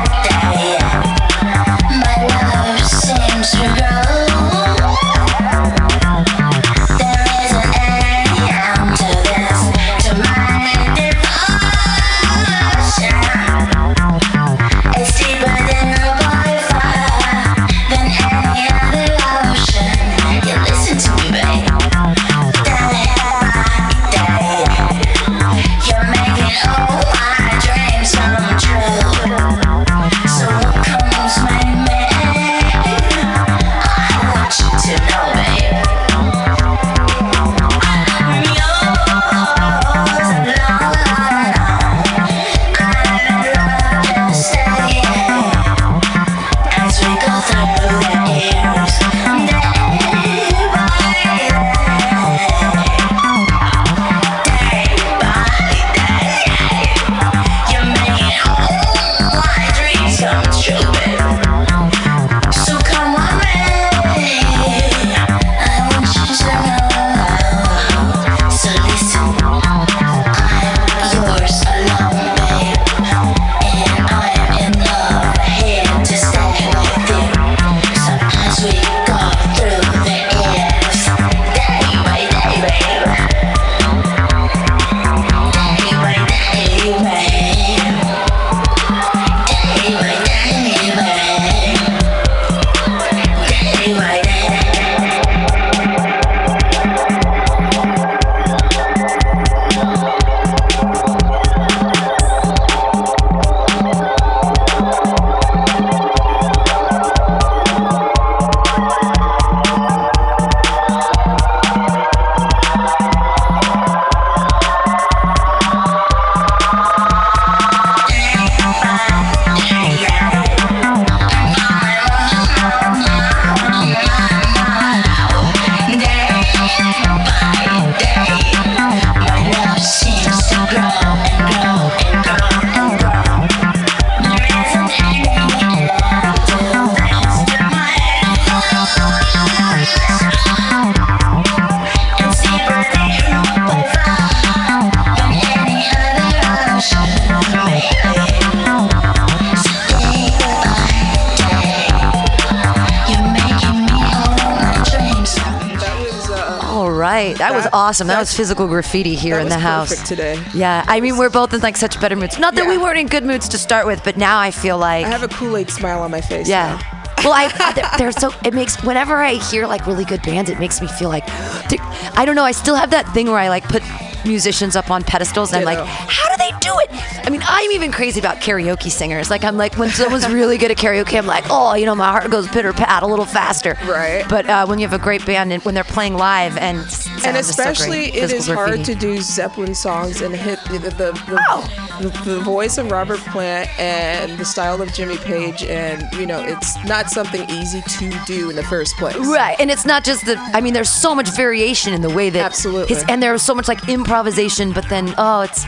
awesome. 157.99 158.09
That 158.09 158.21
was 158.21 158.33
physical 158.33 158.69
graffiti 158.69 159.15
here 159.15 159.37
that 159.37 159.43
in 159.43 159.49
the 159.49 159.59
house 159.59 159.91
perfect 159.91 160.09
today. 160.09 160.43
Yeah, 160.55 160.85
I 160.87 161.01
mean 161.01 161.17
we're 161.17 161.31
both 161.31 161.53
in 161.53 161.61
like 161.61 161.77
such 161.77 162.01
better 162.01 162.17
moods. 162.17 162.39
Not 162.39 162.55
that 162.55 162.69
we 162.69 162.79
weren't 162.79 162.99
in 162.99 163.09
good 163.09 163.25
moods 163.25 163.49
to 163.49 163.59
start 163.59 163.87
with, 163.87 164.03
but 164.05 164.17
now 164.17 164.39
I 164.39 164.51
feel 164.51 164.79
like 164.79 165.05
I 165.05 165.09
have 165.09 165.23
a 165.23 165.29
Kool 165.29 165.57
Aid 165.57 165.71
smile 165.71 166.03
on 166.03 166.11
my 166.11 166.21
face. 166.21 166.49
Yeah. 166.49 166.81
Well, 167.25 167.33
I 167.33 167.97
they're 167.99 168.13
so 168.13 168.31
it 168.45 168.55
makes 168.55 168.81
whenever 168.85 169.17
I 169.17 169.35
hear 169.35 169.67
like 169.67 169.89
really 169.89 170.05
good 170.05 170.23
bands, 170.23 170.51
it 170.51 170.61
makes 170.61 170.81
me 170.81 170.87
feel 170.87 171.09
like 171.09 171.25
I 171.29 172.23
don't 172.25 172.37
know. 172.37 172.45
I 172.45 172.53
still 172.53 172.77
have 172.77 172.91
that 172.91 173.13
thing 173.13 173.27
where 173.27 173.39
I 173.39 173.49
like 173.49 173.65
put 173.65 173.83
musicians 174.25 174.77
up 174.77 174.89
on 174.89 175.03
pedestals 175.03 175.53
and 175.53 175.59
I'm 175.59 175.65
like, 175.65 175.85
how 175.85 176.29
do 176.29 176.37
they 176.39 176.49
do 176.61 176.79
it. 176.81 177.27
I 177.27 177.31
mean, 177.31 177.43
I'm 177.45 177.71
even 177.73 177.93
crazy 177.93 178.21
about 178.21 178.37
karaoke 178.37 178.91
singers. 178.91 179.31
Like, 179.31 179.45
I'm 179.45 179.57
like, 179.57 179.77
when 179.77 179.91
someone's 179.91 180.29
really 180.33 180.59
good 180.59 180.71
at 180.71 180.77
karaoke, 180.77 181.17
I'm 181.19 181.27
like, 181.27 181.45
oh, 181.51 181.75
you 181.75 181.87
know, 181.87 181.95
my 181.95 182.11
heart 182.11 182.31
goes 182.31 182.49
pitter 182.49 182.73
pat 182.73 183.03
a 183.03 183.07
little 183.07 183.25
faster. 183.25 183.77
Right. 183.87 184.25
But 184.29 184.49
uh, 184.49 184.67
when 184.67 184.79
you 184.79 184.89
have 184.89 184.99
a 184.99 185.03
great 185.03 185.25
band 185.27 185.53
and 185.53 185.63
when 185.65 185.75
they're 185.75 185.85
playing 185.85 186.15
live 186.15 186.57
and 186.57 186.91
and 187.25 187.37
especially 187.37 188.07
it 188.15 188.33
is 188.33 188.47
hard 188.47 188.85
to 188.85 188.95
do 188.95 189.21
Zeppelin 189.21 189.75
songs 189.75 190.21
and 190.21 190.35
hit 190.35 190.59
the 190.65 190.79
the, 190.79 190.91
the, 190.91 192.11
the, 192.25 192.25
the 192.25 192.41
voice 192.41 192.79
of 192.79 192.91
Robert 192.91 193.21
Plant 193.21 193.69
and 193.79 194.39
the 194.39 194.45
style 194.45 194.81
of 194.81 194.93
Jimmy 194.93 195.17
Page 195.19 195.63
and 195.65 196.03
you 196.19 196.27
know 196.27 196.43
it's 196.45 196.83
not 196.85 197.11
something 197.11 197.49
easy 197.51 197.83
to 197.83 198.11
do 198.27 198.51
in 198.51 198.57
the 198.57 198.65
first 198.65 198.97
place. 198.97 199.17
Right, 199.17 199.57
and 199.59 199.71
it's 199.71 199.85
not 199.85 200.05
just 200.05 200.25
the. 200.27 200.37
I 200.55 200.61
mean, 200.61 200.75
there's 200.75 200.91
so 200.91 201.15
much 201.15 201.29
variation 201.37 201.93
in 201.93 202.03
the 202.03 202.11
way 202.11 202.31
that 202.31 202.45
Absolutely. 202.45 202.95
his, 202.95 203.05
and 203.09 203.23
there's 203.23 203.43
so 203.43 203.55
much 203.55 203.69
like 203.69 203.89
improvisation. 203.89 204.73
But 204.73 204.89
then, 204.89 205.15
oh, 205.19 205.43
it's 205.43 205.65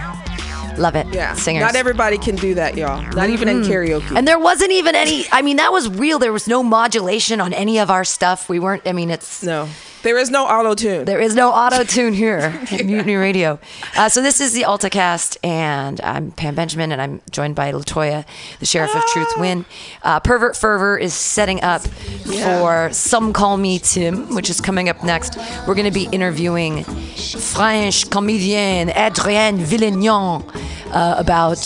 love 0.78 0.96
it. 0.96 1.06
Yeah, 1.12 1.34
singers. 1.34 1.62
Not 1.62 1.76
everybody 1.76 2.18
can 2.18 2.36
do 2.36 2.54
that, 2.54 2.76
y'all. 2.76 3.02
Not 3.12 3.30
even 3.30 3.48
in 3.48 3.62
Mhm. 3.62 3.68
karaoke. 3.68 4.16
And 4.16 4.26
there 4.26 4.38
wasn't 4.38 4.72
even 4.72 4.94
any. 4.94 5.26
I 5.32 5.42
mean, 5.42 5.56
that 5.56 5.72
was 5.72 5.88
real. 5.88 6.18
There 6.18 6.32
was 6.32 6.48
no 6.48 6.62
modulation 6.62 7.40
on 7.40 7.52
any 7.52 7.78
of 7.78 7.90
our 7.90 8.04
stuff. 8.04 8.48
We 8.48 8.58
weren't. 8.58 8.82
I 8.86 8.92
mean, 8.92 9.10
it's 9.10 9.42
no. 9.42 9.68
There 10.02 10.16
is 10.16 10.30
no 10.30 10.46
auto 10.46 10.74
tune. 10.74 11.04
There 11.04 11.20
is 11.20 11.34
no 11.34 11.50
auto 11.50 11.84
tune 11.84 12.14
here 12.14 12.38
at 12.72 12.86
Mutiny 12.86 13.16
Radio. 13.16 13.58
Uh, 13.94 14.08
so 14.08 14.22
this 14.22 14.40
is 14.40 14.54
the 14.54 14.62
AltaCast, 14.62 15.36
and 15.44 16.00
I'm 16.00 16.30
Pam 16.30 16.54
Benjamin, 16.54 16.90
and 16.90 17.02
I'm 17.02 17.20
joined 17.30 17.54
by 17.54 17.70
Latoya, 17.70 18.24
the 18.60 18.66
Sheriff 18.66 18.96
of 18.96 19.04
Truth 19.12 19.34
Win. 19.36 19.66
Uh, 20.02 20.18
Pervert 20.18 20.56
Fervor 20.56 20.96
is 20.96 21.12
setting 21.12 21.62
up 21.62 21.82
for 21.82 22.88
Some 22.92 23.34
Call 23.34 23.58
Me 23.58 23.78
Tim, 23.78 24.34
which 24.34 24.48
is 24.48 24.58
coming 24.58 24.88
up 24.88 25.04
next. 25.04 25.36
We're 25.66 25.74
going 25.74 25.84
to 25.84 25.90
be 25.90 26.08
interviewing 26.12 26.84
French 26.84 28.08
comedian 28.08 28.88
Adrienne 28.88 29.58
Villegnon 29.58 30.50
uh, 30.94 31.16
about 31.18 31.62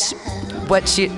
what 0.69 0.89
she. 0.89 1.09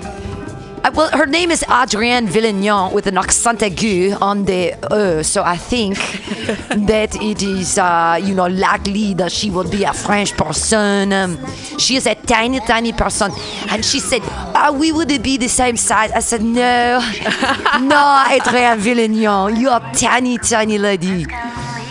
Uh, 0.86 0.90
well, 0.94 1.10
her 1.10 1.26
name 1.26 1.50
is 1.50 1.64
Adrienne 1.68 2.28
Villegnon 2.28 2.92
with 2.92 3.08
an 3.08 3.18
accent 3.18 3.58
aigu 3.58 4.16
on 4.22 4.44
the 4.44 4.72
E, 4.94 5.22
so 5.24 5.42
I 5.42 5.56
think 5.56 5.96
that 6.86 7.16
it 7.20 7.42
is, 7.42 7.76
uh, 7.76 8.20
you 8.22 8.36
know, 8.36 8.46
likely 8.46 9.12
that 9.14 9.32
she 9.32 9.50
will 9.50 9.68
be 9.68 9.82
a 9.82 9.92
French 9.92 10.36
person. 10.36 11.12
Um, 11.12 11.44
she 11.76 11.96
is 11.96 12.06
a 12.06 12.14
tiny, 12.14 12.60
tiny 12.60 12.92
person, 12.92 13.32
and 13.68 13.84
she 13.84 13.98
said, 13.98 14.22
"Ah, 14.54 14.70
we 14.70 14.92
would 14.92 15.10
be 15.24 15.36
the 15.36 15.48
same 15.48 15.76
size." 15.76 16.12
I 16.12 16.20
said, 16.20 16.42
"No, 16.42 17.00
no, 17.80 18.02
Adrienne 18.30 18.78
Villegnon, 18.78 19.58
you 19.58 19.70
are 19.70 19.82
tiny, 19.92 20.38
tiny 20.38 20.78
lady." 20.78 21.26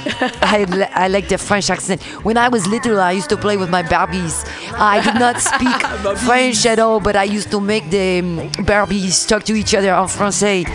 I, 0.41 0.65
li- 0.69 0.87
I 0.93 1.07
like 1.07 1.29
the 1.29 1.37
French 1.37 1.69
accent. 1.69 2.01
When 2.23 2.37
I 2.37 2.47
was 2.47 2.67
little, 2.67 2.99
I 2.99 3.11
used 3.11 3.29
to 3.29 3.37
play 3.37 3.57
with 3.57 3.69
my 3.69 3.81
Barbies. 3.81 4.45
I 4.73 5.01
did 5.01 5.15
not 5.15 5.39
speak 5.41 6.17
French 6.25 6.65
at 6.65 6.79
all, 6.79 6.99
but 6.99 7.15
I 7.15 7.23
used 7.23 7.49
to 7.51 7.59
make 7.59 7.89
the 7.89 8.19
um, 8.19 8.49
Barbies 8.65 9.27
talk 9.27 9.43
to 9.45 9.53
each 9.55 9.73
other 9.73 9.93
en 9.93 10.07
français 10.07 10.65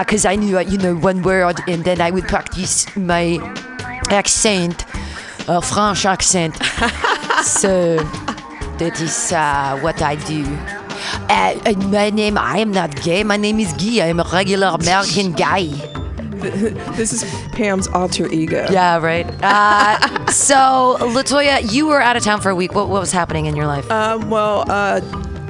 because 0.00 0.24
I 0.24 0.34
knew, 0.34 0.58
uh, 0.58 0.62
you 0.62 0.78
know, 0.78 0.96
one 0.96 1.22
word, 1.22 1.60
and 1.68 1.84
then 1.84 2.00
I 2.00 2.10
would 2.10 2.26
practice 2.26 2.86
my 2.96 3.38
accent, 4.10 4.84
uh, 5.48 5.60
French 5.60 6.04
accent. 6.04 6.56
so 7.44 7.96
that 8.78 9.00
is 9.00 9.32
uh, 9.32 9.78
what 9.80 10.02
I 10.02 10.16
do. 10.16 10.44
Uh, 11.28 11.58
uh, 11.66 11.72
my 11.88 12.10
name, 12.10 12.36
I 12.36 12.58
am 12.58 12.72
not 12.72 13.00
gay. 13.02 13.22
My 13.22 13.36
name 13.36 13.60
is 13.60 13.72
Guy. 13.74 14.04
I 14.04 14.08
am 14.08 14.18
a 14.20 14.28
regular 14.32 14.68
American 14.68 15.32
guy. 15.32 16.01
this 16.96 17.12
is 17.12 17.24
Pam's 17.52 17.88
alter 17.88 18.26
ego. 18.32 18.66
Yeah, 18.70 18.98
right. 18.98 19.26
Uh, 19.42 20.26
so, 20.30 20.96
Latoya, 21.00 21.72
you 21.72 21.86
were 21.86 22.00
out 22.00 22.16
of 22.16 22.22
town 22.22 22.40
for 22.40 22.50
a 22.50 22.54
week. 22.54 22.74
What, 22.74 22.88
what 22.88 23.00
was 23.00 23.12
happening 23.12 23.46
in 23.46 23.56
your 23.56 23.66
life? 23.66 23.90
Um, 23.90 24.28
well, 24.30 24.64
uh, 24.68 25.00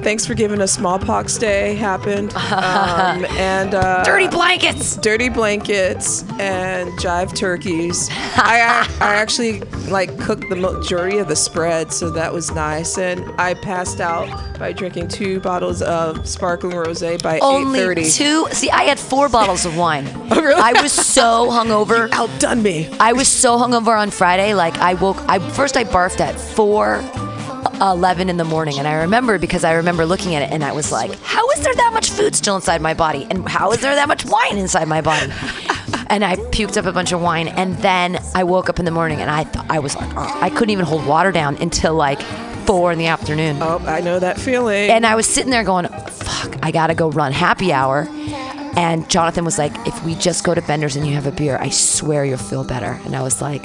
thanks 0.03 0.25
for 0.25 0.33
giving 0.33 0.61
us 0.61 0.73
smallpox 0.73 1.37
day 1.37 1.75
happened. 1.75 2.33
Um, 2.53 3.25
and 3.31 3.73
uh, 3.73 4.03
Dirty 4.03 4.27
blankets. 4.27 4.95
Dirty 4.97 5.27
blankets 5.29 6.23
and 6.39 6.89
jive 6.99 7.35
turkeys. 7.35 8.09
I, 8.11 8.87
I 9.01 9.15
actually 9.15 9.61
like 9.89 10.17
cooked 10.19 10.47
the 10.49 10.55
majority 10.55 11.17
of 11.17 11.27
the 11.27 11.35
spread, 11.35 11.91
so 11.91 12.09
that 12.11 12.31
was 12.31 12.51
nice. 12.51 12.97
And 12.97 13.23
I 13.39 13.53
passed 13.55 13.99
out 14.01 14.27
by 14.59 14.71
drinking 14.71 15.07
two 15.09 15.39
bottles 15.39 15.81
of 15.81 16.27
sparkling 16.27 16.73
rosé 16.75 17.21
by 17.21 17.39
Only 17.39 17.79
8:30. 17.79 18.15
two. 18.17 18.47
See, 18.53 18.69
I 18.69 18.83
had 18.83 18.99
four 18.99 19.29
bottles 19.29 19.65
of 19.65 19.77
wine. 19.77 20.05
Really? 20.43 20.61
I 20.61 20.81
was 20.81 20.91
so 20.91 21.47
hungover. 21.49 22.09
outdone 22.11 22.61
me. 22.63 22.89
I 22.99 23.13
was 23.13 23.27
so 23.29 23.57
hungover 23.57 23.97
on 23.97 24.09
Friday. 24.11 24.53
Like 24.53 24.77
I 24.79 24.95
woke. 24.95 25.17
I 25.29 25.39
first 25.51 25.77
I 25.77 25.83
barfed 25.85 26.19
at 26.19 26.37
four. 26.39 26.97
11 27.83 28.29
in 28.29 28.37
the 28.37 28.43
morning 28.45 28.79
and 28.79 28.87
I 28.87 28.93
remember 29.01 29.37
because 29.37 29.63
I 29.63 29.73
remember 29.73 30.05
looking 30.05 30.35
at 30.35 30.41
it 30.41 30.51
and 30.51 30.63
I 30.63 30.71
was 30.71 30.91
like 30.91 31.13
how 31.21 31.47
is 31.51 31.61
there 31.63 31.75
that 31.75 31.91
much 31.93 32.09
food 32.11 32.33
still 32.35 32.55
inside 32.55 32.81
my 32.81 32.93
body 32.93 33.27
and 33.29 33.47
how 33.47 33.71
is 33.73 33.81
there 33.81 33.93
that 33.95 34.07
much 34.07 34.25
wine 34.25 34.57
inside 34.57 34.87
my 34.87 35.01
body 35.01 35.31
and 36.07 36.23
I 36.23 36.37
puked 36.51 36.77
up 36.77 36.85
a 36.85 36.91
bunch 36.93 37.11
of 37.11 37.21
wine 37.21 37.49
and 37.49 37.77
then 37.79 38.19
I 38.33 38.43
woke 38.45 38.69
up 38.69 38.79
in 38.79 38.85
the 38.85 38.91
morning 38.91 39.19
and 39.21 39.29
I 39.29 39.43
th- 39.43 39.65
I 39.69 39.79
was 39.79 39.95
like 39.95 40.09
oh, 40.15 40.39
I 40.41 40.49
couldn't 40.49 40.69
even 40.71 40.85
hold 40.85 41.05
water 41.05 41.31
down 41.31 41.57
until 41.57 41.93
like 41.93 42.21
4 42.65 42.93
in 42.93 42.97
the 42.99 43.07
afternoon 43.07 43.57
Oh, 43.61 43.79
I 43.85 43.99
know 43.99 44.17
that 44.19 44.39
feeling. 44.39 44.89
and 44.89 45.05
I 45.05 45.15
was 45.15 45.27
sitting 45.27 45.51
there 45.51 45.65
going, 45.65 45.85
fuck, 45.87 46.55
I 46.63 46.71
gotta 46.71 46.95
go 46.95 47.09
run 47.11 47.33
happy 47.33 47.73
hour. 47.73 48.07
And 48.75 49.07
Jonathan 49.09 49.45
was 49.45 49.59
like, 49.59 49.71
if 49.85 50.03
we 50.03 50.15
just 50.15 50.43
go 50.43 50.55
to 50.55 50.61
Bender's 50.63 50.95
and 50.95 51.05
you 51.05 51.13
have 51.13 51.27
a 51.27 51.31
beer, 51.31 51.57
I 51.59 51.69
swear 51.69 52.25
you'll 52.25 52.37
feel 52.39 52.63
better. 52.63 52.99
And 53.05 53.15
I 53.15 53.21
was 53.21 53.39
like, 53.39 53.63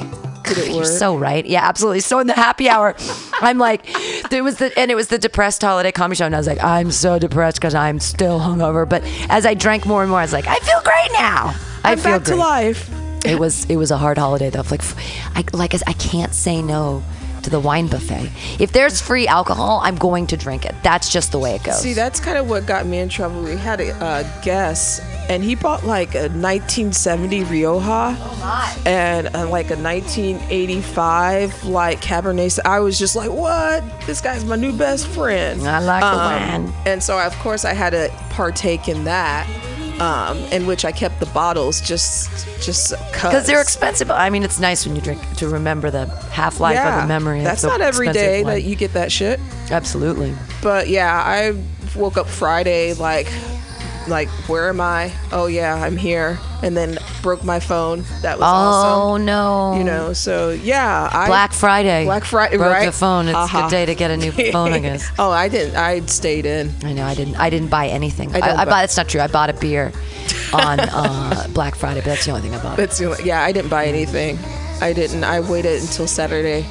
Did 0.49 0.59
it 0.59 0.69
you're 0.75 0.85
so 0.85 1.16
right. 1.16 1.45
Yeah, 1.45 1.66
absolutely. 1.66 2.01
So 2.01 2.19
in 2.19 2.27
the 2.27 2.35
happy 2.35 2.69
hour, 2.69 2.95
I'm 3.41 3.59
like, 3.59 3.87
there 4.31 4.43
was 4.45 4.57
the, 4.57 4.77
and 4.79 4.91
it 4.91 4.95
was 4.95 5.09
the 5.09 5.19
depressed 5.19 5.62
holiday 5.62 5.93
comedy 5.93 6.16
show. 6.16 6.27
And 6.27 6.35
I 6.35 6.39
was 6.39 6.47
like, 6.47 6.62
I'm 6.62 6.91
so 6.91 7.19
depressed 7.19 7.59
because 7.59 7.75
I'm 7.75 8.01
still 8.01 8.41
hungover. 8.41 8.89
But 8.89 9.03
as 9.29 9.47
I 9.47 9.55
drank 9.55 9.87
more 9.87 10.03
and 10.03 10.11
more, 10.11 10.20
I 10.20 10.25
was 10.25 10.33
like, 10.33 10.47
I 10.47 10.59
feel 10.59 10.81
great 10.83 11.12
now. 11.12 11.55
I 11.85 11.93
I'm 11.93 11.99
feel 11.99 12.19
back 12.19 12.25
to 12.25 12.37
life. 12.37 12.91
It 13.25 13.39
was 13.39 13.65
it 13.66 13.77
was 13.77 13.91
a 13.91 13.97
hard 13.97 14.16
holiday 14.16 14.49
though. 14.49 14.62
Like 14.70 14.83
I 15.35 15.45
like 15.53 15.75
I 15.75 15.93
can't 15.95 16.33
say 16.33 16.62
no 16.62 17.03
to 17.49 17.57
the 17.57 17.61
wine 17.61 17.87
buffet. 17.89 18.31
If 18.61 18.73
there's 18.73 19.01
free 19.01 19.27
alcohol, 19.27 19.81
I'm 19.83 19.97
going 19.97 20.27
to 20.29 20.37
drink 20.37 20.65
it. 20.65 20.75
That's 20.83 21.11
just 21.11 21.33
the 21.33 21.39
way 21.39 21.55
it 21.55 21.65
goes. 21.65 21.81
See, 21.81 21.95
that's 21.95 22.20
kind 22.20 22.39
of 22.39 22.49
what 22.49 22.66
got 22.66 22.87
me 22.87 22.99
in 22.99 23.09
trouble. 23.09 23.43
We 23.43 23.57
had 23.57 23.81
a 23.81 23.93
uh, 24.05 24.41
guest, 24.43 25.03
and 25.29 25.43
he 25.43 25.55
bought 25.55 25.85
like 25.85 26.15
a 26.15 26.29
1970 26.29 27.45
Rioja 27.45 28.16
and 28.87 29.29
uh, 29.35 29.49
like 29.49 29.70
a 29.70 29.77
1985 29.77 31.65
like 31.65 32.01
Cabernet. 32.01 32.59
I 32.65 32.81
was 32.81 32.99
just 32.99 33.16
like, 33.16 33.31
what? 33.31 33.83
This 34.07 34.20
guy's 34.20 34.45
my 34.45 34.57
new 34.57 34.77
best 34.77 35.07
friend. 35.09 35.62
I 35.62 35.81
like 35.81 36.01
the 36.01 36.16
wine. 36.16 36.73
And 36.87 37.03
so, 37.03 37.19
of 37.19 37.35
course, 37.37 37.65
I 37.65 37.73
had 37.75 37.91
to 37.91 38.11
partake 38.31 38.89
in 38.89 39.05
that. 39.05 39.47
Um, 40.01 40.39
in 40.53 40.66
which 40.66 40.85
I 40.85 40.93
kept 40.93 41.19
the 41.19 41.27
bottles 41.27 41.81
just, 41.81 42.31
just 42.65 42.95
because 43.12 43.47
they're 43.47 43.61
expensive. 43.61 44.11
I 44.11 44.31
mean, 44.31 44.45
it's 44.45 44.61
nice 44.61 44.87
when 44.87 44.95
you 44.95 45.03
drink 45.03 45.20
to 45.39 45.49
remember 45.49 45.91
the 45.91 46.07
half 46.31 46.61
life 46.61 46.79
of 46.79 47.03
the 47.03 47.09
memory. 47.09 47.43
That's 47.43 47.65
not 47.65 47.81
every 47.81 48.12
day 48.12 48.45
wine. 48.45 48.55
that 48.55 48.62
you 48.62 48.77
get 48.77 48.93
that 48.93 49.11
shit. 49.11 49.41
Absolutely. 49.70 50.35
But 50.62 50.89
yeah, 50.89 51.12
I 51.12 51.61
woke 51.97 52.16
up 52.16 52.29
Friday 52.29 52.95
like 52.95 53.27
like 54.09 54.28
where 54.48 54.68
am 54.68 54.80
I? 54.80 55.12
Oh 55.32 55.47
yeah, 55.47 55.74
I'm 55.74 55.97
here. 55.97 56.39
And 56.62 56.76
then 56.76 56.98
broke 57.22 57.44
my 57.44 57.60
phone. 57.60 58.02
That 58.22 58.39
was 58.39 58.43
Oh 58.43 59.12
awesome. 59.12 59.24
no! 59.26 59.76
You 59.78 59.85
know, 59.85 60.12
so 60.12 60.51
yeah, 60.51 61.09
I 61.12 61.26
Black 61.28 61.52
Friday. 61.52 62.05
Black 62.05 62.24
Friday, 62.24 62.56
Broke 62.56 62.72
right? 62.72 62.86
the 62.86 62.93
phone. 62.93 63.28
It's 63.28 63.35
a 63.36 63.47
Haha. 63.47 63.62
good 63.62 63.70
day 63.70 63.86
to 63.86 63.94
get 63.94 64.10
a 64.10 64.16
new 64.16 64.32
phone, 64.52 64.72
I 64.72 64.80
guess. 64.80 65.09
oh, 65.20 65.30
I 65.30 65.48
didn't. 65.48 65.76
I 65.76 66.01
stayed 66.06 66.47
in. 66.47 66.72
I 66.82 66.93
know. 66.93 67.05
I 67.05 67.14
didn't. 67.14 67.36
I 67.36 67.48
didn't 67.48 67.68
buy 67.68 67.86
anything. 67.89 68.35
I 68.35 68.40
I, 68.40 68.56
I, 68.62 68.64
bought. 68.64 68.82
It's 68.85 68.97
not 68.97 69.09
true. 69.09 69.20
I 69.20 69.28
bought 69.28 69.51
a 69.51 69.52
beer 69.52 69.93
on 70.52 70.80
uh, 70.80 71.47
Black 71.55 71.76
Friday, 71.76 72.01
but 72.01 72.06
that's 72.06 72.24
the 72.24 72.32
only 72.32 72.43
thing 72.43 72.55
I 72.55 72.62
bought. 72.62 72.76
That's 72.76 72.98
the 72.98 73.05
only- 73.12 73.24
yeah, 73.24 73.43
I 73.43 73.52
didn't 73.52 73.70
buy 73.70 73.86
anything. 73.86 74.36
I 74.80 74.93
didn't. 74.93 75.22
I 75.22 75.39
waited 75.40 75.80
until 75.80 76.09
Saturday. 76.09 76.66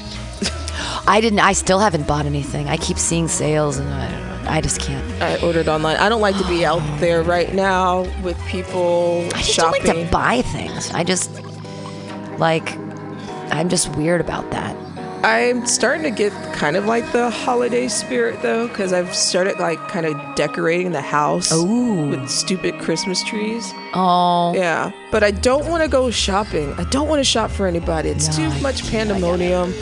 I 1.08 1.22
didn't. 1.22 1.40
I 1.40 1.54
still 1.54 1.80
haven't 1.80 2.06
bought 2.08 2.26
anything. 2.26 2.68
I 2.68 2.76
keep 2.76 2.98
seeing 2.98 3.30
sales, 3.30 3.78
and 3.78 3.88
I, 3.90 4.12
don't 4.12 4.22
know, 4.22 4.27
I 4.48 4.62
just 4.62 4.80
can't. 4.82 5.22
I 5.22 5.40
ordered 5.42 5.68
online. 5.68 5.98
I 5.98 6.10
don't 6.10 6.22
like 6.22 6.38
to 6.38 6.48
be 6.48 6.66
out 6.66 6.82
oh. 6.82 6.98
there 7.00 7.24
right 7.24 7.54
now 7.54 8.02
with 8.24 8.40
people 8.48 9.26
I 9.34 9.42
just 9.42 9.54
shopping. 9.54 9.84
don't 9.84 9.98
like 9.98 10.06
to 10.06 10.12
buy 10.12 10.42
things. 10.42 10.92
I 10.92 11.04
just 11.04 11.32
like. 12.38 12.78
I'm 13.50 13.70
just 13.70 13.96
weird 13.96 14.20
about 14.20 14.52
that. 14.52 14.76
I'm 15.24 15.66
starting 15.66 16.04
to 16.04 16.12
get 16.12 16.32
kind 16.54 16.76
of 16.76 16.86
like 16.86 17.12
the 17.12 17.30
holiday 17.30 17.88
spirit 17.88 18.42
though, 18.42 18.68
because 18.68 18.94
I've 18.94 19.16
started 19.16 19.58
like 19.60 19.80
kind 19.88 20.06
of 20.06 20.36
decorating 20.36 20.92
the 20.92 21.02
house 21.02 21.52
with 21.52 22.30
stupid 22.30 22.80
Christmas 22.80 23.24
trees. 23.24 23.74
Oh. 23.94 24.54
Yeah, 24.56 24.92
but 25.12 25.24
I 25.24 25.32
don't 25.32 25.68
want 25.68 25.82
to 25.84 25.90
go 25.90 26.12
shopping. 26.12 26.72
I 26.74 26.84
don't 26.86 27.08
want 27.08 27.20
to 27.20 27.24
shop 27.24 27.50
for 27.50 27.68
anybody. 27.68 28.10
It's 28.10 28.36
too 28.36 28.50
much 28.62 28.90
pandemonium, 28.92 29.74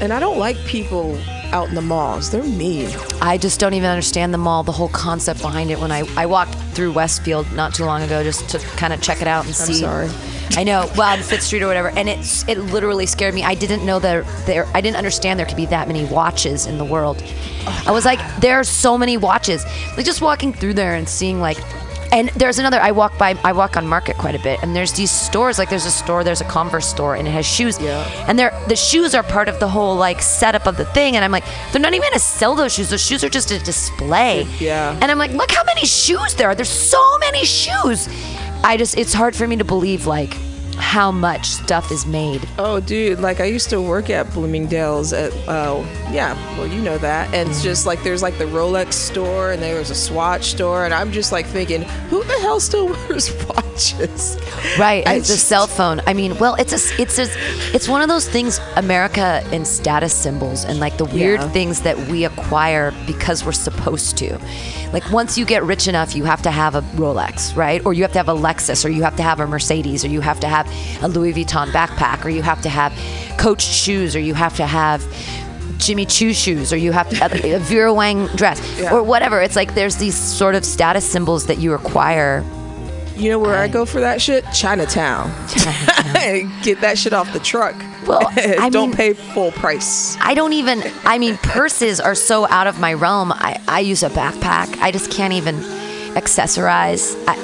and 0.00 0.12
I 0.12 0.20
don't 0.20 0.38
like 0.38 0.56
people 0.66 1.18
out 1.52 1.68
in 1.68 1.74
the 1.74 1.82
malls. 1.82 2.30
They're 2.30 2.42
mean. 2.42 2.88
I 3.20 3.38
just 3.38 3.60
don't 3.60 3.74
even 3.74 3.88
understand 3.88 4.32
the 4.32 4.38
mall, 4.38 4.62
the 4.62 4.72
whole 4.72 4.88
concept 4.88 5.40
behind 5.40 5.70
it. 5.70 5.78
When 5.78 5.92
I, 5.92 6.04
I 6.16 6.26
walked 6.26 6.54
through 6.72 6.92
Westfield 6.92 7.50
not 7.52 7.74
too 7.74 7.84
long 7.84 8.02
ago 8.02 8.22
just 8.22 8.48
to 8.50 8.58
kind 8.76 8.92
of 8.92 9.00
check 9.00 9.22
it 9.22 9.28
out 9.28 9.46
and 9.46 9.54
I'm 9.54 9.66
see. 9.66 9.74
sorry. 9.74 10.08
I 10.52 10.64
know. 10.64 10.90
Well, 10.96 11.12
on 11.12 11.22
Fifth 11.22 11.42
Street 11.42 11.62
or 11.62 11.66
whatever, 11.66 11.90
and 11.90 12.08
it 12.08 12.44
it 12.48 12.58
literally 12.58 13.06
scared 13.06 13.34
me. 13.34 13.42
I 13.42 13.54
didn't 13.54 13.84
know 13.84 13.98
that 13.98 14.24
there. 14.46 14.66
I 14.74 14.80
didn't 14.80 14.96
understand 14.96 15.38
there 15.38 15.46
could 15.46 15.56
be 15.56 15.66
that 15.66 15.88
many 15.88 16.04
watches 16.04 16.66
in 16.66 16.78
the 16.78 16.84
world. 16.84 17.22
I 17.86 17.90
was 17.90 18.04
like, 18.04 18.20
there 18.40 18.58
are 18.60 18.64
so 18.64 18.96
many 18.96 19.16
watches. 19.16 19.64
Like 19.96 20.06
just 20.06 20.22
walking 20.22 20.52
through 20.52 20.74
there 20.74 20.94
and 20.94 21.08
seeing 21.08 21.40
like. 21.40 21.58
And 22.12 22.28
there's 22.30 22.58
another. 22.58 22.80
I 22.80 22.92
walk 22.92 23.18
by. 23.18 23.38
I 23.44 23.52
walk 23.52 23.76
on 23.76 23.86
Market 23.86 24.16
quite 24.16 24.34
a 24.34 24.38
bit, 24.38 24.62
and 24.62 24.74
there's 24.74 24.92
these 24.92 25.10
stores. 25.10 25.58
Like 25.58 25.70
there's 25.70 25.86
a 25.86 25.90
store. 25.90 26.24
There's 26.24 26.40
a 26.40 26.44
Converse 26.44 26.86
store, 26.86 27.16
and 27.16 27.26
it 27.26 27.30
has 27.32 27.46
shoes. 27.46 27.80
Yeah. 27.80 28.02
And 28.28 28.38
they're 28.38 28.58
the 28.68 28.76
shoes 28.76 29.14
are 29.14 29.22
part 29.22 29.48
of 29.48 29.58
the 29.60 29.68
whole 29.68 29.96
like 29.96 30.22
setup 30.22 30.66
of 30.66 30.76
the 30.76 30.84
thing. 30.86 31.16
And 31.16 31.24
I'm 31.24 31.32
like, 31.32 31.44
they're 31.72 31.80
not 31.80 31.94
even 31.94 32.08
gonna 32.08 32.18
sell 32.18 32.54
those 32.54 32.74
shoes. 32.74 32.90
Those 32.90 33.04
shoes 33.04 33.24
are 33.24 33.28
just 33.28 33.50
a 33.50 33.58
display. 33.58 34.46
Yeah. 34.58 34.98
And 35.00 35.10
I'm 35.10 35.18
like, 35.18 35.32
look 35.32 35.50
how 35.50 35.64
many 35.64 35.86
shoes 35.86 36.34
there 36.34 36.48
are. 36.48 36.54
There's 36.54 36.68
so 36.68 37.18
many 37.18 37.44
shoes. 37.44 38.08
I 38.64 38.76
just, 38.76 38.96
it's 38.96 39.12
hard 39.12 39.36
for 39.36 39.46
me 39.46 39.56
to 39.56 39.64
believe 39.64 40.06
like 40.06 40.36
how 40.78 41.10
much 41.10 41.46
stuff 41.48 41.90
is 41.90 42.06
made. 42.06 42.46
Oh, 42.58 42.80
dude! 42.80 43.20
Like 43.20 43.40
I 43.40 43.44
used 43.46 43.70
to 43.70 43.80
work 43.80 44.10
at 44.10 44.32
Bloomingdale's 44.32 45.12
at, 45.12 45.32
uh, 45.48 45.84
yeah, 46.12 46.34
well, 46.58 46.66
you 46.66 46.80
know 46.80 46.98
that. 46.98 47.32
And 47.34 47.48
it's 47.48 47.62
just 47.62 47.86
like 47.86 48.02
there's 48.02 48.22
like 48.22 48.38
the 48.38 48.44
Rolex 48.44 48.92
store, 48.94 49.52
and 49.52 49.62
there 49.62 49.78
was 49.78 49.90
a 49.90 49.94
Swatch 49.94 50.44
store, 50.44 50.84
and 50.84 50.92
I'm 50.94 51.12
just 51.12 51.32
like 51.32 51.46
thinking, 51.46 51.82
who 52.10 52.22
the 52.24 52.38
hell 52.40 52.60
still 52.60 52.86
wears 53.08 53.30
watches? 53.46 54.36
Right, 54.78 55.02
it's 55.06 55.30
a 55.30 55.36
cell 55.36 55.66
phone. 55.66 56.00
I 56.06 56.12
mean, 56.14 56.36
well, 56.38 56.54
it's 56.56 56.72
a, 56.72 57.00
it's 57.02 57.18
a, 57.18 57.26
it's 57.74 57.88
one 57.88 58.02
of 58.02 58.08
those 58.08 58.28
things. 58.28 58.60
America 58.76 59.42
and 59.52 59.66
status 59.66 60.12
symbols 60.14 60.64
and 60.64 60.78
like 60.80 60.96
the 60.98 61.04
weird 61.04 61.40
Yeah. 61.40 61.48
things 61.50 61.80
that 61.82 61.96
we 62.08 62.24
acquire 62.24 62.92
because 63.06 63.44
we're 63.44 63.52
supposed 63.52 64.16
to. 64.18 64.38
Like 64.96 65.12
once 65.12 65.36
you 65.36 65.44
get 65.44 65.62
rich 65.62 65.88
enough, 65.88 66.16
you 66.16 66.24
have 66.24 66.40
to 66.40 66.50
have 66.50 66.74
a 66.74 66.80
Rolex, 66.96 67.54
right? 67.54 67.84
Or 67.84 67.92
you 67.92 68.00
have 68.00 68.12
to 68.12 68.18
have 68.18 68.30
a 68.30 68.34
Lexus, 68.34 68.82
or 68.82 68.88
you 68.88 69.02
have 69.02 69.14
to 69.16 69.22
have 69.22 69.40
a 69.40 69.46
Mercedes, 69.46 70.06
or 70.06 70.08
you 70.08 70.22
have 70.22 70.40
to 70.40 70.48
have 70.48 70.66
a 71.02 71.08
Louis 71.08 71.34
Vuitton 71.34 71.68
backpack, 71.68 72.24
or 72.24 72.30
you 72.30 72.40
have 72.40 72.62
to 72.62 72.70
have 72.70 72.94
Coach 73.36 73.60
shoes, 73.60 74.16
or 74.16 74.20
you 74.20 74.32
have 74.32 74.56
to 74.56 74.66
have. 74.66 75.04
Jimmy 75.76 76.06
Choo 76.06 76.32
shoes, 76.32 76.72
or 76.72 76.78
you 76.78 76.92
have 76.92 77.10
to, 77.10 77.16
have 77.16 77.34
a 77.44 77.58
Vera 77.58 77.92
Wang 77.92 78.28
dress, 78.28 78.58
or 78.90 79.02
whatever. 79.02 79.42
It's 79.42 79.54
like 79.54 79.74
there's 79.74 79.96
these 79.96 80.16
sort 80.16 80.54
of 80.54 80.64
status 80.64 81.04
symbols 81.04 81.44
that 81.48 81.58
you 81.58 81.74
acquire 81.74 82.42
You 83.16 83.28
know 83.28 83.38
where 83.38 83.58
I 83.58 83.68
go 83.68 83.84
for 83.84 84.00
that 84.00 84.22
shit? 84.22 84.46
Chinatown. 84.54 85.30
Get 86.62 86.80
that 86.80 86.96
shit 86.96 87.12
off 87.12 87.30
the 87.34 87.40
truck. 87.40 87.76
Well, 88.06 88.20
I 88.36 88.68
don't 88.70 88.90
mean- 88.90 88.96
pay 88.96 89.12
full 89.14 89.52
price. 89.52 90.16
I 90.20 90.34
don't 90.34 90.52
even. 90.52 90.82
I 91.04 91.18
mean, 91.18 91.36
purses 91.38 92.00
are 92.00 92.14
so 92.14 92.46
out 92.48 92.66
of 92.66 92.78
my 92.80 92.94
realm. 92.94 93.32
I, 93.32 93.60
I 93.68 93.80
use 93.80 94.02
a 94.02 94.10
backpack. 94.10 94.78
I 94.80 94.90
just 94.92 95.10
can't 95.10 95.32
even 95.32 95.56
accessorize. 96.14 97.14
I, 97.26 97.36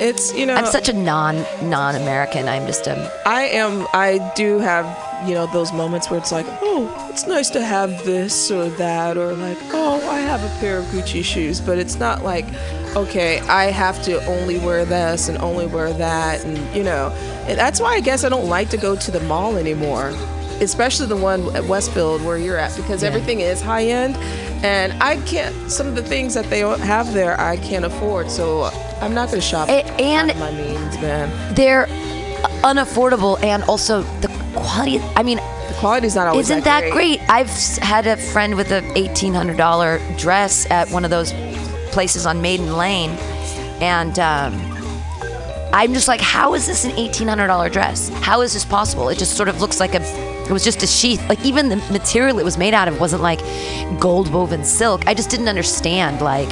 it's 0.00 0.34
you 0.34 0.46
know. 0.46 0.54
I'm 0.54 0.66
such 0.66 0.88
a 0.88 0.92
non 0.92 1.44
non 1.62 1.94
American. 1.96 2.48
I'm 2.48 2.66
just 2.66 2.86
a. 2.86 3.10
I 3.26 3.42
am. 3.44 3.86
I 3.92 4.32
do 4.36 4.58
have 4.58 4.86
you 5.26 5.34
know 5.34 5.46
those 5.46 5.72
moments 5.72 6.10
where 6.10 6.18
it's 6.18 6.32
like, 6.32 6.46
oh, 6.62 7.08
it's 7.10 7.26
nice 7.26 7.50
to 7.50 7.62
have 7.64 7.90
this 8.04 8.50
or 8.50 8.68
that, 8.70 9.16
or 9.16 9.34
like, 9.34 9.58
oh, 9.72 9.96
I 10.08 10.20
have 10.20 10.42
a 10.44 10.60
pair 10.60 10.78
of 10.78 10.84
Gucci 10.86 11.24
shoes, 11.24 11.60
but 11.60 11.78
it's 11.78 11.98
not 11.98 12.22
like, 12.22 12.46
okay, 12.96 13.40
I 13.40 13.64
have 13.70 14.02
to 14.04 14.24
only 14.26 14.58
wear 14.58 14.84
this 14.84 15.28
and 15.28 15.36
only 15.38 15.66
wear 15.66 15.92
that, 15.92 16.44
and 16.44 16.56
you 16.76 16.82
know, 16.84 17.10
and 17.46 17.58
that's 17.58 17.80
why 17.80 17.94
I 17.94 18.00
guess 18.00 18.24
I 18.24 18.28
don't 18.28 18.48
like 18.48 18.68
to 18.70 18.76
go 18.76 18.94
to 18.96 19.10
the 19.10 19.20
mall 19.20 19.56
anymore. 19.56 20.12
Especially 20.60 21.06
the 21.06 21.16
one 21.16 21.54
at 21.54 21.64
Westfield 21.66 22.24
where 22.24 22.36
you're 22.36 22.56
at, 22.56 22.74
because 22.76 23.02
Yeah. 23.02 23.08
everything 23.10 23.40
is 23.40 23.60
high 23.62 23.84
end, 23.84 24.16
and 24.64 24.92
I 25.00 25.16
can't. 25.18 25.54
Some 25.70 25.86
of 25.86 25.94
the 25.94 26.02
things 26.02 26.34
that 26.34 26.50
they 26.50 26.58
have 26.60 27.12
there, 27.14 27.40
I 27.40 27.58
can't 27.58 27.84
afford. 27.84 28.28
So 28.28 28.68
I'm 29.00 29.14
not 29.14 29.28
gonna 29.30 29.40
shop. 29.40 29.68
A- 29.68 29.86
and- 30.00 30.36
my 30.40 30.50
means, 30.50 30.98
man. 31.00 31.30
They're 31.54 31.86
unaffordable, 32.62 33.42
and 33.42 33.62
also 33.64 34.02
the 34.20 34.28
quality. 34.54 35.00
I 35.16 35.22
mean, 35.22 35.38
the 35.38 35.74
quality's 35.78 36.14
not 36.14 36.26
always 36.26 36.50
Isn't 36.50 36.64
that 36.64 36.90
great. 36.92 37.20
I've 37.28 37.50
had 37.78 38.06
a 38.06 38.16
friend 38.16 38.56
with 38.56 38.72
a 38.72 38.82
eighteen 38.96 39.34
hundred 39.34 39.56
dollar 39.56 40.00
dress 40.16 40.70
at 40.70 40.90
one 40.90 41.04
of 41.04 41.10
those 41.10 41.32
places 41.90 42.26
on 42.26 42.40
Maiden 42.42 42.76
Lane, 42.76 43.10
and. 43.80 44.18
Um, 44.18 44.74
I'm 45.70 45.92
just 45.92 46.08
like, 46.08 46.22
how 46.22 46.54
is 46.54 46.66
this 46.66 46.86
an 46.86 46.92
eighteen 46.92 47.28
hundred 47.28 47.48
dollar 47.48 47.68
dress? 47.68 48.08
How 48.22 48.40
is 48.40 48.54
this 48.54 48.64
possible? 48.64 49.10
It 49.10 49.18
just 49.18 49.36
sort 49.36 49.50
of 49.50 49.60
looks 49.60 49.80
like 49.80 49.94
a, 49.94 50.00
it 50.44 50.50
was 50.50 50.64
just 50.64 50.82
a 50.82 50.86
sheath. 50.86 51.22
Like 51.28 51.44
even 51.44 51.68
the 51.68 51.76
material 51.92 52.38
it 52.38 52.44
was 52.44 52.56
made 52.56 52.72
out 52.72 52.88
of 52.88 52.98
wasn't 52.98 53.22
like 53.22 53.40
gold 54.00 54.32
woven 54.32 54.64
silk. 54.64 55.06
I 55.06 55.12
just 55.12 55.28
didn't 55.28 55.46
understand 55.46 56.22
like 56.22 56.48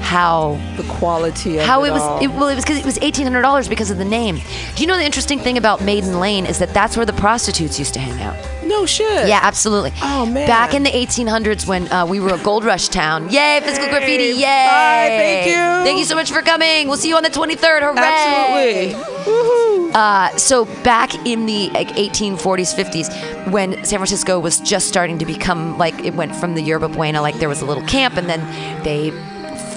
how 0.00 0.60
the 0.76 0.82
quality 0.84 1.58
of 1.58 1.66
how 1.66 1.84
it 1.84 1.88
it 1.88 1.92
was. 1.92 2.22
It, 2.22 2.28
well, 2.28 2.48
it 2.48 2.54
was 2.54 2.64
because 2.64 2.78
it 2.78 2.84
was 2.84 2.98
eighteen 3.02 3.24
hundred 3.24 3.42
dollars 3.42 3.68
because 3.68 3.90
of 3.90 3.98
the 3.98 4.04
name. 4.04 4.36
Do 4.74 4.82
you 4.82 4.86
know 4.86 4.96
the 4.96 5.04
interesting 5.04 5.38
thing 5.38 5.58
about 5.58 5.82
Maiden 5.82 6.20
Lane 6.20 6.46
is 6.46 6.58
that 6.58 6.72
that's 6.74 6.96
where 6.96 7.06
the 7.06 7.12
prostitutes 7.12 7.78
used 7.78 7.94
to 7.94 8.00
hang 8.00 8.20
out. 8.22 8.36
No 8.66 8.84
shit. 8.84 9.28
Yeah, 9.28 9.40
absolutely. 9.42 9.92
Oh 10.02 10.26
man. 10.26 10.46
Back 10.46 10.74
in 10.74 10.82
the 10.82 10.90
1800s 10.90 11.66
when 11.66 11.90
uh, 11.90 12.04
we 12.06 12.20
were 12.20 12.34
a 12.34 12.38
gold 12.38 12.64
rush 12.64 12.88
town. 12.88 13.30
Yay, 13.30 13.60
physical 13.62 13.88
graffiti. 13.88 14.38
Yay. 14.38 14.42
Bye, 14.42 15.06
thank 15.08 15.46
you. 15.46 15.84
Thank 15.86 15.98
you 15.98 16.04
so 16.04 16.14
much 16.14 16.30
for 16.30 16.42
coming. 16.42 16.86
We'll 16.88 16.98
see 16.98 17.08
you 17.08 17.16
on 17.16 17.22
the 17.22 17.30
23rd. 17.30 17.80
Hooray. 17.80 18.94
Absolutely. 18.94 19.92
Uh, 19.94 20.36
so 20.36 20.66
back 20.84 21.14
in 21.26 21.46
the 21.46 21.70
like 21.70 21.88
1840s, 21.88 22.74
50s, 22.74 23.50
when 23.50 23.72
San 23.84 23.98
Francisco 23.98 24.38
was 24.38 24.60
just 24.60 24.86
starting 24.86 25.18
to 25.18 25.26
become 25.26 25.78
like 25.78 25.98
it 26.04 26.14
went 26.14 26.36
from 26.36 26.54
the 26.54 26.62
Yerba 26.62 26.88
Buena, 26.88 27.22
like 27.22 27.36
there 27.36 27.48
was 27.48 27.62
a 27.62 27.66
little 27.66 27.82
camp, 27.84 28.16
and 28.16 28.28
then 28.28 28.40
they 28.84 29.10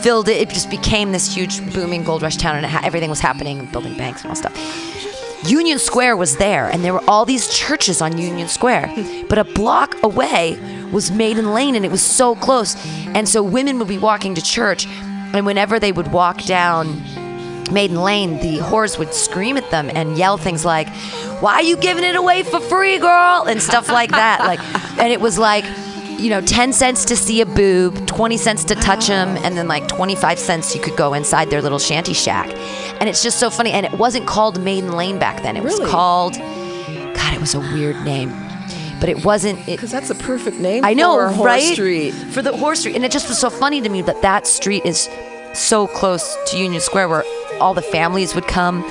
filled 0.01 0.27
it. 0.29 0.37
It 0.41 0.49
just 0.49 0.69
became 0.69 1.11
this 1.11 1.33
huge 1.33 1.73
booming 1.73 2.03
gold 2.03 2.21
rush 2.21 2.37
town, 2.37 2.57
and 2.57 2.65
ha- 2.65 2.81
everything 2.83 3.09
was 3.09 3.19
happening, 3.19 3.65
building 3.67 3.95
banks 3.97 4.21
and 4.21 4.29
all 4.29 4.35
stuff. 4.35 4.55
Union 5.47 5.79
Square 5.79 6.17
was 6.17 6.37
there, 6.37 6.67
and 6.67 6.83
there 6.83 6.93
were 6.93 7.03
all 7.07 7.25
these 7.25 7.47
churches 7.47 8.01
on 8.01 8.17
Union 8.17 8.47
Square. 8.47 8.93
But 9.27 9.39
a 9.39 9.43
block 9.43 9.95
away 10.03 10.59
was 10.91 11.11
Maiden 11.11 11.53
Lane, 11.53 11.75
and 11.75 11.83
it 11.83 11.91
was 11.91 12.03
so 12.03 12.35
close. 12.35 12.75
And 13.07 13.27
so 13.27 13.41
women 13.41 13.79
would 13.79 13.87
be 13.87 13.97
walking 13.97 14.35
to 14.35 14.41
church, 14.41 14.85
and 15.33 15.45
whenever 15.45 15.79
they 15.79 15.91
would 15.91 16.11
walk 16.11 16.43
down 16.43 17.01
Maiden 17.71 18.01
Lane, 18.01 18.39
the 18.39 18.59
whores 18.59 18.99
would 18.99 19.13
scream 19.13 19.57
at 19.57 19.71
them 19.71 19.89
and 19.95 20.17
yell 20.17 20.37
things 20.37 20.63
like, 20.63 20.89
"Why 21.39 21.53
are 21.55 21.63
you 21.63 21.77
giving 21.77 22.03
it 22.03 22.15
away 22.15 22.43
for 22.43 22.59
free, 22.59 22.99
girl?" 22.99 23.45
and 23.47 23.61
stuff 23.61 23.89
like 23.89 24.11
that. 24.11 24.41
Like, 24.41 24.59
and 24.99 25.11
it 25.11 25.21
was 25.21 25.39
like, 25.39 25.65
you 26.21 26.29
know, 26.29 26.41
ten 26.41 26.71
cents 26.71 27.03
to 27.05 27.15
see 27.15 27.41
a 27.41 27.45
boob, 27.45 28.05
twenty 28.07 28.37
cents 28.37 28.63
to 28.65 28.75
touch 28.75 29.07
them, 29.07 29.29
and 29.43 29.57
then 29.57 29.67
like 29.67 29.87
twenty-five 29.87 30.37
cents 30.37 30.75
you 30.75 30.81
could 30.81 30.95
go 30.95 31.13
inside 31.13 31.49
their 31.49 31.61
little 31.61 31.79
shanty 31.79 32.13
shack. 32.13 32.47
And 32.99 33.09
it's 33.09 33.23
just 33.23 33.39
so 33.39 33.49
funny. 33.49 33.71
And 33.71 33.85
it 33.85 33.93
wasn't 33.93 34.27
called 34.27 34.61
Maiden 34.61 34.93
Lane 34.93 35.17
back 35.17 35.41
then. 35.41 35.57
It 35.57 35.63
was 35.63 35.79
called, 35.79 36.33
God, 36.33 37.33
it 37.33 37.39
was 37.39 37.55
a 37.55 37.59
weird 37.59 38.01
name. 38.05 38.29
But 38.99 39.09
it 39.09 39.25
wasn't. 39.25 39.65
Because 39.65 39.89
that's 39.89 40.11
a 40.11 40.15
perfect 40.15 40.59
name. 40.59 40.85
I 40.85 40.93
know, 40.93 41.17
for 41.17 41.29
horse 41.29 41.45
right? 41.45 41.73
street. 41.73 42.11
For 42.11 42.43
the 42.43 42.55
horse 42.55 42.81
street, 42.81 42.95
and 42.95 43.03
it 43.03 43.11
just 43.11 43.27
was 43.27 43.39
so 43.39 43.49
funny 43.49 43.81
to 43.81 43.89
me 43.89 44.03
that 44.03 44.21
that 44.21 44.45
street 44.45 44.85
is 44.85 45.09
so 45.53 45.87
close 45.87 46.37
to 46.51 46.57
Union 46.57 46.79
Square, 46.81 47.09
where 47.09 47.23
all 47.59 47.73
the 47.73 47.81
families 47.81 48.35
would 48.35 48.47
come, 48.47 48.83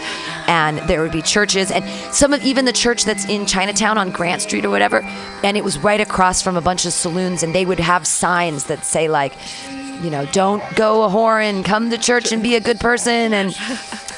and 0.51 0.79
there 0.89 1.01
would 1.01 1.13
be 1.13 1.23
churches, 1.23 1.71
and 1.71 1.85
some 2.13 2.33
of 2.35 2.43
even 2.43 2.65
the 2.65 2.73
church 2.73 3.05
that's 3.05 3.25
in 3.29 3.47
Chinatown 3.47 3.97
on 3.97 4.11
Grant 4.11 4.43
Street 4.43 4.65
or 4.65 4.71
whatever, 4.71 5.01
and 5.45 5.57
it 5.57 5.65
was 5.65 5.79
right 5.79 6.01
across 6.01 6.43
from 6.43 6.57
a 6.57 6.61
bunch 6.61 6.85
of 6.85 6.93
saloons, 6.93 7.43
and 7.45 7.55
they 7.55 7.65
would 7.65 7.81
have 7.81 8.07
signs 8.07 8.65
that 8.65 8.85
say 8.85 9.09
like. 9.09 9.33
You 10.03 10.09
know, 10.09 10.25
don't 10.33 10.63
go 10.77 11.05
a 11.05 11.09
whoring. 11.11 11.63
Come 11.63 11.91
to 11.91 11.99
church 11.99 12.33
and 12.33 12.43
be 12.43 12.55
a 12.55 12.61
good 12.61 12.81
person. 12.81 13.35
And, 13.35 13.55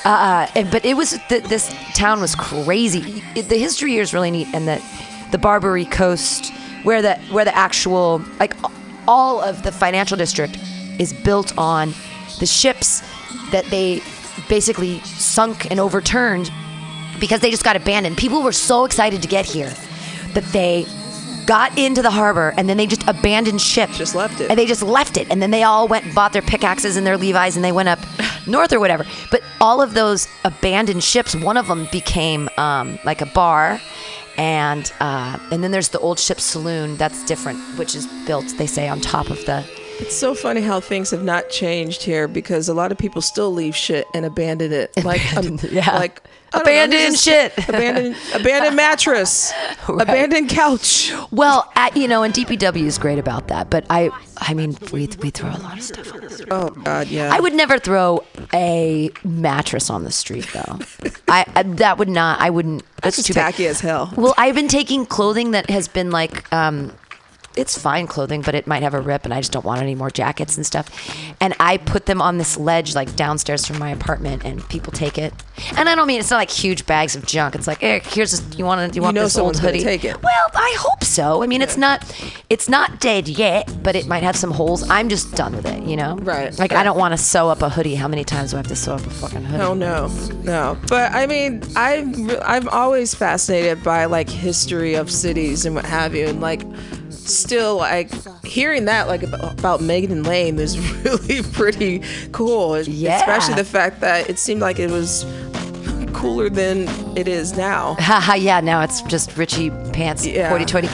uh, 0.05 0.47
and 0.55 0.71
but 0.71 0.85
it 0.85 0.97
was 0.97 1.19
th- 1.29 1.43
this 1.43 1.75
town 1.95 2.21
was 2.21 2.37
crazy. 2.37 3.21
It- 3.35 3.49
the 3.49 3.59
history 3.59 3.91
here 3.91 4.03
is 4.03 4.15
really 4.15 4.31
neat, 4.31 4.47
and 4.55 4.69
the 4.69 4.81
the 5.33 5.39
Barbary 5.39 5.85
Coast, 5.85 6.53
where 6.85 7.03
the 7.03 7.17
where 7.33 7.45
the 7.45 7.57
actual 7.57 8.23
like 8.39 8.55
all 9.09 9.41
of 9.41 9.65
the 9.65 9.73
financial 9.73 10.17
district 10.17 10.57
is 11.01 11.13
built 11.13 11.53
on 11.59 11.95
the 12.39 12.47
ships 12.47 13.03
that 13.51 13.65
they 13.75 14.01
basically 14.49 15.01
sunk 15.01 15.71
and 15.71 15.81
overturned 15.81 16.51
because 17.21 17.41
they 17.41 17.51
just 17.51 17.65
got 17.65 17.77
abandoned. 17.77 18.17
People 18.17 18.43
were 18.43 18.53
so 18.53 18.85
excited 18.85 19.23
to 19.23 19.29
get 19.29 19.45
here 19.45 19.73
that 20.35 20.45
they 20.53 20.87
got 21.47 21.77
into 21.79 22.03
the 22.03 22.11
harbor 22.11 22.55
and 22.57 22.69
then 22.69 22.77
they 22.77 22.87
just 22.87 23.07
abandoned 23.09 23.61
ship. 23.61 23.91
Just 23.91 24.15
left 24.15 24.41
it. 24.41 24.51
And 24.51 24.59
they 24.59 24.67
just 24.67 24.83
left 24.83 25.17
it. 25.17 25.31
And 25.31 25.43
then 25.43 25.51
they 25.51 25.63
all 25.63 25.89
went 25.89 26.05
and 26.05 26.15
bought 26.15 26.33
their 26.33 26.43
pickaxes 26.43 26.97
and 26.97 27.07
their 27.07 27.17
Levi's 27.17 27.57
and 27.57 27.65
they 27.65 27.73
went 27.73 27.89
up 27.89 27.99
north 28.47 28.73
or 28.73 28.81
whatever. 28.81 29.05
But 29.31 29.43
all 29.61 29.81
of 29.81 29.95
those 29.95 30.29
abandoned 30.45 31.03
ships, 31.03 31.35
one 31.35 31.57
of 31.57 31.67
them 31.67 31.89
became 31.93 32.49
um, 32.57 32.99
like 33.05 33.21
a 33.21 33.27
bar. 33.27 33.81
And 34.39 34.91
uh, 34.99 35.39
and 35.51 35.63
then 35.63 35.73
there's 35.73 35.91
the 35.91 35.99
old 35.99 36.19
ship 36.19 36.41
saloon 36.41 36.97
that's 36.97 37.23
different, 37.27 37.59
which 37.79 37.95
is 37.95 38.07
built, 38.27 38.47
they 38.57 38.67
say, 38.67 38.89
on 38.89 38.99
top 39.01 39.29
of 39.29 39.37
the 39.45 39.63
It's 40.01 40.17
so 40.17 40.35
funny 40.35 40.61
how 40.61 40.81
things 40.81 41.11
have 41.11 41.23
not 41.23 41.51
changed 41.51 42.03
here 42.03 42.29
because 42.29 42.69
a 42.69 42.75
lot 42.75 42.93
of 42.93 42.99
people 42.99 43.23
still 43.23 43.53
leave 43.53 43.77
shit 43.77 44.07
and 44.15 44.25
abandon 44.25 44.73
it. 44.73 44.93
Like, 45.05 45.37
um, 45.37 45.59
yeah. 45.71 45.97
like 45.97 46.23
Abandoned 46.55 47.19
shit. 47.19 47.53
abandoned, 47.69 48.17
abandoned 48.35 48.77
mattress, 48.77 49.53
abandoned 49.89 50.49
couch. 50.49 51.13
Well, 51.31 51.71
at, 51.77 51.97
you 51.97 52.07
know, 52.09 52.23
and 52.23 52.35
DPW 52.35 52.85
is 52.85 52.99
great 52.99 53.19
about 53.19 53.49
that. 53.49 53.71
But 53.71 53.87
I, 53.89 54.11
I 54.39 54.55
mean, 54.55 54.77
we 54.93 55.09
we 55.21 55.31
throw 55.31 55.51
a 55.51 55.57
lot 55.59 55.79
of 55.79 55.83
stuff 55.83 56.13
on 56.15 56.21
the 56.21 56.31
street. 56.31 56.49
Oh 56.51 56.71
God, 56.71 57.09
yeah. 57.09 57.31
I 57.33 57.41
would 57.41 57.55
never 57.55 57.79
throw 57.79 58.25
a 58.53 59.11
mattress 59.25 59.89
on 59.89 60.05
the 60.05 60.13
street, 60.13 60.47
though. 60.53 60.79
I, 61.29 61.47
I 61.55 61.63
that 61.63 61.99
would 61.99 62.11
not. 62.11 62.41
I 62.41 62.51
wouldn't. 62.51 62.83
That's, 63.03 63.17
just 63.17 63.29
too 63.29 63.35
bad. 63.35 63.53
tacky 63.53 63.67
as 63.67 63.81
hell. 63.81 64.13
Well, 64.17 64.35
I've 64.37 64.55
been 64.55 64.69
taking 64.69 65.07
clothing 65.07 65.53
that 65.53 65.71
has 65.71 65.89
been 65.89 66.11
like, 66.11 66.53
um, 66.53 66.93
it's 67.57 67.79
fine 67.79 68.07
clothing, 68.07 68.43
but 68.43 68.55
it 68.55 68.67
might 68.67 68.83
have 68.83 68.95
a 68.95 69.01
rip, 69.01 69.25
and 69.25 69.35
I 69.35 69.41
just 69.41 69.53
don't 69.53 69.65
want 69.65 69.81
any 69.81 69.95
more 69.95 70.11
jackets 70.11 70.57
and 70.57 70.65
stuff. 70.65 70.89
And 71.41 71.55
I 71.61 71.77
put 71.77 72.07
them 72.07 72.23
on 72.23 72.39
this 72.39 72.57
ledge, 72.57 72.95
like 72.95 73.15
downstairs 73.17 73.67
from 73.67 73.79
my 73.79 73.91
apartment, 73.91 74.45
and 74.45 74.67
people 74.69 74.93
take 74.93 75.19
it. 75.19 75.35
And 75.77 75.89
I 75.89 75.95
don't 75.95 76.07
mean 76.07 76.21
it's 76.21 76.31
not 76.31 76.39
like 76.39 76.51
huge 76.51 76.87
bags 76.87 77.15
of 77.15 77.27
junk. 77.27 77.55
It's 77.55 77.67
like, 77.67 77.81
here's 77.81 78.31
this, 78.31 78.59
you 78.59 78.65
want 78.65 78.93
to, 78.93 78.97
you 78.97 79.03
want 79.03 79.15
know 79.15 79.25
this 79.25 79.39
old 79.39 79.59
hoodie? 79.59 79.83
take 79.83 80.05
it. 80.05 80.23
Well, 80.23 80.47
I 80.55 80.77
hope 80.79 81.05
so. 81.05 81.43
I 81.43 81.47
mean, 81.47 81.63
it's 81.63 81.77
not, 81.77 82.03
it's 82.49 82.69
not 82.69 83.01
dead 83.01 83.29
yet, 83.29 83.71
but 83.83 83.97
it 83.97 84.07
might 84.07 84.23
have 84.23 84.37
some 84.37 84.51
holes. 84.51 84.89
I'm 84.89 85.09
just 85.09 85.35
done 85.35 85.55
with 85.55 85.67
it, 85.67 85.83
you 85.83 85.97
know? 85.97 86.17
Right. 86.17 86.57
Like 86.59 86.73
I 86.73 86.85
don't 86.85 86.99
want 86.99 87.13
to 87.13 87.19
sew 87.19 87.49
up 87.49 87.63
a 87.63 87.69
hoodie. 87.69 87.95
How 87.95 88.09
many 88.09 88.25
times 88.25 88.51
do 88.51 88.57
I 88.57 88.59
have 88.59 88.69
to 88.69 88.77
sew 88.77 88.95
up 88.95 89.07
a 89.07 89.11
fucking 89.11 89.45
hoodie? 89.45 89.63
Oh 89.63 89.75
no, 89.75 90.09
no. 90.43 90.79
But 90.89 91.13
I 91.13 91.27
mean, 91.27 91.63
I'm 91.77 92.31
I'm 92.43 92.69
always 92.69 93.15
fascinated 93.15 93.83
by 93.83 94.07
like 94.07 94.29
history 94.29 94.95
of 94.95 95.11
cities 95.11 95.67
and 95.67 95.75
what 95.75 95.85
have 95.85 96.15
you, 96.15 96.27
and 96.29 96.41
like 96.41 96.63
still 97.13 97.77
like 97.77 98.11
hearing 98.45 98.85
that 98.87 99.09
like 99.09 99.23
about, 99.23 99.81
Megan 99.81 100.11
and 100.13 100.27
Lane 100.27 100.59
is 100.59 100.79
really 101.05 101.43
pretty 101.43 102.03
cool. 102.33 102.81
Yeah. 102.83 103.19
Especially 103.19 103.55
the 103.55 103.65
fact 103.65 104.01
that 104.01 104.29
it 104.29 104.39
seemed 104.39 104.61
like 104.61 104.79
it 104.79 104.91
was 104.91 105.25
cooler 106.13 106.49
than 106.51 106.89
it 107.17 107.27
is 107.27 107.57
now. 107.57 107.95
Haha, 107.99 108.35
yeah, 108.35 108.61
now 108.61 108.83
it's 108.83 109.03
just 109.03 109.37
Richie 109.37 109.71
Pants 109.93 110.27
Yeah. 110.27 110.49
hoity 110.49 110.65
toity. 110.65 110.89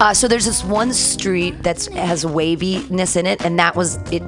Uh, 0.00 0.14
so 0.14 0.26
there's 0.28 0.46
this 0.46 0.64
one 0.64 0.92
street 0.92 1.62
that 1.64 1.84
has 1.86 2.24
waviness 2.24 3.16
in 3.16 3.26
it, 3.26 3.44
and 3.44 3.58
that 3.58 3.76
was 3.76 3.96
it 4.12 4.22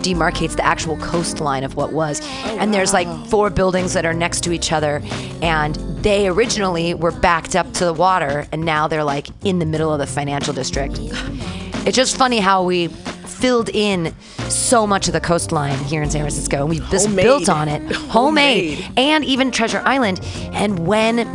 demarcates 0.00 0.56
the 0.56 0.64
actual 0.64 0.96
coastline 0.98 1.64
of 1.64 1.74
what 1.76 1.92
was. 1.92 2.20
Oh, 2.22 2.56
and 2.60 2.72
there's 2.72 2.92
like 2.92 3.08
four 3.26 3.50
buildings 3.50 3.92
that 3.94 4.04
are 4.06 4.14
next 4.14 4.42
to 4.44 4.52
each 4.52 4.72
other, 4.72 5.02
and 5.42 5.74
they 6.02 6.28
originally 6.28 6.94
were 6.94 7.12
backed 7.12 7.56
up 7.56 7.72
to 7.74 7.84
the 7.84 7.92
water, 7.92 8.46
and 8.52 8.64
now 8.64 8.88
they're 8.88 9.04
like 9.04 9.28
in 9.44 9.58
the 9.58 9.66
middle 9.66 9.92
of 9.92 9.98
the 9.98 10.06
financial 10.06 10.52
district. 10.54 10.98
It's 11.86 11.96
just 11.96 12.16
funny 12.16 12.38
how 12.38 12.64
we 12.64 12.88
filled 12.88 13.68
in 13.70 14.14
so 14.48 14.86
much 14.86 15.06
of 15.06 15.12
the 15.12 15.20
coastline 15.20 15.78
here 15.84 16.02
in 16.02 16.10
San 16.10 16.22
Francisco, 16.22 16.58
and 16.60 16.68
we 16.68 16.80
just 16.90 17.06
Homemade. 17.06 17.24
built 17.24 17.48
on 17.48 17.68
it, 17.68 17.80
homemade, 17.94 18.78
Homemade. 18.78 18.98
and 18.98 19.24
even 19.24 19.50
Treasure 19.50 19.82
Island. 19.84 20.20
And 20.52 20.86
when 20.86 21.26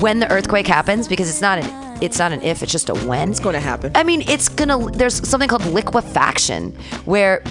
when 0.00 0.18
the 0.20 0.30
earthquake 0.30 0.66
happens, 0.66 1.06
because 1.08 1.28
it's 1.28 1.40
not 1.40 1.58
an 1.58 1.84
it's 2.02 2.18
not 2.18 2.32
an 2.32 2.42
if, 2.42 2.62
it's 2.62 2.72
just 2.72 2.88
a 2.88 2.94
when. 2.94 3.30
It's 3.30 3.40
going 3.40 3.54
to 3.54 3.60
happen. 3.60 3.92
I 3.94 4.02
mean, 4.04 4.22
it's 4.22 4.48
gonna. 4.48 4.90
There's 4.90 5.26
something 5.28 5.48
called 5.48 5.64
liquefaction, 5.66 6.72
where 7.04 7.42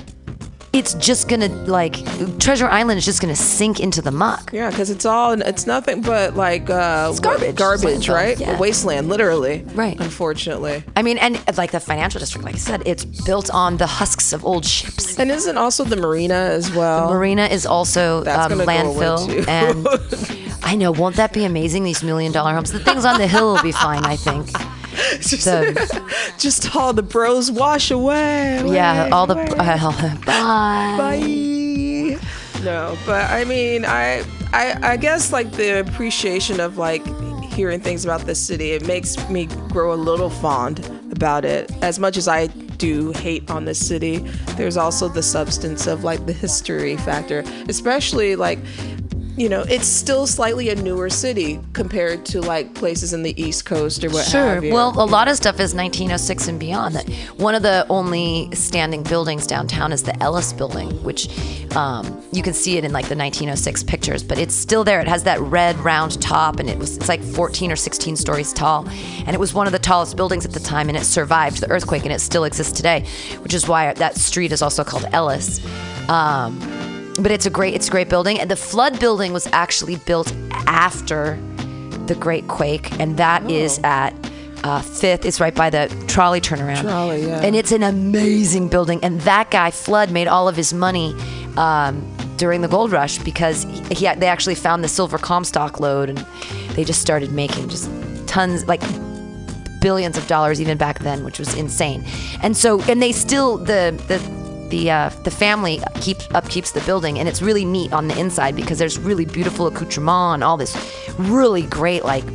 it's 0.74 0.96
just 0.96 1.28
gonna 1.30 1.50
like 1.68 1.96
Treasure 2.40 2.68
Island 2.68 2.98
is 2.98 3.06
just 3.06 3.22
gonna 3.22 3.36
sink 3.36 3.80
into 3.80 4.02
the 4.02 4.12
muck. 4.12 4.50
Yeah, 4.52 4.72
because 4.72 4.90
it's 4.90 5.06
all 5.06 5.40
it's 5.40 5.68
nothing 5.68 6.02
but 6.02 6.36
like 6.36 6.70
uh, 6.70 7.08
It's 7.12 7.20
garbage. 7.20 7.56
garbage, 7.56 8.10
right? 8.10 8.40
yeah. 8.40 8.58
Wasteland, 8.60 9.08
literally. 9.08 9.64
Right. 9.76 10.00
Unfortunately. 10.00 10.84
I 10.96 11.04
mean, 11.04 11.18
and 11.20 11.42
like 11.58 11.72
the 11.72 11.80
financial 11.80 12.20
district, 12.20 12.44
like 12.44 12.56
I 12.56 12.58
said, 12.58 12.82
it's 12.88 13.06
built 13.06 13.50
on 13.52 13.78
the 13.78 13.86
husks 13.88 14.34
of 14.34 14.44
old 14.44 14.66
ships. 14.66 15.18
And 15.20 15.30
isn't 15.32 15.58
also 15.58 15.84
the 15.84 15.96
marina 15.96 16.34
as 16.34 16.74
well? 16.74 17.08
The 17.08 17.14
marina 17.14 17.46
is 17.46 17.66
also 17.68 18.24
That's 18.24 18.52
um, 18.52 18.58
gonna 18.58 18.66
go 18.66 18.92
away, 18.92 19.06
landfill, 19.06 19.48
and 20.50 20.64
I 20.64 20.76
know, 20.76 20.92
won't 20.92 21.18
that 21.18 21.34
be 21.34 21.46
amazing? 21.46 21.84
These 21.84 22.04
million 22.04 22.32
dollar 22.32 22.54
homes. 22.54 22.72
The 22.72 22.80
things 22.80 23.06
on 23.06 23.20
the 23.20 23.28
hill 23.28 23.54
will 23.54 23.62
be 23.62 23.72
fine, 23.72 24.06
I 24.06 24.16
think. 24.16 24.50
Just, 25.20 25.48
just 26.40 26.76
all 26.76 26.94
the 26.94 27.04
bros 27.04 27.52
wash 27.52 27.92
away. 27.92 28.62
yeah, 28.66 29.04
away, 29.04 29.10
all 29.12 29.28
the 29.28 29.36
uh, 29.36 30.16
bye. 30.26 30.96
Bye. 30.98 32.20
No, 32.64 32.98
but 33.06 33.30
I 33.30 33.44
mean, 33.44 33.84
I, 33.86 34.24
I, 34.54 34.94
I 34.94 34.98
guess 34.98 35.34
like 35.34 35.52
the 35.52 35.80
appreciation 35.80 36.60
of 36.60 36.78
like 36.78 37.06
hearing 37.44 37.82
things 37.82 38.06
about 38.06 38.22
this 38.22 38.40
city, 38.40 38.72
it 38.72 38.88
makes 38.88 39.18
me 39.30 39.46
grow 39.46 39.94
a 39.94 39.96
little 39.96 40.30
fond 40.30 40.80
about 41.12 41.46
it. 41.46 41.72
As 41.84 42.00
much 42.00 42.18
as 42.18 42.28
I 42.28 42.48
do 42.48 43.12
hate 43.12 43.50
on 43.50 43.66
this 43.66 43.86
city, 43.86 44.20
there's 44.56 44.78
also 44.78 45.08
the 45.08 45.24
substance 45.24 45.88
of 45.88 46.04
like 46.04 46.26
the 46.26 46.34
history 46.34 46.98
factor, 46.98 47.44
especially 47.70 48.36
like. 48.36 48.60
You 49.36 49.50
know, 49.50 49.62
it's 49.62 49.88
still 49.88 50.28
slightly 50.28 50.70
a 50.70 50.76
newer 50.76 51.10
city 51.10 51.60
compared 51.74 52.24
to 52.28 52.42
like 52.42 52.76
places 52.76 53.14
in 53.14 53.24
the 53.24 53.42
East 53.42 53.66
Coast 53.66 54.04
or 54.04 54.12
what 54.12 54.26
Sure. 54.28 54.56
have 54.56 54.64
you. 54.64 54.72
Well, 54.72 54.94
a 54.96 55.06
lot 55.06 55.28
of 55.28 55.36
stuff 55.36 55.60
is 55.60 55.74
1906 55.74 56.48
and 56.48 56.60
beyond. 56.60 56.98
One 57.38 57.56
of 57.56 57.64
the 57.64 57.88
only 57.90 58.50
standing 58.54 59.02
buildings 59.02 59.48
downtown 59.48 59.92
is 59.92 60.04
the 60.04 60.22
Ellis 60.22 60.54
Building, 60.54 60.92
which 61.04 61.30
um, 61.76 62.24
you 62.32 62.44
can 62.44 62.54
see 62.54 62.78
it 62.78 62.84
in 62.84 62.92
like 62.94 63.08
the 63.08 63.16
1906 63.16 63.84
pictures, 63.86 64.22
but 64.22 64.38
it's 64.38 64.54
still 64.54 64.84
there. 64.84 65.00
It 65.02 65.08
has 65.08 65.24
that 65.24 65.40
red 65.40 65.80
round 65.80 66.22
top, 66.22 66.60
and 66.60 66.70
it 66.70 66.78
was 66.78 66.98
it's 66.98 67.10
like 67.10 67.24
14 67.24 67.72
or 67.72 67.76
16 67.76 68.16
stories 68.16 68.54
tall, 68.54 68.88
and 69.26 69.30
it 69.30 69.40
was 69.40 69.52
one 69.52 69.66
of 69.66 69.74
the 69.74 69.80
tallest 69.80 70.16
buildings 70.16 70.46
at 70.46 70.52
the 70.52 70.60
time, 70.60 70.90
and 70.90 70.98
it 70.98 71.06
survived 71.06 71.60
the 71.60 71.70
earthquake, 71.72 72.04
and 72.04 72.14
it 72.14 72.20
still 72.22 72.44
exists 72.44 72.74
today, 72.74 73.04
which 73.40 73.56
is 73.56 73.68
why 73.68 73.94
that 73.94 74.16
street 74.16 74.52
is 74.52 74.62
also 74.62 74.84
called 74.84 75.06
Ellis. 75.12 75.60
Um, 76.08 76.60
but 77.20 77.32
it's 77.32 77.46
a 77.46 77.50
great 77.50 77.74
it's 77.74 77.88
a 77.88 77.92
great 77.92 78.10
building, 78.10 78.40
and 78.40 78.50
the 78.50 78.56
flood 78.56 79.00
building 79.00 79.34
was 79.34 79.48
actually 79.48 79.98
built 79.98 80.34
after 80.68 81.40
the 82.08 82.16
Great 82.16 82.48
Quake, 82.48 82.92
and 83.00 83.18
that 83.18 83.50
is 83.50 83.80
at 83.84 84.14
uh, 84.64 84.82
Fifth. 84.82 85.26
It's 85.26 85.40
right 85.40 85.54
by 85.54 85.70
the 85.70 85.88
trolley 86.08 86.42
turnaround. 86.42 86.82
Trolley, 86.82 87.28
yeah. 87.28 87.42
And 87.42 87.56
it's 87.56 87.72
an 87.72 87.84
amazing 87.84 88.70
building. 88.70 89.00
And 89.04 89.22
that 89.22 89.52
guy 89.52 89.72
Flood 89.72 90.12
made 90.12 90.28
all 90.28 90.48
of 90.48 90.56
his 90.56 90.74
money 90.74 91.16
um, 91.58 92.06
during 92.38 92.62
the 92.62 92.68
gold 92.68 92.92
rush 92.92 93.18
because 93.20 93.64
he, 93.64 93.96
he 93.96 94.16
they 94.16 94.28
actually 94.28 94.56
found 94.56 94.84
the 94.84 94.88
silver 94.88 95.18
Comstock 95.18 95.80
lode, 95.80 96.10
and 96.10 96.26
they 96.76 96.84
just 96.84 97.02
started 97.02 97.32
making 97.32 97.70
just 97.70 97.90
tons 98.28 98.66
like 98.68 98.82
billions 99.82 100.18
of 100.18 100.26
dollars 100.28 100.62
even 100.62 100.78
back 100.78 101.00
then, 101.00 101.24
which 101.24 101.40
was 101.40 101.54
insane. 101.56 102.04
And 102.42 102.56
so, 102.56 102.82
and 102.84 103.02
they 103.02 103.12
still 103.12 103.58
the 103.58 104.02
the 104.08 104.43
the 104.74 104.90
uh, 104.90 105.10
the 105.24 105.30
family 105.30 105.80
keeps 106.02 106.26
upkeeps 106.30 106.74
the 106.74 106.82
building, 106.82 107.20
and 107.20 107.30
it's 107.30 107.44
really 107.44 107.64
neat 107.64 107.94
on 107.94 108.08
the 108.08 108.20
inside 108.20 108.56
because 108.56 108.80
there's 108.80 108.98
really 108.98 109.24
beautiful 109.24 109.68
accoutrement 109.68 110.34
and 110.34 110.44
all 110.44 110.58
this 110.58 110.76
really 111.20 111.62
great 111.64 112.04
like 112.04 112.26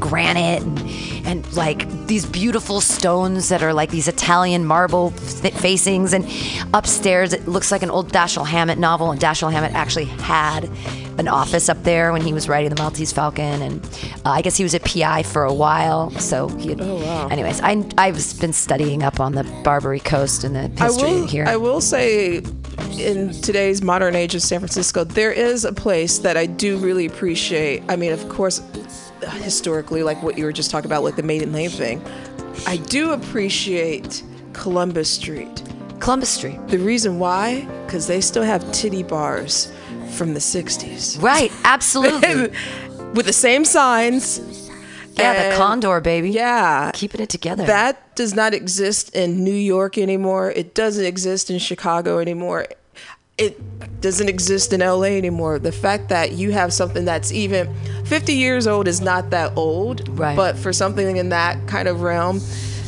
granite 0.00 0.62
and, 0.62 1.26
and 1.26 1.56
like 1.56 1.88
these 2.06 2.24
beautiful 2.26 2.80
stones 2.80 3.48
that 3.48 3.62
are 3.62 3.72
like 3.72 3.90
these 3.90 4.08
Italian 4.08 4.64
marble 4.64 5.10
th- 5.10 5.54
facings. 5.54 6.12
And 6.12 6.26
upstairs, 6.74 7.32
it 7.32 7.46
looks 7.46 7.70
like 7.70 7.82
an 7.82 7.90
old 7.90 8.12
Dashiell 8.12 8.46
Hammett 8.46 8.78
novel. 8.78 9.10
And 9.10 9.20
Dashiell 9.20 9.52
Hammett 9.52 9.72
actually 9.72 10.06
had 10.06 10.70
an 11.18 11.28
office 11.28 11.68
up 11.68 11.82
there 11.82 12.12
when 12.12 12.22
he 12.22 12.32
was 12.32 12.48
writing 12.48 12.70
The 12.70 12.80
Maltese 12.80 13.12
Falcon. 13.12 13.62
And 13.62 13.84
uh, 14.24 14.30
I 14.30 14.42
guess 14.42 14.56
he 14.56 14.62
was 14.62 14.74
a 14.74 14.80
PI 14.80 15.24
for 15.24 15.44
a 15.44 15.52
while. 15.52 16.10
So 16.12 16.48
he 16.48 16.70
had. 16.70 16.80
Oh, 16.80 16.96
wow. 16.96 17.28
Anyways, 17.28 17.60
I, 17.60 17.84
I've 17.98 18.40
been 18.40 18.52
studying 18.52 19.02
up 19.02 19.20
on 19.20 19.32
the 19.32 19.44
Barbary 19.64 20.00
Coast 20.00 20.44
and 20.44 20.54
the 20.54 20.68
history 20.82 21.08
I 21.08 21.12
will, 21.12 21.26
here. 21.26 21.44
I 21.46 21.56
will 21.56 21.80
say, 21.80 22.42
in 22.98 23.32
today's 23.32 23.82
modern 23.82 24.14
age 24.14 24.34
of 24.34 24.42
San 24.42 24.60
Francisco, 24.60 25.04
there 25.04 25.32
is 25.32 25.64
a 25.64 25.72
place 25.72 26.18
that 26.18 26.36
I 26.36 26.46
do 26.46 26.78
really 26.78 27.06
appreciate. 27.06 27.82
I 27.88 27.96
mean, 27.96 28.12
of 28.12 28.28
course, 28.28 28.60
historically, 29.22 30.02
like 30.02 30.22
what 30.22 30.38
you 30.38 30.44
were 30.44 30.52
just 30.52 30.70
talking 30.70 30.86
about, 30.86 31.02
like 31.02 31.16
the 31.16 31.22
Maiden 31.22 31.52
Lane 31.52 31.70
thing, 31.70 32.02
I 32.66 32.76
do 32.76 33.12
appreciate 33.12 34.22
Columbus 34.52 35.10
Street. 35.10 35.62
Columbus 36.00 36.30
Street. 36.30 36.58
The 36.68 36.78
reason 36.78 37.18
why? 37.18 37.66
Because 37.86 38.06
they 38.06 38.20
still 38.20 38.42
have 38.42 38.70
titty 38.72 39.02
bars 39.02 39.72
from 40.10 40.34
the 40.34 40.40
60s. 40.40 41.20
Right, 41.22 41.52
absolutely. 41.64 42.48
With 43.14 43.26
the 43.26 43.32
same 43.32 43.64
signs. 43.64 44.68
Yeah, 45.16 45.50
the 45.50 45.56
Condor, 45.56 46.00
baby. 46.00 46.30
Yeah. 46.30 46.92
Keeping 46.94 47.20
it 47.20 47.28
together. 47.28 47.64
That 47.64 48.14
does 48.14 48.34
not 48.34 48.54
exist 48.54 49.14
in 49.16 49.42
New 49.42 49.50
York 49.50 49.98
anymore. 49.98 50.50
It 50.52 50.74
doesn't 50.74 51.04
exist 51.04 51.50
in 51.50 51.58
Chicago 51.58 52.18
anymore. 52.18 52.66
It 53.38 54.00
doesn't 54.00 54.28
exist 54.28 54.72
in 54.72 54.80
LA 54.80 55.16
anymore. 55.16 55.58
The 55.58 55.72
fact 55.72 56.08
that 56.10 56.32
you 56.32 56.52
have 56.52 56.72
something 56.72 57.04
that's 57.04 57.32
even 57.32 57.72
50 58.04 58.32
years 58.34 58.66
old 58.66 58.86
is 58.88 59.00
not 59.00 59.30
that 59.30 59.52
old, 59.56 60.08
Right. 60.18 60.36
but 60.36 60.56
for 60.56 60.72
something 60.72 61.16
in 61.16 61.28
that 61.30 61.66
kind 61.66 61.88
of 61.88 62.02
realm, 62.02 62.36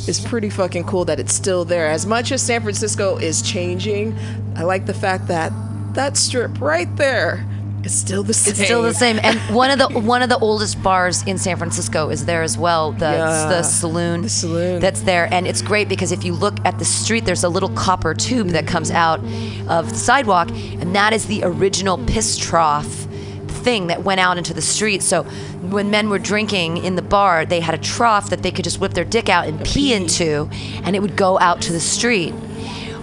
it's 0.07 0.21
pretty 0.21 0.51
fucking 0.51 0.85
cool 0.85 1.05
that 1.07 1.19
it's 1.21 1.33
still 1.35 1.65
there. 1.65 1.89
As 1.91 2.07
much 2.07 2.33
as 2.33 2.43
San 2.43 2.63
Francisco 2.63 3.17
is 3.17 3.43
changing, 3.43 4.17
I 4.57 4.63
like 4.65 4.87
the 4.87 4.95
fact 4.95 5.29
that 5.29 5.53
that 5.95 6.17
strip 6.17 6.61
right 6.61 6.95
there 6.97 7.45
It's 7.83 7.95
still 7.95 8.23
the 8.23 8.35
same. 8.35 8.51
It's 8.53 8.63
still 8.65 8.83
the 8.83 8.93
same. 8.95 9.19
And 9.23 9.39
one 9.55 9.71
of 9.71 9.79
the 9.79 9.89
one 10.01 10.21
of 10.23 10.29
the 10.29 10.39
oldest 10.39 10.83
bars 10.83 11.23
in 11.27 11.39
San 11.39 11.57
Francisco 11.57 12.11
is 12.11 12.27
there 12.27 12.43
as 12.43 12.59
well. 12.59 12.93
The 12.93 13.11
Yeah. 13.13 13.47
the 13.49 13.63
saloon. 13.63 14.23
The 14.23 14.29
saloon. 14.29 14.81
That's 14.81 15.01
there. 15.01 15.29
And 15.33 15.47
it's 15.47 15.63
great 15.63 15.89
because 15.89 16.13
if 16.13 16.23
you 16.25 16.35
look 16.35 16.59
at 16.67 16.79
the 16.79 16.85
street, 16.85 17.25
there's 17.25 17.43
a 17.45 17.49
little 17.49 17.71
copper 17.71 18.13
tube 18.13 18.49
that 18.49 18.67
comes 18.67 18.91
out 18.91 19.21
of 19.69 19.89
the 19.91 19.95
sidewalk, 19.97 20.51
and 20.51 20.95
that 20.95 21.13
is 21.15 21.25
the 21.27 21.43
original 21.45 21.97
piss 22.07 22.37
trough 22.37 23.07
thing 23.49 23.87
that 23.89 24.03
went 24.05 24.21
out 24.21 24.37
into 24.39 24.53
the 24.55 24.63
street. 24.63 25.03
So 25.03 25.23
when 25.71 25.91
men 25.91 26.09
were 26.11 26.19
drinking 26.19 26.79
in 26.79 26.97
the 26.97 27.03
bar, 27.03 27.45
they 27.47 27.61
had 27.61 27.75
a 27.75 27.79
trough 27.79 28.31
that 28.31 28.43
they 28.43 28.51
could 28.51 28.65
just 28.65 28.79
whip 28.81 28.93
their 28.95 29.05
dick 29.05 29.29
out 29.29 29.47
and 29.47 29.63
pee 29.65 29.93
into, 29.95 30.49
and 30.85 30.95
it 30.97 31.01
would 31.01 31.17
go 31.17 31.39
out 31.39 31.61
to 31.63 31.73
the 31.73 31.81
street. 31.81 32.33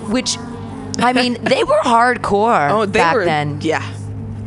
Which 0.09 0.37
I 0.99 1.13
mean, 1.13 1.37
they 1.43 1.63
were 1.63 1.79
hardcore 1.83 2.69
Oh, 2.71 2.85
they 2.85 2.99
back 2.99 3.15
were. 3.15 3.25
then. 3.25 3.59
Yeah. 3.61 3.83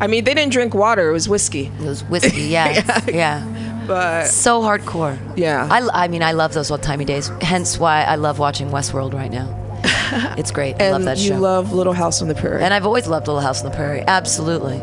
I 0.01 0.07
mean, 0.07 0.23
they 0.23 0.33
didn't 0.33 0.51
drink 0.51 0.73
water. 0.73 1.09
It 1.09 1.13
was 1.13 1.29
whiskey. 1.29 1.71
It 1.79 1.85
was 1.85 2.03
whiskey. 2.05 2.41
Yeah. 2.43 3.01
yeah. 3.07 3.83
But 3.87 4.25
so 4.27 4.61
hardcore. 4.61 5.17
Yeah. 5.37 5.67
I, 5.71 6.05
I 6.05 6.07
mean, 6.07 6.23
I 6.23 6.31
love 6.33 6.53
those 6.53 6.71
old 6.71 6.81
timey 6.83 7.05
days. 7.05 7.31
Hence 7.41 7.77
why 7.77 8.03
I 8.03 8.15
love 8.15 8.39
watching 8.39 8.69
Westworld 8.69 9.13
right 9.13 9.31
now. 9.31 9.57
It's 10.37 10.51
great. 10.51 10.81
I 10.81 10.91
love 10.91 11.03
that 11.05 11.19
you 11.19 11.29
show. 11.29 11.37
love 11.37 11.71
Little 11.71 11.93
House 11.93 12.21
on 12.21 12.27
the 12.27 12.35
Prairie. 12.35 12.61
and 12.63 12.73
I've 12.73 12.85
always 12.85 13.07
loved 13.07 13.27
Little 13.27 13.41
House 13.41 13.63
on 13.63 13.71
the 13.71 13.75
Prairie. 13.75 14.03
Absolutely. 14.05 14.77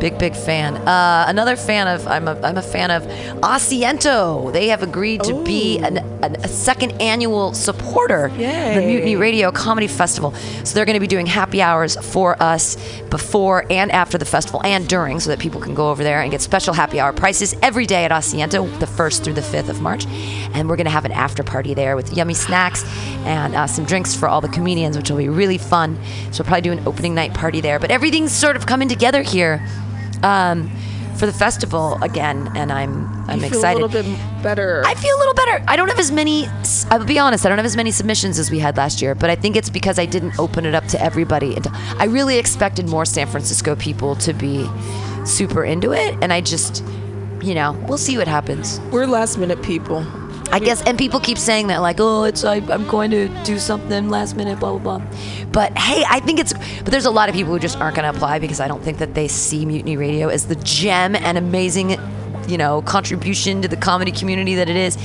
Big, 0.00 0.18
big 0.18 0.34
fan. 0.34 0.76
Uh, 0.76 1.26
another 1.28 1.56
fan 1.56 1.86
of, 1.86 2.06
I'm 2.06 2.26
a, 2.26 2.40
I'm 2.40 2.56
a 2.56 2.62
fan 2.62 2.90
of 2.90 3.02
Asiento. 3.42 4.50
They 4.50 4.68
have 4.68 4.82
agreed 4.82 5.22
to 5.24 5.44
be 5.44 5.76
an, 5.76 5.98
an, 6.24 6.36
a 6.36 6.48
second 6.48 6.92
annual 7.02 7.52
supporter 7.52 8.24
of 8.26 8.36
the 8.38 8.82
Mutiny 8.82 9.16
Radio 9.16 9.52
Comedy 9.52 9.86
Festival. 9.86 10.32
So 10.64 10.74
they're 10.74 10.86
going 10.86 10.94
to 10.94 11.00
be 11.00 11.06
doing 11.06 11.26
happy 11.26 11.60
hours 11.60 11.96
for 11.96 12.42
us 12.42 12.78
before 13.10 13.66
and 13.68 13.92
after 13.92 14.16
the 14.16 14.24
festival 14.24 14.62
and 14.64 14.88
during 14.88 15.20
so 15.20 15.28
that 15.28 15.38
people 15.38 15.60
can 15.60 15.74
go 15.74 15.90
over 15.90 16.02
there 16.02 16.22
and 16.22 16.30
get 16.30 16.40
special 16.40 16.72
happy 16.72 16.98
hour 16.98 17.12
prices 17.12 17.54
every 17.62 17.84
day 17.84 18.06
at 18.06 18.10
Asiento, 18.10 18.70
the 18.80 18.86
1st 18.86 19.22
through 19.22 19.34
the 19.34 19.42
5th 19.42 19.68
of 19.68 19.82
March. 19.82 20.06
And 20.54 20.66
we're 20.66 20.76
going 20.76 20.86
to 20.86 20.90
have 20.90 21.04
an 21.04 21.12
after 21.12 21.42
party 21.42 21.74
there 21.74 21.94
with 21.94 22.16
yummy 22.16 22.32
snacks 22.32 22.84
and 23.26 23.54
uh, 23.54 23.66
some 23.66 23.84
drinks 23.84 24.14
for 24.14 24.28
all 24.28 24.40
the 24.40 24.48
comedians, 24.48 24.96
which 24.96 25.10
will 25.10 25.18
be 25.18 25.28
really 25.28 25.58
fun. 25.58 25.96
So 26.32 26.42
we'll 26.42 26.46
probably 26.46 26.62
do 26.62 26.72
an 26.72 26.86
opening 26.86 27.14
night 27.14 27.34
party 27.34 27.60
there. 27.60 27.78
But 27.78 27.90
everything's 27.90 28.32
sort 28.32 28.56
of 28.56 28.64
coming 28.64 28.88
together 28.88 29.20
here 29.20 29.62
um, 30.22 30.70
for 31.16 31.26
the 31.26 31.32
festival 31.32 31.98
again, 32.02 32.50
and 32.54 32.72
I'm 32.72 33.06
I'm 33.28 33.40
you 33.40 33.46
excited. 33.46 33.82
A 33.82 33.86
little 33.86 34.02
bit 34.02 34.42
better. 34.42 34.82
I 34.86 34.94
feel 34.94 35.14
a 35.16 35.18
little 35.18 35.34
better. 35.34 35.62
I 35.68 35.76
don't 35.76 35.88
have 35.88 35.98
as 35.98 36.10
many. 36.10 36.46
I'll 36.90 37.04
be 37.04 37.18
honest. 37.18 37.44
I 37.44 37.48
don't 37.48 37.58
have 37.58 37.66
as 37.66 37.76
many 37.76 37.90
submissions 37.90 38.38
as 38.38 38.50
we 38.50 38.58
had 38.58 38.76
last 38.76 39.02
year, 39.02 39.14
but 39.14 39.30
I 39.30 39.36
think 39.36 39.56
it's 39.56 39.70
because 39.70 39.98
I 39.98 40.06
didn't 40.06 40.38
open 40.38 40.64
it 40.64 40.74
up 40.74 40.86
to 40.86 41.02
everybody. 41.02 41.54
And 41.54 41.66
I 41.68 42.04
really 42.04 42.38
expected 42.38 42.88
more 42.88 43.04
San 43.04 43.26
Francisco 43.26 43.76
people 43.76 44.16
to 44.16 44.32
be 44.32 44.66
super 45.24 45.64
into 45.64 45.92
it, 45.92 46.16
and 46.22 46.32
I 46.32 46.40
just, 46.40 46.82
you 47.42 47.54
know, 47.54 47.72
we'll 47.86 47.98
see 47.98 48.16
what 48.16 48.28
happens. 48.28 48.80
We're 48.90 49.06
last 49.06 49.38
minute 49.38 49.62
people. 49.62 50.04
I 50.52 50.58
guess, 50.58 50.82
and 50.82 50.98
people 50.98 51.20
keep 51.20 51.38
saying 51.38 51.68
that, 51.68 51.78
like, 51.78 51.96
oh, 52.00 52.24
it's 52.24 52.44
I, 52.44 52.56
I'm 52.56 52.86
going 52.88 53.10
to 53.12 53.28
do 53.44 53.58
something 53.58 54.08
last 54.08 54.36
minute, 54.36 54.58
blah 54.58 54.76
blah 54.76 54.98
blah. 54.98 55.06
But 55.52 55.76
hey, 55.78 56.04
I 56.08 56.20
think 56.20 56.40
it's. 56.40 56.52
But 56.52 56.86
there's 56.86 57.06
a 57.06 57.10
lot 57.10 57.28
of 57.28 57.34
people 57.34 57.52
who 57.52 57.58
just 57.58 57.78
aren't 57.78 57.96
going 57.96 58.10
to 58.10 58.16
apply 58.16 58.38
because 58.38 58.60
I 58.60 58.68
don't 58.68 58.82
think 58.82 58.98
that 58.98 59.14
they 59.14 59.28
see 59.28 59.64
Mutiny 59.64 59.96
Radio 59.96 60.28
as 60.28 60.46
the 60.46 60.56
gem 60.56 61.14
and 61.14 61.38
amazing, 61.38 61.96
you 62.48 62.58
know, 62.58 62.82
contribution 62.82 63.62
to 63.62 63.68
the 63.68 63.76
comedy 63.76 64.12
community 64.12 64.56
that 64.56 64.68
it 64.68 64.76
is. 64.76 64.96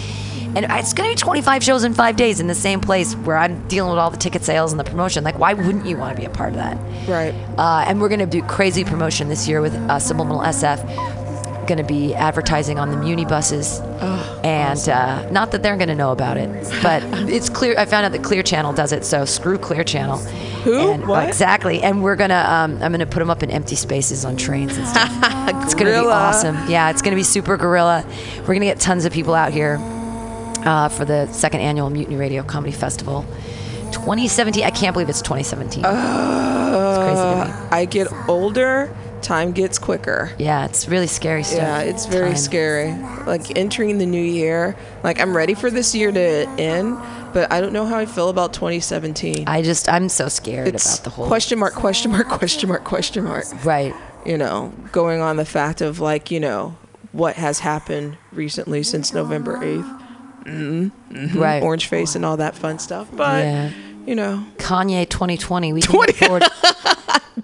And 0.56 0.66
it's 0.70 0.94
going 0.94 1.10
to 1.10 1.16
be 1.16 1.20
25 1.20 1.64
shows 1.64 1.84
in 1.84 1.94
five 1.94 2.16
days 2.16 2.40
in 2.40 2.48
the 2.48 2.56
same 2.56 2.80
place 2.80 3.14
where 3.14 3.36
I'm 3.36 3.68
dealing 3.68 3.92
with 3.92 4.00
all 4.00 4.10
the 4.10 4.16
ticket 4.18 4.42
sales 4.42 4.72
and 4.72 4.80
the 4.80 4.86
promotion. 4.86 5.26
Like, 5.26 5.38
why 5.38 5.54
wouldn't 5.54 5.86
you 5.86 5.98
want 5.98 6.16
to 6.16 6.22
be 6.22 6.26
a 6.26 6.30
part 6.30 6.52
of 6.52 6.56
that? 6.56 6.78
Right. 7.10 7.34
Uh, 7.58 7.84
and 7.86 8.00
we're 8.00 8.08
going 8.08 8.22
to 8.22 8.26
do 8.26 8.42
crazy 8.44 8.86
promotion 8.86 9.28
this 9.28 9.50
year 9.50 9.60
with 9.60 9.76
uh, 9.76 10.00
Subliminal 10.00 10.40
SF. 10.40 11.25
Going 11.68 11.80
to 11.80 11.84
be 11.84 12.14
advertising 12.14 12.78
on 12.78 12.92
the 12.92 12.98
Muni 12.98 13.26
buses, 13.26 13.80
and 14.44 14.88
uh, 14.88 15.28
not 15.32 15.52
that 15.52 15.64
they're 15.64 15.78
going 15.78 15.88
to 15.90 15.96
know 15.96 16.12
about 16.12 16.38
it, 16.38 16.48
but 16.84 17.02
it's 17.28 17.50
clear. 17.50 17.74
I 17.78 17.86
found 17.86 18.06
out 18.06 18.12
that 18.12 18.24
Clear 18.24 18.44
Channel 18.44 18.72
does 18.74 18.92
it, 18.92 19.04
so 19.04 19.26
screw 19.26 19.58
Clear 19.58 19.84
Channel. 19.84 20.18
Who? 20.18 20.92
And, 20.92 21.08
What? 21.08 21.28
exactly. 21.28 21.82
And 21.82 22.04
we're 22.04 22.16
gonna, 22.18 22.46
um, 22.48 22.82
I'm 22.84 22.92
gonna 22.92 23.08
put 23.08 23.18
them 23.20 23.32
up 23.32 23.42
in 23.42 23.50
empty 23.50 23.76
spaces 23.76 24.26
on 24.26 24.38
trains 24.38 24.78
and 24.78 24.88
stuff. 24.88 25.10
it's 25.64 25.74
gonna 25.74 25.90
be 26.02 26.08
awesome. 26.08 26.56
Yeah, 26.70 26.92
it's 26.92 27.02
gonna 27.02 27.16
be 27.16 27.24
super 27.24 27.58
gorilla. 27.58 28.06
We're 28.42 28.54
gonna 28.54 28.66
get 28.66 28.80
tons 28.80 29.06
of 29.06 29.12
people 29.12 29.34
out 29.34 29.52
here 29.52 29.78
uh, 30.66 30.90
for 30.90 31.04
the 31.06 31.26
second 31.34 31.62
annual 31.62 31.90
Mutiny 31.90 32.16
Radio 32.16 32.44
Comedy 32.44 32.74
Festival. 32.74 33.26
2017. 33.92 34.64
I 34.64 34.70
can't 34.72 34.94
believe 34.94 35.10
it's 35.10 35.22
2017. 35.22 35.84
it's 35.86 35.88
crazy 35.88 37.22
to 37.22 37.46
me. 37.46 37.52
Uh, 37.52 37.68
I 37.72 37.86
get 37.86 38.08
older, 38.28 38.96
time 39.26 39.52
gets 39.52 39.78
quicker. 39.80 40.32
Yeah, 40.38 40.66
it's 40.66 40.88
really 40.88 41.08
scary 41.08 41.44
stuff. 41.44 41.58
Yeah, 41.58 41.80
it's 41.82 42.06
very 42.06 42.30
Time. 42.30 42.38
scary. 42.38 42.92
Like 43.26 43.58
entering 43.58 43.98
the 43.98 44.06
new 44.06 44.22
year, 44.24 44.76
like 45.04 45.20
I'm 45.20 45.36
ready 45.36 45.54
for 45.56 45.70
this 45.70 45.94
year 45.96 46.12
to 46.12 46.48
end, 46.60 46.98
but 47.34 47.52
I 47.52 47.60
don't 47.60 47.74
know 47.74 47.86
how 47.86 47.98
I 47.98 48.06
feel 48.06 48.30
about 48.30 48.54
2017. 48.54 49.48
I 49.48 49.62
just, 49.62 49.90
I'm 49.90 50.08
so 50.10 50.30
scared 50.30 50.68
it's 50.70 50.96
about 51.00 51.04
the 51.04 51.10
whole. 51.10 51.28
question 51.28 51.60
mark, 51.60 51.74
question 51.74 52.12
mark, 52.12 52.28
question 52.30 52.70
mark, 52.70 52.84
question 52.84 53.24
mark. 53.26 53.46
Right. 53.66 53.94
You 54.26 54.38
know, 54.38 54.72
going 54.92 55.20
on 55.22 55.36
the 55.38 55.46
fact 55.46 55.82
of 55.82 56.00
like, 56.00 56.32
you 56.32 56.40
know, 56.40 56.78
what 57.12 57.36
has 57.36 57.60
happened 57.60 58.18
recently 58.32 58.84
since 58.84 59.14
November 59.14 59.58
8th. 59.58 60.02
Mm-hmm, 60.46 61.40
Right. 61.40 61.64
Orange 61.64 61.88
face 61.88 62.16
and 62.16 62.24
all 62.24 62.38
that 62.38 62.56
fun 62.56 62.78
stuff. 62.80 63.08
But, 63.12 63.44
Yeah. 63.44 63.72
you 64.06 64.16
know, 64.16 64.46
Kanye 64.58 65.10
2020. 65.10 65.74
We 65.74 65.82
can 65.82 65.96
look 66.00 66.16
forward. 66.16 66.44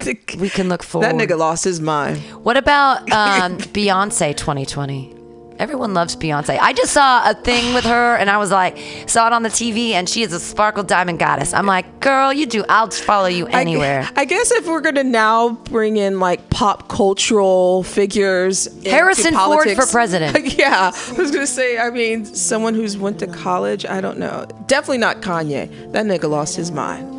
we 0.05 0.49
can 0.49 0.69
look 0.69 0.83
forward. 0.83 1.07
that 1.07 1.15
nigga 1.15 1.37
lost 1.37 1.63
his 1.63 1.81
mind. 1.81 2.19
What 2.43 2.57
about 2.57 3.01
um, 3.11 3.57
Beyonce 3.57 4.35
2020? 4.35 5.21
Everyone 5.61 5.93
loves 5.93 6.15
Beyonce. 6.15 6.57
I 6.59 6.73
just 6.73 6.91
saw 6.91 7.29
a 7.29 7.35
thing 7.35 7.75
with 7.75 7.83
her, 7.83 8.15
and 8.15 8.31
I 8.31 8.39
was 8.39 8.49
like, 8.49 8.79
saw 9.05 9.27
it 9.27 9.33
on 9.33 9.43
the 9.43 9.49
TV, 9.49 9.91
and 9.91 10.09
she 10.09 10.23
is 10.23 10.33
a 10.33 10.39
sparkle 10.39 10.81
diamond 10.81 11.19
goddess. 11.19 11.53
I'm 11.53 11.67
like, 11.67 11.99
girl, 11.99 12.33
you 12.33 12.47
do. 12.47 12.65
I'll 12.67 12.89
follow 12.89 13.27
you 13.27 13.45
anywhere. 13.45 14.09
I 14.15 14.25
guess 14.25 14.51
if 14.51 14.65
we're 14.65 14.81
gonna 14.81 15.03
now 15.03 15.49
bring 15.49 15.97
in 15.97 16.19
like 16.19 16.49
pop 16.49 16.89
cultural 16.89 17.83
figures, 17.83 18.69
Harrison 18.83 19.35
Ford 19.35 19.69
for 19.75 19.85
president. 19.85 20.51
yeah, 20.57 20.91
I 20.95 21.11
was 21.13 21.29
gonna 21.29 21.45
say. 21.45 21.77
I 21.77 21.91
mean, 21.91 22.25
someone 22.25 22.73
who's 22.73 22.97
went 22.97 23.19
to 23.19 23.27
college. 23.27 23.85
I 23.85 24.01
don't 24.01 24.17
know. 24.17 24.47
Definitely 24.65 24.97
not 24.97 25.21
Kanye. 25.21 25.91
That 25.91 26.07
nigga 26.07 26.27
lost 26.27 26.55
his 26.55 26.71
mind. 26.71 27.10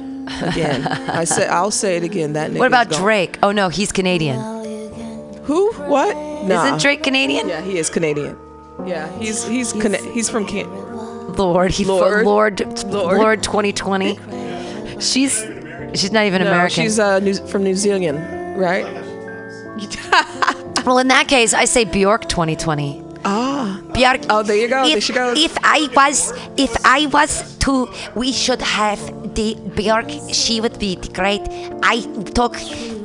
Again, 0.43 0.87
I 0.87 1.25
said. 1.25 1.49
I'll 1.51 1.71
say 1.71 1.97
it 1.97 2.05
again. 2.05 2.33
That 2.35 2.53
what 2.53 2.67
about 2.67 2.91
Drake? 2.91 3.39
Oh 3.43 3.53
no, 3.53 3.69
he's 3.69 3.93
Canadian. 3.93 4.39
Who? 5.45 5.73
What? 5.73 6.15
Nah. 6.47 6.67
Isn't 6.67 6.81
Drake 6.81 7.03
Canadian? 7.03 7.49
Yeah, 7.49 7.61
he 7.63 7.79
is 7.79 7.91
Canadian. 7.91 8.37
Yeah, 8.87 9.09
he's 9.19 9.47
he's 9.47 9.73
Cana- 9.73 9.99
he's 10.13 10.29
from 10.31 10.47
Can. 10.47 10.69
Lord, 11.37 11.71
he 11.71 11.85
Lord. 11.85 12.25
Lord, 12.25 12.61
Lord, 12.61 12.85
Lord. 12.85 13.19
Lorde 13.19 13.43
2020. 13.43 14.19
She's 15.01 15.45
she's 15.95 16.13
not 16.13 16.27
even 16.27 16.43
No, 16.43 16.49
American. 16.51 16.83
she's 16.83 16.99
uh, 16.99 17.19
New- 17.21 17.35
from 17.47 17.65
New 17.65 17.75
Zealand, 17.75 18.59
right? 18.59 18.85
well, 20.87 20.99
in 20.99 21.09
that 21.09 21.27
case, 21.29 21.55
I 21.55 21.65
say 21.65 21.85
Bjork 21.85 22.29
2020. 22.29 23.03
Ah. 23.25 23.81
Bjork. 23.93 24.21
Oh, 24.31 24.43
there 24.43 24.57
you 24.57 24.69
go. 24.69 24.87
there 24.87 25.01
she 25.01 25.13
goes. 25.13 25.39
if 25.39 25.57
I 25.63 25.89
was, 25.95 26.33
if 26.57 26.75
I 26.85 27.07
was 27.07 27.57
to, 27.59 27.89
we 28.15 28.33
should 28.33 28.61
have 28.63 28.99
the 29.35 29.55
Bjork. 29.75 30.11
She 30.33 30.61
would 30.61 30.79
be 30.79 30.97
great. 30.97 31.43
I 31.83 32.03
talk 32.35 32.57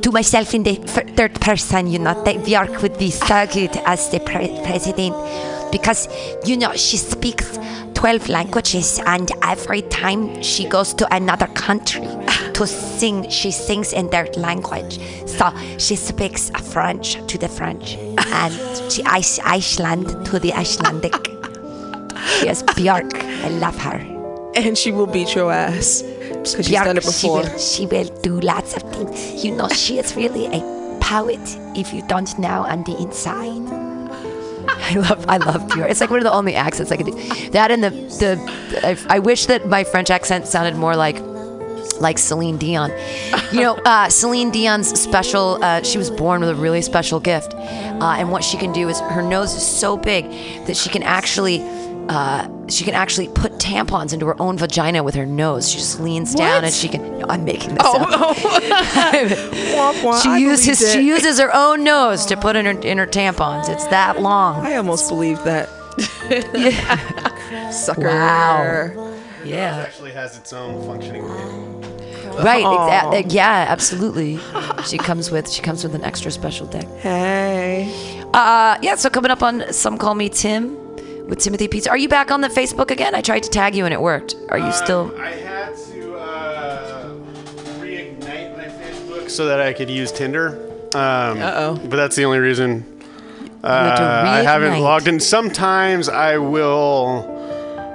to 0.01 0.11
myself 0.11 0.53
in 0.53 0.63
the 0.63 0.75
third 0.75 1.33
person. 1.41 1.87
You 1.87 1.99
know, 1.99 2.23
that 2.23 2.45
Bjork 2.45 2.81
would 2.81 2.97
be 2.97 3.11
so 3.11 3.45
good 3.47 3.75
as 3.85 4.09
the 4.09 4.19
pre- 4.19 4.59
president 4.63 5.15
because 5.71 6.07
you 6.45 6.55
know 6.57 6.71
she 6.73 6.97
speaks 6.97 7.57
12 7.93 8.29
languages 8.29 9.01
and 9.05 9.31
every 9.43 9.81
time 9.83 10.41
she 10.41 10.67
goes 10.67 10.93
to 10.93 11.13
another 11.13 11.47
country 11.47 12.07
to 12.53 12.65
sing 12.65 13.29
she 13.29 13.51
sings 13.51 13.91
in 13.91 14.09
their 14.09 14.27
language 14.37 14.99
so 15.27 15.51
she 15.77 15.95
speaks 15.95 16.49
French 16.71 17.15
to 17.27 17.37
the 17.37 17.49
French 17.49 17.95
and 17.95 18.53
she 18.91 19.03
Ice- 19.03 19.39
Iceland 19.43 20.25
to 20.27 20.39
the 20.39 20.53
Icelandic 20.53 21.13
she 22.39 22.47
is 22.47 22.63
Björk 22.63 23.13
I 23.43 23.49
love 23.49 23.77
her 23.79 23.97
and 24.55 24.77
she 24.77 24.91
will 24.91 25.07
beat 25.07 25.35
your 25.35 25.51
ass 25.51 26.01
because 26.53 26.67
she's 26.67 26.75
Björk, 26.75 26.85
done 26.85 26.97
it 26.97 27.03
she 27.03 27.27
will, 27.27 27.57
she 27.57 27.85
will 27.85 28.21
do 28.21 28.39
lots 28.39 28.75
of 28.75 28.83
things 28.93 29.43
you 29.43 29.55
know 29.55 29.67
she 29.69 29.99
is 29.99 30.15
really 30.15 30.45
a 30.47 30.61
poet 31.01 31.39
if 31.75 31.93
you 31.93 32.01
don't 32.07 32.37
know 32.39 32.61
on 32.63 32.83
the 32.83 32.97
inside 32.97 33.87
I 34.69 34.93
love 34.95 35.25
I 35.27 35.37
love 35.37 35.67
Bjork. 35.69 35.89
It's 35.89 36.01
like 36.01 36.09
one 36.09 36.19
of 36.19 36.23
the 36.23 36.31
only 36.31 36.55
accents 36.55 36.91
I 36.91 36.97
can 36.97 37.07
do. 37.07 37.49
That 37.51 37.71
and 37.71 37.83
the 37.83 37.89
the 37.89 38.79
I, 38.83 39.15
I 39.15 39.19
wish 39.19 39.45
that 39.45 39.67
my 39.67 39.83
French 39.83 40.09
accent 40.09 40.47
sounded 40.47 40.75
more 40.75 40.95
like 40.95 41.19
like 41.99 42.17
Celine 42.17 42.57
Dion. 42.57 42.91
You 43.51 43.61
know, 43.61 43.75
uh, 43.85 44.09
Celine 44.09 44.51
Dion's 44.51 44.99
special. 44.99 45.63
Uh, 45.63 45.81
she 45.83 45.97
was 45.97 46.11
born 46.11 46.41
with 46.41 46.49
a 46.49 46.55
really 46.55 46.81
special 46.81 47.19
gift, 47.19 47.53
uh, 47.53 48.15
and 48.17 48.31
what 48.31 48.43
she 48.43 48.57
can 48.57 48.71
do 48.71 48.89
is 48.89 48.99
her 48.99 49.21
nose 49.21 49.53
is 49.53 49.65
so 49.65 49.97
big 49.97 50.25
that 50.65 50.75
she 50.77 50.89
can 50.89 51.03
actually. 51.03 51.59
Uh, 52.09 52.47
she 52.69 52.84
can 52.85 52.93
actually 52.93 53.27
put 53.27 53.53
tampons 53.53 54.13
into 54.13 54.25
her 54.25 54.41
own 54.41 54.57
vagina 54.57 55.03
with 55.03 55.13
her 55.15 55.25
nose. 55.25 55.69
She 55.69 55.77
just 55.77 55.99
leans 55.99 56.34
down 56.34 56.63
and 56.63 56.73
she 56.73 56.88
can. 56.88 57.19
No, 57.19 57.25
I'm 57.27 57.43
making 57.43 57.71
this 57.75 57.79
Oh, 57.84 58.01
up. 58.01 58.38
Womp 58.38 59.93
womp. 60.01 60.23
she 60.23 60.29
I 60.29 60.38
uses 60.38 60.91
she 60.93 61.01
uses 61.07 61.39
her 61.39 61.49
own 61.53 61.84
nose 61.84 62.25
to 62.27 62.38
put 62.38 62.55
in 62.55 62.65
her 62.65 62.71
in 62.79 62.97
her 62.97 63.07
tampons. 63.07 63.67
It's 63.69 63.85
that 63.88 64.21
long. 64.21 64.65
I 64.65 64.75
almost 64.77 65.09
believe 65.09 65.43
that. 65.43 65.67
Sucker. 67.71 68.07
Wow. 68.07 69.13
It 69.43 69.47
Yeah. 69.49 69.77
actually 69.85 70.11
has 70.11 70.38
its 70.38 70.53
own 70.53 70.85
functioning 70.85 71.25
brain. 71.25 71.81
Right. 72.43 72.63
Exa- 72.63 73.25
uh, 73.25 73.27
yeah. 73.29 73.65
Absolutely. 73.69 74.39
she 74.85 74.97
comes 74.97 75.31
with 75.31 75.49
she 75.49 75.61
comes 75.61 75.84
with 75.84 75.95
an 75.95 76.03
extra 76.03 76.31
special 76.31 76.67
deck. 76.67 76.88
Hey. 76.99 77.91
Uh, 78.34 78.77
yeah. 78.81 78.95
So 78.95 79.09
coming 79.09 79.31
up 79.31 79.41
on 79.43 79.71
some 79.73 79.97
call 79.97 80.15
me 80.15 80.29
Tim 80.29 80.77
with 81.27 81.39
Timothy 81.39 81.67
Pizza. 81.67 81.89
Are 81.89 81.97
you 81.97 82.09
back 82.09 82.31
on 82.31 82.41
the 82.41 82.47
Facebook 82.47 82.91
again? 82.91 83.13
I 83.15 83.21
tried 83.21 83.43
to 83.43 83.49
tag 83.49 83.75
you 83.75 83.85
and 83.85 83.93
it 83.93 84.01
worked. 84.01 84.35
Are 84.49 84.57
you 84.59 84.71
still? 84.71 85.13
I 85.19 85.29
had 85.31 85.75
to 85.75 86.15
uh, 86.15 87.13
reignite 87.79 88.55
my 88.57 88.65
Facebook 88.65 89.29
so 89.29 89.45
that 89.45 89.59
I 89.59 89.73
could 89.73 89.89
use 89.89 90.11
Tinder. 90.11 90.63
Um, 90.95 91.41
Uh-oh. 91.41 91.75
But 91.89 91.97
that's 91.97 92.15
the 92.15 92.25
only 92.25 92.39
reason. 92.39 92.85
Uh, 93.63 93.89
had 93.89 94.01
I 94.01 94.41
haven't 94.43 94.79
logged 94.81 95.07
in. 95.07 95.19
Sometimes 95.19 96.07
I 96.09 96.37
will. 96.37 97.35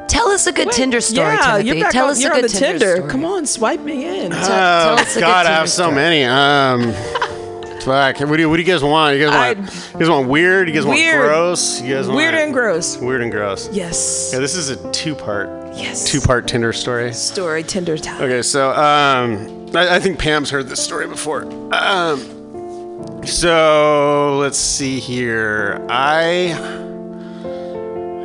Tell 0.08 0.28
us 0.28 0.46
a 0.46 0.52
good 0.52 0.70
Tinder 0.72 1.00
story, 1.00 1.28
yeah, 1.28 1.52
Timothy. 1.58 1.66
you're 1.68 1.80
back 1.84 1.92
Tell 1.92 2.04
on, 2.06 2.10
us 2.10 2.20
you're 2.20 2.32
a 2.32 2.34
on 2.34 2.40
good 2.42 2.50
the 2.50 2.58
Tinder, 2.58 2.78
Tinder. 2.78 2.96
story. 2.96 3.10
Come 3.10 3.24
on, 3.24 3.46
swipe 3.46 3.80
me 3.80 4.24
in. 4.24 4.32
Oh, 4.32 4.36
tell 4.36 4.98
us 4.98 5.12
a 5.12 5.14
good 5.14 5.20
God, 5.20 5.46
I 5.46 5.48
Tinder 5.48 5.58
have 5.58 5.70
so 5.70 5.82
story. 5.84 5.94
many. 5.94 6.24
Um, 6.24 6.92
fuck. 7.84 8.20
What 8.20 8.36
do 8.36 8.42
you 8.42 8.48
What 8.50 8.56
do 8.56 8.62
you 8.62 8.68
guys 8.68 8.82
want? 8.82 9.16
You 9.16 9.26
guys 9.28 9.56
want? 9.56 9.92
you 9.94 10.00
guys 10.00 10.08
want 10.10 10.28
weird? 10.28 10.68
You 10.68 10.74
guys 10.74 10.86
Weird. 10.86 11.18
want 11.20 11.28
gross? 11.30 11.80
You 11.82 11.94
guys 11.94 12.06
want 12.06 12.16
Weird 12.16 12.34
and 12.34 12.52
gross. 12.52 12.96
Weird 12.98 13.22
and 13.22 13.30
gross. 13.32 13.68
Yes. 13.72 14.30
Yeah, 14.32 14.38
this 14.40 14.54
is 14.54 14.70
a 14.70 14.92
two 14.92 15.14
part. 15.14 15.48
Yes. 15.76 16.10
Two 16.10 16.20
part 16.20 16.46
Tinder 16.48 16.72
story. 16.72 17.12
Story 17.12 17.62
Tinder 17.62 17.96
time. 17.98 18.22
Okay, 18.22 18.42
so 18.42 18.70
um, 18.72 19.68
I, 19.74 19.96
I 19.96 20.00
think 20.00 20.18
Pam's 20.18 20.50
heard 20.50 20.68
this 20.68 20.82
story 20.84 21.06
before. 21.06 21.44
Um, 21.74 23.22
so 23.24 24.38
let's 24.40 24.58
see 24.58 25.00
here. 25.00 25.84
I 25.88 26.58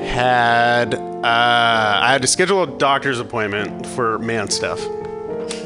had 0.03 0.95
uh, 0.95 1.21
I 1.23 2.11
had 2.11 2.21
to 2.21 2.27
schedule 2.27 2.63
a 2.63 2.67
doctor's 2.77 3.19
appointment 3.19 3.85
for 3.87 4.19
man 4.19 4.49
stuff, 4.49 4.85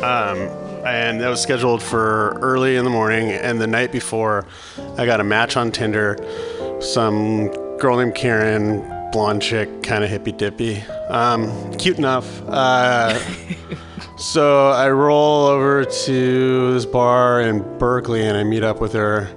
um, 0.01 0.37
and 0.85 1.21
that 1.21 1.29
was 1.29 1.41
scheduled 1.41 1.81
for 1.81 2.37
early 2.41 2.75
in 2.75 2.83
the 2.83 2.89
morning. 2.89 3.29
And 3.29 3.59
the 3.59 3.67
night 3.67 3.91
before, 3.91 4.45
I 4.97 5.05
got 5.05 5.19
a 5.19 5.23
match 5.23 5.57
on 5.57 5.71
Tinder. 5.71 6.17
Some 6.81 7.47
girl 7.77 7.97
named 7.97 8.15
Karen, 8.15 8.81
blonde 9.11 9.41
chick, 9.41 9.83
kind 9.83 10.03
of 10.03 10.09
hippy 10.09 10.31
dippy, 10.31 10.81
um, 11.09 11.73
cute 11.73 11.97
enough. 11.97 12.41
Uh, 12.47 13.19
so 14.17 14.69
I 14.69 14.89
roll 14.89 15.45
over 15.45 15.85
to 15.85 16.73
this 16.73 16.85
bar 16.85 17.41
in 17.41 17.77
Berkeley 17.77 18.25
and 18.25 18.37
I 18.37 18.43
meet 18.43 18.63
up 18.63 18.81
with 18.81 18.93
her. 18.93 19.29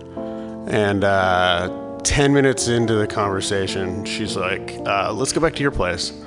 And 0.67 1.05
uh, 1.05 1.99
10 2.05 2.33
minutes 2.33 2.69
into 2.69 2.95
the 2.95 3.07
conversation, 3.07 4.05
she's 4.05 4.37
like, 4.37 4.75
uh, 4.87 5.13
let's 5.13 5.33
go 5.33 5.41
back 5.41 5.55
to 5.57 5.63
your 5.63 5.71
place. 5.71 6.24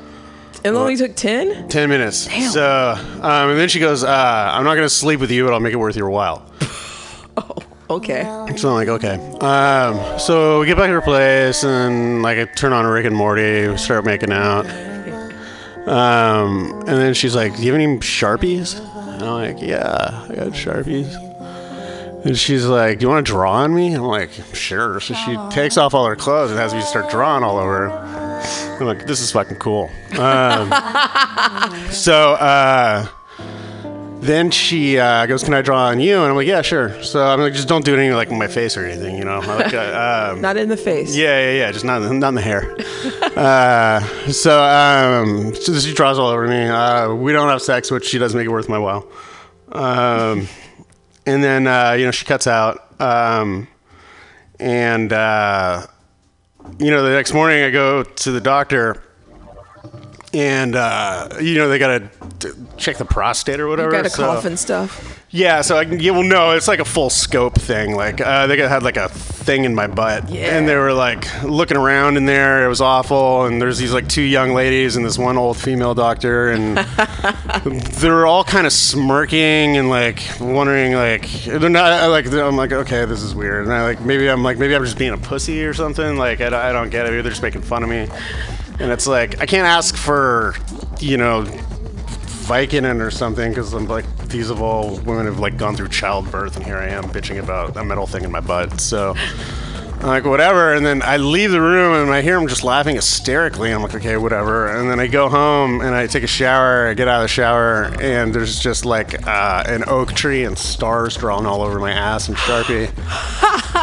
And 0.68 0.76
it 0.76 0.80
only 0.80 0.96
took 0.98 1.16
10? 1.16 1.70
10 1.70 1.90
minutes. 1.90 2.30
So, 2.52 2.94
um, 3.22 3.50
and 3.50 3.60
then 3.60 3.70
she 3.70 3.80
goes, 3.80 4.04
uh, 4.04 4.52
I'm 4.54 4.64
not 4.64 4.76
going 4.76 4.86
to 4.86 4.94
sleep 4.94 5.20
with 5.20 5.32
you, 5.32 5.46
but 5.46 5.54
I'll 5.54 5.60
make 5.60 5.74
it 5.74 5.78
worth 5.78 5.96
your 5.96 6.10
while. 6.10 6.46
Okay. 7.90 8.24
So 8.58 8.68
I'm 8.68 8.76
like, 8.76 8.90
okay. 8.90 9.16
Um, 9.40 10.20
so 10.20 10.60
we 10.60 10.66
get 10.66 10.76
back 10.76 10.88
to 10.88 10.94
her 10.94 11.02
place, 11.02 11.64
and 11.64 12.22
like 12.22 12.38
I 12.38 12.44
turn 12.44 12.74
on 12.74 12.86
Rick 12.86 13.06
and 13.06 13.16
Morty, 13.16 13.70
we 13.70 13.78
start 13.78 14.04
making 14.04 14.34
out. 14.34 14.66
Um, 15.88 16.84
and 16.86 16.98
then 16.98 17.14
she's 17.14 17.34
like, 17.34 17.56
"Do 17.56 17.64
you 17.64 17.72
have 17.72 17.80
any 17.82 17.98
sharpies?" 18.00 18.78
And 18.78 19.24
I'm 19.24 19.56
like, 19.56 19.62
"Yeah, 19.62 20.26
I 20.30 20.36
got 20.36 20.48
sharpies." 20.48 21.16
And 22.26 22.38
she's 22.38 22.66
like, 22.66 23.00
"Do 23.00 23.06
you 23.06 23.10
want 23.10 23.26
to 23.26 23.32
draw 23.32 23.54
on 23.54 23.74
me?" 23.74 23.94
I'm 23.94 24.02
like, 24.02 24.32
"Sure." 24.54 25.00
So 25.00 25.14
she 25.14 25.38
takes 25.50 25.78
off 25.78 25.94
all 25.94 26.06
her 26.08 26.18
clothes 26.18 26.52
and 26.52 26.60
has 26.60 26.74
me 26.74 26.82
start 26.82 27.10
drawing 27.10 27.42
all 27.46 27.58
over. 27.58 27.88
I'm 28.80 28.86
like, 28.86 29.06
"This 29.08 29.20
is 29.22 29.32
fucking 29.32 29.58
cool." 29.58 29.90
Um, 30.18 30.70
so 31.92 32.34
uh, 32.34 33.08
then 34.20 34.52
she 34.52 35.00
uh, 35.00 35.26
goes, 35.26 35.44
"Can 35.44 35.54
I 35.54 35.62
draw 35.62 35.88
on 35.88 36.00
you?" 36.00 36.18
And 36.18 36.26
I'm 36.30 36.36
like, 36.36 36.48
"Yeah, 36.48 36.62
sure." 36.62 37.02
So 37.04 37.24
I'm 37.26 37.40
like, 37.40 37.54
"Just 37.54 37.68
don't 37.68 37.86
do 37.86 37.96
anything 37.96 38.14
like 38.16 38.30
in 38.30 38.38
my 38.38 38.48
face 38.48 38.76
or 38.78 38.86
anything, 38.86 39.18
you 39.18 39.24
know." 39.26 39.40
I 39.42 39.56
Like, 39.56 39.74
uh, 39.74 40.32
um, 40.34 40.42
Not 40.42 40.58
in 40.58 40.70
the 40.70 40.78
face. 40.78 41.16
yeah, 41.16 41.40
yeah, 41.52 41.58
yeah. 41.60 41.72
Just 41.72 41.86
not, 41.86 42.02
not 42.12 42.30
in 42.30 42.36
the 42.36 42.42
hair. 42.42 42.76
uh, 43.38 44.00
so, 44.32 44.62
um, 44.64 45.54
so 45.56 45.74
she 45.80 45.94
draws 45.94 46.20
all 46.20 46.30
over 46.30 46.48
me. 46.48 46.66
Uh, 46.68 47.14
we 47.14 47.32
don't 47.32 47.50
have 47.50 47.62
sex, 47.62 47.90
which 47.92 48.06
she 48.06 48.18
does 48.18 48.36
make 48.36 48.46
it 48.46 48.52
worth 48.52 48.70
my 48.70 48.80
while. 48.80 49.08
Um, 49.72 50.48
and 51.26 51.44
then, 51.44 51.68
uh, 51.68 51.92
you 51.94 52.06
know, 52.06 52.12
she 52.12 52.26
cuts 52.26 52.48
out. 52.48 53.00
Um, 53.02 53.68
and, 54.60 55.12
uh, 55.14 55.86
you 56.80 56.92
know, 56.92 57.04
the 57.04 57.10
next 57.12 57.34
morning 57.34 57.64
I 57.64 57.72
go 57.72 58.04
to 58.04 58.32
the 58.32 58.42
doctor. 58.42 59.04
And 60.34 60.76
uh, 60.76 61.30
you 61.42 61.56
know 61.56 61.70
they 61.70 61.80
gotta 61.80 62.10
t- 62.40 62.50
check 62.76 62.98
the 62.98 63.06
prostate 63.06 63.60
or 63.62 63.64
You 63.64 63.70
whatever. 63.70 63.92
got 63.92 64.06
a 64.06 64.10
so- 64.10 64.24
cough 64.24 64.44
and 64.46 64.60
stuff. 64.60 65.24
yeah, 65.30 65.62
so 65.62 65.78
I 65.78 65.86
can. 65.86 66.02
Yeah, 66.02 66.12
well, 66.12 66.24
no, 66.24 66.52
it's 66.52 66.68
like 66.68 66.80
a 66.80 66.86
full 66.86 67.10
scope 67.10 67.56
thing. 67.56 67.96
Like 67.96 68.20
uh, 68.20 68.46
they 68.46 68.58
got- 68.58 68.70
had 68.70 68.84
like 68.84 68.98
a 68.98 69.08
thing 69.08 69.64
in 69.64 69.74
my 69.74 69.88
butt, 69.88 70.30
and 70.30 70.68
they 70.68 70.76
were 70.76 70.92
like 70.92 71.44
looking 71.44 71.78
around 71.78 72.18
in 72.18 72.26
there. 72.26 72.66
It 72.66 72.68
was 72.68 72.82
awful, 72.82 73.46
and 73.46 73.62
there's 73.62 73.78
these 73.78 73.94
like 73.94 74.10
two 74.10 74.22
young 74.22 74.54
ladies 74.54 74.98
and 74.98 75.06
this 75.06 75.18
one 75.18 75.38
old 75.38 75.56
female 75.56 75.96
doctor, 75.96 76.50
and 76.52 76.78
they're 77.66 78.26
all 78.26 78.44
kind 78.44 78.68
of 78.68 78.74
smirking 78.74 79.78
and 79.78 79.90
like 79.90 80.22
wondering 80.42 80.94
like 80.94 81.30
they're 81.46 81.70
not 81.70 82.10
like 82.10 82.28
I'm 82.32 82.58
like 82.58 82.74
okay, 82.74 83.06
this 83.06 83.22
is 83.24 83.34
weird, 83.34 83.64
and 83.64 83.74
I 83.74 83.84
like 83.84 84.02
maybe 84.02 84.28
I'm 84.30 84.44
like 84.44 84.58
maybe 84.58 84.76
I'm 84.76 84.84
just 84.84 84.98
being 84.98 85.14
a 85.14 85.18
pussy 85.18 85.64
or 85.64 85.74
something. 85.74 86.18
Like 86.18 86.42
I, 86.42 86.50
don't- 86.50 86.62
I 86.62 86.74
don't 86.74 86.90
get 86.90 87.06
it. 87.06 87.12
Maybe 87.12 87.22
they're 87.22 87.32
just 87.32 87.42
making 87.44 87.62
fun 87.62 87.82
of 87.84 87.90
me, 87.90 88.08
and 88.80 88.92
it's 88.92 89.08
like 89.08 89.40
I 89.40 89.46
can't 89.46 89.68
ask 89.68 89.96
for 89.96 90.56
you 91.00 91.18
know 91.18 91.44
Vicodin 92.48 93.06
or 93.06 93.12
something 93.12 93.50
because 93.50 93.74
I'm 93.74 93.88
like 93.88 94.06
these 94.28 94.50
of 94.50 94.62
all 94.62 94.98
women 95.00 95.26
have 95.26 95.40
like 95.40 95.58
gone 95.58 95.76
through 95.76 95.90
childbirth 95.90 96.56
and 96.56 96.66
here 96.66 96.78
I 96.78 96.88
am 96.88 97.06
bitching 97.06 97.42
about 97.42 97.76
a 97.76 97.84
metal 97.84 98.08
thing 98.08 98.24
in 98.24 98.32
my 98.32 98.40
butt. 98.40 98.80
So 98.80 99.16
I'm 100.00 100.06
like 100.10 100.26
whatever, 100.26 100.76
and 100.76 100.86
then 100.86 101.02
I 101.02 101.18
leave 101.18 101.50
the 101.50 101.60
room 101.60 101.94
and 101.96 102.12
I 102.12 102.22
hear 102.22 102.38
him 102.38 102.48
just 102.48 102.64
laughing 102.64 102.96
hysterically. 102.96 103.72
I'm 103.72 103.82
like 103.82 103.96
okay, 103.96 104.16
whatever. 104.16 104.68
And 104.68 104.90
then 104.90 105.00
I 105.00 105.08
go 105.08 105.28
home 105.28 105.82
and 105.82 105.96
I 105.96 106.06
take 106.06 106.24
a 106.24 106.28
shower. 106.28 106.88
I 106.88 106.94
get 106.94 107.08
out 107.08 107.18
of 107.18 107.24
the 107.24 107.28
shower 107.28 107.86
and 108.00 108.34
there's 108.34 108.60
just 108.60 108.86
like 108.86 109.26
uh, 109.28 109.64
an 109.66 109.84
oak 109.88 110.14
tree 110.14 110.44
and 110.44 110.56
stars 110.56 111.18
drawn 111.18 111.48
all 111.48 111.64
over 111.64 111.80
my 111.80 111.92
ass 111.92 112.28
and 112.28 112.38
sharpie. 112.38 112.90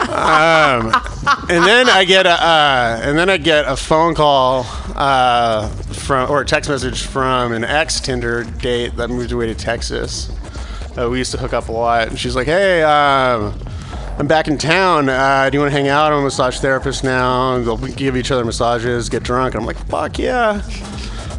um, 0.08 0.92
and 1.50 1.64
then 1.64 1.88
I 1.88 2.04
get 2.04 2.26
a 2.26 2.30
uh, 2.30 3.00
and 3.02 3.18
then 3.18 3.28
I 3.28 3.36
get 3.36 3.64
a 3.66 3.76
phone 3.76 4.14
call 4.14 4.66
uh, 4.94 5.68
from 5.68 6.30
or 6.30 6.42
a 6.42 6.44
text 6.46 6.70
message 6.70 7.02
from 7.02 7.52
an 7.52 7.64
ex 7.64 8.00
Tinder 8.00 8.44
date 8.44 8.96
that 8.96 9.08
moved 9.08 9.32
away 9.32 9.46
to 9.46 9.54
Texas. 9.54 10.30
We 10.96 11.18
used 11.18 11.32
to 11.32 11.38
hook 11.38 11.52
up 11.52 11.68
a 11.68 11.72
lot, 11.72 12.06
and 12.06 12.16
she's 12.16 12.36
like, 12.36 12.46
"Hey, 12.46 12.80
um, 12.84 13.58
I'm 14.16 14.28
back 14.28 14.46
in 14.46 14.58
town. 14.58 15.08
Uh, 15.08 15.50
do 15.50 15.56
you 15.56 15.60
want 15.60 15.72
to 15.72 15.76
hang 15.76 15.88
out? 15.88 16.12
I'm 16.12 16.20
a 16.20 16.22
massage 16.22 16.60
therapist 16.60 17.02
now. 17.02 17.58
They'll 17.58 17.76
give 17.76 18.16
each 18.16 18.30
other 18.30 18.44
massages, 18.44 19.08
get 19.08 19.24
drunk." 19.24 19.54
And 19.54 19.62
I'm 19.62 19.66
like, 19.66 19.78
"Fuck 19.88 20.18
yeah!" 20.18 20.60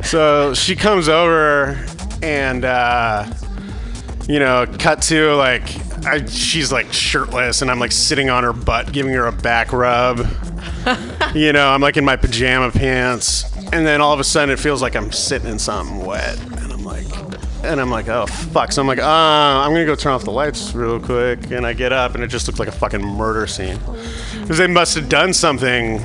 So 0.02 0.54
she 0.54 0.76
comes 0.76 1.08
over, 1.08 1.84
and 2.22 2.66
uh, 2.66 3.26
you 4.28 4.40
know, 4.40 4.66
cut 4.78 5.02
to 5.04 5.36
like 5.36 5.64
I, 6.06 6.26
she's 6.26 6.72
like 6.72 6.92
shirtless, 6.92 7.62
and 7.62 7.72
I'm 7.72 7.80
like 7.80 7.92
sitting 7.92 8.30
on 8.30 8.44
her 8.44 8.54
butt, 8.54 8.92
giving 8.92 9.14
her 9.14 9.26
a 9.26 9.32
back 9.32 9.72
rub. 9.74 10.20
you 11.34 11.54
know, 11.54 11.70
I'm 11.70 11.82
like 11.82 11.98
in 11.98 12.06
my 12.06 12.16
pajama 12.16 12.72
pants, 12.72 13.46
and 13.72 13.88
then 13.88 14.02
all 14.02 14.14
of 14.14 14.20
a 14.20 14.24
sudden 14.24 14.52
it 14.52 14.60
feels 14.60 14.82
like 14.82 14.96
I'm 14.96 15.12
sitting 15.12 15.48
in 15.48 15.60
something 15.60 16.06
wet, 16.06 16.38
and 16.62 16.72
I'm 16.72 16.84
like, 16.84 17.06
and 17.66 17.82
I'm 17.82 17.90
like, 17.90 18.08
oh 18.08 18.26
fuck. 18.26 18.72
So 18.72 18.82
I'm 18.82 18.88
like, 18.88 19.00
uh, 19.00 19.04
I'm 19.06 19.72
gonna 19.72 19.86
go 19.86 19.96
turn 19.96 20.14
off 20.14 20.24
the 20.24 20.32
lights 20.32 20.74
real 20.74 21.00
quick, 21.00 21.52
and 21.52 21.66
I 21.66 21.74
get 21.74 21.92
up, 21.92 22.16
and 22.16 22.24
it 22.24 22.28
just 22.28 22.48
looks 22.48 22.60
like 22.60 22.68
a 22.68 22.72
fucking 22.74 23.02
murder 23.04 23.48
scene, 23.48 23.78
because 24.42 24.58
they 24.58 24.68
must 24.68 24.96
have 24.96 25.10
done 25.10 25.34
something 25.34 26.00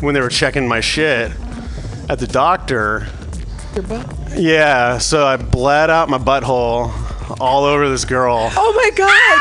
when 0.00 0.14
they 0.14 0.20
were 0.20 0.28
checking 0.30 0.66
my 0.68 0.80
shit 0.80 1.32
at 2.08 2.18
the 2.18 2.26
doctor. 2.26 3.06
Your 3.74 3.84
butt? 3.84 4.06
Yeah, 4.36 4.98
so 4.98 5.26
I 5.26 5.36
bled 5.36 5.90
out 5.90 6.08
my 6.08 6.18
butthole 6.18 6.90
all 7.40 7.64
over 7.64 7.88
this 7.88 8.04
girl. 8.04 8.50
Oh 8.56 8.72
my 8.74 8.90
god! 8.96 9.40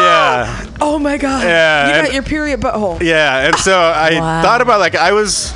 Yeah. 0.00 0.66
Oh 0.80 0.98
my 0.98 1.16
god! 1.16 1.42
Yeah, 1.44 1.86
You 1.88 1.92
got 1.96 2.04
and- 2.06 2.14
your 2.14 2.22
period 2.22 2.60
butthole. 2.60 3.00
Yeah, 3.02 3.46
and 3.46 3.56
so 3.56 3.76
I 3.78 4.18
Wow. 4.20 4.42
thought 4.42 4.60
about 4.60 4.78
like 4.80 4.94
I 4.94 5.12
was 5.12 5.52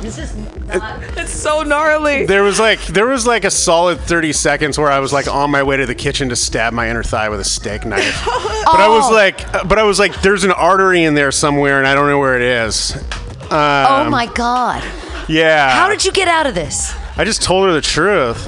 This 0.00 0.18
is 0.18 0.34
It's 1.16 1.32
so 1.32 1.62
gnarly. 1.62 2.26
there 2.26 2.42
was 2.42 2.58
like 2.60 2.80
there 2.86 3.06
was 3.06 3.26
like 3.26 3.44
a 3.44 3.50
solid 3.50 3.98
30 4.00 4.32
seconds 4.32 4.78
where 4.78 4.90
I 4.90 4.98
was 5.00 5.12
like 5.12 5.26
on 5.28 5.50
my 5.50 5.62
way 5.62 5.76
to 5.76 5.86
the 5.86 5.94
kitchen 5.94 6.28
to 6.30 6.36
stab 6.36 6.72
my 6.72 6.88
inner 6.90 7.02
thigh 7.02 7.28
with 7.28 7.40
a 7.40 7.44
steak 7.44 7.84
knife. 7.84 8.24
But 8.64 8.80
I 8.80 8.88
was 8.88 9.04
Oh. 9.10 9.12
like 9.14 9.52
but 9.68 9.78
I 9.78 9.82
was 9.84 9.98
like 9.98 10.20
there's 10.22 10.44
an 10.44 10.50
artery 10.52 11.04
in 11.04 11.14
there 11.14 11.30
somewhere 11.32 11.78
and 11.78 11.86
I 11.86 11.94
don't 11.94 12.08
know 12.08 12.18
where 12.18 12.34
it 12.36 12.42
is. 12.42 12.96
Um, 13.44 13.50
oh 13.52 14.08
my 14.10 14.26
god. 14.34 14.82
Yeah. 15.28 15.70
How 15.70 15.88
did 15.88 16.04
you 16.04 16.12
get 16.12 16.28
out 16.28 16.46
of 16.46 16.54
this? 16.54 16.94
I 17.16 17.24
just 17.24 17.42
told 17.42 17.66
her 17.66 17.72
the 17.74 17.80
truth. 17.82 18.38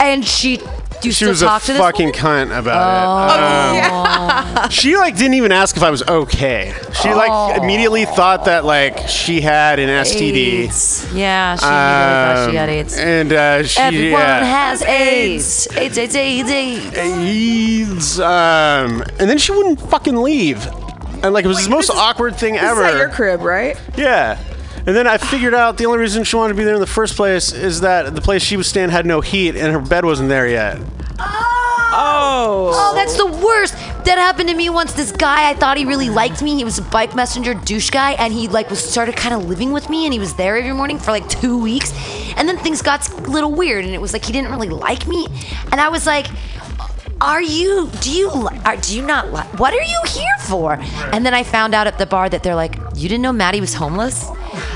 And 0.00 0.24
she, 0.24 0.60
do 1.00 1.08
you 1.08 1.12
She 1.12 1.16
still 1.24 1.28
was 1.30 1.42
a 1.42 1.58
to 1.60 1.66
this 1.72 1.78
fucking 1.78 2.06
woman? 2.06 2.48
cunt 2.48 2.58
about 2.58 3.30
it. 3.30 3.92
Um, 3.92 4.70
She 4.70 4.96
like 4.96 5.16
didn't 5.16 5.34
even 5.34 5.52
ask 5.52 5.76
if 5.76 5.82
I 5.82 5.90
was 5.90 6.02
okay. 6.02 6.74
She 7.02 7.12
like 7.12 7.60
immediately 7.62 8.04
thought 8.04 8.46
that 8.46 8.64
like 8.64 9.06
she 9.08 9.40
had 9.40 9.78
an 9.78 9.88
STD. 9.88 10.64
AIDS. 10.64 11.06
Yeah, 11.14 11.56
she 11.56 11.64
immediately 11.66 12.34
thought 12.34 12.50
she 12.50 12.56
had 12.56 12.68
Um, 12.68 12.74
AIDS. 12.74 12.96
And 12.98 13.32
uh, 13.32 13.62
she 13.64 13.80
Everyone 13.80 14.20
yeah. 14.20 14.44
has 14.44 14.82
AIDS. 14.82 15.68
AIDS, 15.76 15.98
AIDS, 15.98 16.16
AIDS, 16.16 16.50
AIDS. 16.50 16.96
AIDS. 16.98 18.20
Um, 18.20 19.02
and 19.20 19.28
then 19.30 19.38
she 19.38 19.52
wouldn't 19.52 19.80
fucking 19.80 20.16
leave. 20.16 20.66
And 21.22 21.32
like 21.32 21.44
it 21.44 21.48
was 21.48 21.64
the 21.64 21.70
most 21.70 21.90
awkward 21.90 22.36
thing 22.36 22.54
This 22.54 22.62
ever. 22.62 22.84
is 22.84 22.94
at 22.94 22.98
your 22.98 23.08
crib, 23.10 23.40
right? 23.42 23.80
Yeah. 23.96 24.38
And 24.86 24.94
then 24.94 25.08
I 25.08 25.18
figured 25.18 25.52
out 25.52 25.78
the 25.78 25.86
only 25.86 25.98
reason 25.98 26.22
she 26.22 26.36
wanted 26.36 26.54
to 26.54 26.58
be 26.58 26.64
there 26.64 26.74
in 26.74 26.80
the 26.80 26.86
first 26.86 27.16
place 27.16 27.52
is 27.52 27.80
that 27.80 28.14
the 28.14 28.20
place 28.20 28.40
she 28.42 28.56
was 28.56 28.68
staying 28.68 28.90
had 28.90 29.04
no 29.04 29.20
heat 29.20 29.56
and 29.56 29.72
her 29.72 29.80
bed 29.80 30.04
wasn't 30.04 30.28
there 30.28 30.46
yet. 30.46 30.78
Oh. 31.18 31.90
oh. 31.92 32.72
Oh, 32.72 32.94
that's 32.94 33.16
the 33.16 33.26
worst. 33.26 33.74
That 34.04 34.18
happened 34.18 34.48
to 34.48 34.54
me 34.54 34.70
once. 34.70 34.92
This 34.92 35.10
guy, 35.10 35.50
I 35.50 35.54
thought 35.54 35.76
he 35.76 35.84
really 35.84 36.08
liked 36.08 36.40
me. 36.40 36.54
He 36.54 36.62
was 36.62 36.78
a 36.78 36.82
bike 36.82 37.16
messenger 37.16 37.54
douche 37.54 37.90
guy, 37.90 38.12
and 38.12 38.32
he 38.32 38.46
like 38.46 38.70
was 38.70 38.78
started 38.78 39.16
kind 39.16 39.34
of 39.34 39.48
living 39.48 39.72
with 39.72 39.90
me, 39.90 40.04
and 40.04 40.12
he 40.12 40.20
was 40.20 40.34
there 40.34 40.56
every 40.56 40.72
morning 40.72 41.00
for 41.00 41.10
like 41.10 41.28
two 41.28 41.60
weeks, 41.60 41.92
and 42.36 42.48
then 42.48 42.56
things 42.58 42.82
got 42.82 43.08
a 43.10 43.16
little 43.28 43.52
weird, 43.52 43.84
and 43.84 43.92
it 43.92 44.00
was 44.00 44.12
like 44.12 44.24
he 44.24 44.32
didn't 44.32 44.52
really 44.52 44.68
like 44.68 45.08
me, 45.08 45.26
and 45.72 45.80
I 45.80 45.88
was 45.88 46.06
like. 46.06 46.26
Are 47.20 47.40
you? 47.42 47.90
Do 48.00 48.10
you? 48.12 48.30
Are, 48.64 48.76
do 48.76 48.94
you 48.96 49.02
not? 49.04 49.32
Li- 49.32 49.58
what 49.58 49.72
are 49.72 49.82
you 49.82 50.00
here 50.06 50.38
for? 50.46 50.74
And 51.12 51.24
then 51.24 51.32
I 51.34 51.42
found 51.44 51.74
out 51.74 51.86
at 51.86 51.98
the 51.98 52.06
bar 52.06 52.28
that 52.28 52.42
they're 52.42 52.54
like, 52.54 52.76
you 52.94 53.08
didn't 53.08 53.22
know 53.22 53.32
Maddie 53.32 53.60
was 53.60 53.72
homeless, 53.74 54.28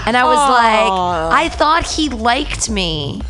and 0.07 0.17
I 0.17 0.25
was 0.25 0.39
Aw. 0.39 1.29
like, 1.29 1.45
I 1.45 1.49
thought 1.51 1.87
he 1.87 2.09
liked 2.09 2.71
me, 2.71 3.21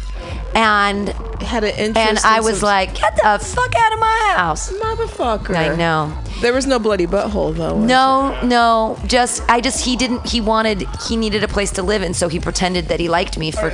and 0.55 1.09
had 1.43 1.65
an 1.65 1.71
interest. 1.71 1.97
and 1.99 2.19
I 2.19 2.41
was 2.41 2.63
like, 2.63 2.95
get 2.95 3.17
the 3.17 3.45
fuck 3.45 3.75
out 3.75 3.93
of 3.93 3.99
my 3.99 4.35
house, 4.37 4.73
motherfucker. 4.73 5.57
I 5.57 5.75
know. 5.75 6.17
There 6.41 6.53
was 6.53 6.67
no 6.67 6.79
bloody 6.79 7.07
butthole 7.07 7.55
though. 7.55 7.75
was 7.77 7.89
No, 7.89 8.39
no, 8.43 8.99
just 9.07 9.43
I 9.49 9.61
just 9.61 9.85
he 9.85 9.97
didn't 9.97 10.27
he 10.27 10.41
wanted 10.41 10.87
he 11.07 11.17
needed 11.17 11.45
a 11.45 11.49
place 11.49 11.71
to 11.73 11.83
live 11.83 12.03
and 12.03 12.15
so 12.17 12.29
he 12.29 12.41
pretended 12.41 12.89
that 12.89 12.99
he 13.01 13.09
liked 13.09 13.37
me 13.39 13.51
for 13.51 13.71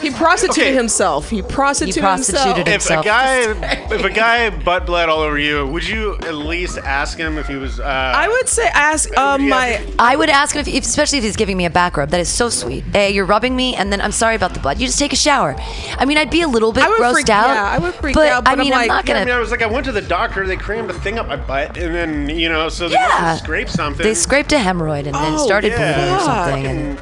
He 0.00 0.10
prostituted 0.10 0.60
Okay. 0.68 0.74
himself. 0.74 1.30
He 1.30 1.42
prostituted, 1.42 1.94
He 1.96 2.00
prostituted 2.00 2.66
himself. 2.68 3.04
If 3.06 3.06
a 3.06 3.08
guy, 3.08 3.94
if 3.94 4.04
a 4.04 4.10
guy 4.10 4.50
butt 4.50 4.86
bled 4.86 5.08
all 5.08 5.20
over 5.20 5.38
you, 5.38 5.66
would 5.66 5.86
you 5.86 6.14
at 6.22 6.34
least 6.34 6.78
ask 6.78 7.16
him 7.18 7.38
if 7.38 7.46
he 7.46 7.56
was? 7.56 7.80
Uh, 7.80 7.84
I 7.84 8.28
would 8.28 8.48
say 8.48 8.66
ask 8.74 9.16
um, 9.16 9.48
my. 9.48 9.80
I 9.98 10.16
would 10.16 10.28
ask 10.30 10.54
him 10.54 10.60
if, 10.60 10.68
if 10.68 10.84
especially 10.84 11.18
if 11.18 11.24
he's 11.24 11.36
giving 11.36 11.56
me 11.56 11.64
a 11.64 11.70
back 11.70 11.96
rub. 11.96 12.10
That 12.10 12.20
is 12.20 12.28
so 12.28 12.48
sweet. 12.48 12.84
Hey, 12.92 13.10
you're 13.12 13.24
rubbing 13.26 13.54
me, 13.56 13.74
and 13.76 13.92
then 13.92 14.00
I'm 14.00 14.12
sorry 14.12 14.34
about 14.36 14.54
the 14.54 14.60
blood. 14.60 14.78
You 14.78 14.86
just 14.86 14.98
take 14.98 15.12
a 15.12 15.16
shower. 15.16 15.54
I 15.98 16.04
mean, 16.04 16.18
I'd 16.18 16.30
be 16.30 16.42
a 16.42 16.48
little 16.48 16.72
bit 16.72 16.84
I 16.84 16.88
would 16.88 16.98
grossed 17.00 17.12
freak- 17.12 17.28
out. 17.30 17.48
yeah, 17.54 17.64
I 17.64 17.78
would 17.78 17.94
freak 17.94 18.14
but, 18.14 18.28
out, 18.28 18.44
but 18.44 18.50
I 18.50 18.52
I'm 18.54 18.58
mean, 18.58 18.72
I'm 18.72 18.80
like- 18.80 18.88
not 18.88 19.08
Yeah, 19.08 19.14
I 19.14 19.18
gonna. 19.20 19.26
mean, 19.26 19.34
I 19.36 19.38
was 19.40 19.50
like, 19.50 19.62
I 19.62 19.66
went 19.66 19.86
to 19.86 19.92
the 19.92 20.02
doctor. 20.02 20.46
They 20.46 20.56
crammed 20.56 20.90
a 20.90 20.94
thing 21.00 21.18
up 21.18 21.26
my 21.28 21.36
butt, 21.36 21.76
and 21.76 21.94
then 21.94 22.09
you 22.30 22.48
know, 22.48 22.68
so 22.68 22.88
they 22.88 22.94
must 22.94 23.08
Yeah. 23.08 23.18
have 23.18 23.38
scraped 23.38 23.70
something. 23.70 24.04
They 24.04 24.14
scraped 24.14 24.52
a 24.52 24.56
hemorrhoid 24.56 25.06
and 25.06 25.14
then 25.14 25.34
Oh, 25.34 25.46
started 25.46 25.72
yeah. 25.72 25.94
bleeding 25.94 26.14
or 26.14 26.20
something. 26.20 26.66
And 26.66 27.00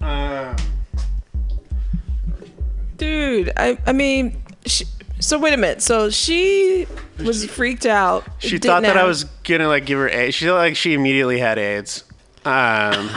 uh, 0.00 0.04
uh, 0.04 0.56
Dude, 2.96 3.52
I 3.56 3.78
I 3.86 3.92
mean, 3.92 4.40
she, 4.64 4.84
so 5.20 5.38
wait 5.38 5.52
a 5.52 5.56
minute. 5.56 5.82
So 5.82 6.08
she 6.10 6.86
was 7.18 7.44
freaked 7.44 7.86
out. 7.86 8.24
she 8.38 8.50
didn't 8.52 8.64
thought 8.64 8.82
that 8.82 8.96
I 8.96 9.04
was 9.04 9.24
gonna 9.44 9.68
like 9.68 9.84
give 9.84 9.98
her 9.98 10.08
AIDS. 10.08 10.34
She 10.34 10.46
thought 10.46 10.56
like 10.56 10.76
she 10.76 10.94
immediately 10.94 11.38
had 11.38 11.58
AIDS. 11.58 12.04
Um, 12.46 13.08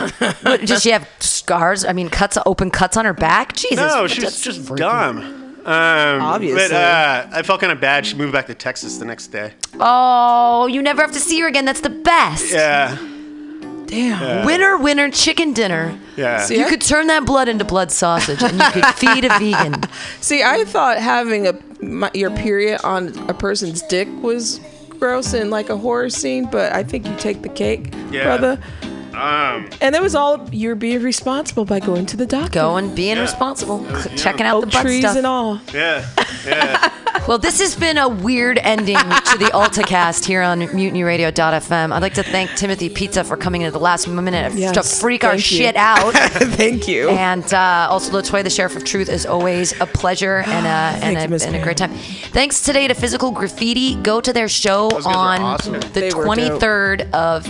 what, 0.41 0.65
does 0.65 0.81
she 0.81 0.89
have 0.89 1.07
scars? 1.19 1.85
I 1.85 1.93
mean, 1.93 2.09
cuts, 2.09 2.35
open 2.47 2.71
cuts 2.71 2.97
on 2.97 3.05
her 3.05 3.13
back. 3.13 3.53
Jesus. 3.55 3.77
no, 3.77 4.07
she's 4.07 4.41
just 4.41 4.61
freaky. 4.67 4.81
dumb. 4.81 5.48
Um, 5.65 6.22
Obviously. 6.22 6.69
But 6.69 6.72
uh, 6.76 7.27
I 7.31 7.41
felt 7.44 7.60
kind 7.61 7.72
of 7.72 7.80
bad. 7.81 8.06
She 8.06 8.15
moved 8.15 8.34
back 8.34 8.48
to 8.48 8.53
Texas 8.53 8.98
the 8.98 9.06
next 9.06 9.27
day. 9.27 9.53
Oh, 9.80 10.68
you 10.68 10.81
never 10.81 11.02
have 11.02 11.11
to 11.11 11.19
see 11.19 11.40
her 11.41 11.48
again. 11.48 11.65
That's 11.65 11.81
the 11.81 11.90
best. 11.90 12.52
Yeah. 12.52 12.95
Damn. 13.86 14.22
Yeah. 14.22 14.45
Winner, 14.45 14.77
winner, 14.77 15.10
chicken 15.10 15.53
dinner. 15.53 15.98
Yeah. 16.15 16.48
You 16.48 16.65
could 16.68 16.81
turn 16.81 17.07
that 17.07 17.26
blood 17.26 17.48
into 17.49 17.65
blood 17.65 17.91
sausage, 17.91 18.41
and 18.44 18.53
you 18.60 18.72
could 18.72 18.86
feed 18.95 19.26
a 19.26 19.30
vegan. 19.40 19.81
See, 20.22 20.44
I 20.44 20.64
thought 20.65 20.98
having 20.99 21.48
a 21.48 21.53
my, 21.81 22.11
your 22.14 22.30
period 22.31 22.81
on 22.84 23.18
a 23.30 23.34
person's 23.34 23.81
dick 23.84 24.07
was 24.22 24.60
gross 24.90 25.34
in 25.34 25.49
like 25.49 25.69
a 25.69 25.77
horror 25.77 26.10
scene, 26.10 26.45
but 26.52 26.72
I 26.73 26.84
think 26.84 27.07
you 27.07 27.15
take 27.15 27.41
the 27.41 27.49
cake, 27.49 27.94
Yeah. 28.11 28.23
brother. 28.38 28.61
Um, 29.19 29.69
And 29.81 29.95
it 29.95 30.01
was 30.01 30.15
all 30.15 30.47
you're 30.51 30.75
being 30.75 31.01
responsible 31.03 31.65
by 31.65 31.79
going 31.79 32.05
to 32.07 32.17
the 32.17 32.25
doctor. 32.25 32.51
Going, 32.59 32.95
being 32.95 33.15
Yeah. 33.17 33.23
responsible, 33.23 33.79
was- 33.79 34.03
c- 34.03 34.09
yeah. 34.11 34.15
checking 34.15 34.45
out 34.45 34.61
the 34.61 34.67
butt 34.67 34.81
trees 34.81 35.01
stuff. 35.01 35.17
and 35.17 35.25
all. 35.27 35.59
yeah. 35.73 36.05
Yeah. 36.45 36.89
Well, 37.27 37.37
this 37.37 37.59
has 37.59 37.75
been 37.75 37.97
a 37.99 38.07
weird 38.09 38.57
ending 38.63 38.95
to 38.97 39.37
the 39.37 39.51
AltaCast 39.53 40.25
here 40.25 40.41
on 40.41 40.61
MutinyRadio.fm. 40.61 41.91
I'd 41.93 42.01
like 42.01 42.13
to 42.15 42.23
thank 42.23 42.51
Timothy 42.55 42.89
Pizza 42.89 43.23
for 43.23 43.37
coming 43.37 43.61
in 43.61 43.67
at 43.67 43.73
the 43.73 43.79
last 43.79 44.07
minute 44.07 44.53
Yes, 44.55 44.73
to 44.73 44.83
freak 45.01 45.23
our 45.23 45.33
you. 45.35 45.39
shit 45.39 45.75
out. 45.75 46.13
Thank 46.13 46.87
you. 46.87 47.09
And 47.09 47.51
uh, 47.53 47.87
also 47.89 48.11
Latoya, 48.19 48.43
the 48.43 48.49
Sheriff 48.49 48.75
of 48.75 48.83
Truth, 48.83 49.09
is 49.09 49.25
always 49.27 49.79
a 49.79 49.85
pleasure 49.85 50.37
and 50.47 50.65
a, 50.65 50.69
and, 51.05 51.17
Thank 51.17 51.29
you, 51.29 51.37
a, 51.37 51.47
and 51.47 51.55
a 51.55 51.61
great 51.61 51.77
time. 51.77 51.91
Thanks 52.31 52.61
today 52.61 52.87
to 52.87 52.93
Physical 52.95 53.31
Graffiti. 53.31 53.95
Go 54.01 54.21
to 54.21 54.33
their 54.33 54.47
show 54.49 54.87
on 55.05 55.41
awesome. 55.41 55.73
the 55.73 55.87
They 55.89 56.09
23rd 56.09 57.11
of 57.11 57.45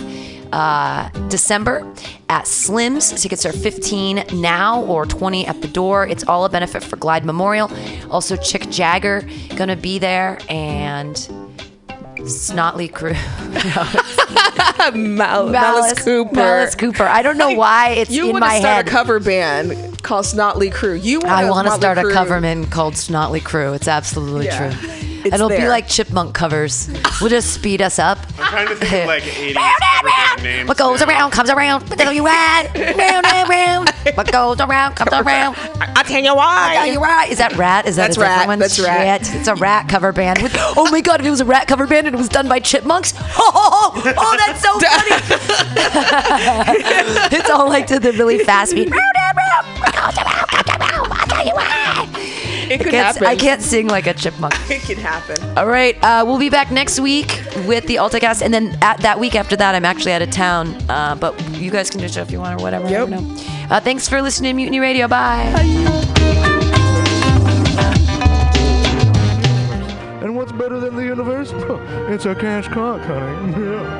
uh, 0.52 1.08
December 1.28 1.90
at 2.28 2.46
Slim's. 2.46 3.12
Tickets 3.20 3.44
are 3.46 3.52
15 3.52 4.24
now 4.34 4.82
or 4.84 5.06
20 5.06 5.46
at 5.46 5.60
the 5.62 5.68
door. 5.68 6.06
It's 6.06 6.24
all 6.24 6.44
a 6.44 6.48
benefit 6.48 6.82
for 6.82 6.96
Glide 6.96 7.24
Memorial. 7.24 7.70
Also, 8.10 8.36
Chick 8.36 8.68
Jagger 8.70 9.22
gonna 9.56 9.76
be 9.76 9.98
there 9.98 10.38
and 10.48 11.16
Snotley 12.16 12.92
Crew. 12.92 13.14
Mal- 14.94 15.48
Malice, 15.48 16.02
Cooper. 16.04 16.34
Malice 16.34 16.74
Cooper. 16.74 17.04
I 17.04 17.22
don't 17.22 17.38
know 17.38 17.50
why 17.52 17.90
it's 17.90 18.10
you 18.10 18.26
in 18.28 18.32
wanna 18.32 18.58
start 18.58 18.86
a 18.86 18.90
cover 18.90 19.20
band 19.20 20.02
called 20.02 20.24
Snotley 20.24 20.72
Crew. 20.72 20.94
You 20.94 21.20
want 21.20 21.30
I 21.32 21.48
want 21.50 21.68
to 21.68 21.74
start 21.74 21.98
a 21.98 22.02
Crue. 22.02 22.12
cover 22.12 22.40
band 22.40 22.70
called 22.70 22.94
Snotley 22.94 23.42
Crew. 23.42 23.72
It's 23.74 23.88
absolutely 23.88 24.46
Yeah. 24.46 24.70
true. 24.70 25.06
It's 25.24 25.34
It'll 25.34 25.48
be 25.48 25.68
like 25.68 25.86
chipmunk 25.86 26.34
covers. 26.34 26.88
We'll 27.20 27.30
just 27.30 27.52
speed 27.52 27.82
us 27.82 27.98
up. 27.98 28.18
I'm 28.38 28.46
trying 28.50 28.68
to 28.68 28.74
think 28.76 28.92
of 28.92 29.06
like 29.06 29.22
80s 29.22 29.54
cover 29.54 30.08
band 30.08 30.42
names. 30.42 30.68
What 30.68 30.78
goes 30.78 31.02
around 31.02 31.30
comes 31.32 31.50
around. 31.50 31.88
What 31.90 31.98
tell 31.98 32.12
you 32.12 32.24
right? 32.24 32.68
Round 32.74 33.26
and 33.26 33.48
round. 33.48 33.90
What 34.16 34.32
goes 34.32 34.60
around 34.60 34.94
comes 34.94 35.12
around. 35.12 35.56
I 35.80 36.02
tell 36.04 36.22
you 36.22 36.34
why. 36.34 36.70
I 36.70 36.74
tell 36.74 36.86
you 36.86 37.00
right. 37.00 37.30
Is 37.30 37.38
that 37.38 37.54
Ratt? 37.56 37.86
Is 37.86 37.96
that 37.96 38.08
That's 38.08 38.16
a 38.16 38.20
different 38.20 38.38
Ratt. 38.38 38.46
one? 38.48 38.58
That's 38.58 38.80
Ratt. 38.80 39.34
It's 39.34 39.48
a 39.48 39.54
Ratt 39.54 39.88
cover 39.88 40.12
band. 40.12 40.42
With, 40.42 40.54
oh 40.56 40.88
my 40.90 41.00
god! 41.00 41.20
If 41.20 41.26
it 41.26 41.30
was 41.30 41.40
a 41.40 41.44
Ratt 41.44 41.68
cover 41.68 41.86
band 41.86 42.06
and 42.06 42.14
it 42.16 42.18
was 42.18 42.28
done 42.28 42.48
by 42.48 42.60
chipmunks, 42.60 43.12
oh, 43.16 43.22
oh, 43.38 43.92
oh, 43.94 44.14
oh 44.16 44.36
that's 44.38 44.62
so 44.62 44.78
funny. 44.80 45.10
it's 47.36 47.50
all 47.50 47.68
like 47.68 47.86
to 47.88 47.98
the 48.00 48.12
really 48.12 48.38
fast 48.38 48.74
beat. 48.74 48.90
Round 48.90 49.02
and 49.16 49.36
round. 49.36 49.66
What 49.80 49.94
goes 49.94 50.16
around. 50.24 50.49
It 52.70 52.80
I 52.80 52.84
could 52.84 52.92
can't, 52.92 53.06
happen. 53.06 53.26
I 53.26 53.34
can't 53.34 53.60
sing 53.60 53.88
like 53.88 54.06
a 54.06 54.14
chipmunk. 54.14 54.54
It 54.70 54.82
can 54.82 54.96
happen. 54.98 55.36
All 55.58 55.66
right, 55.66 55.96
uh, 56.04 56.22
we'll 56.24 56.38
be 56.38 56.50
back 56.50 56.70
next 56.70 57.00
week 57.00 57.42
with 57.66 57.84
the 57.86 57.96
AltaCast, 57.96 58.42
and 58.42 58.54
then 58.54 58.78
at 58.80 58.98
that 59.00 59.18
week 59.18 59.34
after 59.34 59.56
that, 59.56 59.74
I'm 59.74 59.84
actually 59.84 60.12
out 60.12 60.22
of 60.22 60.30
town. 60.30 60.76
Uh, 60.88 61.16
but 61.16 61.34
you 61.56 61.72
guys 61.72 61.90
can 61.90 62.00
do 62.00 62.06
stuff 62.08 62.28
if 62.28 62.32
you 62.32 62.38
want 62.38 62.60
or 62.60 62.62
whatever. 62.62 62.86
I 62.86 62.90
don't 62.92 63.10
know. 63.10 63.36
Uh, 63.70 63.80
thanks 63.80 64.08
for 64.08 64.22
listening 64.22 64.50
to 64.50 64.56
Mutiny 64.56 64.78
Radio. 64.78 65.08
Bye. 65.08 65.52
And 70.22 70.36
what's 70.36 70.52
better 70.52 70.78
than 70.78 70.94
the 70.94 71.04
universe? 71.04 71.52
It's 72.10 72.26
a 72.26 72.34
cash 72.34 72.68
cock, 72.68 73.00
honey. 73.02 73.96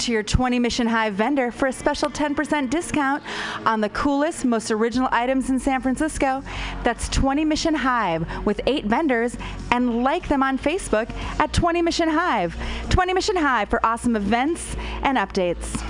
to 0.00 0.12
your 0.12 0.22
20 0.22 0.58
Mission 0.58 0.86
Hive 0.86 1.14
vendor 1.14 1.50
for 1.50 1.68
a 1.68 1.72
special 1.72 2.08
10% 2.08 2.70
discount 2.70 3.22
on 3.66 3.80
the 3.82 3.90
coolest, 3.90 4.44
most 4.46 4.70
original 4.70 5.08
items 5.12 5.50
in 5.50 5.58
San 5.58 5.82
Francisco. 5.82 6.42
That's 6.82 7.08
20 7.10 7.44
Mission 7.44 7.74
Hive 7.74 8.26
with 8.46 8.60
eight 8.66 8.86
vendors 8.86 9.36
and 9.70 10.02
like 10.02 10.28
them 10.28 10.42
on 10.42 10.58
Facebook 10.58 11.10
at 11.38 11.52
20 11.52 11.82
Mission 11.82 12.08
Hive. 12.08 12.56
20 12.88 13.12
Mission 13.12 13.36
Hive 13.36 13.68
for 13.68 13.84
awesome 13.84 14.16
events 14.16 14.74
and 15.02 15.18
updates. 15.18 15.84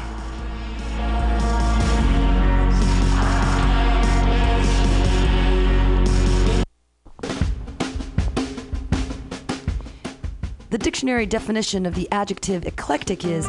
The 10.71 10.79
dictionary 10.79 11.27
definition 11.27 11.85
of 11.85 11.97
the 11.97 12.09
adjective 12.13 12.65
eclectic 12.65 13.25
is 13.25 13.49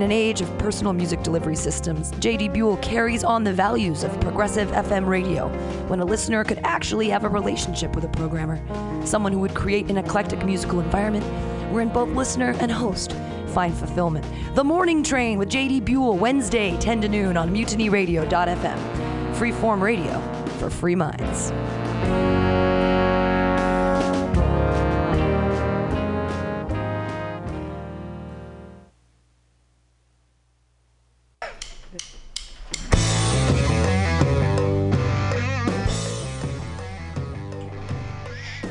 In 0.00 0.04
an 0.04 0.12
age 0.12 0.40
of 0.40 0.56
personal 0.56 0.94
music 0.94 1.22
delivery 1.22 1.54
systems, 1.54 2.10
JD 2.12 2.54
Buell 2.54 2.78
carries 2.78 3.22
on 3.22 3.44
the 3.44 3.52
values 3.52 4.02
of 4.02 4.18
progressive 4.18 4.70
FM 4.70 5.06
radio 5.06 5.48
when 5.88 6.00
a 6.00 6.04
listener 6.06 6.42
could 6.42 6.58
actually 6.64 7.10
have 7.10 7.24
a 7.24 7.28
relationship 7.28 7.94
with 7.94 8.04
a 8.04 8.08
programmer, 8.08 8.58
someone 9.04 9.30
who 9.30 9.40
would 9.40 9.54
create 9.54 9.90
an 9.90 9.98
eclectic 9.98 10.42
musical 10.42 10.80
environment 10.80 11.26
wherein 11.70 11.90
both 11.90 12.08
listener 12.16 12.56
and 12.60 12.72
host 12.72 13.14
find 13.48 13.74
fulfillment. 13.74 14.24
The 14.54 14.64
Morning 14.64 15.02
Train 15.02 15.38
with 15.38 15.50
JD 15.50 15.84
Buell, 15.84 16.16
Wednesday, 16.16 16.78
10 16.78 17.02
to 17.02 17.08
noon 17.10 17.36
on 17.36 17.54
mutinyradio.fm. 17.54 19.34
Freeform 19.34 19.82
radio 19.82 20.18
for 20.58 20.70
free 20.70 20.94
minds. 20.94 22.39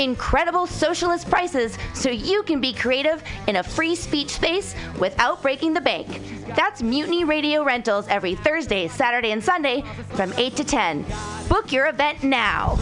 Incredible 0.00 0.66
socialist 0.66 1.28
prices 1.28 1.76
so 1.92 2.08
you 2.08 2.42
can 2.44 2.58
be 2.58 2.72
creative 2.72 3.22
in 3.48 3.56
a 3.56 3.62
free 3.62 3.94
speech 3.94 4.30
space 4.30 4.74
without 4.98 5.42
breaking 5.42 5.74
the 5.74 5.80
bank. 5.82 6.22
That's 6.56 6.82
Mutiny 6.82 7.24
Radio 7.24 7.62
Rentals 7.62 8.08
every 8.08 8.34
Thursday, 8.34 8.88
Saturday, 8.88 9.32
and 9.32 9.44
Sunday 9.44 9.84
from 10.14 10.32
8 10.38 10.56
to 10.56 10.64
10. 10.64 11.04
Book 11.50 11.70
your 11.70 11.88
event 11.88 12.22
now. 12.22 12.78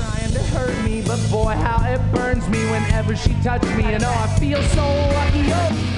me, 0.85 1.03
but 1.05 1.19
boy, 1.29 1.55
how 1.55 1.85
it 1.93 2.01
burns 2.15 2.49
me 2.49 2.65
whenever 2.71 3.17
she 3.17 3.35
touches 3.43 3.69
me. 3.77 3.83
And 3.83 4.05
oh, 4.05 4.09
I 4.11 4.39
feel 4.39 4.63
so 4.63 4.87
lucky. 4.87 5.49
Oh. 5.53 5.98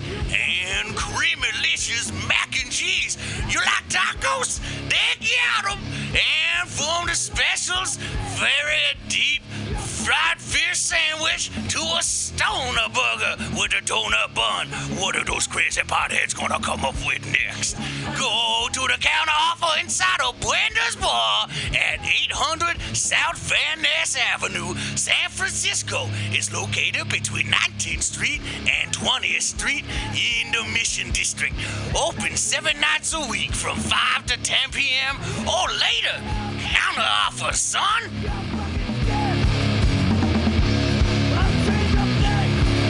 and 0.85 0.95
creamy-licious 0.95 2.11
mac 2.27 2.55
and 2.61 2.71
cheese. 2.71 3.17
You 3.49 3.59
like 3.59 3.87
tacos? 3.89 4.59
They 4.89 5.27
got 5.27 5.71
'em. 5.71 5.79
And 6.13 6.69
from 6.69 7.07
the 7.07 7.15
specials, 7.15 7.97
very 8.37 8.97
deep 9.07 9.43
fried 9.77 10.41
fish 10.41 10.77
sandwich 10.77 11.51
to 11.69 11.81
a 11.97 12.01
stoner 12.01 12.89
burger 12.89 13.35
with 13.55 13.73
a 13.73 13.81
donut 13.85 14.33
bun. 14.33 14.67
What 14.99 15.15
are 15.15 15.23
those 15.23 15.47
crazy 15.47 15.81
potheads 15.81 16.33
gonna 16.35 16.59
come 16.59 16.83
up 16.83 16.95
with 17.05 17.23
next? 17.25 17.75
Go 18.17 18.67
to 18.73 18.81
the 18.81 18.97
counter 18.99 19.37
offer 19.49 19.79
inside 19.79 20.21
of 20.25 20.39
Bender's 20.39 20.95
Bar 20.95 21.47
at 21.75 21.99
800 22.03 22.77
South 22.93 23.37
Van 23.37 23.81
Ness 23.81 24.17
Avenue, 24.33 24.75
San 24.95 25.29
Francisco. 25.29 26.09
is 26.33 26.51
located 26.53 27.07
between 27.09 27.45
19th 27.45 28.03
Street 28.03 28.41
and 28.59 28.91
20th 28.91 29.41
Street 29.41 29.85
in 30.13 30.51
the 30.51 30.63
Mission 30.73 31.11
District. 31.11 31.53
Open 31.95 32.35
seven 32.35 32.79
nights 32.79 33.13
a 33.13 33.29
week 33.29 33.53
from 33.53 33.77
5 33.77 34.25
to 34.25 34.37
10 34.41 34.71
p.m. 34.71 35.15
or 35.47 35.67
later. 35.69 36.17
Counter 36.59 37.01
offer, 37.01 37.53
son. 37.53 38.03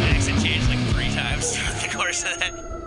Accent 0.10 0.44
changed 0.44 0.70
like 0.70 0.80
three 0.90 1.10
times 1.10 1.56
throughout 1.56 1.82
the 1.82 1.98
course 1.98 2.24
of 2.24 2.40
that. 2.40 2.81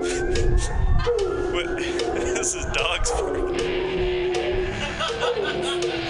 this 0.00 0.70
is 2.54 2.64
dog's 2.72 3.10
bark. 3.10 3.60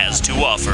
has 0.01 0.19
to 0.19 0.33
offer. 0.33 0.71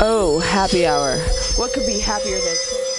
Oh, 0.00 0.38
happy 0.38 0.86
hour. 0.86 1.18
what 1.56 1.72
could 1.74 1.86
be 1.86 1.98
happier 1.98 2.38
than 2.38 2.97